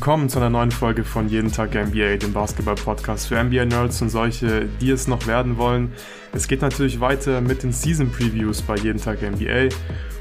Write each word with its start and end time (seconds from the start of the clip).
Willkommen 0.00 0.30
zu 0.30 0.38
einer 0.38 0.48
neuen 0.48 0.70
Folge 0.70 1.04
von 1.04 1.28
Jeden 1.28 1.52
Tag 1.52 1.74
NBA, 1.74 2.16
dem 2.16 2.32
Basketball-Podcast 2.32 3.28
für 3.28 3.44
NBA-Nerds 3.44 4.00
und 4.00 4.08
solche, 4.08 4.66
die 4.80 4.90
es 4.92 5.06
noch 5.06 5.26
werden 5.26 5.58
wollen. 5.58 5.92
Es 6.32 6.48
geht 6.48 6.62
natürlich 6.62 7.00
weiter 7.00 7.42
mit 7.42 7.64
den 7.64 7.70
Season-Previews 7.70 8.62
bei 8.62 8.76
Jeden 8.76 8.98
Tag 8.98 9.20
NBA 9.20 9.68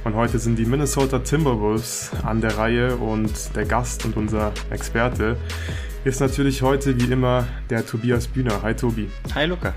und 0.03 0.15
heute 0.15 0.37
sind 0.37 0.59
die 0.59 0.65
Minnesota 0.65 1.19
Timberwolves 1.19 2.11
an 2.23 2.41
der 2.41 2.57
Reihe 2.57 2.97
und 2.97 3.55
der 3.55 3.63
Gast 3.63 4.03
und 4.03 4.17
unser 4.17 4.51
Experte 4.69 5.37
ist 6.03 6.19
natürlich 6.19 6.61
heute 6.61 6.99
wie 6.99 7.09
immer 7.09 7.47
der 7.69 7.85
Tobias 7.85 8.27
Bühner. 8.27 8.61
Hi 8.61 8.73
Tobi. 8.73 9.09
Hi 9.33 9.45
Luca. 9.45 9.73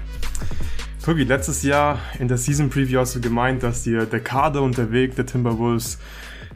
Tobi, 1.04 1.22
letztes 1.22 1.62
Jahr 1.62 2.00
in 2.18 2.26
der 2.26 2.38
Season 2.38 2.70
Preview 2.70 2.98
hast 2.98 3.14
du 3.14 3.20
gemeint, 3.20 3.62
dass 3.62 3.84
dir 3.84 4.06
der 4.06 4.18
Kader 4.20 4.62
und 4.62 4.76
der 4.78 4.90
Weg 4.90 5.14
der 5.14 5.26
Timberwolves 5.26 6.00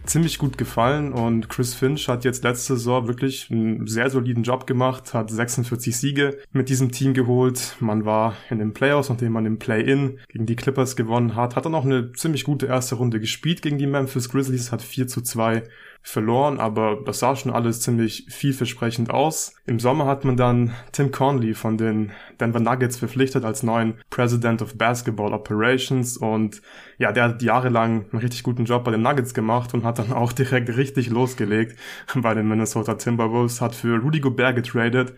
ziemlich 0.07 0.39
gut 0.39 0.59
gefallen 0.59 1.13
und 1.13 1.49
Chris 1.49 1.75
Finch 1.75 2.09
hat 2.09 2.25
jetzt 2.25 2.45
letzte 2.45 2.77
Saison 2.77 3.09
wirklich 3.09 3.51
einen 3.51 3.87
sehr 3.87 4.11
soliden 4.11 4.43
Job 4.43 4.67
gemacht, 4.67 5.15
hat 5.15 5.31
46 5.31 5.97
Siege 5.97 6.39
mit 6.53 6.69
diesem 6.69 6.93
Team 6.93 7.15
geholt. 7.15 7.77
Man 7.81 8.05
war 8.05 8.37
in 8.51 8.59
den 8.59 8.73
Playoffs, 8.73 9.09
nachdem 9.09 9.33
man 9.33 9.47
im 9.47 9.59
Play-In 9.59 10.19
gegen 10.29 10.47
die 10.47 10.57
Clippers 10.57 10.97
gewonnen 10.97 11.37
hat, 11.37 11.57
hat 11.57 11.67
dann 11.67 11.75
auch 11.75 11.85
eine 11.85 12.13
ziemlich 12.13 12.45
gute 12.45 12.67
erste 12.67 12.95
Runde 12.95 13.21
gespielt 13.21 13.63
gegen 13.63 13.79
die 13.79 13.87
Memphis 13.87 14.29
Grizzlies, 14.29 14.73
hat 14.73 14.83
4 14.83 15.07
zu 15.09 15.23
2 15.23 15.63
verloren, 16.09 16.61
aber 16.61 17.01
das 17.05 17.19
sah 17.19 17.35
schon 17.35 17.53
alles 17.53 17.81
ziemlich 17.81 18.27
vielversprechend 18.29 19.11
aus. 19.11 19.57
Im 19.67 19.81
Sommer 19.81 20.07
hat 20.07 20.25
man 20.25 20.37
dann 20.37 20.73
Tim 20.93 21.11
Conley 21.11 21.53
von 21.53 21.77
den 21.77 22.13
Denver 22.39 22.61
Nuggets 22.61 22.97
verpflichtet 22.97 23.45
als 23.45 23.65
neuen 23.65 23.95
President 24.09 24.63
of 24.63 24.79
Basketball 24.79 25.35
Operations 25.35 26.17
und 26.17 26.63
ja, 26.99 27.11
der 27.11 27.25
hat 27.25 27.43
jahrelang 27.43 28.07
einen 28.13 28.21
richtig 28.21 28.45
guten 28.45 28.67
Job 28.67 28.85
bei 28.85 28.93
den 28.93 29.03
Nuggets 29.03 29.35
gemacht 29.35 29.75
und 29.75 29.83
hat 29.83 29.99
dann 29.99 30.13
auch 30.13 30.33
direkt 30.33 30.77
richtig 30.77 31.11
losgelegt 31.11 31.77
bei 32.15 32.35
den 32.35 32.47
Minnesota 32.47 32.95
Timberwolves, 32.95 33.61
hat 33.61 33.75
für 33.75 33.99
Rudy 33.99 34.21
Gobert 34.21 34.55
getradet 34.55 35.13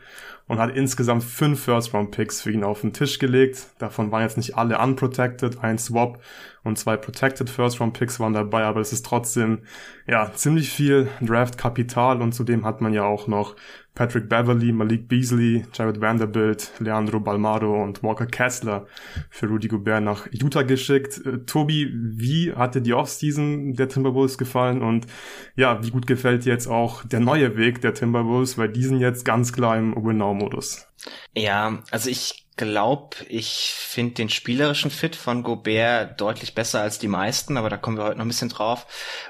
und 0.48 0.58
hat 0.58 0.74
insgesamt 0.74 1.22
fünf 1.22 1.62
First-Round-Picks 1.64 2.42
für 2.42 2.50
ihn 2.50 2.64
auf 2.64 2.80
den 2.80 2.92
Tisch 2.92 3.18
gelegt. 3.18 3.68
Davon 3.78 4.10
waren 4.10 4.22
jetzt 4.22 4.38
nicht 4.38 4.56
alle 4.56 4.78
unprotected, 4.78 5.62
ein 5.62 5.78
Swap 5.78 6.20
und 6.64 6.78
zwei 6.78 6.96
protected 6.96 7.48
First-Round-Picks 7.50 8.18
waren 8.18 8.32
dabei, 8.32 8.64
aber 8.64 8.80
es 8.80 8.92
ist 8.92 9.04
trotzdem 9.06 9.60
ja 10.06 10.32
ziemlich 10.32 10.70
viel 10.70 11.08
Draft-Kapital 11.20 12.22
und 12.22 12.32
zudem 12.32 12.64
hat 12.64 12.80
man 12.80 12.94
ja 12.94 13.04
auch 13.04 13.28
noch 13.28 13.56
Patrick 13.98 14.28
Beverly, 14.28 14.70
Malik 14.70 15.08
Beasley, 15.08 15.66
Jared 15.74 16.00
Vanderbilt, 16.00 16.70
Leandro 16.78 17.18
Balmado 17.18 17.82
und 17.82 18.00
Walker 18.04 18.26
Kessler 18.26 18.86
für 19.28 19.48
Rudy 19.48 19.66
Gobert 19.66 20.04
nach 20.04 20.28
Utah 20.30 20.62
geschickt. 20.62 21.20
Äh, 21.26 21.38
Tobi, 21.38 21.90
wie 21.92 22.52
hat 22.52 22.76
dir 22.76 22.80
die 22.80 22.94
Offseason 22.94 23.74
der 23.74 23.88
Timberwolves 23.88 24.38
gefallen 24.38 24.82
und 24.82 25.08
ja, 25.56 25.84
wie 25.84 25.90
gut 25.90 26.06
gefällt 26.06 26.44
jetzt 26.44 26.68
auch 26.68 27.04
der 27.06 27.18
neue 27.18 27.56
Weg 27.56 27.80
der 27.80 27.92
Timberwolves, 27.92 28.56
weil 28.56 28.68
die 28.68 28.84
sind 28.84 29.00
jetzt 29.00 29.24
ganz 29.24 29.52
klar 29.52 29.76
im 29.76 29.96
Win-Now-Modus? 29.96 30.87
Ja, 31.34 31.82
also 31.90 32.10
ich 32.10 32.46
glaube, 32.58 33.16
ich 33.28 33.72
finde 33.74 34.14
den 34.14 34.28
spielerischen 34.28 34.90
Fit 34.90 35.16
von 35.16 35.42
Gobert 35.42 36.20
deutlich 36.20 36.54
besser 36.54 36.82
als 36.82 36.98
die 36.98 37.08
meisten, 37.08 37.56
aber 37.56 37.70
da 37.70 37.76
kommen 37.78 37.96
wir 37.96 38.04
heute 38.04 38.18
noch 38.18 38.24
ein 38.24 38.28
bisschen 38.28 38.50
drauf. 38.50 38.86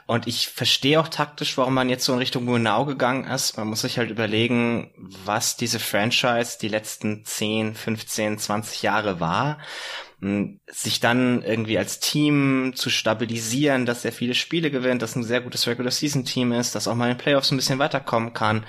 Und 0.07 0.27
ich 0.27 0.49
verstehe 0.49 0.99
auch 0.99 1.09
taktisch, 1.09 1.57
warum 1.59 1.75
man 1.75 1.91
jetzt 1.91 2.05
so 2.05 2.13
in 2.15 2.19
Richtung 2.19 2.47
Munau 2.47 2.87
gegangen 2.87 3.25
ist. 3.25 3.57
Man 3.57 3.69
muss 3.69 3.83
sich 3.83 3.99
halt 3.99 4.11
überlegen, 4.11 4.91
was 5.25 5.57
diese 5.57 5.79
Franchise 5.79 6.59
die 6.61 6.69
letzten 6.69 7.25
10, 7.25 7.75
15, 7.75 8.39
20 8.39 8.83
Jahre 8.83 9.21
war 9.21 9.59
sich 10.67 10.99
dann 10.99 11.45
irgendwie 11.45 11.79
als 11.79 12.01
Team 12.01 12.73
zu 12.75 12.91
stabilisieren, 12.91 13.87
dass 13.87 14.05
er 14.05 14.11
viele 14.11 14.35
Spiele 14.35 14.69
gewinnt, 14.73 15.01
dass 15.01 15.15
ein 15.15 15.23
sehr 15.23 15.41
gutes 15.41 15.69
Regular 15.69 15.93
Season 15.93 16.25
Team 16.25 16.51
ist, 16.51 16.75
dass 16.75 16.89
auch 16.89 16.97
mal 16.97 17.09
in 17.09 17.15
den 17.15 17.23
Playoffs 17.23 17.53
ein 17.53 17.57
bisschen 17.57 17.79
weiterkommen 17.79 18.33
kann 18.33 18.67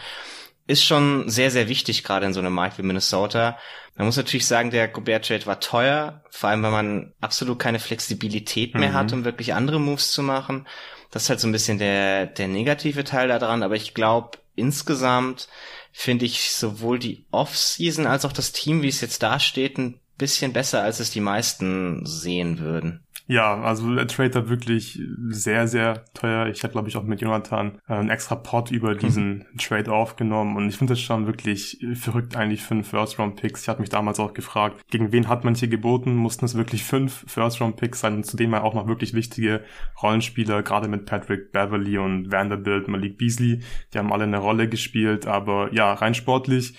ist 0.69 0.83
schon 0.83 1.27
sehr, 1.29 1.49
sehr 1.49 1.67
wichtig, 1.67 2.03
gerade 2.03 2.27
in 2.27 2.33
so 2.33 2.39
einem 2.39 2.53
Markt 2.53 2.77
wie 2.77 2.83
Minnesota. 2.83 3.57
Man 3.95 4.05
muss 4.05 4.17
natürlich 4.17 4.45
sagen, 4.45 4.69
der 4.69 4.87
Gobert 4.87 5.27
Trade 5.27 5.45
war 5.47 5.59
teuer, 5.59 6.23
vor 6.29 6.49
allem 6.49 6.61
weil 6.61 6.71
man 6.71 7.13
absolut 7.21 7.57
keine 7.57 7.79
Flexibilität 7.79 8.75
mehr 8.75 8.89
mhm. 8.89 8.93
hat, 8.93 9.11
um 9.11 9.25
wirklich 9.25 9.55
andere 9.55 9.79
Moves 9.79 10.11
zu 10.11 10.21
machen. 10.21 10.67
Das 11.09 11.23
ist 11.23 11.29
halt 11.29 11.39
so 11.39 11.47
ein 11.47 11.51
bisschen 11.51 11.79
der, 11.79 12.27
der 12.27 12.47
negative 12.47 13.03
Teil 13.03 13.29
daran, 13.29 13.63
aber 13.63 13.75
ich 13.75 13.95
glaube, 13.95 14.37
insgesamt 14.55 15.47
finde 15.91 16.25
ich 16.25 16.51
sowohl 16.51 16.99
die 16.99 17.25
Off-Season 17.31 18.05
als 18.05 18.23
auch 18.23 18.31
das 18.31 18.51
Team, 18.51 18.83
wie 18.83 18.89
es 18.89 19.01
jetzt 19.01 19.23
dasteht, 19.23 19.79
ein 19.79 19.99
bisschen 20.19 20.53
besser, 20.53 20.83
als 20.83 20.99
es 20.99 21.09
die 21.09 21.19
meisten 21.19 22.05
sehen 22.05 22.59
würden. 22.59 23.03
Ja, 23.31 23.61
also 23.61 23.93
der 23.93 24.07
Trade 24.07 24.33
war 24.33 24.49
wirklich 24.49 24.99
sehr, 25.27 25.67
sehr 25.67 26.03
teuer. 26.15 26.47
Ich 26.47 26.63
habe, 26.63 26.71
glaube 26.71 26.89
ich, 26.89 26.97
auch 26.97 27.03
mit 27.03 27.21
Jonathan 27.21 27.77
äh, 27.87 27.93
einen 27.93 28.09
extra 28.09 28.33
Pod 28.33 28.71
über 28.71 28.95
mhm. 28.95 28.97
diesen 28.97 29.37
mhm. 29.37 29.57
Trade 29.59 29.91
aufgenommen 29.91 30.57
und 30.57 30.67
ich 30.67 30.77
finde 30.77 30.93
das 30.93 31.01
schon 31.01 31.27
wirklich 31.27 31.77
verrückt 31.93 32.35
eigentlich 32.35 32.63
für 32.63 32.73
einen 32.73 32.83
First-Round-Picks. 32.83 33.61
Ich 33.61 33.69
hatte 33.69 33.81
mich 33.81 33.91
damals 33.91 34.19
auch 34.19 34.33
gefragt, 34.33 34.81
gegen 34.89 35.11
wen 35.11 35.27
hat 35.27 35.43
man 35.43 35.53
hier 35.53 35.67
geboten? 35.67 36.15
Mussten 36.15 36.45
es 36.45 36.55
wirklich 36.55 36.83
fünf 36.83 37.23
First-Round-Picks 37.27 37.99
sein 37.99 38.15
und 38.15 38.25
zudem 38.25 38.55
auch 38.55 38.73
noch 38.73 38.87
wirklich 38.87 39.13
wichtige 39.13 39.63
Rollenspieler, 40.01 40.63
gerade 40.63 40.87
mit 40.87 41.05
Patrick 41.05 41.51
Beverly 41.51 41.99
und 41.99 42.31
Vanderbilt, 42.31 42.87
Malik 42.87 43.19
Beasley. 43.19 43.61
Die 43.93 43.99
haben 43.99 44.11
alle 44.11 44.23
eine 44.23 44.39
Rolle 44.39 44.67
gespielt, 44.67 45.27
aber 45.27 45.71
ja, 45.71 45.93
rein 45.93 46.15
sportlich 46.15 46.73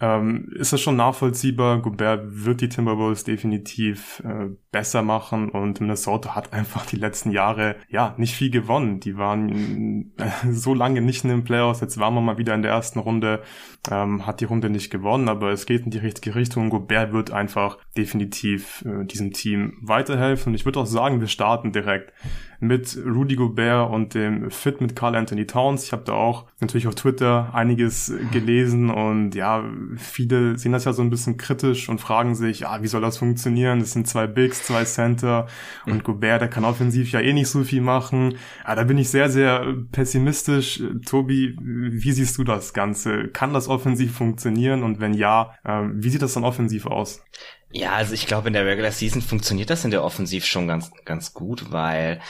ähm, 0.00 0.50
ist 0.54 0.72
es 0.72 0.80
schon 0.80 0.96
nachvollziehbar. 0.96 1.80
Gobert 1.80 2.44
wird 2.44 2.60
die 2.60 2.68
Timberwolves 2.68 3.24
definitiv 3.24 4.22
äh, 4.24 4.48
besser 4.76 5.00
machen 5.00 5.48
und 5.48 5.80
Minnesota 5.80 6.34
hat 6.34 6.52
einfach 6.52 6.84
die 6.84 6.96
letzten 6.96 7.30
Jahre 7.30 7.76
ja 7.88 8.14
nicht 8.18 8.34
viel 8.34 8.50
gewonnen. 8.50 9.00
Die 9.00 9.16
waren 9.16 10.12
äh, 10.18 10.52
so 10.52 10.74
lange 10.74 11.00
nicht 11.00 11.24
in 11.24 11.30
den 11.30 11.44
Playoffs. 11.44 11.80
Jetzt 11.80 11.98
waren 11.98 12.12
wir 12.12 12.20
mal 12.20 12.36
wieder 12.36 12.54
in 12.54 12.60
der 12.60 12.72
ersten 12.72 12.98
Runde, 12.98 13.42
ähm, 13.90 14.26
hat 14.26 14.42
die 14.42 14.44
Runde 14.44 14.68
nicht 14.68 14.90
gewonnen, 14.90 15.30
aber 15.30 15.50
es 15.50 15.64
geht 15.64 15.86
in 15.86 15.90
die 15.90 15.98
richtige 15.98 16.34
Richtung. 16.34 16.68
Gobert 16.68 17.14
wird 17.14 17.30
einfach 17.30 17.78
definitiv 17.96 18.84
äh, 18.84 19.06
diesem 19.06 19.32
Team 19.32 19.78
weiterhelfen. 19.80 20.50
Und 20.50 20.56
ich 20.56 20.66
würde 20.66 20.80
auch 20.80 20.86
sagen, 20.86 21.20
wir 21.20 21.28
starten 21.28 21.72
direkt 21.72 22.12
mit 22.60 22.98
Rudy 23.04 23.36
Gobert 23.36 23.90
und 23.90 24.14
dem 24.14 24.50
Fit 24.50 24.80
mit 24.80 24.96
Carl 24.96 25.14
Anthony 25.14 25.46
Towns. 25.46 25.84
Ich 25.84 25.92
habe 25.92 26.04
da 26.04 26.12
auch 26.12 26.46
natürlich 26.60 26.86
auf 26.86 26.94
Twitter 26.94 27.54
einiges 27.54 28.12
gelesen 28.32 28.90
und 28.90 29.34
ja, 29.34 29.64
viele 29.96 30.58
sehen 30.58 30.72
das 30.72 30.84
ja 30.84 30.92
so 30.92 31.02
ein 31.02 31.10
bisschen 31.10 31.36
kritisch 31.36 31.88
und 31.88 32.00
fragen 32.00 32.34
sich, 32.34 32.66
ah, 32.66 32.82
wie 32.82 32.86
soll 32.86 33.02
das 33.02 33.18
funktionieren? 33.18 33.80
Das 33.80 33.92
sind 33.92 34.06
zwei 34.06 34.26
Bigs, 34.26 34.65
zwei 34.66 34.84
Center 34.84 35.46
und 35.86 35.94
mhm. 35.94 36.02
Gobert, 36.02 36.40
der 36.40 36.48
kann 36.48 36.64
offensiv 36.64 37.12
ja 37.12 37.20
eh 37.20 37.32
nicht 37.32 37.48
so 37.48 37.64
viel 37.64 37.80
machen. 37.80 38.36
Ja, 38.66 38.74
da 38.74 38.84
bin 38.84 38.98
ich 38.98 39.10
sehr, 39.10 39.30
sehr 39.30 39.74
pessimistisch. 39.92 40.82
Tobi, 41.06 41.56
wie 41.60 42.12
siehst 42.12 42.38
du 42.38 42.44
das 42.44 42.72
Ganze? 42.72 43.28
Kann 43.28 43.52
das 43.54 43.68
offensiv 43.68 44.14
funktionieren? 44.14 44.82
Und 44.82 45.00
wenn 45.00 45.14
ja, 45.14 45.54
äh, 45.64 45.82
wie 45.92 46.10
sieht 46.10 46.22
das 46.22 46.34
dann 46.34 46.44
offensiv 46.44 46.86
aus? 46.86 47.22
Ja, 47.70 47.92
also 47.92 48.14
ich 48.14 48.26
glaube, 48.26 48.48
in 48.48 48.54
der 48.54 48.66
Regular 48.66 48.92
Season 48.92 49.22
funktioniert 49.22 49.70
das 49.70 49.84
in 49.84 49.90
der 49.90 50.04
Offensiv 50.04 50.46
schon 50.46 50.68
ganz, 50.68 50.90
ganz 51.04 51.34
gut, 51.34 51.72
weil 51.72 52.20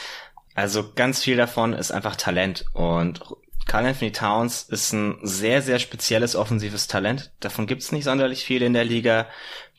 also 0.55 0.93
ganz 0.95 1.23
viel 1.23 1.37
davon 1.37 1.75
ist 1.75 1.93
einfach 1.93 2.17
Talent 2.17 2.65
und 2.73 3.21
Carl 3.67 3.85
Anthony 3.85 4.13
Towns 4.13 4.63
ist 4.63 4.93
ein 4.93 5.19
sehr, 5.23 5.61
sehr 5.61 5.79
spezielles 5.79 6.37
offensives 6.37 6.87
Talent. 6.87 7.33
Davon 7.41 7.67
gibt's 7.67 7.93
nicht 7.93 8.05
sonderlich 8.05 8.45
viele 8.45 8.65
in 8.65 8.73
der 8.73 8.85
Liga 8.85 9.27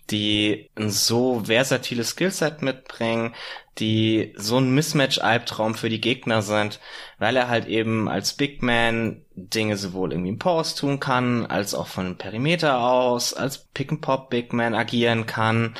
die 0.09 0.69
ein 0.75 0.89
so 0.89 1.43
versatiles 1.45 2.11
Skillset 2.11 2.61
mitbringen, 2.61 3.33
die 3.79 4.33
so 4.35 4.57
ein 4.57 4.73
Mismatch-Albtraum 4.73 5.75
für 5.75 5.89
die 5.89 6.01
Gegner 6.01 6.41
sind, 6.41 6.79
weil 7.19 7.35
er 7.35 7.47
halt 7.47 7.67
eben 7.67 8.09
als 8.09 8.33
Big 8.33 8.63
Man 8.63 9.21
Dinge 9.35 9.77
sowohl 9.77 10.11
irgendwie 10.11 10.29
im 10.29 10.39
Post 10.39 10.79
tun 10.79 10.99
kann, 10.99 11.45
als 11.45 11.75
auch 11.75 11.87
von 11.87 12.17
Perimeter 12.17 12.79
aus, 12.79 13.33
als 13.33 13.59
Pick-and-Pop 13.73 14.29
Big 14.29 14.53
Man 14.53 14.73
agieren 14.73 15.25
kann, 15.25 15.75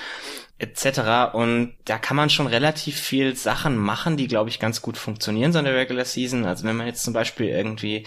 etc. 0.59 1.33
Und 1.33 1.75
da 1.85 1.97
kann 1.97 2.17
man 2.17 2.29
schon 2.29 2.47
relativ 2.47 2.99
viel 2.99 3.35
Sachen 3.35 3.77
machen, 3.77 4.17
die, 4.17 4.27
glaube 4.27 4.49
ich, 4.49 4.59
ganz 4.59 4.81
gut 4.81 4.97
funktionieren 4.97 5.51
so 5.51 5.59
in 5.59 5.65
der 5.65 5.75
Regular 5.75 6.05
Season. 6.05 6.45
Also 6.45 6.65
wenn 6.65 6.75
man 6.75 6.87
jetzt 6.87 7.03
zum 7.03 7.13
Beispiel 7.13 7.47
irgendwie 7.47 8.05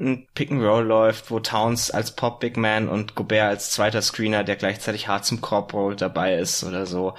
ein 0.00 0.26
Pick 0.34 0.50
and 0.50 0.62
Roll 0.62 0.84
läuft, 0.84 1.30
wo 1.30 1.40
Towns 1.40 1.90
als 1.90 2.16
Pop 2.16 2.40
Big 2.40 2.56
Man 2.56 2.88
und 2.88 3.14
Gobert 3.14 3.48
als 3.48 3.70
zweiter 3.70 4.02
Screener, 4.02 4.44
der 4.44 4.56
gleichzeitig 4.56 5.08
hart 5.08 5.24
zum 5.24 5.40
Korb 5.40 5.72
rollt, 5.74 6.00
dabei 6.00 6.34
ist 6.36 6.64
oder 6.64 6.86
so. 6.86 7.14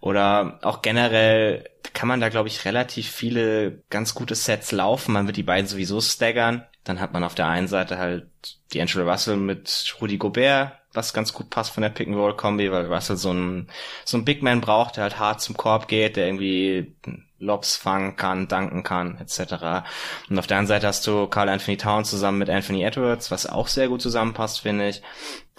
Oder 0.00 0.58
auch 0.62 0.82
generell 0.82 1.68
kann 1.92 2.08
man 2.08 2.20
da, 2.20 2.30
glaube 2.30 2.48
ich, 2.48 2.64
relativ 2.64 3.10
viele 3.10 3.82
ganz 3.90 4.14
gute 4.14 4.34
Sets 4.34 4.72
laufen. 4.72 5.12
Man 5.12 5.26
wird 5.26 5.36
die 5.36 5.42
beiden 5.42 5.66
sowieso 5.66 6.00
staggern. 6.00 6.64
Dann 6.84 7.00
hat 7.00 7.12
man 7.12 7.22
auf 7.22 7.34
der 7.34 7.46
einen 7.46 7.68
Seite 7.68 7.98
halt 7.98 8.26
die 8.72 8.80
Angela 8.80 9.10
Russell 9.10 9.36
mit 9.36 9.96
Rudy 10.00 10.16
Gobert, 10.16 10.72
was 10.92 11.12
ganz 11.12 11.32
gut 11.32 11.50
passt 11.50 11.72
von 11.72 11.82
der 11.82 11.90
Pick-and-Roll-Kombi, 11.90 12.72
weil 12.72 12.86
Russell 12.86 13.16
so 13.16 13.32
ein, 13.32 13.68
so 14.04 14.16
ein 14.16 14.24
Big 14.24 14.42
Man 14.42 14.60
braucht, 14.60 14.96
der 14.96 15.04
halt 15.04 15.18
hart 15.18 15.40
zum 15.40 15.56
Korb 15.56 15.86
geht, 15.86 16.16
der 16.16 16.26
irgendwie 16.26 16.96
Lobs 17.42 17.76
fangen 17.76 18.16
kann, 18.16 18.48
danken 18.48 18.82
kann, 18.82 19.18
etc. 19.18 19.84
Und 20.30 20.38
auf 20.38 20.46
der 20.46 20.58
anderen 20.58 20.66
Seite 20.68 20.86
hast 20.86 21.06
du 21.06 21.26
Carl 21.26 21.48
Anthony 21.48 21.76
Towns 21.76 22.08
zusammen 22.08 22.38
mit 22.38 22.48
Anthony 22.48 22.82
Edwards, 22.84 23.30
was 23.30 23.46
auch 23.46 23.66
sehr 23.66 23.88
gut 23.88 24.00
zusammenpasst, 24.00 24.60
finde 24.60 24.88
ich. 24.88 25.02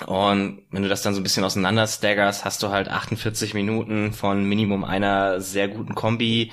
Und 0.06 0.64
wenn 0.72 0.84
du 0.84 0.90
das 0.90 1.02
dann 1.02 1.14
so 1.14 1.20
ein 1.20 1.24
bisschen 1.24 1.44
auseinander 1.44 1.86
staggerst, 1.86 2.46
hast 2.46 2.64
du 2.64 2.70
halt 2.70 2.90
48 2.90 3.54
Minuten 3.54 4.14
von 4.14 4.46
Minimum 4.46 4.84
einer 4.84 5.42
sehr 5.42 5.68
guten 5.68 5.94
Kombi, 5.94 6.52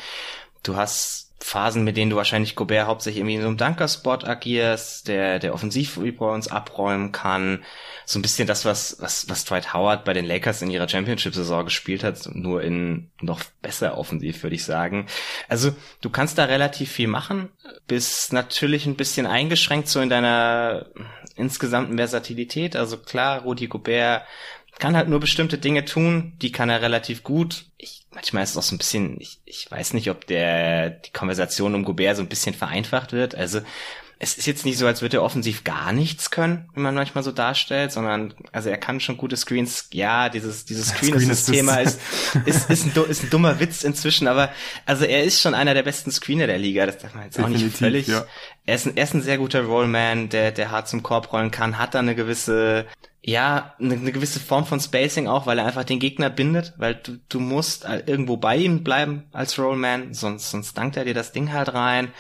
du 0.63 0.77
hast 0.77 1.30
Phasen, 1.43 1.85
mit 1.85 1.97
denen 1.97 2.11
du 2.11 2.17
wahrscheinlich 2.17 2.55
Gobert 2.55 2.87
hauptsächlich 2.87 3.21
irgendwie 3.21 3.37
in 3.37 3.41
so 3.41 3.49
einem 3.49 3.57
Dunker-Spot 3.57 4.19
agierst, 4.25 5.09
der, 5.09 5.39
der 5.39 5.55
Offensiv-Rebounds 5.55 6.49
abräumen 6.49 7.13
kann. 7.13 7.65
So 8.05 8.19
ein 8.19 8.23
bisschen 8.23 8.47
das, 8.47 8.67
was, 8.67 8.99
was, 9.01 9.29
was 9.29 9.47
Dwight 9.47 9.73
Howard 9.73 10.05
bei 10.05 10.13
den 10.13 10.27
Lakers 10.27 10.61
in 10.61 10.71
ihrer 10.71 10.89
Championship-Saison 10.89 11.65
gespielt 11.65 12.05
hat, 12.05 12.29
nur 12.35 12.63
in 12.63 13.11
noch 13.21 13.41
besser 13.63 13.97
offensiv, 13.97 14.43
würde 14.43 14.57
ich 14.57 14.65
sagen. 14.65 15.07
Also, 15.49 15.73
du 16.03 16.11
kannst 16.11 16.37
da 16.37 16.45
relativ 16.45 16.93
viel 16.93 17.09
machen, 17.09 17.49
bist 17.87 18.33
natürlich 18.33 18.85
ein 18.85 18.97
bisschen 18.97 19.27
eingeschränkt 19.27 19.89
so 19.89 20.01
in 20.01 20.11
deiner 20.11 20.87
insgesamten 21.37 21.97
Versatilität. 21.97 22.77
Also 22.77 22.99
klar, 22.99 23.43
Rudi 23.43 23.67
Gobert 23.67 24.25
kann 24.79 24.97
halt 24.97 25.09
nur 25.09 25.21
bestimmte 25.21 25.59
Dinge 25.59 25.85
tun, 25.85 26.35
die 26.41 26.53
kann 26.53 26.71
er 26.71 26.83
relativ 26.83 27.23
gut. 27.23 27.67
Ich, 27.77 28.00
manchmal 28.13 28.43
ist 28.43 28.51
es 28.51 28.57
auch 28.57 28.63
so 28.63 28.75
ein 28.75 28.79
bisschen, 28.79 29.21
ich, 29.21 29.41
ich 29.45 29.71
weiß 29.71 29.95
nicht, 29.95 30.11
ob 30.11 30.27
der 30.27 30.91
die 30.91 31.13
Konversation 31.13 31.75
um 31.75 31.85
Gobert 31.85 32.17
so 32.17 32.23
ein 32.23 32.29
bisschen 32.29 32.55
vereinfacht 32.55 33.13
wird. 33.13 33.35
Also 33.35 33.61
es 34.23 34.37
ist 34.37 34.47
jetzt 34.47 34.67
nicht 34.67 34.77
so, 34.77 34.87
als 34.87 35.01
würde 35.01 35.17
er 35.17 35.23
offensiv 35.23 35.65
gar 35.65 35.93
nichts 35.93 36.31
können, 36.31 36.69
wie 36.75 36.81
man 36.81 36.95
manchmal 36.95 37.25
so 37.25 37.33
darstellt, 37.33 37.91
sondern 37.91 38.35
also 38.53 38.69
er 38.69 38.77
kann 38.77 39.01
schon 39.01 39.17
gute 39.17 39.35
Screens. 39.35 39.89
Ja, 39.93 40.29
dieses 40.29 40.67
dieses 40.67 40.89
Screen-Thema 40.89 41.79
ist, 41.79 41.99
ist, 42.45 42.69
ist, 42.69 42.85
ein, 42.85 43.05
ist 43.09 43.25
ein 43.25 43.31
dummer 43.31 43.61
Witz 43.61 43.83
inzwischen, 43.83 44.29
aber 44.29 44.51
also 44.85 45.07
er 45.07 45.25
ist 45.25 45.41
schon 45.41 45.55
einer 45.55 45.73
der 45.73 45.85
besten 45.85 46.13
Screener 46.13 46.47
der 46.47 46.59
Liga. 46.59 46.85
Das 46.85 46.99
darf 46.99 47.15
man 47.15 47.25
jetzt 47.25 47.39
Definitiv, 47.39 47.61
auch 47.61 47.65
nicht 47.65 47.79
völlig. 47.79 48.07
Ja. 48.09 48.27
Er 48.67 48.75
ist, 48.75 48.87
ein, 48.87 48.97
er 48.99 49.05
ist 49.05 49.15
ein 49.15 49.23
sehr 49.23 49.39
guter 49.39 49.63
Rollman, 49.63 50.29
der 50.29 50.53
der 50.53 50.71
hart 50.71 50.87
zum 50.87 51.03
Korb 51.03 51.33
rollen 51.33 51.51
kann, 51.51 51.79
hat 51.79 51.95
da 51.95 52.01
eine 52.01 52.15
gewisse 52.15 52.87
ja, 53.23 53.75
eine, 53.79 53.95
eine 53.95 54.13
gewisse 54.13 54.41
Form 54.41 54.65
von 54.65 54.81
Spacing 54.81 55.29
auch, 55.29 55.47
weil 55.47 55.59
er 55.59 55.67
einfach 55.67 55.85
den 55.85 55.99
Gegner 55.99 56.31
bindet, 56.31 56.73
weil 56.79 56.95
du, 56.95 57.19
du 57.29 57.39
musst 57.39 57.87
irgendwo 58.07 58.39
bei 58.39 58.57
ihm 58.57 58.83
bleiben 58.83 59.25
als 59.33 59.59
Rollman, 59.59 60.15
sonst, 60.15 60.51
sonst 60.51 60.77
dankt 60.77 60.97
er 60.97 61.05
dir 61.05 61.13
das 61.13 61.33
Ding 61.33 61.53
halt 61.53 61.75
rein 61.75 62.13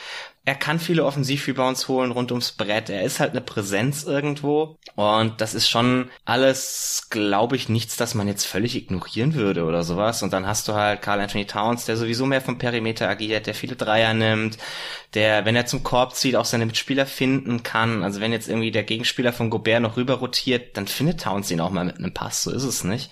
er 0.50 0.56
kann 0.56 0.80
viele 0.80 1.04
Offensiv-Rebounds 1.04 1.86
holen 1.86 2.10
rund 2.10 2.32
ums 2.32 2.50
Brett. 2.50 2.90
Er 2.90 3.04
ist 3.04 3.20
halt 3.20 3.30
eine 3.30 3.40
Präsenz 3.40 4.02
irgendwo. 4.02 4.76
Und 4.96 5.40
das 5.40 5.54
ist 5.54 5.68
schon 5.68 6.10
alles, 6.24 7.06
glaube 7.08 7.54
ich, 7.54 7.68
nichts, 7.68 7.96
das 7.96 8.16
man 8.16 8.26
jetzt 8.26 8.46
völlig 8.46 8.74
ignorieren 8.74 9.34
würde 9.34 9.62
oder 9.62 9.84
sowas. 9.84 10.24
Und 10.24 10.32
dann 10.32 10.48
hast 10.48 10.66
du 10.66 10.74
halt 10.74 11.02
Carl 11.02 11.20
Anthony 11.20 11.46
Towns, 11.46 11.84
der 11.84 11.96
sowieso 11.96 12.26
mehr 12.26 12.40
vom 12.40 12.58
Perimeter 12.58 13.08
agiert, 13.08 13.46
der 13.46 13.54
viele 13.54 13.76
Dreier 13.76 14.12
nimmt, 14.12 14.58
der, 15.14 15.44
wenn 15.44 15.54
er 15.54 15.66
zum 15.66 15.84
Korb 15.84 16.16
zieht, 16.16 16.34
auch 16.34 16.44
seine 16.44 16.66
Mitspieler 16.66 17.06
finden 17.06 17.62
kann. 17.62 18.02
Also 18.02 18.20
wenn 18.20 18.32
jetzt 18.32 18.48
irgendwie 18.48 18.72
der 18.72 18.82
Gegenspieler 18.82 19.32
von 19.32 19.50
Gobert 19.50 19.82
noch 19.82 19.96
rüber 19.96 20.14
rotiert, 20.14 20.76
dann 20.76 20.88
findet 20.88 21.20
Towns 21.20 21.52
ihn 21.52 21.60
auch 21.60 21.70
mal 21.70 21.84
mit 21.84 21.98
einem 21.98 22.12
Pass. 22.12 22.42
So 22.42 22.50
ist 22.50 22.64
es 22.64 22.82
nicht. 22.82 23.08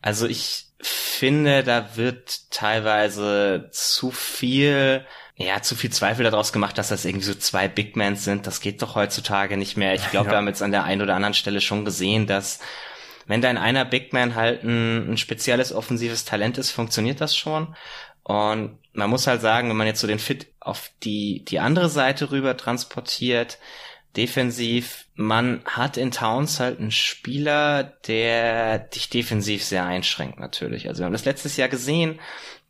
Also 0.00 0.28
ich 0.28 0.66
finde, 0.78 1.64
da 1.64 1.96
wird 1.96 2.52
teilweise 2.52 3.68
zu 3.72 4.12
viel 4.12 5.04
ja, 5.42 5.62
zu 5.62 5.74
viel 5.74 5.90
Zweifel 5.90 6.24
daraus 6.24 6.52
gemacht, 6.52 6.78
dass 6.78 6.88
das 6.88 7.04
irgendwie 7.04 7.26
so 7.26 7.34
zwei 7.34 7.68
Big 7.68 7.96
Mans 7.96 8.24
sind. 8.24 8.46
Das 8.46 8.60
geht 8.60 8.82
doch 8.82 8.94
heutzutage 8.94 9.56
nicht 9.56 9.76
mehr. 9.76 9.94
Ich 9.94 10.10
glaube, 10.10 10.26
ja. 10.26 10.32
wir 10.32 10.36
haben 10.38 10.48
jetzt 10.48 10.62
an 10.62 10.72
der 10.72 10.84
einen 10.84 11.02
oder 11.02 11.14
anderen 11.14 11.34
Stelle 11.34 11.60
schon 11.60 11.84
gesehen, 11.84 12.26
dass 12.26 12.60
wenn 13.26 13.40
dein 13.40 13.58
einer 13.58 13.84
Big 13.84 14.12
Man 14.12 14.34
halt 14.34 14.62
ein, 14.64 15.12
ein 15.12 15.16
spezielles 15.16 15.72
offensives 15.72 16.24
Talent 16.24 16.58
ist, 16.58 16.70
funktioniert 16.70 17.20
das 17.20 17.36
schon. 17.36 17.74
Und 18.24 18.78
man 18.92 19.10
muss 19.10 19.26
halt 19.26 19.40
sagen, 19.40 19.68
wenn 19.68 19.76
man 19.76 19.86
jetzt 19.86 20.00
so 20.00 20.06
den 20.06 20.18
Fit 20.18 20.46
auf 20.60 20.90
die, 21.02 21.44
die 21.44 21.60
andere 21.60 21.88
Seite 21.88 22.30
rüber 22.30 22.56
transportiert, 22.56 23.58
defensiv, 24.16 25.06
man 25.14 25.62
hat 25.64 25.96
in 25.96 26.10
Towns 26.10 26.60
halt 26.60 26.78
einen 26.78 26.90
Spieler, 26.90 27.84
der 28.06 28.78
dich 28.78 29.08
defensiv 29.08 29.64
sehr 29.64 29.84
einschränkt 29.84 30.38
natürlich. 30.38 30.88
Also 30.88 31.00
wir 31.00 31.06
haben 31.06 31.12
das 31.12 31.24
letztes 31.24 31.56
Jahr 31.56 31.68
gesehen, 31.68 32.20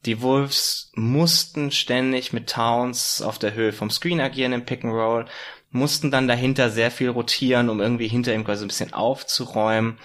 die 0.04 0.20
Wolves 0.20 0.90
mussten 0.94 1.70
ständig 1.70 2.32
mit 2.32 2.50
Towns 2.50 3.22
auf 3.22 3.38
der 3.38 3.54
Höhe 3.54 3.72
vom 3.72 3.90
Screen 3.90 4.20
agieren 4.20 4.52
im 4.52 4.64
Pick 4.64 4.84
and 4.84 4.92
Roll, 4.92 5.26
mussten 5.70 6.10
dann 6.10 6.28
dahinter 6.28 6.70
sehr 6.70 6.90
viel 6.90 7.08
rotieren, 7.08 7.68
um 7.68 7.80
irgendwie 7.80 8.08
hinter 8.08 8.34
ihm 8.34 8.44
quasi 8.44 8.64
ein 8.64 8.68
bisschen 8.68 8.92
aufzuräumen. 8.92 9.98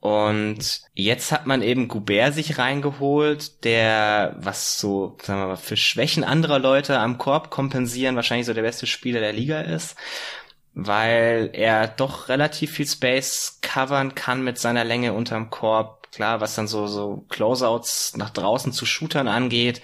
Und 0.00 0.80
jetzt 0.94 1.30
hat 1.30 1.46
man 1.46 1.60
eben 1.60 1.88
Goubert 1.88 2.32
sich 2.32 2.56
reingeholt, 2.58 3.64
der, 3.64 4.34
was 4.38 4.78
so, 4.78 5.18
sagen 5.22 5.40
wir 5.40 5.46
mal, 5.48 5.56
für 5.56 5.76
Schwächen 5.76 6.24
anderer 6.24 6.58
Leute 6.58 6.98
am 6.98 7.18
Korb 7.18 7.50
kompensieren, 7.50 8.16
wahrscheinlich 8.16 8.46
so 8.46 8.54
der 8.54 8.62
beste 8.62 8.86
Spieler 8.86 9.20
der 9.20 9.34
Liga 9.34 9.60
ist, 9.60 9.96
weil 10.72 11.50
er 11.52 11.86
doch 11.86 12.30
relativ 12.30 12.72
viel 12.72 12.86
Space 12.86 13.58
covern 13.60 14.14
kann 14.14 14.42
mit 14.42 14.58
seiner 14.58 14.84
Länge 14.84 15.12
unterm 15.12 15.50
Korb 15.50 15.99
Klar, 16.12 16.40
was 16.40 16.54
dann 16.54 16.66
so, 16.68 16.86
so 16.86 17.24
Closeouts 17.28 18.16
nach 18.16 18.30
draußen 18.30 18.72
zu 18.72 18.84
Shootern 18.86 19.28
angeht, 19.28 19.80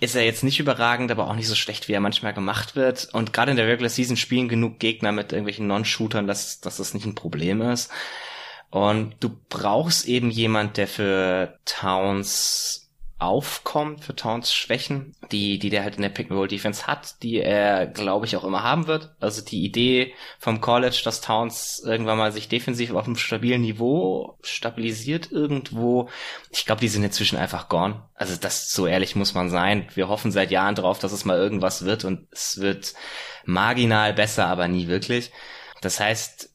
ist 0.00 0.16
er 0.16 0.24
jetzt 0.24 0.42
nicht 0.42 0.58
überragend, 0.58 1.10
aber 1.10 1.28
auch 1.28 1.34
nicht 1.34 1.46
so 1.48 1.54
schlecht, 1.54 1.88
wie 1.88 1.92
er 1.92 2.00
manchmal 2.00 2.34
gemacht 2.34 2.74
wird. 2.74 3.08
Und 3.12 3.32
gerade 3.32 3.52
in 3.52 3.56
der 3.56 3.68
Regular 3.68 3.88
Season 3.88 4.16
spielen 4.16 4.48
genug 4.48 4.80
Gegner 4.80 5.12
mit 5.12 5.32
irgendwelchen 5.32 5.68
Non-Shootern, 5.68 6.26
dass, 6.26 6.60
dass 6.60 6.78
das 6.78 6.92
nicht 6.92 7.06
ein 7.06 7.14
Problem 7.14 7.62
ist. 7.62 7.90
Und 8.70 9.14
du 9.20 9.30
brauchst 9.48 10.06
eben 10.06 10.30
jemand, 10.30 10.76
der 10.76 10.88
für 10.88 11.58
Towns 11.66 12.81
aufkommt 13.22 14.04
für 14.04 14.14
Towns 14.14 14.52
Schwächen, 14.52 15.14
die, 15.30 15.58
die 15.58 15.70
der 15.70 15.84
halt 15.84 15.96
in 15.96 16.02
der 16.02 16.08
Pick-and-Roll-Defense 16.08 16.86
hat, 16.86 17.22
die 17.22 17.38
er, 17.38 17.86
glaube 17.86 18.26
ich, 18.26 18.36
auch 18.36 18.44
immer 18.44 18.62
haben 18.62 18.86
wird. 18.86 19.14
Also 19.20 19.42
die 19.42 19.64
Idee 19.64 20.14
vom 20.38 20.60
College, 20.60 21.00
dass 21.04 21.20
Towns 21.20 21.82
irgendwann 21.84 22.18
mal 22.18 22.32
sich 22.32 22.48
defensiv 22.48 22.92
auf 22.92 23.06
einem 23.06 23.16
stabilen 23.16 23.62
Niveau 23.62 24.38
stabilisiert 24.42 25.30
irgendwo, 25.32 26.08
ich 26.50 26.66
glaube, 26.66 26.80
die 26.80 26.88
sind 26.88 27.04
inzwischen 27.04 27.38
einfach 27.38 27.68
gone. 27.68 28.02
Also 28.14 28.36
das, 28.36 28.70
so 28.70 28.86
ehrlich 28.86 29.16
muss 29.16 29.34
man 29.34 29.50
sein. 29.50 29.88
Wir 29.94 30.08
hoffen 30.08 30.32
seit 30.32 30.50
Jahren 30.50 30.74
drauf, 30.74 30.98
dass 30.98 31.12
es 31.12 31.24
mal 31.24 31.38
irgendwas 31.38 31.84
wird 31.84 32.04
und 32.04 32.28
es 32.30 32.60
wird 32.60 32.94
marginal 33.44 34.12
besser, 34.12 34.46
aber 34.46 34.68
nie 34.68 34.88
wirklich. 34.88 35.30
Das 35.80 35.98
heißt, 35.98 36.51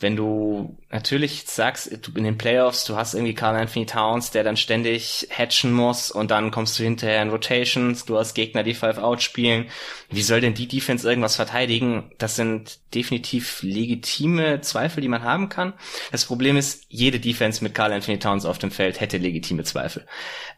wenn 0.00 0.16
du 0.16 0.76
natürlich 0.90 1.44
sagst, 1.46 1.90
du 1.90 2.12
in 2.14 2.24
den 2.24 2.38
Playoffs, 2.38 2.84
du 2.84 2.96
hast 2.96 3.14
irgendwie 3.14 3.34
Carl 3.34 3.56
Anthony 3.56 3.86
Towns, 3.86 4.30
der 4.30 4.44
dann 4.44 4.56
ständig 4.56 5.28
hatchen 5.30 5.72
muss 5.72 6.10
und 6.10 6.30
dann 6.30 6.50
kommst 6.50 6.78
du 6.78 6.84
hinterher 6.84 7.22
in 7.22 7.30
Rotations, 7.30 8.04
du 8.04 8.18
hast 8.18 8.34
Gegner, 8.34 8.62
die 8.62 8.74
Five 8.74 8.98
Out 8.98 9.22
spielen. 9.22 9.66
Wie 10.10 10.22
soll 10.22 10.40
denn 10.40 10.54
die 10.54 10.68
Defense 10.68 11.08
irgendwas 11.08 11.36
verteidigen? 11.36 12.12
Das 12.18 12.36
sind 12.36 12.78
definitiv 12.94 13.62
legitime 13.62 14.60
Zweifel, 14.60 15.00
die 15.00 15.08
man 15.08 15.22
haben 15.22 15.48
kann. 15.48 15.74
Das 16.12 16.24
Problem 16.24 16.56
ist, 16.56 16.84
jede 16.88 17.20
Defense 17.20 17.62
mit 17.62 17.74
Carl 17.74 17.92
Anthony 17.92 18.18
Towns 18.18 18.44
auf 18.44 18.58
dem 18.58 18.70
Feld 18.70 19.00
hätte 19.00 19.18
legitime 19.18 19.64
Zweifel. 19.64 20.06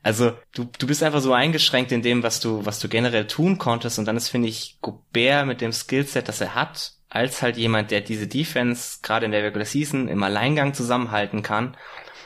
Also 0.02 0.32
du, 0.54 0.68
du 0.78 0.87
bist 0.87 1.02
einfach 1.02 1.20
so 1.20 1.32
eingeschränkt 1.32 1.92
in 1.92 2.02
dem, 2.02 2.22
was 2.22 2.40
du, 2.40 2.64
was 2.64 2.78
du 2.78 2.88
generell 2.88 3.26
tun 3.26 3.58
konntest 3.58 3.98
und 3.98 4.04
dann 4.04 4.16
ist, 4.16 4.28
finde 4.28 4.48
ich, 4.48 4.78
Gobert 4.80 5.46
mit 5.46 5.60
dem 5.60 5.72
Skillset, 5.72 6.28
das 6.28 6.40
er 6.40 6.54
hat, 6.54 6.98
als 7.10 7.42
halt 7.42 7.56
jemand, 7.56 7.90
der 7.90 8.00
diese 8.00 8.26
Defense 8.26 8.98
gerade 9.02 9.26
in 9.26 9.32
der 9.32 9.42
Regular 9.42 9.66
Season 9.66 10.08
im 10.08 10.22
Alleingang 10.22 10.74
zusammenhalten 10.74 11.42
kann 11.42 11.76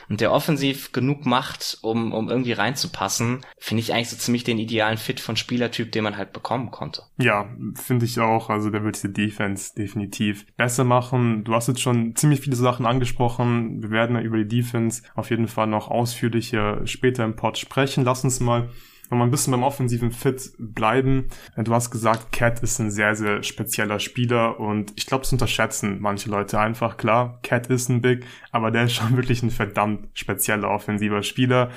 und 0.09 0.21
der 0.21 0.31
offensiv 0.31 0.91
genug 0.91 1.25
macht, 1.25 1.77
um, 1.81 2.13
um 2.13 2.29
irgendwie 2.29 2.51
reinzupassen, 2.51 3.41
finde 3.57 3.81
ich 3.81 3.93
eigentlich 3.93 4.09
so 4.09 4.17
ziemlich 4.17 4.43
den 4.43 4.59
idealen 4.59 4.97
Fit 4.97 5.19
von 5.19 5.35
Spielertyp, 5.35 5.91
den 5.91 6.03
man 6.03 6.17
halt 6.17 6.33
bekommen 6.33 6.71
konnte. 6.71 7.03
Ja, 7.17 7.49
finde 7.75 8.05
ich 8.05 8.19
auch. 8.19 8.49
Also 8.49 8.69
der 8.69 8.83
wird 8.83 8.95
diese 8.95 9.09
Defense 9.09 9.73
definitiv 9.75 10.45
besser 10.55 10.83
machen. 10.83 11.43
Du 11.43 11.53
hast 11.53 11.67
jetzt 11.67 11.81
schon 11.81 12.15
ziemlich 12.15 12.41
viele 12.41 12.55
Sachen 12.55 12.85
angesprochen. 12.85 13.81
Wir 13.81 13.91
werden 13.91 14.19
über 14.19 14.37
die 14.37 14.47
Defense 14.47 15.03
auf 15.15 15.29
jeden 15.29 15.47
Fall 15.47 15.67
noch 15.67 15.89
ausführlicher 15.89 16.85
später 16.85 17.23
im 17.23 17.35
Pod 17.35 17.57
sprechen. 17.57 18.03
Lass 18.03 18.23
uns 18.23 18.39
mal 18.39 18.69
wir 19.09 19.23
ein 19.23 19.31
bisschen 19.31 19.51
beim 19.51 19.63
offensiven 19.63 20.11
Fit 20.11 20.53
bleiben. 20.57 21.25
Du 21.57 21.73
hast 21.73 21.91
gesagt, 21.91 22.31
Cat 22.31 22.61
ist 22.61 22.79
ein 22.79 22.91
sehr, 22.91 23.15
sehr 23.15 23.43
spezieller 23.43 23.99
Spieler 23.99 24.59
und 24.59 24.93
ich 24.95 25.05
glaube, 25.05 25.23
das 25.23 25.31
unterschätzen 25.31 25.97
manche 25.99 26.29
Leute 26.29 26.59
einfach. 26.59 26.97
Klar, 26.97 27.39
Cat 27.43 27.67
ist 27.67 27.89
ein 27.89 28.01
Big, 28.01 28.25
aber 28.51 28.71
der 28.71 28.85
ist 28.85 28.93
schon 28.93 29.15
wirklich 29.17 29.43
ein 29.43 29.51
verdammt 29.51 30.07
spezieller 30.13 30.69
offensiver 30.69 31.23
Spieler. 31.23 31.69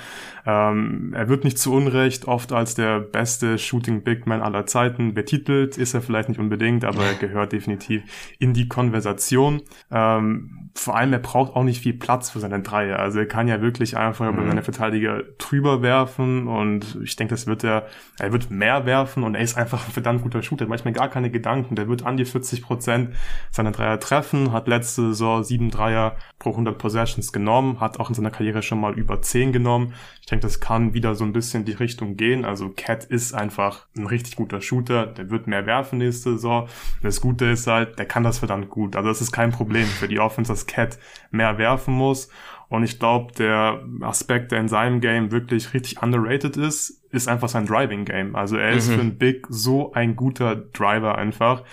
Ähm, 0.45 1.13
er 1.15 1.29
wird 1.29 1.43
nicht 1.43 1.59
zu 1.59 1.73
Unrecht 1.73 2.25
oft 2.25 2.51
als 2.51 2.75
der 2.75 2.99
beste 2.99 3.57
Shooting 3.57 4.03
Big 4.03 4.25
Man 4.25 4.41
aller 4.41 4.65
Zeiten 4.65 5.13
betitelt. 5.13 5.77
Ist 5.77 5.93
er 5.93 6.01
vielleicht 6.01 6.29
nicht 6.29 6.39
unbedingt, 6.39 6.85
aber 6.85 7.03
er 7.03 7.15
gehört 7.15 7.51
definitiv 7.51 8.03
in 8.39 8.53
die 8.53 8.67
Konversation. 8.67 9.61
Ähm, 9.91 10.66
vor 10.79 10.95
allem, 10.95 11.11
er 11.11 11.19
braucht 11.19 11.55
auch 11.55 11.63
nicht 11.63 11.81
viel 11.81 11.93
Platz 11.93 12.29
für 12.29 12.39
seine 12.39 12.61
Dreier. 12.61 12.99
Also 12.99 13.19
er 13.19 13.25
kann 13.25 13.47
ja 13.47 13.61
wirklich 13.61 13.97
einfach 13.97 14.31
mhm. 14.31 14.37
über 14.37 14.47
seine 14.47 14.61
Verteidiger 14.61 15.23
drüber 15.37 15.81
werfen 15.81 16.47
und 16.47 16.99
ich 17.03 17.15
denke, 17.15 17.33
das 17.33 17.47
wird 17.47 17.63
er, 17.63 17.87
er 18.19 18.31
wird 18.31 18.51
mehr 18.51 18.85
werfen 18.85 19.23
und 19.23 19.35
er 19.35 19.41
ist 19.41 19.57
einfach 19.57 19.87
ein 19.87 19.91
verdammt 19.91 20.21
guter 20.21 20.43
Shooter. 20.43 20.67
Manchmal 20.67 20.93
gar 20.93 21.09
keine 21.09 21.31
Gedanken. 21.31 21.75
Der 21.75 21.87
wird 21.87 22.05
an 22.05 22.17
die 22.17 22.25
40 22.25 22.61
Prozent 22.61 23.15
seiner 23.51 23.71
Dreier 23.71 23.99
treffen, 23.99 24.51
hat 24.51 24.67
letzte 24.67 25.07
Saison 25.07 25.43
sieben 25.43 25.71
Dreier 25.71 26.15
pro 26.37 26.51
100 26.51 26.77
Possessions 26.77 27.33
genommen, 27.33 27.79
hat 27.79 27.99
auch 27.99 28.09
in 28.09 28.15
seiner 28.15 28.31
Karriere 28.31 28.61
schon 28.61 28.79
mal 28.79 28.93
über 28.93 29.21
10 29.21 29.51
genommen. 29.51 29.93
Ich 30.27 30.29
denke, 30.29 30.45
das 30.45 30.59
kann 30.59 30.93
wieder 30.93 31.15
so 31.15 31.23
ein 31.23 31.31
bisschen 31.31 31.63
die 31.63 31.71
Richtung 31.71 32.17
gehen. 32.17 32.43
Also 32.43 32.73
Cat 32.75 33.05
ist 33.05 33.31
einfach 33.33 33.87
ein 33.95 34.07
richtig 34.07 34.35
guter 34.35 34.59
Shooter. 34.59 35.07
Der 35.07 35.29
wird 35.29 35.47
mehr 35.47 35.65
werfen 35.65 35.99
nächste 35.99 36.33
Saison. 36.33 36.67
Das 37.01 37.21
Gute 37.21 37.45
ist 37.45 37.65
halt, 37.65 37.97
der 37.97 38.07
kann 38.07 38.25
das 38.25 38.39
verdammt 38.39 38.69
gut. 38.69 38.97
Also 38.97 39.07
das 39.07 39.21
ist 39.21 39.31
kein 39.31 39.51
Problem 39.51 39.85
für 39.85 40.09
die 40.09 40.19
Offense, 40.19 40.51
dass 40.51 40.67
Cat 40.67 40.99
mehr 41.31 41.57
werfen 41.57 41.93
muss. 41.93 42.27
Und 42.67 42.83
ich 42.83 42.99
glaube, 42.99 43.31
der 43.35 43.81
Aspekt, 44.01 44.51
der 44.51 44.59
in 44.59 44.67
seinem 44.67 44.99
Game 44.99 45.31
wirklich 45.31 45.73
richtig 45.73 46.03
underrated 46.03 46.57
ist, 46.57 47.05
ist 47.09 47.29
einfach 47.29 47.47
sein 47.47 47.65
Driving 47.65 48.03
Game. 48.03 48.35
Also 48.35 48.57
er 48.57 48.71
ist 48.71 48.89
mhm. 48.89 48.95
für 48.95 49.01
ein 49.01 49.17
Big 49.17 49.47
so 49.47 49.93
ein 49.93 50.17
guter 50.17 50.57
Driver 50.57 51.17
einfach. 51.17 51.63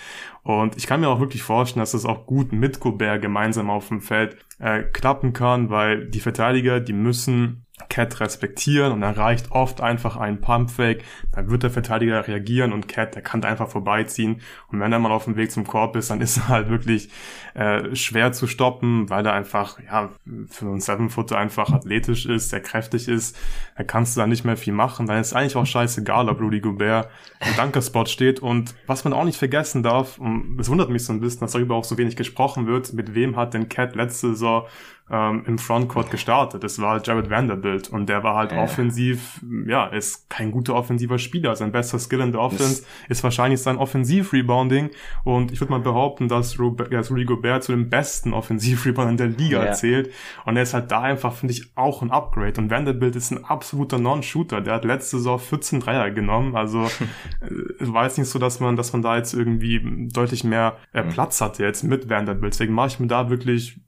Und 0.43 0.77
ich 0.77 0.87
kann 0.87 1.01
mir 1.01 1.09
auch 1.09 1.19
wirklich 1.19 1.43
vorstellen, 1.43 1.81
dass 1.81 1.91
das 1.91 2.05
auch 2.05 2.25
gut 2.25 2.53
mit 2.53 2.79
Gobert 2.79 3.21
gemeinsam 3.21 3.69
auf 3.69 3.89
dem 3.89 3.99
Feld 3.99 4.37
äh, 4.59 4.83
klappen 4.83 5.33
kann, 5.33 5.69
weil 5.69 6.07
die 6.07 6.21
Verteidiger, 6.21 6.79
die 6.79 6.93
müssen 6.93 7.64
Cat 7.89 8.21
respektieren 8.21 8.93
und 8.93 9.01
dann 9.01 9.15
reicht 9.15 9.51
oft 9.51 9.81
einfach 9.81 10.15
ein 10.15 10.39
Pumpfake, 10.39 11.03
dann 11.33 11.49
wird 11.49 11.63
der 11.63 11.69
Verteidiger 11.69 12.25
reagieren 12.25 12.71
und 12.71 12.87
Cat, 12.87 13.15
der 13.15 13.21
kann 13.21 13.43
einfach 13.43 13.69
vorbeiziehen. 13.69 14.41
Und 14.71 14.79
wenn 14.79 14.93
er 14.93 14.99
mal 14.99 15.11
auf 15.11 15.25
dem 15.25 15.35
Weg 15.35 15.51
zum 15.51 15.67
Korb 15.67 15.97
ist, 15.97 16.09
dann 16.09 16.21
ist 16.21 16.37
er 16.37 16.47
halt 16.47 16.69
wirklich 16.69 17.09
äh, 17.53 17.93
schwer 17.93 18.31
zu 18.31 18.47
stoppen, 18.47 19.09
weil 19.09 19.25
er 19.25 19.33
einfach, 19.33 19.77
ja, 19.79 20.09
für 20.49 20.65
einen 20.65 20.79
Seven-Footer 20.79 21.37
einfach 21.37 21.69
athletisch 21.71 22.25
ist, 22.25 22.49
sehr 22.49 22.61
kräftig 22.61 23.09
ist, 23.09 23.37
da 23.77 23.83
kannst 23.83 24.15
du 24.15 24.21
da 24.21 24.27
nicht 24.27 24.45
mehr 24.45 24.57
viel 24.57 24.73
machen, 24.73 25.05
dann 25.05 25.19
ist 25.19 25.33
eigentlich 25.33 25.57
auch 25.57 25.65
scheißegal, 25.65 26.29
ob 26.29 26.39
Rudy 26.39 26.61
Gobert 26.61 27.09
im 27.41 27.55
Dunkerspot 27.57 28.07
steht. 28.07 28.39
Und 28.39 28.73
was 28.87 29.03
man 29.03 29.11
auch 29.11 29.25
nicht 29.25 29.37
vergessen 29.37 29.83
darf, 29.83 30.17
und 30.17 30.57
es 30.59 30.69
wundert 30.69 30.89
mich 30.89 31.03
so 31.03 31.11
ein 31.11 31.19
bisschen, 31.19 31.41
dass 31.41 31.51
darüber 31.51 31.75
auch 31.75 31.83
so 31.83 31.97
wenig 31.97 32.15
gesprochen 32.15 32.67
wird, 32.67 32.93
mit 32.93 33.15
wem 33.15 33.35
hat 33.35 33.53
denn 33.53 33.67
Cat 33.67 33.95
letzte 33.95 34.29
Saison 34.29 34.65
ähm, 35.09 35.43
im 35.45 35.57
Frontcourt 35.59 36.09
gestartet. 36.09 36.63
Das 36.63 36.81
war 36.81 37.01
Jared 37.03 37.29
Vanderbilt 37.29 37.89
und 37.89 38.09
der 38.09 38.23
war 38.23 38.35
halt 38.35 38.51
äh. 38.51 38.57
offensiv, 38.57 39.39
ja, 39.67 39.85
ist 39.85 40.29
kein 40.29 40.51
guter 40.51 40.73
offensiver 40.73 41.19
Spieler. 41.19 41.55
Sein 41.55 41.71
bester 41.71 41.99
Skill 41.99 42.21
in 42.21 42.31
der 42.31 42.41
Offense 42.41 42.65
das 42.81 42.85
ist 43.09 43.23
wahrscheinlich 43.23 43.61
sein 43.61 43.77
Offensiv-Rebounding 43.77 44.89
und 45.23 45.51
ich 45.51 45.59
würde 45.59 45.71
mal 45.71 45.79
behaupten, 45.79 46.27
dass, 46.27 46.59
Rudy 46.59 47.25
Gobert 47.25 47.63
zu 47.63 47.71
den 47.71 47.89
besten 47.89 48.33
Offensiv-Reboundern 48.33 49.17
der 49.17 49.27
Liga 49.27 49.63
ja. 49.63 49.73
zählt 49.73 50.11
und 50.45 50.57
er 50.57 50.63
ist 50.63 50.73
halt 50.73 50.89
da 50.89 51.01
einfach, 51.01 51.33
finde 51.33 51.53
ich, 51.53 51.71
auch 51.75 52.01
ein 52.01 52.09
Upgrade 52.09 52.59
und 52.59 52.71
Vanderbilt 52.71 53.15
ist 53.15 53.31
ein 53.31 53.45
absoluter 53.45 53.99
Non-Shooter. 53.99 54.61
Der 54.61 54.75
hat 54.75 54.85
letzte 54.85 55.17
Saison 55.17 55.37
14 55.37 55.81
Dreier 55.81 56.09
genommen, 56.09 56.55
also 56.55 56.83
äh, 57.41 57.49
war 57.79 58.05
jetzt 58.05 58.17
nicht 58.17 58.29
so, 58.29 58.39
dass 58.39 58.59
man, 58.59 58.75
dass 58.75 58.91
man 58.93 59.03
da 59.03 59.17
jetzt 59.17 59.33
irgendwie 59.33 60.09
deutlich 60.11 60.43
mehr 60.43 60.77
äh, 60.93 61.03
mhm. 61.03 61.09
Platz 61.09 61.41
hatte 61.41 61.63
jetzt 61.63 61.83
mit 61.83 62.09
Vanderbilt. 62.09 62.53
Deswegen 62.53 62.73
mache 62.73 62.87
ich 62.87 62.99
mir 62.99 63.07
da 63.07 63.29
wirklich 63.29 63.79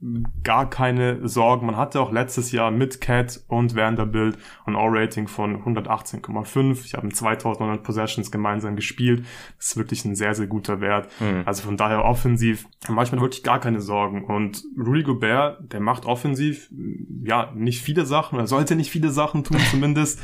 gar 0.43 0.69
keine 0.69 1.06
Sorgen. 1.23 1.65
Man 1.65 1.77
hatte 1.77 1.99
auch 2.01 2.11
letztes 2.11 2.51
Jahr 2.51 2.71
mit 2.71 3.01
Cat 3.01 3.41
und 3.47 3.75
Vanderbilt 3.75 4.37
ein 4.65 4.75
All-Rating 4.75 5.27
von 5.27 5.63
118,5. 5.63 6.85
Ich 6.85 6.93
habe 6.93 7.09
2900 7.09 7.83
Possessions 7.83 8.31
gemeinsam 8.31 8.75
gespielt. 8.75 9.25
Das 9.57 9.67
ist 9.67 9.77
wirklich 9.77 10.05
ein 10.05 10.15
sehr, 10.15 10.35
sehr 10.35 10.47
guter 10.47 10.81
Wert. 10.81 11.09
Mhm. 11.19 11.43
Also 11.45 11.63
von 11.63 11.77
daher 11.77 12.03
offensiv 12.05 12.67
manchmal 12.87 13.21
wirklich 13.21 13.43
gar 13.43 13.59
keine 13.59 13.81
Sorgen. 13.81 14.25
Und 14.25 14.63
Rudy 14.77 15.03
Gobert, 15.03 15.71
der 15.71 15.79
macht 15.79 16.05
offensiv, 16.05 16.69
ja, 17.23 17.51
nicht 17.55 17.81
viele 17.81 18.05
Sachen, 18.05 18.39
er 18.39 18.47
sollte 18.47 18.75
nicht 18.75 18.91
viele 18.91 19.09
Sachen 19.09 19.43
tun 19.43 19.57
zumindest. 19.71 20.19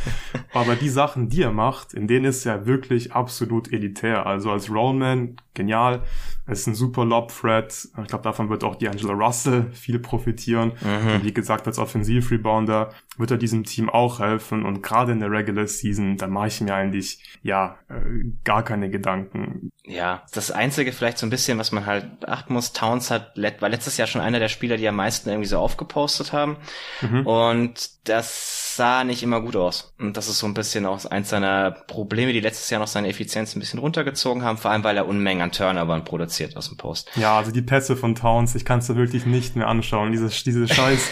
aber 0.54 0.76
die 0.76 0.90
Sachen, 0.90 1.30
die 1.30 1.42
er 1.42 1.52
macht, 1.52 1.94
in 1.94 2.08
denen 2.08 2.26
ist 2.26 2.46
er 2.46 2.66
wirklich 2.66 3.14
absolut 3.14 3.72
elitär. 3.72 4.26
Also 4.26 4.52
als 4.52 4.70
Rollman, 4.70 5.38
genial. 5.54 6.02
Er 6.46 6.54
ist 6.54 6.68
ein 6.68 6.76
super 6.76 7.06
Lob-Threat. 7.06 7.88
Ich 8.02 8.08
glaube, 8.08 8.24
davon 8.24 8.50
wird 8.50 8.64
auch 8.66 8.76
D'Angelo 8.76 9.14
Russell 9.14 9.72
viel 9.72 9.98
profitieren. 10.00 10.74
Mhm. 10.82 11.24
Wie 11.24 11.34
gesagt, 11.34 11.68
als 11.68 11.80
Offensiv-Rebounder 11.80 12.92
wird 13.18 13.32
er 13.32 13.38
diesem 13.38 13.64
Team 13.64 13.90
auch 13.90 14.20
helfen. 14.20 14.66
Und 14.66 14.84
gerade 14.84 15.14
in 15.14 15.22
der 15.22 15.32
Regular 15.32 15.68
Season, 15.68 16.18
da 16.18 16.28
mache 16.28 16.48
ich 16.48 16.60
mir 16.60 16.76
eigentlich, 16.76 17.24
ja, 17.44 17.78
äh, 17.90 18.26
gar 18.44 18.64
keine 18.64 18.90
Gedanken. 18.90 19.70
Ja, 19.86 20.24
das 20.34 20.52
Einzige 20.52 20.92
vielleicht 20.92 21.18
so 21.18 21.26
ein 21.26 21.30
bisschen, 21.30 21.58
was 21.60 21.72
man 21.72 21.86
halt 21.86 22.20
beachten 22.20 22.54
muss, 22.54 22.74
Towns 22.74 23.10
hat, 23.10 23.38
war 23.38 23.70
letztes 23.70 23.96
Jahr 23.96 24.08
schon 24.08 24.22
einer 24.22 24.40
der 24.40 24.50
Spieler, 24.50 24.76
die 24.76 24.88
am 24.88 24.96
meisten 24.98 25.30
irgendwie 25.30 25.48
so 25.48 25.60
aufgepostet 25.60 26.34
haben. 26.34 26.58
Mhm. 27.02 27.26
Und 27.26 28.08
das 28.10 28.63
sah 28.76 29.04
nicht 29.04 29.24
immer 29.24 29.42
gut 29.42 29.56
aus. 29.56 29.94
Und 30.00 30.18
das 30.18 30.28
ist 30.28 30.40
so 30.40 30.48
ein 30.48 30.54
bisschen 30.54 30.86
auch 30.86 31.06
eins 31.06 31.30
seiner 31.30 31.72
Probleme, 31.72 32.34
die 32.34 32.40
letztes 32.40 32.70
Jahr 32.70 32.80
noch 32.80 32.88
seine 32.88 33.10
Effizienz 33.10 33.56
ein 33.56 33.60
bisschen 33.60 33.80
runtergezogen 33.80 34.44
haben, 34.44 34.58
vor 34.58 34.72
allem 34.72 34.84
weil 34.84 34.98
er 34.98 35.08
Unmengen 35.08 35.42
an 35.42 35.52
Turnovern 35.52 36.04
produziert 36.04 36.56
aus 36.58 36.70
dem 36.70 36.78
Post. 36.78 37.10
Ja, 37.16 37.38
also 37.38 37.52
die 37.52 37.62
Pässe 37.62 37.96
von 37.96 38.16
Towns, 38.16 38.56
ich 38.56 38.66
kann 38.66 38.80
es 38.80 38.94
wirklich 38.94 39.26
nicht 39.26 39.56
mehr 39.56 39.68
anschauen. 39.68 40.12
Diese, 40.12 40.28
diese 40.28 40.68
scheiß 40.74 41.12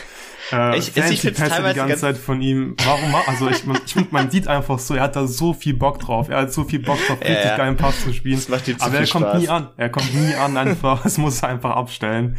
äh, 0.52 0.78
ich, 0.78 0.96
ich 0.96 1.22
Pässe 1.22 1.64
die 1.70 1.76
ganze 1.76 1.98
Zeit 1.98 2.18
von 2.18 2.42
ihm. 2.42 2.76
Warum? 2.86 3.16
Also 3.28 3.50
ich, 3.50 3.64
ich 3.86 3.94
finde, 3.94 4.10
man 4.12 4.32
sieht 4.32 4.48
einfach 4.48 4.80
so, 4.80 4.96
er 4.96 5.04
hat 5.04 5.16
da 5.16 5.28
so 5.28 5.54
viel 5.54 5.74
Bock 5.74 6.00
drauf. 6.00 6.30
Er 6.30 6.42
hat 6.42 6.54
so 6.54 6.64
viel 6.64 6.80
Bock 6.80 6.98
drauf, 7.08 7.20
richtig 7.20 7.46
ja, 7.46 7.58
geilen 7.58 7.78
Pass 7.78 8.04
zu 8.04 8.14
spielen. 8.14 8.42
Aber 8.80 8.98
er 8.98 9.08
kommt 9.08 9.26
Spaß. 9.26 9.42
nie 9.42 9.50
an. 9.50 9.70
Er 9.78 9.90
kommt 9.90 10.14
nie 10.14 10.34
an 10.36 10.58
einfach. 10.58 11.06
Es 11.12 11.18
muss 11.18 11.44
er 11.44 11.50
einfach 11.50 11.76
abstellen. 11.76 12.38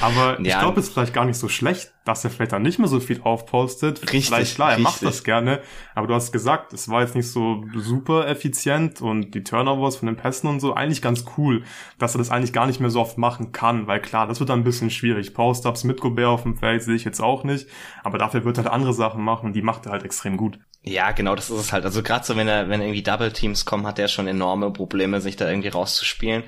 Aber 0.00 0.40
ja. 0.40 0.54
ich 0.54 0.58
glaube, 0.60 0.80
es 0.80 0.86
ist 0.86 0.92
vielleicht 0.92 1.14
gar 1.14 1.24
nicht 1.24 1.38
so 1.38 1.48
schlecht, 1.48 1.92
dass 2.04 2.24
er 2.24 2.30
vielleicht 2.30 2.52
dann 2.52 2.62
nicht 2.62 2.78
mehr 2.78 2.88
so 2.88 3.00
viel 3.00 3.20
aufpostet. 3.22 4.02
Richtig. 4.02 4.26
Vielleicht 4.26 4.54
klar, 4.54 4.70
er 4.70 4.78
richtig. 4.78 4.84
macht 4.84 5.02
das 5.02 5.24
gerne. 5.24 5.60
Aber 5.94 6.06
du 6.06 6.14
hast 6.14 6.32
gesagt, 6.32 6.72
es 6.72 6.88
war 6.88 7.00
jetzt 7.00 7.14
nicht 7.14 7.28
so 7.28 7.64
super 7.74 8.28
effizient 8.28 9.00
und 9.00 9.34
die 9.34 9.44
Turnovers 9.44 9.96
von 9.96 10.06
den 10.06 10.16
Pässen 10.16 10.48
und 10.48 10.60
so 10.60 10.74
eigentlich 10.74 11.02
ganz 11.02 11.24
cool, 11.36 11.64
dass 11.98 12.14
er 12.14 12.18
das 12.18 12.30
eigentlich 12.30 12.52
gar 12.52 12.66
nicht 12.66 12.80
mehr 12.80 12.90
so 12.90 13.00
oft 13.00 13.18
machen 13.18 13.52
kann, 13.52 13.86
weil 13.86 14.00
klar, 14.00 14.26
das 14.26 14.40
wird 14.40 14.50
dann 14.50 14.60
ein 14.60 14.64
bisschen 14.64 14.90
schwierig. 14.90 15.34
Post-Ups 15.34 15.84
mit 15.84 16.00
Gobert 16.00 16.26
auf 16.26 16.42
dem 16.42 16.56
Feld 16.56 16.82
sehe 16.82 16.94
ich 16.94 17.04
jetzt 17.04 17.20
auch 17.20 17.41
nicht. 17.44 17.66
Aber 18.02 18.18
dafür 18.18 18.44
wird 18.44 18.58
er 18.58 18.64
halt 18.64 18.72
andere 18.72 18.92
Sachen 18.94 19.22
machen 19.22 19.46
und 19.46 19.52
die 19.54 19.62
macht 19.62 19.86
er 19.86 19.92
halt 19.92 20.04
extrem 20.04 20.36
gut. 20.36 20.58
Ja, 20.84 21.12
genau, 21.12 21.36
das 21.36 21.48
ist 21.48 21.60
es 21.60 21.72
halt. 21.72 21.84
Also 21.84 22.02
gerade 22.02 22.24
so, 22.24 22.36
wenn 22.36 22.48
er, 22.48 22.68
wenn 22.68 22.80
irgendwie 22.80 23.04
Double 23.04 23.32
Teams 23.32 23.64
kommen, 23.64 23.86
hat 23.86 24.00
er 24.00 24.08
schon 24.08 24.26
enorme 24.26 24.72
Probleme, 24.72 25.20
sich 25.20 25.36
da 25.36 25.48
irgendwie 25.48 25.68
rauszuspielen. 25.68 26.42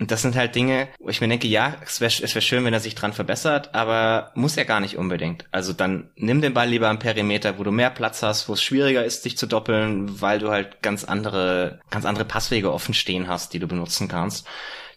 Und 0.00 0.10
das 0.10 0.22
sind 0.22 0.34
halt 0.34 0.56
Dinge, 0.56 0.88
wo 0.98 1.08
ich 1.08 1.20
mir 1.20 1.28
denke, 1.28 1.46
ja, 1.46 1.76
es 1.84 2.00
wäre 2.00 2.12
es 2.22 2.34
wär 2.34 2.42
schön, 2.42 2.64
wenn 2.64 2.74
er 2.74 2.80
sich 2.80 2.96
dran 2.96 3.12
verbessert, 3.12 3.74
aber 3.74 4.32
muss 4.34 4.56
er 4.56 4.64
gar 4.64 4.80
nicht 4.80 4.96
unbedingt. 4.96 5.46
Also 5.52 5.72
dann 5.72 6.10
nimm 6.16 6.40
den 6.40 6.54
Ball 6.54 6.68
lieber 6.68 6.88
am 6.88 6.98
Perimeter, 6.98 7.58
wo 7.58 7.62
du 7.62 7.70
mehr 7.70 7.90
Platz 7.90 8.22
hast, 8.22 8.48
wo 8.48 8.54
es 8.54 8.62
schwieriger 8.62 9.04
ist, 9.04 9.24
dich 9.24 9.38
zu 9.38 9.46
doppeln, 9.46 10.20
weil 10.20 10.40
du 10.40 10.50
halt 10.50 10.82
ganz 10.82 11.04
andere, 11.04 11.80
ganz 11.90 12.04
andere 12.04 12.24
Passwege 12.24 12.72
offen 12.72 12.94
stehen 12.94 13.28
hast, 13.28 13.54
die 13.54 13.58
du 13.60 13.68
benutzen 13.68 14.08
kannst 14.08 14.46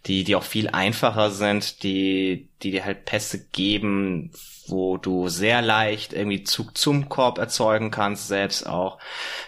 die, 0.06 0.24
die 0.24 0.34
auch 0.34 0.42
viel 0.42 0.68
einfacher 0.68 1.30
sind, 1.30 1.82
die, 1.82 2.48
die 2.62 2.72
dir 2.72 2.84
halt 2.84 3.04
Pässe 3.04 3.46
geben, 3.52 4.32
wo 4.68 4.96
du 4.96 5.28
sehr 5.28 5.62
leicht 5.62 6.12
irgendwie 6.12 6.44
Zug 6.44 6.76
zum 6.76 7.08
Korb 7.08 7.38
erzeugen 7.38 7.90
kannst, 7.90 8.28
selbst 8.28 8.66
auch. 8.66 8.98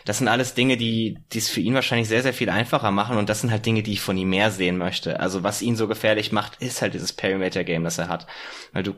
Das 0.04 0.18
sind 0.18 0.28
alles 0.28 0.54
Dinge, 0.54 0.76
die 0.76 1.18
es 1.35 1.49
für 1.49 1.61
ihn 1.61 1.75
wahrscheinlich 1.75 2.09
sehr, 2.09 2.23
sehr 2.23 2.35
viel 2.35 2.50
einfacher 2.50 2.90
machen 2.90 3.16
und 3.16 3.28
das 3.28 3.40
sind 3.40 3.50
halt 3.50 3.66
Dinge, 3.66 3.83
die 3.83 3.92
ich 3.92 4.00
von 4.00 4.16
ihm 4.16 4.30
mehr 4.30 4.50
sehen 4.50 4.78
möchte. 4.78 5.21
Also 5.21 5.42
was 5.42 5.62
ihn 5.62 5.76
so 5.76 5.88
gefährlich 5.88 6.33
macht, 6.33 6.61
ist 6.61 6.83
halt 6.83 6.94
dieses 6.94 7.12
Perimeter-Game, 7.12 7.85
das 7.85 7.99
er 7.99 8.09
hat. 8.09 8.26
Weil 8.73 8.83
du, 8.83 8.94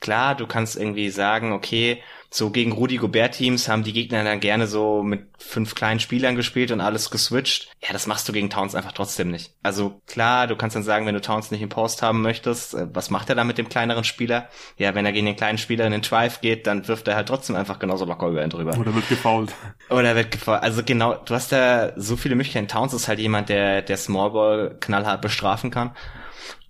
klar, 0.00 0.34
du 0.34 0.46
kannst 0.46 0.76
irgendwie 0.76 1.10
sagen, 1.10 1.52
okay, 1.52 2.02
so 2.32 2.50
gegen 2.50 2.70
Rudi 2.70 2.96
Gobert 2.96 3.34
Teams 3.34 3.68
haben 3.68 3.82
die 3.82 3.92
Gegner 3.92 4.22
dann 4.22 4.38
gerne 4.38 4.68
so 4.68 5.02
mit 5.02 5.26
fünf 5.38 5.74
kleinen 5.74 5.98
Spielern 5.98 6.36
gespielt 6.36 6.70
und 6.70 6.80
alles 6.80 7.10
geswitcht. 7.10 7.72
Ja, 7.82 7.92
das 7.92 8.06
machst 8.06 8.28
du 8.28 8.32
gegen 8.32 8.50
Towns 8.50 8.76
einfach 8.76 8.92
trotzdem 8.92 9.32
nicht. 9.32 9.52
Also 9.64 10.00
klar, 10.06 10.46
du 10.46 10.54
kannst 10.54 10.76
dann 10.76 10.84
sagen, 10.84 11.06
wenn 11.06 11.14
du 11.14 11.20
Towns 11.20 11.50
nicht 11.50 11.60
im 11.60 11.68
Post 11.68 12.02
haben 12.02 12.22
möchtest, 12.22 12.74
äh, 12.74 12.86
was 12.92 13.10
macht 13.10 13.28
er 13.30 13.34
dann 13.34 13.48
mit 13.48 13.58
dem 13.58 13.68
kleineren 13.68 14.04
Spieler? 14.04 14.48
Ja, 14.76 14.94
wenn 14.94 15.04
er 15.04 15.12
gegen 15.12 15.26
den 15.26 15.34
kleinen 15.34 15.58
Spieler 15.58 15.86
in 15.86 15.92
den 15.92 16.02
Drive 16.02 16.40
geht, 16.40 16.68
dann 16.68 16.86
wirft 16.86 17.08
er 17.08 17.16
halt 17.16 17.26
trotzdem 17.26 17.56
einfach 17.56 17.80
genauso 17.80 18.04
locker 18.04 18.28
über 18.28 18.44
ihn 18.44 18.50
drüber. 18.50 18.78
Oder 18.78 18.94
wird 18.94 19.08
gefoult. 19.08 19.52
Oder 19.88 20.14
wird 20.14 20.30
gefoult. 20.30 20.62
Also 20.62 20.82
genau, 20.84 21.14
du 21.14 21.34
hast 21.34 21.50
da 21.50 21.92
so 21.96 22.16
viele 22.16 22.36
Möglichkeiten. 22.36 22.68
Towns 22.68 22.94
ist 22.94 23.08
halt 23.08 23.18
jemand, 23.18 23.48
der, 23.48 23.82
der 23.82 23.96
Smallball 23.96 24.76
knallhart 24.78 25.20
bestrafen 25.20 25.72
kann. 25.72 25.96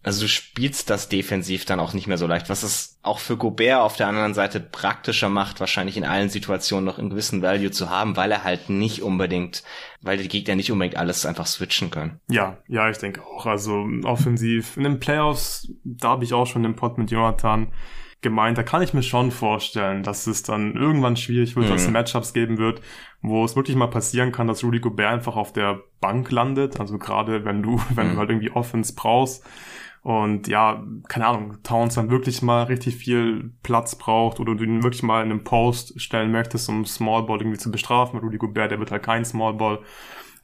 Also 0.02 0.23
du 0.23 0.28
spielst 0.28 0.88
das 0.88 1.11
defensiv 1.11 1.66
dann 1.66 1.78
auch 1.78 1.92
nicht 1.92 2.07
mehr 2.07 2.16
so 2.16 2.26
leicht, 2.26 2.49
was 2.49 2.62
es 2.62 2.99
auch 3.02 3.19
für 3.19 3.37
Gobert 3.37 3.80
auf 3.80 3.97
der 3.97 4.09
anderen 4.09 4.33
Seite 4.33 4.59
praktischer 4.59 5.28
macht, 5.28 5.61
wahrscheinlich 5.61 5.99
in 5.99 6.04
allen 6.04 6.30
Situationen 6.30 6.87
noch 6.87 6.99
einen 6.99 7.11
gewissen 7.11 7.42
Value 7.42 7.71
zu 7.71 7.90
haben, 7.90 8.16
weil 8.16 8.33
er 8.33 8.42
halt 8.42 8.71
nicht 8.71 9.02
unbedingt, 9.02 9.62
weil 10.00 10.16
die 10.16 10.28
Gegner 10.28 10.57
nicht 10.57 10.73
unbedingt 10.73 10.97
alles 10.97 11.26
einfach 11.26 11.47
switchen 11.47 11.90
können. 11.90 12.19
Ja, 12.28 12.57
ja, 12.66 12.88
ich 12.88 12.97
denke 12.97 13.23
auch. 13.23 13.45
Also 13.45 13.87
offensiv 14.04 14.78
in 14.78 14.85
den 14.85 15.00
Playoffs, 15.00 15.71
da 15.85 16.11
habe 16.11 16.25
ich 16.25 16.33
auch 16.33 16.47
schon 16.47 16.62
den 16.62 16.76
Pod 16.76 16.97
mit 16.97 17.11
Jonathan 17.11 17.71
gemeint, 18.23 18.59
da 18.59 18.62
kann 18.62 18.83
ich 18.83 18.92
mir 18.92 19.02
schon 19.02 19.30
vorstellen, 19.30 20.02
dass 20.02 20.26
es 20.26 20.42
dann 20.42 20.76
irgendwann 20.76 21.16
schwierig 21.16 21.57
wird, 21.57 21.66
mhm. 21.66 21.71
dass 21.71 21.83
es 21.83 21.90
Matchups 21.90 22.33
geben 22.33 22.59
wird, 22.59 22.83
wo 23.23 23.45
es 23.45 23.57
wirklich 23.57 23.76
mal 23.76 23.88
passieren 23.88 24.33
kann, 24.33 24.47
dass 24.47 24.62
Rudy 24.62 24.80
Gobert 24.80 25.12
einfach 25.12 25.37
auf 25.37 25.52
der 25.52 25.80
Bank 26.00 26.30
landet. 26.30 26.80
Also 26.80 26.99
gerade 26.99 27.45
wenn 27.45 27.62
du, 27.62 27.80
wenn 27.95 28.09
mhm. 28.09 28.12
du 28.12 28.19
halt 28.19 28.30
irgendwie 28.30 28.50
Offense 28.50 28.95
brauchst, 28.95 29.45
und 30.02 30.49
ja, 30.49 30.83
keine 31.09 31.26
Ahnung, 31.26 31.59
Towns 31.62 31.95
dann 31.95 32.11
wirklich 32.11 32.40
mal 32.40 32.62
richtig 32.64 32.97
viel 32.97 33.52
Platz 33.62 33.97
braucht 33.97 34.40
oder 34.40 34.54
du 34.54 34.64
ihn 34.64 34.83
wirklich 34.83 35.02
mal 35.02 35.23
in 35.23 35.30
einen 35.30 35.45
Post 35.45 36.00
stellen 36.00 36.30
möchtest, 36.30 36.69
um 36.71 36.87
Smallball 36.87 37.40
irgendwie 37.40 37.59
zu 37.59 37.71
bestrafen. 37.71 38.19
Rudy 38.19 38.38
Gobert, 38.38 38.71
der 38.71 38.78
wird 38.78 38.90
halt 38.90 39.02
kein 39.02 39.26
Smallball 39.26 39.80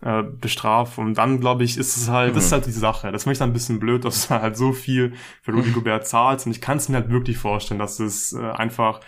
äh, 0.02 0.22
bestraft. 0.22 0.98
Und 0.98 1.14
dann, 1.14 1.40
glaube 1.40 1.64
ich, 1.64 1.78
ist 1.78 1.96
es 1.96 2.10
halt, 2.10 2.32
mhm. 2.32 2.34
das 2.34 2.44
ist 2.44 2.50
mhm. 2.50 2.54
halt 2.54 2.66
die 2.66 2.72
Sache. 2.72 3.12
Das 3.12 3.22
finde 3.22 3.32
ich 3.32 3.38
dann 3.38 3.50
ein 3.50 3.54
bisschen 3.54 3.80
blöd, 3.80 4.04
dass 4.04 4.28
du 4.28 4.34
halt 4.42 4.58
so 4.58 4.72
viel 4.72 5.14
für 5.40 5.52
Rudy 5.52 5.70
Gobert 5.72 6.06
zahlst. 6.06 6.44
Und 6.44 6.52
ich 6.52 6.60
kann 6.60 6.76
es 6.76 6.90
mir 6.90 6.96
halt 6.96 7.10
wirklich 7.10 7.38
vorstellen, 7.38 7.80
dass 7.80 7.98
es 7.98 8.34
äh, 8.34 8.42
einfach 8.42 9.00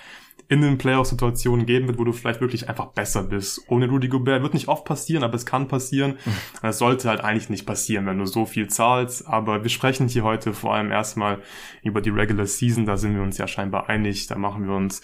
in 0.50 0.62
den 0.62 0.78
Playoff-Situationen 0.78 1.66
geben 1.66 1.88
wird, 1.88 1.98
wo 1.98 2.04
du 2.04 2.12
vielleicht 2.12 2.40
wirklich 2.40 2.70
einfach 2.70 2.86
besser 2.86 3.22
bist. 3.22 3.60
Ohne 3.68 3.86
Rudy 3.86 4.08
Gobert 4.08 4.42
wird 4.42 4.54
nicht 4.54 4.68
oft 4.68 4.86
passieren, 4.86 5.22
aber 5.22 5.34
es 5.34 5.44
kann 5.44 5.68
passieren. 5.68 6.16
Es 6.62 6.78
sollte 6.78 7.10
halt 7.10 7.20
eigentlich 7.20 7.50
nicht 7.50 7.66
passieren, 7.66 8.06
wenn 8.06 8.18
du 8.18 8.24
so 8.24 8.46
viel 8.46 8.68
zahlst. 8.68 9.26
Aber 9.26 9.62
wir 9.62 9.68
sprechen 9.68 10.08
hier 10.08 10.24
heute 10.24 10.54
vor 10.54 10.74
allem 10.74 10.90
erstmal 10.90 11.42
über 11.82 12.00
die 12.00 12.08
Regular 12.08 12.46
Season. 12.46 12.86
Da 12.86 12.96
sind 12.96 13.14
wir 13.14 13.22
uns 13.22 13.36
ja 13.36 13.46
scheinbar 13.46 13.90
einig. 13.90 14.26
Da 14.26 14.36
machen 14.36 14.66
wir 14.66 14.74
uns 14.74 15.02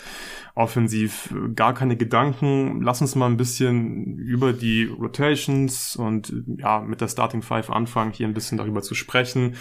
offensiv 0.57 1.35
gar 1.57 1.75
keine 1.75 1.97
Gedanken. 1.97 2.81
Lass 2.81 3.01
uns 3.01 3.17
mal 3.17 3.27
ein 3.27 3.37
bisschen 3.37 4.19
über 4.19 4.53
die 4.53 4.85
Rotations 4.85 5.97
und 5.97 6.33
ja, 6.59 6.81
mit 6.81 7.01
der 7.01 7.09
Starting 7.09 7.43
Five 7.43 7.71
anfangen, 7.71 8.13
hier 8.13 8.29
ein 8.29 8.35
bisschen 8.35 8.59
darüber 8.59 8.81
zu 8.81 8.95
sprechen. 8.95 9.57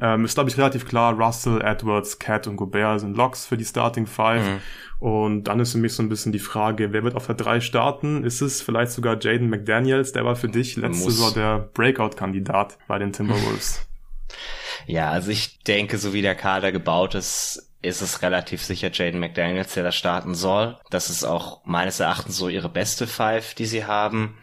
Ähm, 0.00 0.24
ist, 0.24 0.34
glaube 0.34 0.48
ich, 0.48 0.56
relativ 0.56 0.86
klar, 0.86 1.12
Russell, 1.12 1.60
Edwards, 1.60 2.18
Cat 2.18 2.46
und 2.46 2.56
Gobert 2.56 3.00
sind 3.00 3.16
Locks 3.16 3.44
für 3.44 3.58
die 3.58 3.64
Starting 3.64 4.06
Five. 4.06 4.42
Mhm. 4.42 4.60
Und 5.00 5.44
dann 5.44 5.60
ist 5.60 5.72
für 5.72 5.78
mich 5.78 5.92
so 5.92 6.02
ein 6.02 6.08
bisschen 6.08 6.32
die 6.32 6.38
Frage, 6.38 6.92
wer 6.92 7.04
wird 7.04 7.14
auf 7.14 7.26
der 7.26 7.36
3 7.36 7.60
starten? 7.60 8.24
Ist 8.24 8.40
es 8.40 8.62
vielleicht 8.62 8.92
sogar 8.92 9.18
Jaden 9.20 9.48
McDaniels? 9.50 10.12
Der 10.12 10.24
war 10.24 10.34
für 10.34 10.48
dich 10.48 10.76
letzte 10.76 11.04
Muss. 11.04 11.18
Saison 11.18 11.34
der 11.34 11.58
Breakout-Kandidat 11.74 12.78
bei 12.88 12.98
den 12.98 13.12
Timberwolves. 13.12 13.86
Ja, 14.86 15.10
also 15.10 15.30
ich 15.30 15.58
denke, 15.60 15.98
so 15.98 16.14
wie 16.14 16.22
der 16.22 16.34
Kader 16.34 16.72
gebaut 16.72 17.14
ist, 17.14 17.67
ist 17.80 18.02
es 18.02 18.22
relativ 18.22 18.62
sicher 18.62 18.90
Jaden 18.92 19.20
McDaniels, 19.20 19.74
der 19.74 19.84
da 19.84 19.92
starten 19.92 20.34
soll. 20.34 20.78
Das 20.90 21.10
ist 21.10 21.24
auch 21.24 21.64
meines 21.64 22.00
Erachtens 22.00 22.36
so 22.36 22.48
ihre 22.48 22.68
beste 22.68 23.06
Five, 23.06 23.54
die 23.54 23.66
sie 23.66 23.84
haben. 23.84 24.38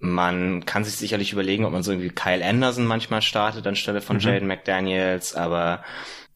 Man 0.00 0.64
kann 0.64 0.82
sich 0.84 0.96
sicherlich 0.96 1.32
überlegen, 1.32 1.64
ob 1.64 1.72
man 1.72 1.82
so 1.82 1.92
irgendwie 1.92 2.10
Kyle 2.10 2.44
Anderson 2.44 2.86
manchmal 2.86 3.22
startet 3.22 3.66
anstelle 3.66 4.00
von 4.00 4.16
mhm. 4.16 4.22
Jaden 4.22 4.48
McDaniels, 4.48 5.34
aber 5.34 5.84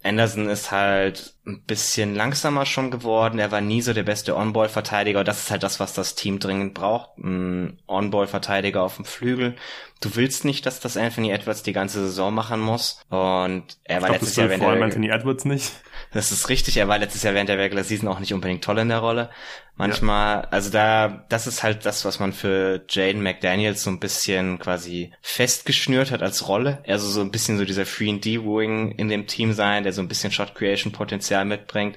Anderson 0.04 0.48
ist 0.50 0.70
halt 0.70 1.34
ein 1.46 1.62
bisschen 1.62 2.14
langsamer 2.14 2.66
schon 2.66 2.90
geworden. 2.90 3.38
Er 3.38 3.50
war 3.50 3.62
nie 3.62 3.80
so 3.80 3.94
der 3.94 4.02
beste 4.02 4.36
On-Ball-Verteidiger. 4.36 5.24
Das 5.24 5.40
ist 5.40 5.50
halt 5.50 5.62
das, 5.62 5.80
was 5.80 5.94
das 5.94 6.14
Team 6.14 6.38
dringend 6.38 6.74
braucht. 6.74 7.16
Ein 7.16 7.80
On-Ball-Verteidiger 7.88 8.82
auf 8.82 8.96
dem 8.96 9.06
Flügel. 9.06 9.56
Du 10.02 10.14
willst 10.14 10.44
nicht, 10.44 10.66
dass 10.66 10.78
das 10.78 10.98
Anthony 10.98 11.30
Edwards 11.30 11.62
die 11.62 11.72
ganze 11.72 12.00
Saison 12.00 12.34
machen 12.34 12.60
muss. 12.60 13.00
Und 13.08 13.64
er 13.84 14.02
war 14.02 14.10
glaub, 14.10 14.20
letztes 14.20 14.36
Jahr, 14.36 14.50
wenn 14.50 14.60
vor 14.60 14.68
allem 14.68 14.82
Anthony 14.82 15.08
Edwards 15.08 15.46
nicht. 15.46 15.72
Das 16.14 16.30
ist 16.30 16.48
richtig. 16.48 16.76
Er 16.76 16.86
war 16.86 16.98
letztes 16.98 17.24
Jahr 17.24 17.34
während 17.34 17.48
der 17.48 17.58
Regular 17.58 17.84
Season 17.84 18.08
auch 18.08 18.20
nicht 18.20 18.32
unbedingt 18.32 18.62
toll 18.62 18.78
in 18.78 18.88
der 18.88 19.00
Rolle. 19.00 19.30
Manchmal, 19.76 20.36
ja. 20.36 20.48
also 20.50 20.70
da, 20.70 21.26
das 21.28 21.48
ist 21.48 21.64
halt 21.64 21.84
das, 21.84 22.04
was 22.04 22.20
man 22.20 22.32
für 22.32 22.84
Jaden 22.88 23.22
McDaniels 23.22 23.82
so 23.82 23.90
ein 23.90 23.98
bisschen 23.98 24.60
quasi 24.60 25.12
festgeschnürt 25.20 26.12
hat 26.12 26.22
als 26.22 26.46
Rolle. 26.46 26.82
Also 26.86 27.08
so 27.08 27.20
ein 27.20 27.32
bisschen 27.32 27.58
so 27.58 27.64
dieser 27.64 27.82
3D-Wing 27.82 28.92
in 28.92 29.08
dem 29.08 29.26
Team 29.26 29.52
sein, 29.52 29.82
der 29.82 29.92
so 29.92 30.00
ein 30.00 30.08
bisschen 30.08 30.30
Shot 30.30 30.54
Creation 30.54 30.92
Potenzial 30.92 31.44
mitbringt. 31.44 31.96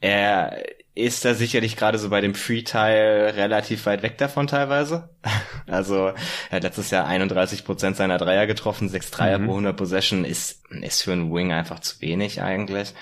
Er 0.00 0.64
ist 0.94 1.24
da 1.24 1.34
sicherlich 1.34 1.76
gerade 1.76 1.98
so 1.98 2.08
bei 2.08 2.20
dem 2.20 2.34
Free-Teil 2.34 3.32
relativ 3.36 3.86
weit 3.86 4.02
weg 4.02 4.18
davon 4.18 4.46
teilweise. 4.46 5.10
Also 5.66 6.08
er 6.08 6.56
hat 6.56 6.64
letztes 6.64 6.90
Jahr 6.90 7.06
31 7.06 7.64
Prozent 7.64 7.96
seiner 7.96 8.18
Dreier 8.18 8.48
getroffen, 8.48 8.88
6 8.88 9.12
Dreier 9.12 9.38
mhm. 9.38 9.44
pro 9.46 9.52
100 9.52 9.76
Possession 9.76 10.24
ist, 10.24 10.64
ist 10.82 11.02
für 11.02 11.12
einen 11.12 11.32
Wing 11.32 11.52
einfach 11.52 11.78
zu 11.78 12.00
wenig 12.00 12.42
eigentlich. 12.42 12.92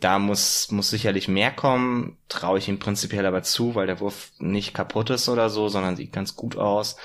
Da 0.00 0.18
muss, 0.18 0.70
muss 0.70 0.90
sicherlich 0.90 1.26
mehr 1.26 1.50
kommen, 1.50 2.18
traue 2.28 2.58
ich 2.58 2.68
ihm 2.68 2.78
prinzipiell 2.78 3.24
aber 3.24 3.42
zu, 3.42 3.74
weil 3.74 3.86
der 3.86 4.00
Wurf 4.00 4.32
nicht 4.38 4.74
kaputt 4.74 5.10
ist 5.10 5.28
oder 5.28 5.48
so, 5.48 5.68
sondern 5.68 5.96
sieht 5.96 6.12
ganz 6.12 6.36
gut 6.36 6.56
aus. 6.56 6.96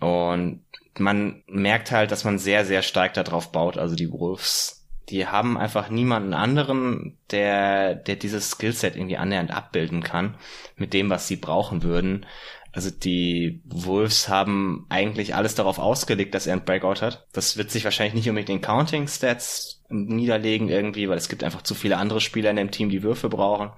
Und 0.00 0.64
man 0.98 1.42
merkt 1.46 1.92
halt, 1.92 2.10
dass 2.10 2.24
man 2.24 2.38
sehr, 2.38 2.64
sehr 2.64 2.82
stark 2.82 3.14
darauf 3.14 3.52
baut. 3.52 3.78
Also 3.78 3.94
die 3.94 4.10
Wolves, 4.10 4.84
die 5.08 5.26
haben 5.26 5.56
einfach 5.56 5.88
niemanden 5.88 6.34
anderen, 6.34 7.18
der, 7.30 7.94
der 7.94 8.16
dieses 8.16 8.50
Skillset 8.50 8.96
irgendwie 8.96 9.16
annähernd 9.16 9.50
abbilden 9.50 10.02
kann 10.02 10.34
mit 10.76 10.92
dem, 10.92 11.10
was 11.10 11.28
sie 11.28 11.36
brauchen 11.36 11.82
würden. 11.82 12.26
Also 12.72 12.90
die 12.90 13.60
Wolves 13.64 14.28
haben 14.28 14.86
eigentlich 14.88 15.34
alles 15.34 15.54
darauf 15.54 15.78
ausgelegt, 15.78 16.34
dass 16.34 16.46
er 16.46 16.54
ein 16.54 16.64
Breakout 16.64 17.02
hat. 17.02 17.26
Das 17.32 17.58
wird 17.58 17.70
sich 17.70 17.84
wahrscheinlich 17.84 18.14
nicht 18.14 18.28
unbedingt 18.28 18.48
den 18.48 18.60
Counting 18.62 19.08
Stats 19.08 19.82
niederlegen 19.90 20.70
irgendwie, 20.70 21.08
weil 21.08 21.18
es 21.18 21.28
gibt 21.28 21.44
einfach 21.44 21.62
zu 21.62 21.74
viele 21.74 21.98
andere 21.98 22.22
Spieler 22.22 22.48
in 22.50 22.56
dem 22.56 22.70
Team, 22.70 22.88
die 22.88 23.02
Würfe 23.02 23.28
brauchen. 23.28 23.70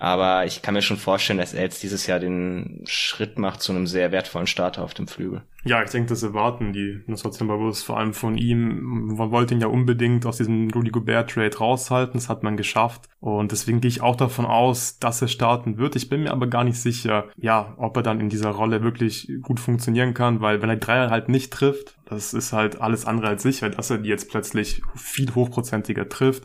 Aber 0.00 0.46
ich 0.46 0.62
kann 0.62 0.72
mir 0.72 0.80
schon 0.80 0.96
vorstellen, 0.96 1.38
dass 1.38 1.52
er 1.52 1.62
jetzt 1.62 1.82
dieses 1.82 2.06
Jahr 2.06 2.18
den 2.18 2.80
Schritt 2.86 3.38
macht 3.38 3.60
zu 3.60 3.70
einem 3.70 3.86
sehr 3.86 4.12
wertvollen 4.12 4.46
Starter 4.46 4.82
auf 4.82 4.94
dem 4.94 5.06
Flügel. 5.06 5.42
Ja, 5.62 5.82
ich 5.82 5.90
denke, 5.90 6.08
das 6.08 6.22
erwarten 6.22 6.72
die 6.72 7.02
Minnesota 7.04 7.36
Timberwolves 7.36 7.82
vor 7.82 7.98
allem 7.98 8.14
von 8.14 8.38
ihm. 8.38 8.80
Man 8.80 9.30
wollte 9.30 9.52
ihn 9.52 9.60
ja 9.60 9.66
unbedingt 9.66 10.24
aus 10.24 10.38
diesem 10.38 10.70
Rudy 10.70 10.90
Gobert 10.90 11.28
Trade 11.28 11.54
raushalten. 11.54 12.14
Das 12.14 12.30
hat 12.30 12.42
man 12.42 12.56
geschafft. 12.56 13.10
Und 13.20 13.52
deswegen 13.52 13.82
gehe 13.82 13.90
ich 13.90 14.00
auch 14.00 14.16
davon 14.16 14.46
aus, 14.46 14.98
dass 14.98 15.20
er 15.20 15.28
starten 15.28 15.76
wird. 15.76 15.96
Ich 15.96 16.08
bin 16.08 16.22
mir 16.22 16.32
aber 16.32 16.46
gar 16.46 16.64
nicht 16.64 16.80
sicher, 16.80 17.26
ja, 17.36 17.74
ob 17.76 17.94
er 17.98 18.02
dann 18.02 18.20
in 18.20 18.30
dieser 18.30 18.52
Rolle 18.52 18.82
wirklich 18.82 19.30
gut 19.42 19.60
funktionieren 19.60 20.14
kann, 20.14 20.40
weil 20.40 20.62
wenn 20.62 20.70
er 20.70 20.76
Dreier 20.76 21.10
halt 21.10 21.28
nicht 21.28 21.52
trifft, 21.52 21.98
das 22.06 22.32
ist 22.32 22.54
halt 22.54 22.80
alles 22.80 23.04
andere 23.04 23.28
als 23.28 23.42
sicher, 23.42 23.68
dass 23.68 23.90
er 23.90 23.98
die 23.98 24.08
jetzt 24.08 24.30
plötzlich 24.30 24.80
viel 24.96 25.34
hochprozentiger 25.34 26.08
trifft 26.08 26.44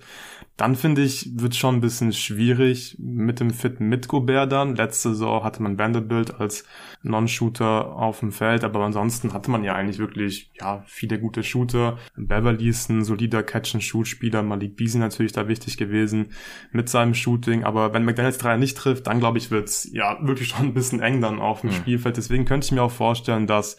dann 0.57 0.75
finde 0.75 1.01
ich, 1.01 1.29
wird 1.35 1.53
schon 1.53 1.75
ein 1.75 1.81
bisschen 1.81 2.13
schwierig 2.13 2.95
mit 2.97 3.41
dem 3.41 3.49
Fit 3.49 3.81
mit 3.81 4.07
Gobert 4.07 4.53
dann. 4.53 4.75
Letzte 4.75 5.09
Saison 5.09 5.43
hatte 5.43 5.61
man 5.61 5.77
Vanderbilt 5.77 6.39
als 6.39 6.63
Non-Shooter 7.03 7.91
auf 7.91 8.21
dem 8.21 8.31
Feld, 8.31 8.63
aber 8.63 8.79
ansonsten 8.79 9.33
hatte 9.33 9.51
man 9.51 9.65
ja 9.65 9.75
eigentlich 9.75 9.99
wirklich, 9.99 10.51
ja, 10.59 10.83
viele 10.87 11.19
gute 11.19 11.43
Shooter. 11.43 11.97
Beverly 12.15 12.69
ist 12.69 12.89
ein 12.89 13.03
solider 13.03 13.43
Catch-and-Shoot-Spieler, 13.43 14.43
Malik 14.43 14.77
Beasley 14.77 14.99
natürlich 14.99 15.33
da 15.33 15.49
wichtig 15.49 15.75
gewesen 15.75 16.27
mit 16.71 16.87
seinem 16.87 17.15
Shooting, 17.15 17.65
aber 17.65 17.93
wenn 17.93 18.05
McDaniels 18.05 18.37
Dreier 18.37 18.57
nicht 18.57 18.77
trifft, 18.77 19.07
dann 19.07 19.19
glaube 19.19 19.37
ich, 19.37 19.51
wird's 19.51 19.89
ja 19.91 20.17
wirklich 20.25 20.49
schon 20.49 20.67
ein 20.67 20.73
bisschen 20.73 21.01
eng 21.01 21.19
dann 21.19 21.39
auf 21.39 21.61
dem 21.61 21.71
mhm. 21.71 21.75
Spielfeld. 21.75 22.15
Deswegen 22.15 22.45
könnte 22.45 22.65
ich 22.65 22.71
mir 22.71 22.81
auch 22.83 22.91
vorstellen, 22.91 23.45
dass 23.45 23.75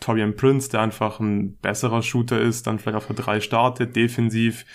Torian 0.00 0.36
Prince, 0.36 0.70
der 0.70 0.80
einfach 0.80 1.20
ein 1.20 1.56
besserer 1.56 2.02
Shooter 2.02 2.40
ist, 2.40 2.66
dann 2.66 2.78
vielleicht 2.78 2.96
auf 2.96 3.06
der 3.06 3.16
3 3.16 3.40
startet, 3.40 3.96
defensiv 3.96 4.66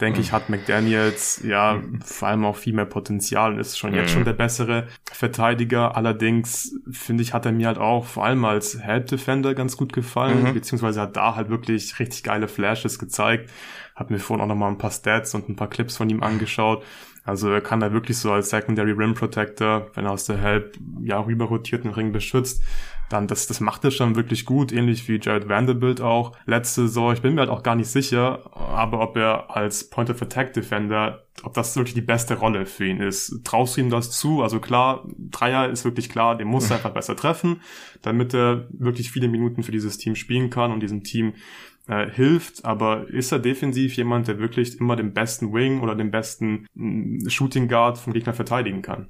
denke 0.00 0.20
ich, 0.20 0.32
hat 0.32 0.48
McDaniels 0.48 1.42
ja 1.44 1.80
vor 2.04 2.28
allem 2.28 2.44
auch 2.44 2.56
viel 2.56 2.72
mehr 2.72 2.84
Potenzial 2.84 3.52
und 3.52 3.58
ist 3.58 3.78
schon 3.78 3.94
jetzt 3.94 4.10
schon 4.10 4.20
mhm. 4.20 4.26
der 4.26 4.32
bessere 4.32 4.88
Verteidiger. 5.10 5.96
Allerdings 5.96 6.76
finde 6.90 7.22
ich, 7.22 7.32
hat 7.32 7.46
er 7.46 7.52
mir 7.52 7.68
halt 7.68 7.78
auch 7.78 8.04
vor 8.04 8.24
allem 8.24 8.44
als 8.44 8.80
Help 8.80 9.06
Defender 9.06 9.54
ganz 9.54 9.76
gut 9.76 9.92
gefallen, 9.92 10.44
mhm. 10.44 10.54
beziehungsweise 10.54 11.00
hat 11.00 11.16
da 11.16 11.36
halt 11.36 11.48
wirklich 11.48 11.98
richtig 11.98 12.22
geile 12.22 12.48
Flashes 12.48 12.98
gezeigt. 12.98 13.50
Hab 13.94 14.10
mir 14.10 14.18
vorhin 14.18 14.42
auch 14.42 14.48
noch 14.48 14.56
mal 14.56 14.68
ein 14.68 14.78
paar 14.78 14.90
Stats 14.90 15.34
und 15.34 15.48
ein 15.48 15.56
paar 15.56 15.70
Clips 15.70 15.96
von 15.96 16.10
ihm 16.10 16.22
angeschaut. 16.22 16.82
Also 17.24 17.48
er 17.50 17.60
kann 17.62 17.80
da 17.80 17.92
wirklich 17.92 18.18
so 18.18 18.32
als 18.32 18.50
Secondary 18.50 18.90
Rim 18.90 19.14
Protector, 19.14 19.86
wenn 19.94 20.04
er 20.04 20.10
aus 20.10 20.26
der 20.26 20.36
Help 20.36 20.76
ja 21.02 21.20
rüber 21.20 21.46
rotiert 21.46 21.84
den 21.84 21.92
Ring 21.92 22.12
beschützt, 22.12 22.62
dann 23.14 23.28
das, 23.28 23.46
das 23.46 23.60
macht 23.60 23.84
er 23.84 23.92
schon 23.92 24.16
wirklich 24.16 24.44
gut, 24.44 24.72
ähnlich 24.72 25.08
wie 25.08 25.20
Jared 25.22 25.48
Vanderbilt 25.48 26.00
auch 26.00 26.32
letzte 26.46 26.82
Saison. 26.82 27.12
Ich 27.12 27.22
bin 27.22 27.34
mir 27.34 27.42
halt 27.42 27.50
auch 27.50 27.62
gar 27.62 27.76
nicht 27.76 27.86
sicher, 27.86 28.50
aber 28.56 29.00
ob 29.00 29.16
er 29.16 29.56
als 29.56 29.88
Point 29.88 30.10
of 30.10 30.20
Attack 30.20 30.52
Defender, 30.52 31.24
ob 31.44 31.54
das 31.54 31.76
wirklich 31.76 31.94
die 31.94 32.00
beste 32.00 32.34
Rolle 32.34 32.66
für 32.66 32.86
ihn 32.86 32.98
ist. 32.98 33.44
Traust 33.44 33.76
du 33.76 33.82
ihm 33.82 33.90
das 33.90 34.10
zu? 34.10 34.42
Also 34.42 34.58
klar, 34.58 35.06
Dreier 35.30 35.68
ist 35.68 35.84
wirklich 35.84 36.08
klar, 36.08 36.36
den 36.36 36.48
muss 36.48 36.70
er 36.70 36.76
einfach 36.76 36.92
besser 36.92 37.14
treffen, 37.14 37.60
damit 38.02 38.34
er 38.34 38.66
wirklich 38.70 39.12
viele 39.12 39.28
Minuten 39.28 39.62
für 39.62 39.72
dieses 39.72 39.96
Team 39.96 40.16
spielen 40.16 40.50
kann 40.50 40.72
und 40.72 40.80
diesem 40.80 41.04
Team 41.04 41.34
äh, 41.86 42.10
hilft, 42.10 42.64
aber 42.64 43.08
ist 43.10 43.30
er 43.30 43.38
defensiv 43.38 43.94
jemand, 43.94 44.26
der 44.26 44.40
wirklich 44.40 44.80
immer 44.80 44.96
den 44.96 45.12
besten 45.12 45.52
Wing 45.52 45.82
oder 45.82 45.94
den 45.94 46.10
besten 46.10 46.66
mm, 46.74 47.28
Shooting 47.28 47.68
Guard 47.68 47.98
vom 47.98 48.12
Gegner 48.12 48.32
verteidigen 48.32 48.82
kann? 48.82 49.08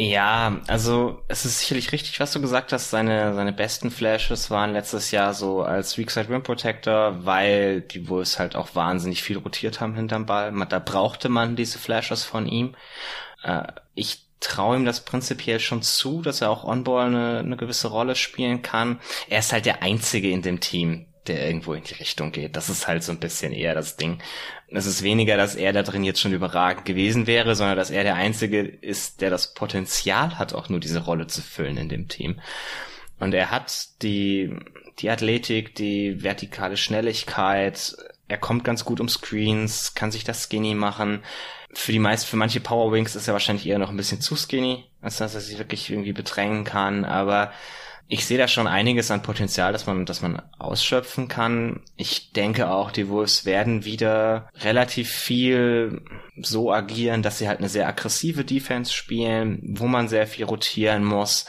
Ja, 0.00 0.60
also 0.68 1.24
es 1.26 1.44
ist 1.44 1.58
sicherlich 1.58 1.90
richtig, 1.90 2.20
was 2.20 2.32
du 2.32 2.40
gesagt 2.40 2.72
hast. 2.72 2.90
Seine, 2.90 3.34
seine 3.34 3.52
besten 3.52 3.90
Flashes 3.90 4.48
waren 4.48 4.72
letztes 4.72 5.10
Jahr 5.10 5.34
so 5.34 5.62
als 5.62 5.98
Weakside 5.98 6.28
Rim 6.28 6.44
Protector, 6.44 7.24
weil 7.24 7.80
die 7.80 8.08
Wolves 8.08 8.38
halt 8.38 8.54
auch 8.54 8.76
wahnsinnig 8.76 9.24
viel 9.24 9.38
rotiert 9.38 9.80
haben 9.80 9.96
hinterm 9.96 10.24
Ball. 10.24 10.52
Da 10.68 10.78
brauchte 10.78 11.28
man 11.28 11.56
diese 11.56 11.80
Flashes 11.80 12.22
von 12.22 12.46
ihm. 12.46 12.76
Äh, 13.42 13.64
ich 13.96 14.22
traue 14.38 14.76
ihm 14.76 14.84
das 14.84 15.04
prinzipiell 15.04 15.58
schon 15.58 15.82
zu, 15.82 16.22
dass 16.22 16.42
er 16.42 16.50
auch 16.50 16.62
On-Ball 16.62 17.06
eine, 17.08 17.38
eine 17.40 17.56
gewisse 17.56 17.88
Rolle 17.88 18.14
spielen 18.14 18.62
kann. 18.62 19.00
Er 19.28 19.40
ist 19.40 19.52
halt 19.52 19.66
der 19.66 19.82
Einzige 19.82 20.30
in 20.30 20.42
dem 20.42 20.60
Team, 20.60 21.06
der 21.26 21.44
irgendwo 21.44 21.74
in 21.74 21.82
die 21.82 21.94
Richtung 21.94 22.30
geht. 22.30 22.54
Das 22.54 22.68
ist 22.68 22.86
halt 22.86 23.02
so 23.02 23.10
ein 23.10 23.18
bisschen 23.18 23.52
eher 23.52 23.74
das 23.74 23.96
Ding. 23.96 24.22
Es 24.70 24.84
ist 24.84 25.02
weniger, 25.02 25.36
dass 25.36 25.54
er 25.54 25.72
da 25.72 25.82
drin 25.82 26.04
jetzt 26.04 26.20
schon 26.20 26.32
überragend 26.32 26.84
gewesen 26.84 27.26
wäre, 27.26 27.54
sondern 27.54 27.76
dass 27.76 27.90
er 27.90 28.04
der 28.04 28.16
Einzige 28.16 28.60
ist, 28.60 29.20
der 29.22 29.30
das 29.30 29.54
Potenzial 29.54 30.38
hat, 30.38 30.52
auch 30.52 30.68
nur 30.68 30.78
diese 30.78 31.04
Rolle 31.04 31.26
zu 31.26 31.40
füllen 31.40 31.78
in 31.78 31.88
dem 31.88 32.08
Team. 32.08 32.40
Und 33.18 33.32
er 33.32 33.50
hat 33.50 34.02
die, 34.02 34.54
die 34.98 35.10
Athletik, 35.10 35.74
die 35.74 36.22
vertikale 36.22 36.76
Schnelligkeit, 36.76 37.96
er 38.28 38.38
kommt 38.38 38.62
ganz 38.62 38.84
gut 38.84 39.00
um 39.00 39.08
Screens, 39.08 39.94
kann 39.94 40.12
sich 40.12 40.22
das 40.22 40.44
skinny 40.44 40.74
machen. 40.74 41.22
Für 41.72 41.92
die 41.92 41.98
meisten, 41.98 42.28
für 42.28 42.36
manche 42.36 42.60
Power 42.60 42.92
Wings 42.92 43.16
ist 43.16 43.26
er 43.26 43.32
wahrscheinlich 43.32 43.66
eher 43.66 43.78
noch 43.78 43.90
ein 43.90 43.96
bisschen 43.96 44.20
zu 44.20 44.36
skinny, 44.36 44.84
als 45.00 45.16
dass 45.16 45.34
er 45.34 45.40
sich 45.40 45.58
wirklich 45.58 45.90
irgendwie 45.90 46.12
bedrängen 46.12 46.64
kann, 46.64 47.04
aber 47.06 47.52
ich 48.10 48.24
sehe 48.24 48.38
da 48.38 48.48
schon 48.48 48.66
einiges 48.66 49.10
an 49.10 49.22
Potenzial, 49.22 49.72
dass 49.72 49.86
man, 49.86 50.06
dass 50.06 50.22
man 50.22 50.40
ausschöpfen 50.58 51.28
kann. 51.28 51.80
Ich 51.96 52.32
denke 52.32 52.70
auch, 52.70 52.90
die 52.90 53.10
Wolves 53.10 53.44
werden 53.44 53.84
wieder 53.84 54.48
relativ 54.62 55.10
viel 55.10 56.00
so 56.40 56.72
agieren, 56.72 57.22
dass 57.22 57.38
sie 57.38 57.48
halt 57.48 57.58
eine 57.58 57.68
sehr 57.68 57.86
aggressive 57.86 58.46
Defense 58.46 58.92
spielen, 58.92 59.60
wo 59.62 59.86
man 59.86 60.08
sehr 60.08 60.26
viel 60.26 60.46
rotieren 60.46 61.04
muss, 61.04 61.44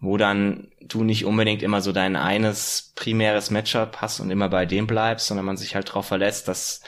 wo 0.00 0.16
dann 0.16 0.68
du 0.80 1.04
nicht 1.04 1.26
unbedingt 1.26 1.62
immer 1.62 1.82
so 1.82 1.92
dein 1.92 2.16
eines 2.16 2.92
primäres 2.96 3.50
Matchup 3.50 3.98
hast 3.98 4.20
und 4.20 4.30
immer 4.30 4.48
bei 4.48 4.64
dem 4.64 4.86
bleibst, 4.86 5.26
sondern 5.26 5.44
man 5.44 5.58
sich 5.58 5.74
halt 5.74 5.90
darauf 5.90 6.06
verlässt, 6.06 6.48
dass 6.48 6.80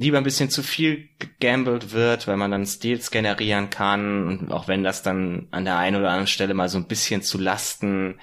lieber 0.00 0.16
ein 0.16 0.24
bisschen 0.24 0.48
zu 0.48 0.62
viel 0.62 1.08
gegambelt 1.18 1.92
wird, 1.92 2.26
weil 2.26 2.38
man 2.38 2.50
dann 2.50 2.64
Steals 2.64 3.10
generieren 3.10 3.68
kann 3.68 4.26
und 4.26 4.50
auch 4.50 4.66
wenn 4.66 4.82
das 4.82 5.02
dann 5.02 5.46
an 5.50 5.66
der 5.66 5.76
einen 5.76 5.96
oder 5.96 6.08
anderen 6.08 6.26
Stelle 6.26 6.54
mal 6.54 6.70
so 6.70 6.78
ein 6.78 6.88
bisschen 6.88 7.22
zu 7.22 7.38
Lasten 7.38 8.18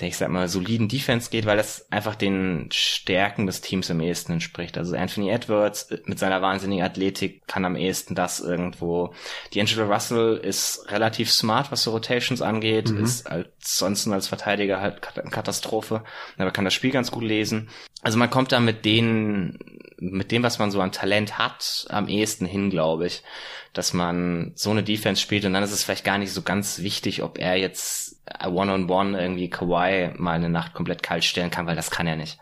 der 0.00 0.08
ich 0.08 0.16
sag 0.16 0.30
mal 0.30 0.48
soliden 0.48 0.88
Defense 0.88 1.30
geht, 1.30 1.46
weil 1.46 1.56
das 1.56 1.90
einfach 1.92 2.14
den 2.14 2.68
Stärken 3.10 3.46
des 3.46 3.60
Teams 3.60 3.90
am 3.90 3.98
ehesten 3.98 4.34
entspricht. 4.34 4.78
Also 4.78 4.94
Anthony 4.94 5.30
Edwards 5.30 5.88
mit 6.04 6.20
seiner 6.20 6.42
wahnsinnigen 6.42 6.84
Athletik 6.84 7.44
kann 7.48 7.64
am 7.64 7.74
ehesten 7.74 8.14
das 8.14 8.38
irgendwo. 8.38 9.12
D'Angelo 9.52 9.92
Russell 9.92 10.36
ist 10.36 10.88
relativ 10.92 11.32
smart, 11.32 11.72
was 11.72 11.82
so 11.82 11.90
Rotations 11.90 12.40
angeht, 12.40 12.88
mhm. 12.90 13.02
ist 13.02 13.26
als 13.26 13.48
sonst 13.64 14.06
als 14.06 14.28
Verteidiger 14.28 14.80
halt 14.80 15.02
Katastrophe, 15.02 16.04
aber 16.38 16.52
kann 16.52 16.64
das 16.64 16.72
Spiel 16.72 16.92
ganz 16.92 17.10
gut 17.10 17.24
lesen. 17.24 17.68
Also 18.02 18.16
man 18.16 18.30
kommt 18.30 18.52
da 18.52 18.60
mit 18.60 18.84
denen, 18.84 19.58
mit 19.98 20.30
dem, 20.30 20.44
was 20.44 20.60
man 20.60 20.70
so 20.70 20.80
an 20.80 20.92
Talent 20.92 21.36
hat, 21.36 21.86
am 21.88 22.06
ehesten 22.06 22.46
hin, 22.46 22.70
glaube 22.70 23.08
ich, 23.08 23.24
dass 23.72 23.92
man 23.92 24.52
so 24.54 24.70
eine 24.70 24.84
Defense 24.84 25.20
spielt 25.20 25.44
und 25.44 25.52
dann 25.52 25.64
ist 25.64 25.72
es 25.72 25.82
vielleicht 25.82 26.04
gar 26.04 26.18
nicht 26.18 26.32
so 26.32 26.42
ganz 26.42 26.78
wichtig, 26.78 27.24
ob 27.24 27.38
er 27.38 27.56
jetzt 27.56 28.22
One-on-One 28.44 28.86
-on 28.86 28.86
-one 28.86 29.20
irgendwie 29.20 29.50
Kawhi 29.50 30.12
mal 30.16 30.36
eine 30.36 30.48
Nacht 30.48 30.74
komplett 30.74 31.02
kalt 31.02 31.24
stellen 31.24 31.50
kann, 31.50 31.66
weil 31.66 31.74
das 31.74 31.90
kann 31.90 32.06
er 32.06 32.14
nicht. 32.14 32.38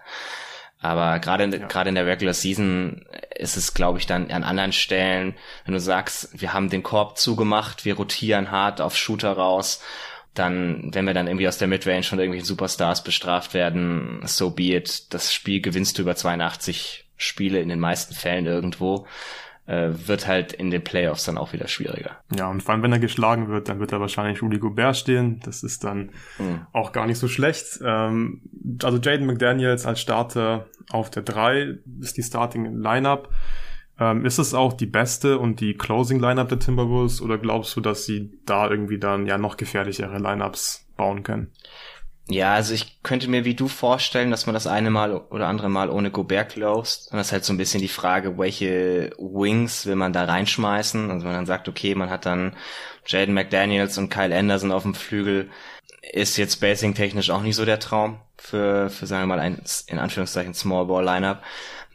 Aber 0.81 1.19
gerade 1.19 1.45
ja. 1.45 1.67
gerade 1.67 1.88
in 1.88 1.95
der 1.97 2.07
Regular 2.07 2.35
Season 2.35 3.05
ist 3.37 3.57
es, 3.57 3.75
glaube 3.75 3.99
ich, 3.99 4.07
dann 4.07 4.31
an 4.31 4.45
anderen 4.45 4.73
Stellen, 4.73 5.35
wenn 5.64 5.75
du 5.75 5.81
sagst, 5.81 6.41
wir 6.41 6.53
haben 6.53 6.71
den 6.71 6.83
Korb 6.83 7.19
zugemacht, 7.19 7.85
wir 7.85 7.97
rotieren 7.97 8.51
hart 8.51 8.81
auf 8.81 8.97
Shooter 8.97 9.33
raus 9.33 9.83
dann, 10.38 10.91
wenn 10.95 11.07
wir 11.07 11.14
dann 11.14 11.27
irgendwie 11.27 11.49
aus 11.49 11.59
der 11.59 11.69
Midrange 11.69 12.05
von 12.05 12.19
irgendwelchen 12.19 12.47
Superstars 12.47 13.03
bestraft 13.03 13.55
werden, 13.55 14.21
so 14.25 14.51
be 14.51 14.75
it. 14.75 15.12
Das 15.12 15.33
Spiel 15.33 15.61
gewinnst 15.61 15.99
du 15.99 16.03
über 16.03 16.14
82 16.14 17.05
Spiele 17.17 17.61
in 17.61 17.69
den 17.69 17.81
meisten 17.81 18.14
Fällen 18.14 18.47
irgendwo 18.47 19.07
äh, 19.69 19.91
wird 20.07 20.27
halt 20.27 20.55
in 20.55 20.71
den 20.71 20.83
Playoffs 20.83 21.25
dann 21.25 21.37
auch 21.37 21.53
wieder 21.53 21.69
schwieriger. 21.69 22.17
Ja, 22.35 22.49
und 22.49 22.63
vor 22.63 22.73
allem, 22.73 22.83
wenn 22.83 22.93
er 22.93 22.99
geschlagen 22.99 23.49
wird, 23.49 23.69
dann 23.69 23.79
wird 23.81 23.93
er 23.93 24.01
wahrscheinlich 24.01 24.43
Rudy 24.43 24.59
Gobert 24.59 24.97
stehen. 24.97 25.41
Das 25.45 25.63
ist 25.63 25.85
dann 25.85 26.11
mhm. 26.39 26.67
auch 26.73 26.93
gar 26.93 27.07
nicht 27.07 27.19
so 27.19 27.29
schlecht. 27.29 27.79
Ähm, 27.85 28.41
also 28.83 28.99
Jaden 28.99 29.27
McDaniels 29.27 29.85
als 29.85 30.01
Starter 30.01 30.67
auf 30.91 31.11
der 31.11 31.23
3 31.23 31.81
ist 32.01 32.17
die 32.17 32.23
Starting 32.23 32.79
Lineup. 32.79 33.29
Ähm, 34.01 34.25
ist 34.25 34.39
es 34.39 34.55
auch 34.55 34.73
die 34.73 34.87
beste 34.87 35.39
und 35.39 35.61
die 35.61 35.75
Closing 35.75 36.19
Lineup 36.19 36.49
der 36.49 36.61
Timberwolves 36.61 37.21
oder 37.21 37.37
glaubst 37.37 37.77
du, 37.77 37.83
dass 37.83 38.07
sie 38.07 38.31
da 38.47 38.71
irgendwie 38.71 38.99
dann 38.99 39.27
ja 39.27 39.37
noch 39.37 39.59
gefährlichere 39.59 40.19
Lineups 40.19 40.89
bauen 40.97 41.25
können? 41.25 41.53
Ja, 42.31 42.55
also 42.55 42.75
ich 42.75 43.03
könnte 43.03 43.29
mir 43.29 43.47
wie 43.47 43.55
du 43.55 43.69
vorstellen, 43.69 44.31
dass 44.31 44.45
man 44.45 44.53
das 44.53 44.67
eine 44.67 44.91
Mal 44.91 45.17
oder 45.17 45.47
andere 45.47 45.71
Mal 45.71 45.88
ohne 45.88 46.11
Gobert 46.11 46.51
closed. 46.53 47.11
Und 47.11 47.17
das 47.17 47.29
ist 47.29 47.33
halt 47.33 47.45
so 47.47 47.55
ein 47.55 47.57
bisschen 47.57 47.81
die 47.81 47.88
Frage, 47.88 48.37
welche 48.37 49.11
Wings 49.19 49.87
will 49.87 49.97
man 49.97 50.12
da 50.12 50.25
reinschmeißen. 50.25 51.11
Also 51.11 51.23
wenn 51.23 51.33
man 51.33 51.37
dann 51.37 51.47
sagt, 51.47 51.69
okay, 51.69 51.95
man 51.95 52.11
hat 52.11 52.27
dann 52.27 52.55
Jaden 53.07 53.35
McDaniels 53.35 53.97
und 53.97 54.11
Kyle 54.11 54.37
Anderson 54.37 54.73
auf 54.73 54.83
dem 54.83 54.95
Flügel, 54.95 55.49
ist 56.12 56.37
jetzt 56.37 56.55
spacing 56.55 56.95
technisch 56.95 57.31
auch 57.31 57.43
nicht 57.43 57.57
so 57.57 57.64
der 57.64 57.81
Traum 57.81 58.21
für, 58.37 58.91
für 58.91 59.07
sagen 59.07 59.23
wir 59.23 59.37
mal 59.37 59.41
ein, 59.41 59.62
in 59.87 59.99
Anführungszeichen 59.99 60.53
Small 60.53 60.87
Ball 60.87 61.05
Lineup. 61.05 61.43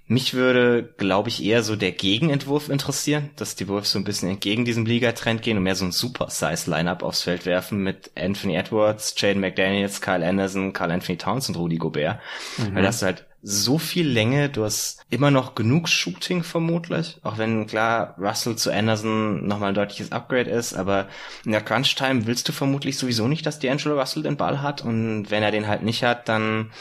Mich 0.05 0.33
würde, 0.33 0.83
glaube 0.97 1.29
ich, 1.29 1.43
eher 1.43 1.63
so 1.63 1.77
der 1.77 1.93
Gegenentwurf 1.93 2.67
interessieren, 2.67 3.29
dass 3.37 3.55
die 3.55 3.69
Wolves 3.69 3.91
so 3.91 3.99
ein 3.99 4.03
bisschen 4.03 4.29
entgegen 4.29 4.65
diesem 4.65 4.85
Ligatrend 4.85 5.41
gehen 5.41 5.57
und 5.57 5.63
mehr 5.63 5.75
so 5.75 5.85
ein 5.85 5.93
Super-Size-Lineup 5.93 7.03
aufs 7.03 7.21
Feld 7.21 7.45
werfen 7.45 7.81
mit 7.83 8.11
Anthony 8.15 8.55
Edwards, 8.55 9.15
Jaden 9.17 9.39
McDaniels, 9.39 10.01
Kyle 10.01 10.25
Anderson, 10.25 10.73
Carl 10.73 10.91
Anthony 10.91 11.17
Towns 11.17 11.47
und 11.47 11.55
Rudy 11.55 11.77
Gobert. 11.77 12.19
Mhm. 12.57 12.75
Weil 12.75 12.83
das 12.83 13.01
halt 13.01 13.25
so 13.45 13.77
viel 13.77 14.07
Länge, 14.07 14.49
du 14.49 14.63
hast 14.63 15.01
immer 15.09 15.29
noch 15.29 15.53
genug 15.53 15.89
Shooting 15.89 16.43
vermutlich, 16.43 17.17
auch 17.23 17.37
wenn 17.37 17.67
klar 17.67 18.15
Russell 18.17 18.55
zu 18.55 18.71
Anderson 18.71 19.45
nochmal 19.45 19.69
ein 19.69 19.75
deutliches 19.75 20.13
Upgrade 20.13 20.49
ist, 20.49 20.73
aber 20.73 21.07
in 21.43 21.51
der 21.51 21.59
Crunch-Time 21.59 22.25
willst 22.25 22.47
du 22.47 22.53
vermutlich 22.53 22.97
sowieso 22.97 23.27
nicht, 23.27 23.45
dass 23.45 23.61
D'Angelo 23.61 23.99
Russell 23.99 24.23
den 24.23 24.37
Ball 24.37 24.61
hat 24.61 24.81
und 24.81 25.29
wenn 25.29 25.43
er 25.43 25.51
den 25.51 25.67
halt 25.67 25.83
nicht 25.83 26.03
hat, 26.03 26.29
dann 26.29 26.71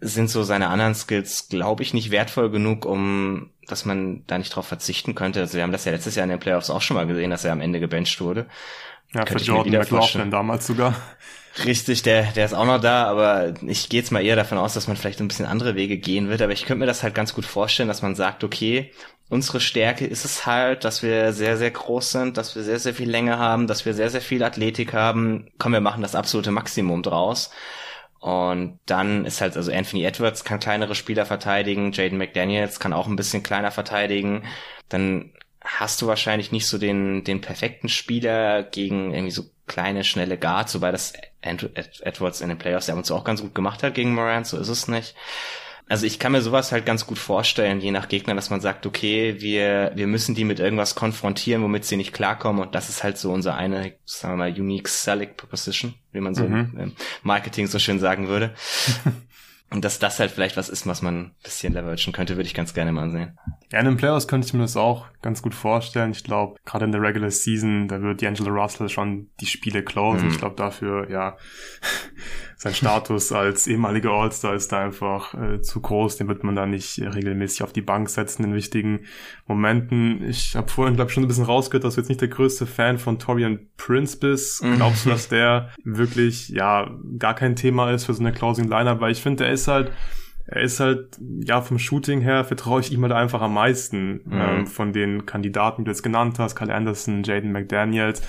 sind 0.00 0.30
so 0.30 0.42
seine 0.42 0.68
anderen 0.68 0.94
Skills, 0.94 1.48
glaube 1.48 1.82
ich, 1.82 1.94
nicht 1.94 2.10
wertvoll 2.10 2.50
genug, 2.50 2.84
um 2.84 3.50
dass 3.70 3.84
man 3.84 4.24
da 4.26 4.38
nicht 4.38 4.54
drauf 4.54 4.66
verzichten 4.66 5.14
könnte. 5.14 5.40
Also 5.40 5.54
wir 5.54 5.62
haben 5.62 5.72
das 5.72 5.84
ja 5.84 5.92
letztes 5.92 6.16
Jahr 6.16 6.24
in 6.24 6.30
den 6.30 6.40
Playoffs 6.40 6.70
auch 6.70 6.82
schon 6.82 6.96
mal 6.96 7.06
gesehen, 7.06 7.30
dass 7.30 7.44
er 7.44 7.52
am 7.52 7.60
Ende 7.60 7.80
gebencht 7.80 8.20
wurde. 8.20 8.46
Ja, 9.12 9.24
Könnte 9.24 9.44
für 9.44 9.50
Jordan 9.50 9.72
McLaughlin 9.72 10.30
damals 10.30 10.66
sogar. 10.66 10.94
Richtig, 11.64 12.02
der, 12.02 12.30
der 12.32 12.44
ist 12.44 12.54
auch 12.54 12.64
noch 12.64 12.80
da, 12.80 13.04
aber 13.06 13.54
ich 13.66 13.88
gehe 13.88 14.00
jetzt 14.00 14.12
mal 14.12 14.24
eher 14.24 14.36
davon 14.36 14.58
aus, 14.58 14.74
dass 14.74 14.86
man 14.86 14.96
vielleicht 14.96 15.20
ein 15.20 15.28
bisschen 15.28 15.46
andere 15.46 15.74
Wege 15.74 15.98
gehen 15.98 16.28
wird. 16.28 16.42
Aber 16.42 16.52
ich 16.52 16.64
könnte 16.64 16.80
mir 16.80 16.86
das 16.86 17.02
halt 17.02 17.14
ganz 17.14 17.34
gut 17.34 17.44
vorstellen, 17.44 17.88
dass 17.88 18.02
man 18.02 18.14
sagt, 18.14 18.44
okay, 18.44 18.92
unsere 19.28 19.60
Stärke 19.60 20.06
ist 20.06 20.24
es 20.24 20.46
halt, 20.46 20.84
dass 20.84 21.02
wir 21.02 21.32
sehr, 21.32 21.56
sehr 21.56 21.72
groß 21.72 22.12
sind, 22.12 22.36
dass 22.36 22.54
wir 22.54 22.62
sehr, 22.62 22.78
sehr 22.78 22.94
viel 22.94 23.10
Länge 23.10 23.38
haben, 23.38 23.66
dass 23.66 23.84
wir 23.84 23.94
sehr, 23.94 24.10
sehr 24.10 24.20
viel 24.20 24.44
Athletik 24.44 24.92
haben. 24.92 25.48
Komm, 25.58 25.72
wir 25.72 25.80
machen 25.80 26.02
das 26.02 26.14
absolute 26.14 26.52
Maximum 26.52 27.02
draus. 27.02 27.50
Und 28.20 28.78
dann 28.84 29.24
ist 29.24 29.40
halt, 29.40 29.56
also 29.56 29.72
Anthony 29.72 30.04
Edwards 30.04 30.44
kann 30.44 30.60
kleinere 30.60 30.94
Spieler 30.94 31.24
verteidigen, 31.24 31.92
Jaden 31.92 32.18
McDaniels 32.18 32.78
kann 32.78 32.92
auch 32.92 33.06
ein 33.06 33.16
bisschen 33.16 33.42
kleiner 33.42 33.70
verteidigen. 33.70 34.44
Dann 34.90 35.32
hast 35.62 36.02
du 36.02 36.06
wahrscheinlich 36.06 36.52
nicht 36.52 36.66
so 36.66 36.76
den, 36.78 37.24
den 37.24 37.40
perfekten 37.40 37.88
Spieler 37.88 38.62
gegen 38.62 39.12
irgendwie 39.12 39.30
so 39.30 39.44
kleine, 39.66 40.04
schnelle 40.04 40.36
Guards, 40.36 40.74
wobei 40.74 40.92
das 40.92 41.14
Edwards 41.40 42.40
in 42.42 42.50
den 42.50 42.58
Playoffs 42.58 42.88
ja 42.88 42.94
uns 42.94 43.10
auch 43.10 43.24
ganz 43.24 43.40
gut 43.40 43.54
gemacht 43.54 43.82
hat 43.82 43.94
gegen 43.94 44.14
Morant, 44.14 44.46
so 44.46 44.58
ist 44.58 44.68
es 44.68 44.88
nicht. 44.88 45.14
Also 45.90 46.06
ich 46.06 46.20
kann 46.20 46.30
mir 46.30 46.40
sowas 46.40 46.70
halt 46.70 46.86
ganz 46.86 47.04
gut 47.04 47.18
vorstellen, 47.18 47.80
je 47.80 47.90
nach 47.90 48.06
Gegner, 48.06 48.36
dass 48.36 48.48
man 48.48 48.60
sagt, 48.60 48.86
okay, 48.86 49.40
wir, 49.40 49.90
wir 49.96 50.06
müssen 50.06 50.36
die 50.36 50.44
mit 50.44 50.60
irgendwas 50.60 50.94
konfrontieren, 50.94 51.64
womit 51.64 51.84
sie 51.84 51.96
nicht 51.96 52.12
klarkommen. 52.12 52.62
Und 52.62 52.76
das 52.76 52.88
ist 52.88 53.02
halt 53.02 53.18
so 53.18 53.32
unser 53.32 53.56
eine, 53.56 53.94
sagen 54.04 54.34
wir 54.34 54.36
mal, 54.36 54.52
unique 54.52 54.86
selling 54.86 55.34
proposition, 55.36 55.94
wie 56.12 56.20
man 56.20 56.36
so 56.36 56.44
mhm. 56.44 56.78
im 56.78 56.92
Marketing 57.24 57.66
so 57.66 57.80
schön 57.80 57.98
sagen 57.98 58.28
würde. 58.28 58.54
Und 59.72 59.84
dass 59.84 60.00
das 60.00 60.18
halt 60.18 60.32
vielleicht 60.32 60.56
was 60.56 60.68
ist, 60.68 60.86
was 60.86 61.00
man 61.00 61.14
ein 61.16 61.34
bisschen 61.44 61.72
leveragen 61.72 62.12
könnte, 62.12 62.36
würde 62.36 62.46
ich 62.46 62.54
ganz 62.54 62.74
gerne 62.74 62.90
mal 62.90 63.10
sehen. 63.10 63.38
Ja, 63.72 63.78
in 63.78 63.84
den 63.84 63.96
Playoffs 63.96 64.26
könnte 64.26 64.46
ich 64.46 64.52
mir 64.52 64.62
das 64.62 64.76
auch 64.76 65.06
ganz 65.22 65.42
gut 65.42 65.54
vorstellen. 65.54 66.10
Ich 66.10 66.24
glaube, 66.24 66.58
gerade 66.64 66.84
in 66.84 66.92
der 66.92 67.00
Regular 67.00 67.30
Season, 67.30 67.86
da 67.86 68.02
wird 68.02 68.20
D'Angelo 68.20 68.50
Russell 68.50 68.88
schon 68.88 69.28
die 69.40 69.46
Spiele 69.46 69.84
closen. 69.84 70.26
Mhm. 70.26 70.32
Ich 70.32 70.38
glaube, 70.38 70.56
dafür, 70.56 71.08
ja, 71.08 71.36
sein 72.62 72.74
Status 72.74 73.32
als 73.32 73.66
ehemaliger 73.66 74.10
All-Star 74.10 74.54
ist 74.54 74.70
da 74.70 74.84
einfach 74.84 75.32
äh, 75.32 75.62
zu 75.62 75.80
groß. 75.80 76.18
Den 76.18 76.28
wird 76.28 76.44
man 76.44 76.54
da 76.54 76.66
nicht 76.66 76.98
äh, 76.98 77.08
regelmäßig 77.08 77.62
auf 77.62 77.72
die 77.72 77.80
Bank 77.80 78.10
setzen 78.10 78.44
in 78.44 78.54
wichtigen 78.54 79.06
Momenten. 79.46 80.22
Ich 80.28 80.56
habe 80.56 80.68
vorhin, 80.68 80.94
glaube 80.94 81.08
ich, 81.08 81.14
schon 81.14 81.24
ein 81.24 81.26
bisschen 81.26 81.46
rausgehört, 81.46 81.84
dass 81.84 81.94
du 81.94 82.02
jetzt 82.02 82.08
nicht 82.08 82.20
der 82.20 82.28
größte 82.28 82.66
Fan 82.66 82.98
von 82.98 83.18
Torian 83.18 83.60
Prince 83.78 84.18
bist. 84.18 84.62
Mhm. 84.62 84.76
Glaubst 84.76 85.06
du, 85.06 85.08
dass 85.08 85.28
der 85.28 85.70
wirklich, 85.84 86.50
ja, 86.50 86.90
gar 87.18 87.34
kein 87.34 87.56
Thema 87.56 87.92
ist 87.92 88.04
für 88.04 88.12
so 88.12 88.20
eine 88.20 88.30
Closing 88.30 88.68
Liner? 88.68 89.00
Weil 89.00 89.12
ich 89.12 89.22
finde, 89.22 89.44
der 89.44 89.54
ist 89.54 89.66
halt 89.66 89.90
er 90.52 90.62
ist 90.62 90.80
halt, 90.80 91.16
ja, 91.44 91.60
vom 91.60 91.78
Shooting 91.78 92.20
her 92.22 92.44
vertraue 92.44 92.80
ich 92.80 92.92
ihm 92.92 93.02
halt 93.02 93.12
einfach 93.12 93.40
am 93.40 93.54
meisten 93.54 94.20
mhm. 94.24 94.32
ähm, 94.32 94.66
von 94.66 94.92
den 94.92 95.24
Kandidaten, 95.24 95.82
die 95.82 95.84
du 95.84 95.90
jetzt 95.92 96.02
genannt 96.02 96.40
hast, 96.40 96.56
Kyle 96.56 96.74
Anderson, 96.74 97.22
Jaden 97.22 97.52
McDaniels. 97.52 98.20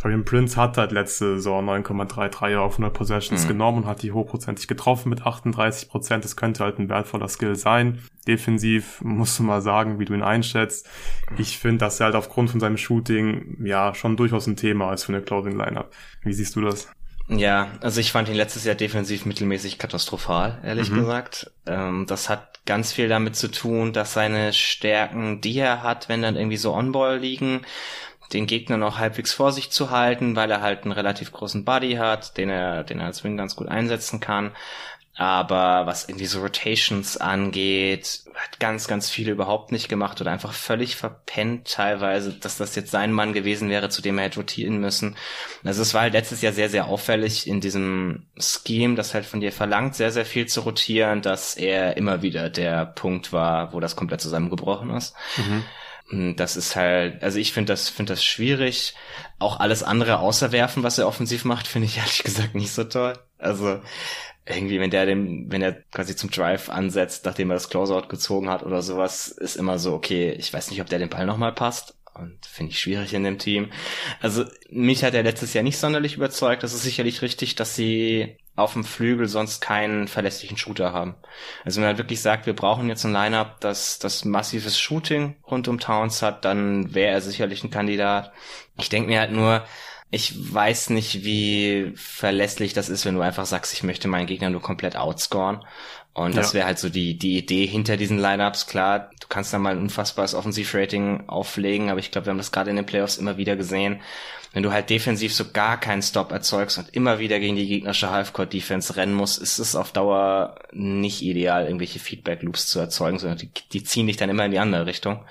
Dorian 0.00 0.24
Prince 0.24 0.56
hat 0.56 0.78
halt 0.78 0.90
letzte 0.92 1.34
Saison 1.34 1.68
9,3 1.68 2.28
Dreier 2.30 2.62
auf 2.62 2.72
100 2.72 2.94
Possessions 2.94 3.44
mhm. 3.44 3.48
genommen 3.48 3.78
und 3.78 3.86
hat 3.86 4.02
die 4.02 4.12
hochprozentig 4.12 4.68
getroffen 4.68 5.10
mit 5.10 5.26
38 5.26 5.90
Prozent. 5.90 6.24
Das 6.24 6.34
könnte 6.34 6.64
halt 6.64 6.78
ein 6.78 6.88
wertvoller 6.88 7.28
Skill 7.28 7.56
sein. 7.56 7.98
Defensiv 8.26 9.02
musst 9.02 9.38
du 9.38 9.42
mal 9.42 9.60
sagen, 9.60 9.98
wie 9.98 10.06
du 10.06 10.14
ihn 10.14 10.22
einschätzt. 10.22 10.88
Ich 11.36 11.58
finde, 11.58 11.78
dass 11.78 12.00
er 12.00 12.06
halt 12.06 12.16
aufgrund 12.16 12.50
von 12.50 12.60
seinem 12.60 12.78
Shooting 12.78 13.58
ja 13.66 13.94
schon 13.94 14.16
durchaus 14.16 14.46
ein 14.46 14.56
Thema 14.56 14.94
ist 14.94 15.04
für 15.04 15.12
eine 15.12 15.20
Closing 15.20 15.58
Lineup. 15.58 15.90
Wie 16.22 16.32
siehst 16.32 16.56
du 16.56 16.62
das? 16.62 16.88
Ja, 17.28 17.72
also 17.80 18.00
ich 18.00 18.12
fand 18.12 18.28
ihn 18.28 18.34
letztes 18.34 18.64
Jahr 18.64 18.76
defensiv 18.76 19.26
mittelmäßig 19.26 19.78
katastrophal, 19.78 20.60
ehrlich 20.64 20.90
mhm. 20.90 21.00
gesagt. 21.00 21.50
Ähm, 21.66 22.06
das 22.06 22.28
hat 22.28 22.64
ganz 22.66 22.92
viel 22.92 23.08
damit 23.08 23.36
zu 23.36 23.48
tun, 23.48 23.92
dass 23.92 24.12
seine 24.12 24.52
Stärken, 24.52 25.40
die 25.40 25.58
er 25.58 25.82
hat, 25.82 26.08
wenn 26.08 26.22
dann 26.22 26.36
irgendwie 26.36 26.56
so 26.56 26.72
On-Ball 26.72 27.18
liegen, 27.18 27.62
den 28.32 28.46
Gegner 28.46 28.76
noch 28.76 28.98
halbwegs 28.98 29.32
vor 29.32 29.52
sich 29.52 29.70
zu 29.70 29.90
halten, 29.90 30.36
weil 30.36 30.50
er 30.50 30.60
halt 30.60 30.82
einen 30.82 30.92
relativ 30.92 31.32
großen 31.32 31.64
Body 31.64 31.94
hat, 31.94 32.36
den 32.36 32.50
er, 32.50 32.84
den 32.84 33.00
er 33.00 33.06
als 33.06 33.22
Wing 33.24 33.36
ganz 33.36 33.56
gut 33.56 33.68
einsetzen 33.68 34.20
kann. 34.20 34.52
Aber 35.18 35.86
was 35.86 36.08
irgendwie 36.08 36.26
so 36.26 36.40
Rotations 36.40 37.16
angeht, 37.16 38.20
hat 38.34 38.60
ganz, 38.60 38.86
ganz 38.86 39.08
viele 39.08 39.32
überhaupt 39.32 39.72
nicht 39.72 39.88
gemacht 39.88 40.20
oder 40.20 40.30
einfach 40.30 40.52
völlig 40.52 40.94
verpennt 40.94 41.72
teilweise, 41.72 42.34
dass 42.34 42.58
das 42.58 42.74
jetzt 42.74 42.90
sein 42.90 43.12
Mann 43.12 43.32
gewesen 43.32 43.70
wäre, 43.70 43.88
zu 43.88 44.02
dem 44.02 44.18
er 44.18 44.24
hätte 44.24 44.40
rotieren 44.40 44.76
müssen. 44.76 45.16
Also 45.64 45.80
es 45.80 45.94
war 45.94 46.02
halt 46.02 46.12
letztes 46.12 46.42
Jahr 46.42 46.52
sehr, 46.52 46.68
sehr 46.68 46.86
auffällig 46.86 47.46
in 47.46 47.62
diesem 47.62 48.26
Scheme, 48.36 48.94
das 48.94 49.14
halt 49.14 49.24
von 49.24 49.40
dir 49.40 49.52
verlangt, 49.52 49.94
sehr, 49.94 50.12
sehr 50.12 50.26
viel 50.26 50.46
zu 50.46 50.60
rotieren, 50.60 51.22
dass 51.22 51.56
er 51.56 51.96
immer 51.96 52.20
wieder 52.20 52.50
der 52.50 52.84
Punkt 52.84 53.32
war, 53.32 53.72
wo 53.72 53.80
das 53.80 53.96
komplett 53.96 54.20
zusammengebrochen 54.20 54.90
ist. 54.90 55.14
Mhm. 55.38 56.36
Das 56.36 56.56
ist 56.56 56.76
halt, 56.76 57.22
also 57.22 57.38
ich 57.38 57.52
finde 57.54 57.72
das, 57.72 57.88
finde 57.88 58.12
das 58.12 58.22
schwierig. 58.22 58.94
Auch 59.38 59.58
alles 59.58 59.82
andere 59.82 60.18
außerwerfen, 60.18 60.82
was 60.82 60.98
er 60.98 61.08
offensiv 61.08 61.46
macht, 61.46 61.66
finde 61.66 61.86
ich 61.86 61.96
ehrlich 61.96 62.22
gesagt 62.22 62.54
nicht 62.54 62.70
so 62.70 62.84
toll. 62.84 63.18
Also 63.38 63.80
irgendwie, 64.46 64.80
wenn 64.80 64.90
der 64.90 65.06
dem, 65.06 65.50
wenn 65.50 65.62
er 65.62 65.72
quasi 65.72 66.14
zum 66.14 66.30
Drive 66.30 66.70
ansetzt, 66.70 67.24
nachdem 67.24 67.50
er 67.50 67.54
das 67.54 67.68
Closeout 67.68 68.08
gezogen 68.08 68.48
hat 68.48 68.62
oder 68.62 68.80
sowas, 68.80 69.28
ist 69.28 69.56
immer 69.56 69.78
so, 69.78 69.94
okay, 69.94 70.30
ich 70.32 70.52
weiß 70.52 70.70
nicht, 70.70 70.80
ob 70.80 70.88
der 70.88 71.00
den 71.00 71.10
Ball 71.10 71.26
nochmal 71.26 71.52
passt. 71.52 71.94
Und 72.14 72.46
finde 72.46 72.72
ich 72.72 72.80
schwierig 72.80 73.12
in 73.12 73.24
dem 73.24 73.38
Team. 73.38 73.70
Also 74.20 74.44
mich 74.70 75.04
hat 75.04 75.12
er 75.12 75.22
letztes 75.22 75.52
Jahr 75.52 75.62
nicht 75.62 75.76
sonderlich 75.76 76.16
überzeugt. 76.16 76.62
Das 76.62 76.72
ist 76.72 76.82
sicherlich 76.82 77.20
richtig, 77.20 77.56
dass 77.56 77.76
sie 77.76 78.38
auf 78.54 78.72
dem 78.72 78.84
Flügel 78.84 79.28
sonst 79.28 79.60
keinen 79.60 80.08
verlässlichen 80.08 80.56
Shooter 80.56 80.94
haben. 80.94 81.14
Also 81.62 81.76
wenn 81.76 81.82
man 81.82 81.88
halt 81.88 81.98
wirklich 81.98 82.22
sagt, 82.22 82.46
wir 82.46 82.56
brauchen 82.56 82.88
jetzt 82.88 83.04
ein 83.04 83.12
Lineup, 83.12 83.60
das 83.60 83.98
das 83.98 84.24
massives 84.24 84.80
Shooting 84.80 85.36
rund 85.46 85.68
um 85.68 85.78
Towns 85.78 86.22
hat, 86.22 86.46
dann 86.46 86.94
wäre 86.94 87.12
er 87.12 87.20
sicherlich 87.20 87.62
ein 87.62 87.70
Kandidat. 87.70 88.32
Ich 88.78 88.88
denke 88.88 89.10
mir 89.10 89.20
halt 89.20 89.32
nur, 89.32 89.66
ich 90.10 90.52
weiß 90.52 90.90
nicht, 90.90 91.24
wie 91.24 91.92
verlässlich 91.96 92.72
das 92.72 92.88
ist, 92.88 93.04
wenn 93.04 93.14
du 93.14 93.20
einfach 93.22 93.46
sagst, 93.46 93.72
ich 93.72 93.82
möchte 93.82 94.08
meinen 94.08 94.26
Gegner 94.26 94.50
nur 94.50 94.62
komplett 94.62 94.96
outscoren. 94.96 95.64
Und 96.14 96.34
das 96.34 96.52
ja. 96.52 96.54
wäre 96.54 96.66
halt 96.66 96.78
so 96.78 96.88
die, 96.88 97.18
die 97.18 97.36
Idee 97.36 97.66
hinter 97.66 97.98
diesen 97.98 98.18
Lineups. 98.18 98.66
Klar, 98.66 99.10
du 99.20 99.26
kannst 99.28 99.52
da 99.52 99.58
mal 99.58 99.72
ein 99.72 99.82
unfassbares 99.82 100.34
Offensivrating 100.34 101.28
auflegen, 101.28 101.90
aber 101.90 102.00
ich 102.00 102.10
glaube, 102.10 102.26
wir 102.26 102.30
haben 102.30 102.38
das 102.38 102.52
gerade 102.52 102.70
in 102.70 102.76
den 102.76 102.86
Playoffs 102.86 103.18
immer 103.18 103.36
wieder 103.36 103.56
gesehen. 103.56 104.00
Wenn 104.54 104.62
du 104.62 104.72
halt 104.72 104.88
defensiv 104.88 105.34
so 105.34 105.50
gar 105.52 105.78
keinen 105.78 106.00
Stop 106.00 106.32
erzeugst 106.32 106.78
und 106.78 106.88
immer 106.94 107.18
wieder 107.18 107.38
gegen 107.38 107.56
die 107.56 107.66
gegnerische 107.66 108.10
Halfcourt-Defense 108.10 108.96
rennen 108.96 109.12
musst, 109.12 109.42
ist 109.42 109.58
es 109.58 109.76
auf 109.76 109.92
Dauer 109.92 110.54
nicht 110.72 111.20
ideal, 111.20 111.66
irgendwelche 111.66 111.98
Feedback-Loops 111.98 112.68
zu 112.68 112.78
erzeugen, 112.78 113.18
sondern 113.18 113.36
die, 113.36 113.50
die 113.72 113.84
ziehen 113.84 114.06
dich 114.06 114.16
dann 114.16 114.30
immer 114.30 114.46
in 114.46 114.52
die 114.52 114.58
andere 114.58 114.86
Richtung. 114.86 115.22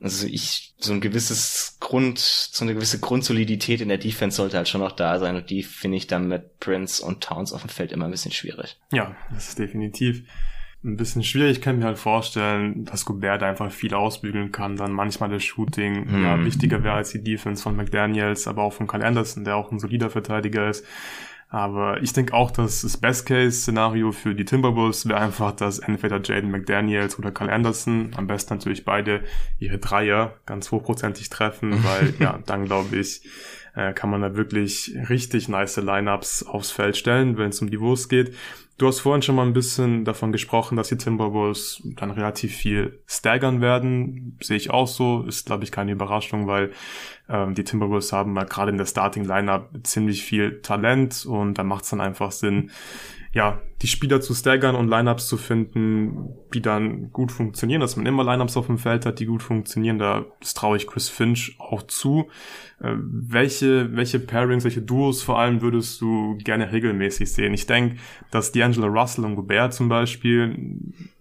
Also 0.00 0.26
ich, 0.26 0.74
so 0.78 0.92
ein 0.92 1.00
gewisses 1.00 1.76
Grund, 1.80 2.18
so 2.18 2.64
eine 2.64 2.74
gewisse 2.74 3.00
Grundsolidität 3.00 3.80
in 3.80 3.88
der 3.88 3.98
Defense 3.98 4.36
sollte 4.36 4.56
halt 4.56 4.68
schon 4.68 4.80
noch 4.80 4.92
da 4.92 5.18
sein 5.18 5.34
und 5.34 5.50
die 5.50 5.64
finde 5.64 5.96
ich 5.96 6.06
dann 6.06 6.28
mit 6.28 6.60
Prince 6.60 7.04
und 7.04 7.22
Towns 7.22 7.52
auf 7.52 7.62
dem 7.62 7.70
Feld 7.70 7.90
immer 7.90 8.04
ein 8.04 8.10
bisschen 8.12 8.30
schwierig. 8.30 8.76
Ja, 8.92 9.16
das 9.32 9.48
ist 9.48 9.58
definitiv 9.58 10.22
ein 10.84 10.96
bisschen 10.96 11.24
schwierig. 11.24 11.58
Ich 11.58 11.60
kann 11.60 11.78
mir 11.78 11.86
halt 11.86 11.98
vorstellen, 11.98 12.84
dass 12.84 13.04
Gobert 13.04 13.42
einfach 13.42 13.72
viel 13.72 13.94
ausbügeln 13.94 14.52
kann, 14.52 14.76
dann 14.76 14.92
manchmal 14.92 15.28
das 15.28 15.42
Shooting 15.42 16.08
hm. 16.08 16.22
ja, 16.22 16.44
wichtiger 16.44 16.84
wäre 16.84 16.94
als 16.94 17.10
die 17.10 17.22
Defense 17.22 17.62
von 17.62 17.74
McDaniels, 17.74 18.46
aber 18.46 18.62
auch 18.62 18.72
von 18.72 18.86
Kyle 18.86 19.04
Anderson, 19.04 19.44
der 19.44 19.56
auch 19.56 19.72
ein 19.72 19.80
solider 19.80 20.10
Verteidiger 20.10 20.68
ist. 20.68 20.84
Aber 21.50 22.02
ich 22.02 22.12
denke 22.12 22.34
auch, 22.34 22.50
dass 22.50 22.82
das 22.82 22.98
Best-Case-Szenario 22.98 24.12
für 24.12 24.34
die 24.34 24.44
Timberwolves 24.44 25.08
wäre 25.08 25.18
einfach, 25.18 25.52
dass 25.52 25.78
entweder 25.78 26.20
Jaden 26.22 26.50
McDaniels 26.50 27.18
oder 27.18 27.30
Carl 27.30 27.48
Anderson, 27.48 28.10
am 28.16 28.26
besten 28.26 28.54
natürlich 28.54 28.84
beide, 28.84 29.22
ihre 29.58 29.78
Dreier 29.78 30.34
ganz 30.44 30.70
hochprozentig 30.70 31.30
treffen, 31.30 31.82
weil 31.84 32.12
ja, 32.18 32.38
dann 32.44 32.66
glaube 32.66 32.96
ich, 32.96 33.22
äh, 33.78 33.92
kann 33.92 34.10
man 34.10 34.22
da 34.22 34.34
wirklich 34.34 34.92
richtig 35.08 35.48
nice 35.48 35.76
Lineups 35.76 36.42
aufs 36.42 36.72
Feld 36.72 36.96
stellen, 36.96 37.38
wenn 37.38 37.50
es 37.50 37.62
um 37.62 37.70
die 37.70 37.80
Wurst 37.80 38.08
geht. 38.08 38.34
Du 38.76 38.88
hast 38.88 39.00
vorhin 39.00 39.22
schon 39.22 39.36
mal 39.36 39.46
ein 39.46 39.52
bisschen 39.52 40.04
davon 40.04 40.32
gesprochen, 40.32 40.76
dass 40.76 40.88
die 40.88 40.96
Timberwolves 40.96 41.82
dann 41.96 42.10
relativ 42.10 42.54
viel 42.54 43.00
staggern 43.06 43.60
werden. 43.60 44.36
Sehe 44.40 44.56
ich 44.56 44.70
auch 44.70 44.88
so. 44.88 45.22
Ist, 45.22 45.46
glaube 45.46 45.64
ich, 45.64 45.72
keine 45.72 45.92
Überraschung, 45.92 46.48
weil 46.48 46.72
ähm, 47.28 47.54
die 47.54 47.64
Timberwolves 47.64 48.12
haben 48.12 48.32
mal 48.32 48.46
gerade 48.46 48.72
in 48.72 48.78
der 48.78 48.86
Starting 48.86 49.24
Lineup 49.24 49.70
ziemlich 49.84 50.22
viel 50.24 50.60
Talent 50.60 51.24
und 51.26 51.54
da 51.54 51.62
macht 51.62 51.84
es 51.84 51.90
dann 51.90 52.00
einfach 52.00 52.32
Sinn, 52.32 52.70
ja, 53.32 53.60
die 53.82 53.86
Spieler 53.86 54.20
zu 54.20 54.34
staggern 54.34 54.74
und 54.74 54.88
Lineups 54.88 55.28
zu 55.28 55.36
finden, 55.36 56.30
die 56.52 56.62
dann 56.62 57.12
gut 57.12 57.30
funktionieren, 57.30 57.80
dass 57.80 57.96
man 57.96 58.06
immer 58.06 58.24
Lineups 58.24 58.56
auf 58.56 58.66
dem 58.66 58.78
Feld 58.78 59.06
hat, 59.06 59.20
die 59.20 59.26
gut 59.26 59.42
funktionieren. 59.42 59.98
Da 59.98 60.24
traue 60.54 60.76
ich 60.76 60.86
Chris 60.86 61.08
Finch 61.08 61.56
auch 61.58 61.82
zu. 61.82 62.28
Äh, 62.80 62.94
welche, 62.96 63.94
welche 63.96 64.18
Pairings, 64.18 64.64
welche 64.64 64.82
Duos 64.82 65.22
vor 65.22 65.38
allem 65.38 65.60
würdest 65.60 66.00
du 66.00 66.36
gerne 66.38 66.72
regelmäßig 66.72 67.30
sehen? 67.30 67.54
Ich 67.54 67.66
denke, 67.66 67.96
dass 68.30 68.54
D'Angelo 68.54 68.86
Russell 68.86 69.24
und 69.24 69.36
Gobert 69.36 69.74
zum 69.74 69.88
Beispiel 69.88 70.56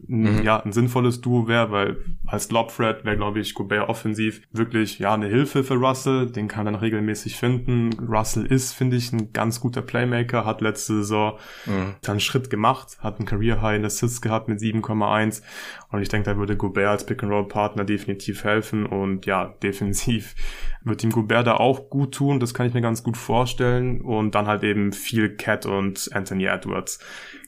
mhm. 0.07 0.43
ja, 0.43 0.59
ein 0.59 0.71
sinnvolles 0.71 1.21
Duo 1.21 1.47
wäre, 1.47 1.71
weil 1.71 1.97
als 2.25 2.51
Lobthread 2.51 3.05
wäre, 3.05 3.17
glaube 3.17 3.39
ich, 3.39 3.53
Gobert 3.53 3.89
offensiv 3.89 4.41
wirklich 4.51 4.99
ja 4.99 5.13
eine 5.13 5.27
Hilfe 5.27 5.63
für 5.63 5.75
Russell. 5.75 6.27
Den 6.27 6.47
kann 6.47 6.65
er 6.65 6.71
dann 6.71 6.81
regelmäßig 6.81 7.35
finden. 7.35 7.93
Russell 7.99 8.45
ist, 8.45 8.73
finde 8.73 8.97
ich, 8.97 9.11
ein 9.13 9.33
ganz 9.33 9.59
guter 9.59 9.81
Playmaker, 9.81 10.45
hat 10.45 10.61
letzte 10.61 10.97
Saison 10.97 11.37
mhm. 11.65 11.95
dann 12.01 12.19
Schritt 12.19 12.49
gemacht, 12.49 12.97
hat 12.99 13.19
ein 13.19 13.25
Career 13.25 13.61
High 13.61 13.77
in 13.77 13.85
Assists 13.85 14.21
gehabt 14.21 14.47
mit 14.47 14.59
7,1 14.59 15.41
und 15.89 16.01
ich 16.01 16.09
denke, 16.09 16.29
da 16.29 16.37
würde 16.37 16.57
Gobert 16.57 16.87
als 16.87 17.05
Pick-and-Roll-Partner 17.05 17.85
definitiv 17.85 18.43
helfen 18.43 18.85
und 18.85 19.25
ja, 19.25 19.45
defensiv 19.63 20.35
wird 20.83 21.03
ihm 21.03 21.11
Gobert 21.11 21.47
da 21.47 21.55
auch 21.55 21.89
gut 21.89 22.13
tun, 22.15 22.39
das 22.39 22.53
kann 22.53 22.65
ich 22.65 22.73
mir 22.73 22.81
ganz 22.81 23.03
gut 23.03 23.17
vorstellen 23.17 24.01
und 24.01 24.35
dann 24.35 24.47
halt 24.47 24.63
eben 24.63 24.93
viel 24.93 25.35
Cat 25.35 25.65
und 25.65 26.09
Anthony 26.13 26.45
Edwards 26.45 26.99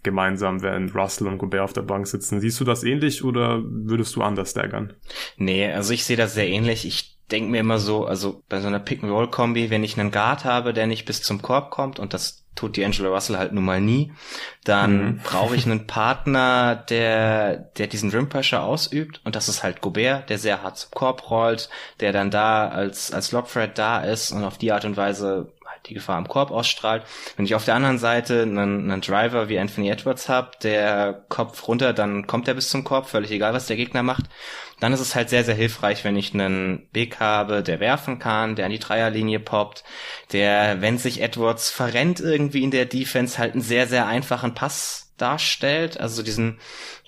gemeinsam, 0.03 0.62
wenn 0.62 0.89
Russell 0.89 1.27
und 1.27 1.38
Gobert 1.38 1.62
auf 1.62 1.73
der 1.73 1.81
Bank 1.81 2.07
sitzen. 2.07 2.39
Siehst 2.39 2.59
du 2.59 2.65
das 2.65 2.83
ähnlich 2.83 3.23
oder 3.23 3.62
würdest 3.63 4.15
du 4.15 4.21
anders 4.21 4.51
staggern? 4.51 4.93
Nee, 5.38 5.71
also 5.71 5.93
ich 5.93 6.05
sehe 6.05 6.17
das 6.17 6.33
sehr 6.33 6.47
ähnlich. 6.47 6.85
Ich 6.85 7.19
denke 7.31 7.51
mir 7.51 7.59
immer 7.59 7.79
so, 7.79 8.05
also 8.05 8.43
bei 8.49 8.59
so 8.59 8.67
einer 8.67 8.79
Pick-and-Roll-Kombi, 8.79 9.69
wenn 9.69 9.83
ich 9.83 9.99
einen 9.99 10.12
Guard 10.12 10.45
habe, 10.45 10.73
der 10.73 10.88
nicht 10.88 11.05
bis 11.05 11.21
zum 11.21 11.41
Korb 11.41 11.69
kommt 11.69 11.99
und 11.99 12.13
das 12.13 12.45
tut 12.55 12.75
die 12.75 12.83
Angela 12.83 13.09
Russell 13.09 13.38
halt 13.38 13.53
nun 13.53 13.63
mal 13.63 13.79
nie, 13.79 14.12
dann 14.63 15.03
mhm. 15.03 15.17
brauche 15.23 15.55
ich 15.55 15.65
einen 15.65 15.88
Partner, 15.88 16.75
der, 16.75 17.57
der 17.57 17.88
diesen 17.88 18.09
Rim 18.09 18.27
Pressure 18.27 18.63
ausübt 18.63 19.21
und 19.23 19.35
das 19.35 19.47
ist 19.47 19.63
halt 19.63 19.81
Gobert, 19.81 20.29
der 20.29 20.38
sehr 20.38 20.62
hart 20.62 20.77
zum 20.77 20.91
Korb 20.91 21.29
rollt, 21.29 21.69
der 21.99 22.12
dann 22.12 22.31
da 22.31 22.67
als, 22.67 23.13
als 23.13 23.31
Lockthread 23.31 23.77
da 23.77 24.01
ist 24.01 24.31
und 24.31 24.43
auf 24.43 24.57
die 24.57 24.71
Art 24.71 24.85
und 24.85 24.97
Weise 24.97 25.53
die 25.89 25.95
Gefahr 25.95 26.17
am 26.17 26.28
Korb 26.28 26.52
ausstrahlt. 26.52 27.04
Wenn 27.36 27.45
ich 27.45 27.56
auf 27.56 27.65
der 27.65 27.75
anderen 27.75 27.97
Seite 27.97 28.43
einen, 28.43 28.91
einen 28.91 29.02
Driver 29.02 29.49
wie 29.49 29.60
Anthony 29.60 29.89
Edwards 29.89 30.30
habe, 30.30 30.52
der 30.63 31.25
Kopf 31.30 31.67
runter, 31.67 31.93
dann 31.93 32.28
kommt 32.28 32.47
er 32.47 32.54
bis 32.54 32.69
zum 32.69 32.84
Korb, 32.84 33.10
völlig 33.10 33.32
egal, 33.32 33.54
was 33.54 33.67
der 33.67 33.75
Gegner 33.75 34.04
macht. 34.04 34.25
Dann 34.80 34.93
ist 34.93 35.02
es 35.02 35.15
halt 35.15 35.30
sehr, 35.30 35.43
sehr 35.43 35.56
hilfreich, 35.56 36.06
wenn 36.06 36.15
ich 36.15 36.34
einen 36.34 36.88
Big 36.93 37.19
habe, 37.19 37.63
der 37.63 37.80
werfen 37.80 38.19
kann, 38.19 38.56
der 38.56 38.65
an 38.65 38.71
die 38.71 38.80
Dreierlinie 38.80 39.39
poppt, 39.39 39.84
der, 40.32 40.82
wenn 40.82 40.97
sich 40.97 41.21
Edwards 41.21 41.69
verrennt 41.69 42.21
irgendwie 42.21 42.63
in 42.63 42.71
der 42.71 42.86
Defense, 42.86 43.38
halt 43.38 43.54
einen 43.54 43.62
sehr, 43.62 43.88
sehr 43.88 44.08
einfachen 44.08 44.54
Pass 44.54 45.13
darstellt. 45.17 45.99
Also 45.99 46.23
diesen 46.23 46.60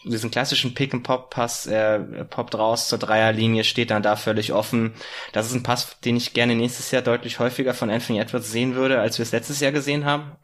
diesen 0.03 0.31
klassischen 0.31 0.73
Pick-and-Pop-Pass, 0.73 1.67
er 1.67 1.99
poppt 2.25 2.55
raus 2.55 2.87
zur 2.87 2.97
Dreierlinie, 2.97 3.63
steht 3.63 3.91
dann 3.91 4.03
da 4.03 4.15
völlig 4.15 4.53
offen. 4.53 4.93
Das 5.31 5.47
ist 5.47 5.53
ein 5.53 5.63
Pass, 5.63 5.99
den 6.03 6.15
ich 6.15 6.33
gerne 6.33 6.55
nächstes 6.55 6.91
Jahr 6.91 7.01
deutlich 7.01 7.39
häufiger 7.39 7.73
von 7.73 7.89
Anthony 7.89 8.19
Edwards 8.19 8.51
sehen 8.51 8.75
würde, 8.75 8.99
als 8.99 9.19
wir 9.19 9.23
es 9.23 9.31
letztes 9.31 9.59
Jahr 9.59 9.71
gesehen 9.71 10.05
haben. 10.05 10.31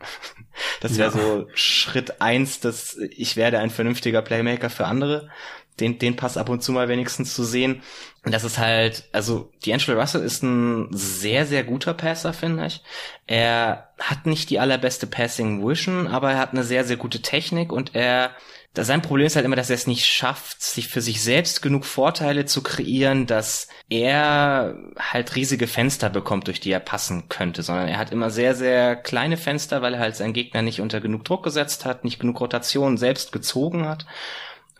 Das 0.81 0.97
wäre 0.97 1.15
ja. 1.15 1.21
so 1.21 1.47
Schritt 1.53 2.19
eins, 2.19 2.59
dass 2.59 2.97
ich 2.97 3.35
werde 3.35 3.59
ein 3.59 3.69
vernünftiger 3.69 4.23
Playmaker 4.23 4.71
für 4.71 4.85
andere. 4.85 5.29
Den, 5.79 5.99
den 5.99 6.15
Pass 6.15 6.35
ab 6.35 6.49
und 6.49 6.63
zu 6.63 6.71
mal 6.71 6.89
wenigstens 6.89 7.35
zu 7.35 7.43
sehen. 7.43 7.83
Und 8.25 8.31
das 8.31 8.43
ist 8.43 8.57
halt, 8.57 9.07
also 9.11 9.51
D'Angelo 9.63 9.99
Russell 9.99 10.23
ist 10.23 10.41
ein 10.41 10.87
sehr, 10.91 11.45
sehr 11.45 11.63
guter 11.63 11.93
Passer, 11.93 12.33
finde 12.33 12.65
ich. 12.65 12.81
Er 13.27 13.89
hat 13.99 14.25
nicht 14.25 14.49
die 14.49 14.59
allerbeste 14.59 15.05
Passing 15.05 15.67
Vision, 15.67 16.07
aber 16.07 16.31
er 16.31 16.39
hat 16.39 16.53
eine 16.53 16.63
sehr, 16.63 16.83
sehr 16.83 16.97
gute 16.97 17.21
Technik 17.21 17.71
und 17.71 17.93
er 17.93 18.31
sein 18.83 19.01
Problem 19.01 19.27
ist 19.27 19.35
halt 19.35 19.45
immer, 19.45 19.55
dass 19.55 19.69
er 19.69 19.75
es 19.75 19.87
nicht 19.87 20.05
schafft, 20.05 20.61
sich 20.61 20.87
für 20.87 21.01
sich 21.01 21.21
selbst 21.21 21.61
genug 21.61 21.85
Vorteile 21.85 22.45
zu 22.45 22.61
kreieren, 22.61 23.25
dass 23.25 23.67
er 23.89 24.77
halt 24.97 25.35
riesige 25.35 25.67
Fenster 25.67 26.09
bekommt, 26.09 26.47
durch 26.47 26.59
die 26.59 26.71
er 26.71 26.79
passen 26.79 27.29
könnte, 27.29 27.63
sondern 27.63 27.87
er 27.87 27.97
hat 27.97 28.11
immer 28.11 28.29
sehr, 28.29 28.55
sehr 28.55 28.95
kleine 28.95 29.37
Fenster, 29.37 29.81
weil 29.81 29.95
er 29.95 29.99
halt 29.99 30.15
seinen 30.15 30.33
Gegner 30.33 30.61
nicht 30.61 30.81
unter 30.81 31.01
genug 31.01 31.25
Druck 31.25 31.43
gesetzt 31.43 31.85
hat, 31.85 32.03
nicht 32.03 32.19
genug 32.19 32.39
Rotation 32.39 32.97
selbst 32.97 33.31
gezogen 33.31 33.87
hat. 33.87 34.05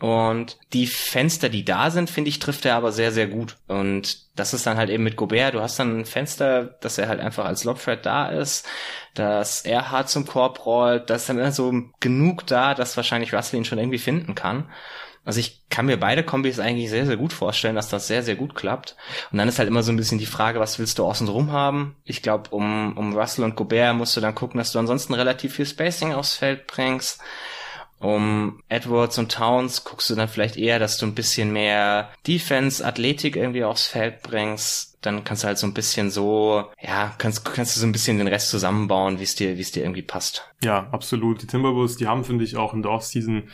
Und 0.00 0.58
die 0.72 0.86
Fenster, 0.86 1.48
die 1.48 1.64
da 1.64 1.90
sind, 1.90 2.08
finde 2.08 2.28
ich, 2.28 2.38
trifft 2.38 2.64
er 2.64 2.76
aber 2.76 2.92
sehr, 2.92 3.10
sehr 3.10 3.26
gut. 3.26 3.56
Und 3.66 4.28
das 4.36 4.54
ist 4.54 4.66
dann 4.66 4.76
halt 4.76 4.90
eben 4.90 5.02
mit 5.02 5.16
Gobert. 5.16 5.54
Du 5.54 5.60
hast 5.60 5.78
dann 5.78 6.00
ein 6.00 6.04
Fenster, 6.04 6.76
dass 6.80 6.98
er 6.98 7.08
halt 7.08 7.20
einfach 7.20 7.44
als 7.44 7.64
Lobthread 7.64 8.06
da 8.06 8.28
ist, 8.28 8.66
dass 9.14 9.62
er 9.62 9.90
hart 9.90 10.08
zum 10.08 10.26
Korb 10.26 10.64
rollt, 10.64 11.10
dass 11.10 11.26
dann 11.26 11.38
immer 11.38 11.50
so 11.50 11.72
genug 12.00 12.46
da, 12.46 12.74
dass 12.74 12.96
wahrscheinlich 12.96 13.34
Russell 13.34 13.58
ihn 13.58 13.64
schon 13.64 13.78
irgendwie 13.78 13.98
finden 13.98 14.34
kann. 14.34 14.68
Also 15.24 15.40
ich 15.40 15.68
kann 15.68 15.84
mir 15.84 15.98
beide 15.98 16.22
Kombis 16.22 16.58
eigentlich 16.58 16.88
sehr, 16.88 17.04
sehr 17.04 17.18
gut 17.18 17.34
vorstellen, 17.34 17.74
dass 17.74 17.90
das 17.90 18.06
sehr, 18.06 18.22
sehr 18.22 18.36
gut 18.36 18.54
klappt. 18.54 18.96
Und 19.30 19.36
dann 19.36 19.46
ist 19.46 19.58
halt 19.58 19.68
immer 19.68 19.82
so 19.82 19.92
ein 19.92 19.96
bisschen 19.96 20.18
die 20.18 20.24
Frage, 20.24 20.58
was 20.58 20.78
willst 20.78 20.98
du 20.98 21.04
außenrum 21.04 21.52
haben? 21.52 21.96
Ich 22.04 22.22
glaube, 22.22 22.48
um, 22.48 22.96
um 22.96 23.14
Russell 23.14 23.44
und 23.44 23.54
Gobert 23.54 23.94
musst 23.94 24.16
du 24.16 24.22
dann 24.22 24.34
gucken, 24.34 24.56
dass 24.56 24.72
du 24.72 24.78
ansonsten 24.78 25.12
relativ 25.12 25.56
viel 25.56 25.66
Spacing 25.66 26.14
aufs 26.14 26.36
Feld 26.36 26.66
bringst. 26.66 27.20
Um 28.00 28.62
Edwards 28.68 29.18
und 29.18 29.32
Towns 29.32 29.84
guckst 29.84 30.08
du 30.10 30.14
dann 30.14 30.28
vielleicht 30.28 30.56
eher, 30.56 30.78
dass 30.78 30.98
du 30.98 31.06
ein 31.06 31.14
bisschen 31.14 31.52
mehr 31.52 32.10
Defense, 32.26 32.84
Athletik 32.84 33.36
irgendwie 33.36 33.64
aufs 33.64 33.86
Feld 33.86 34.22
bringst. 34.22 34.98
Dann 35.00 35.24
kannst 35.24 35.42
du 35.42 35.48
halt 35.48 35.58
so 35.58 35.66
ein 35.66 35.74
bisschen 35.74 36.10
so, 36.10 36.64
ja, 36.80 37.14
kannst, 37.18 37.44
kannst 37.44 37.76
du 37.76 37.80
so 37.80 37.86
ein 37.86 37.92
bisschen 37.92 38.18
den 38.18 38.28
Rest 38.28 38.50
zusammenbauen, 38.50 39.18
wie 39.18 39.24
es 39.24 39.34
dir, 39.34 39.56
wie 39.56 39.62
es 39.62 39.72
dir 39.72 39.82
irgendwie 39.82 40.02
passt. 40.02 40.44
Ja, 40.62 40.88
absolut. 40.90 41.42
Die 41.42 41.46
Timberwolves, 41.46 41.96
die 41.96 42.06
haben, 42.06 42.24
finde 42.24 42.44
ich, 42.44 42.56
auch 42.56 42.74
in 42.74 42.82
der 42.82 42.92
Offseason 42.92 43.48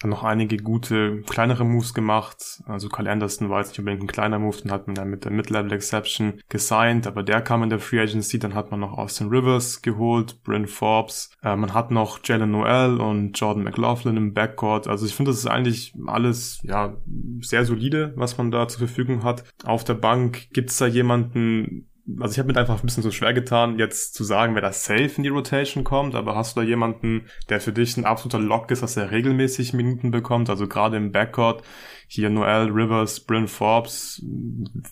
dann 0.00 0.10
noch 0.10 0.24
einige 0.24 0.58
gute, 0.58 1.22
kleinere 1.22 1.64
Moves 1.64 1.94
gemacht. 1.94 2.62
Also 2.66 2.88
Carl 2.88 3.08
Anderson 3.08 3.48
war 3.48 3.60
jetzt 3.60 3.70
nicht 3.70 3.78
unbedingt 3.78 4.04
ein 4.04 4.08
kleiner 4.08 4.38
Move, 4.38 4.56
den 4.62 4.70
hat 4.70 4.86
man 4.86 4.94
dann 4.94 5.10
mit 5.10 5.24
der 5.24 5.32
Mid-Level 5.32 5.72
Exception 5.72 6.40
gesigned, 6.48 7.06
aber 7.06 7.22
der 7.22 7.40
kam 7.40 7.62
in 7.62 7.70
der 7.70 7.78
Free 7.78 8.00
Agency, 8.00 8.38
dann 8.38 8.54
hat 8.54 8.70
man 8.70 8.80
noch 8.80 8.98
Austin 8.98 9.28
Rivers 9.28 9.82
geholt, 9.82 10.42
Bryn 10.42 10.66
Forbes, 10.66 11.30
äh, 11.42 11.56
man 11.56 11.72
hat 11.72 11.90
noch 11.90 12.20
Jalen 12.22 12.50
Noel 12.50 13.00
und 13.00 13.38
Jordan 13.38 13.64
McLaughlin 13.64 14.16
im 14.16 14.34
Backcourt. 14.34 14.86
Also 14.86 15.06
ich 15.06 15.14
finde, 15.14 15.30
das 15.30 15.38
ist 15.38 15.46
eigentlich 15.46 15.94
alles, 16.06 16.60
ja, 16.62 16.96
sehr 17.40 17.64
solide, 17.64 18.12
was 18.16 18.36
man 18.38 18.50
da 18.50 18.68
zur 18.68 18.86
Verfügung 18.86 19.24
hat. 19.24 19.44
Auf 19.64 19.84
der 19.84 19.94
Bank 19.94 20.48
gibt's 20.52 20.78
da 20.78 20.86
jemanden, 20.86 21.88
also 22.20 22.32
ich 22.32 22.38
habe 22.38 22.52
mir 22.52 22.58
einfach 22.58 22.80
ein 22.80 22.86
bisschen 22.86 23.02
so 23.02 23.10
schwer 23.10 23.34
getan, 23.34 23.78
jetzt 23.78 24.14
zu 24.14 24.22
sagen, 24.22 24.54
wer 24.54 24.62
da 24.62 24.72
safe 24.72 25.12
in 25.16 25.22
die 25.22 25.28
Rotation 25.28 25.84
kommt, 25.84 26.14
aber 26.14 26.36
hast 26.36 26.56
du 26.56 26.60
da 26.60 26.66
jemanden, 26.66 27.26
der 27.48 27.60
für 27.60 27.72
dich 27.72 27.96
ein 27.96 28.04
absoluter 28.04 28.38
Lock 28.38 28.70
ist, 28.70 28.82
dass 28.82 28.96
er 28.96 29.10
regelmäßig 29.10 29.72
Minuten 29.72 30.10
bekommt, 30.10 30.48
also 30.48 30.68
gerade 30.68 30.96
im 30.96 31.12
Backcourt, 31.12 31.62
hier 32.06 32.30
Noel, 32.30 32.70
Rivers, 32.70 33.20
Bryn 33.20 33.48
Forbes, 33.48 34.22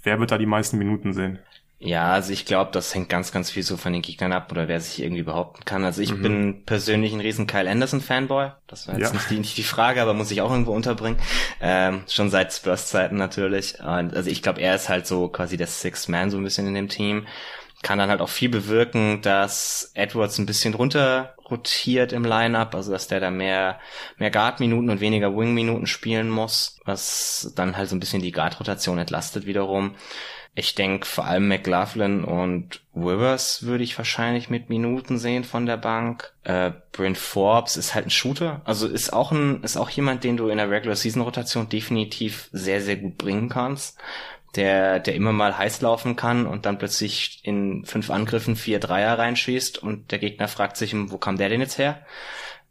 wer 0.03 0.19
wird 0.19 0.33
da 0.33 0.39
die 0.39 0.47
meisten 0.47 0.79
Minuten 0.79 1.13
sehen? 1.13 1.39
Ja, 1.79 2.13
also 2.13 2.33
ich 2.33 2.47
glaube, 2.47 2.71
das 2.73 2.95
hängt 2.95 3.11
ganz, 3.11 3.31
ganz 3.31 3.51
viel 3.51 3.63
so 3.63 3.77
von 3.77 3.93
den 3.93 4.01
Gegnern 4.01 4.33
ab 4.33 4.51
oder 4.51 4.69
wer 4.69 4.81
sich 4.81 5.03
irgendwie 5.03 5.23
behaupten 5.23 5.65
kann. 5.65 5.85
Also 5.85 6.01
ich 6.01 6.13
mhm. 6.13 6.23
bin 6.23 6.65
persönlich 6.65 7.13
ein 7.13 7.21
riesen 7.21 7.47
Kyle 7.47 7.69
Anderson-Fanboy. 7.69 8.53
Das 8.67 8.89
war 8.89 8.99
jetzt 8.99 9.09
ja. 9.09 9.13
nicht, 9.13 9.31
die, 9.31 9.39
nicht 9.39 9.57
die 9.59 9.65
Frage, 9.65 10.01
aber 10.01 10.15
muss 10.15 10.31
ich 10.31 10.41
auch 10.41 10.51
irgendwo 10.51 10.73
unterbringen. 10.73 11.19
Ähm, 11.61 12.05
schon 12.09 12.31
seit 12.31 12.53
Spurs-Zeiten 12.53 13.17
natürlich. 13.17 13.81
Und 13.81 14.15
also 14.15 14.31
ich 14.31 14.43
glaube, 14.43 14.63
er 14.63 14.75
ist 14.77 14.89
halt 14.89 15.07
so 15.07 15.29
quasi 15.29 15.57
der 15.57 15.67
Sixth 15.67 16.09
Man 16.09 16.31
so 16.31 16.39
ein 16.39 16.45
bisschen 16.45 16.67
in 16.67 16.75
dem 16.75 16.89
Team. 16.89 17.27
Kann 17.83 17.99
dann 17.99 18.09
halt 18.09 18.23
auch 18.23 18.31
viel 18.31 18.49
bewirken, 18.49 19.21
dass 19.21 19.91
Edwards 19.93 20.39
ein 20.39 20.47
bisschen 20.47 20.73
runter 20.73 21.35
rotiert 21.51 22.15
im 22.15 22.25
Lineup, 22.25 22.75
also 22.75 22.93
dass 22.93 23.09
der 23.09 23.21
da 23.21 23.31
mehr, 23.31 23.79
mehr 24.17 24.31
Guard-Minuten 24.31 24.89
und 24.89 25.01
weniger 25.01 25.37
Wing-Minuten 25.37 25.87
spielen 25.87 26.31
muss, 26.31 26.79
was 26.87 27.53
dann 27.55 27.77
halt 27.77 27.91
so 27.91 27.97
ein 27.97 28.01
bisschen 28.01 28.23
die 28.23 28.33
Guard-Rotation 28.33 28.97
entlastet 28.97 29.45
wiederum. 29.45 29.97
Ich 30.57 30.77
denke 30.77 31.05
vor 31.05 31.25
allem 31.25 31.49
McLaughlin 31.49 32.23
und 32.23 32.81
Rivers 32.95 33.65
würde 33.65 33.83
ich 33.83 33.99
wahrscheinlich 33.99 34.51
mit 34.51 34.69
Minuten 34.69 35.19
sehen 35.19 35.43
von 35.43 35.67
der 35.67 35.77
Bank. 35.77 36.33
Äh, 36.45 36.71
Brent 36.93 37.19
Forbes 37.19 37.77
ist 37.77 37.95
halt 37.95 38.07
ein 38.07 38.11
Shooter, 38.11 38.63
also 38.65 38.87
ist 38.87 39.13
auch 39.13 39.33
ein 39.33 39.65
ist 39.65 39.77
auch 39.77 39.91
jemand, 39.91 40.23
den 40.23 40.37
du 40.37 40.49
in 40.49 40.59
der 40.59 40.71
Regular 40.71 40.95
Season 40.95 41.23
Rotation 41.23 41.69
definitiv 41.69 42.51
sehr 42.53 42.81
sehr 42.81 42.97
gut 42.97 43.19
bringen 43.19 43.49
kannst. 43.49 43.99
Der, 44.55 45.01
der 45.01 45.17
immer 45.17 45.33
mal 45.33 45.59
heiß 45.59 45.81
laufen 45.81 46.15
kann 46.15 46.47
und 46.47 46.65
dann 46.65 46.79
plötzlich 46.79 47.41
in 47.43 47.85
fünf 47.85 48.09
Angriffen 48.09 48.55
vier 48.55 48.79
Dreier 48.79 49.19
reinschießt 49.19 49.79
und 49.79 50.13
der 50.13 50.21
Gegner 50.21 50.47
fragt 50.47 50.77
sich, 50.77 50.95
wo 50.95 51.19
kam 51.19 51.37
der 51.37 51.49
denn 51.49 51.61
jetzt 51.61 51.79
her? 51.79 52.07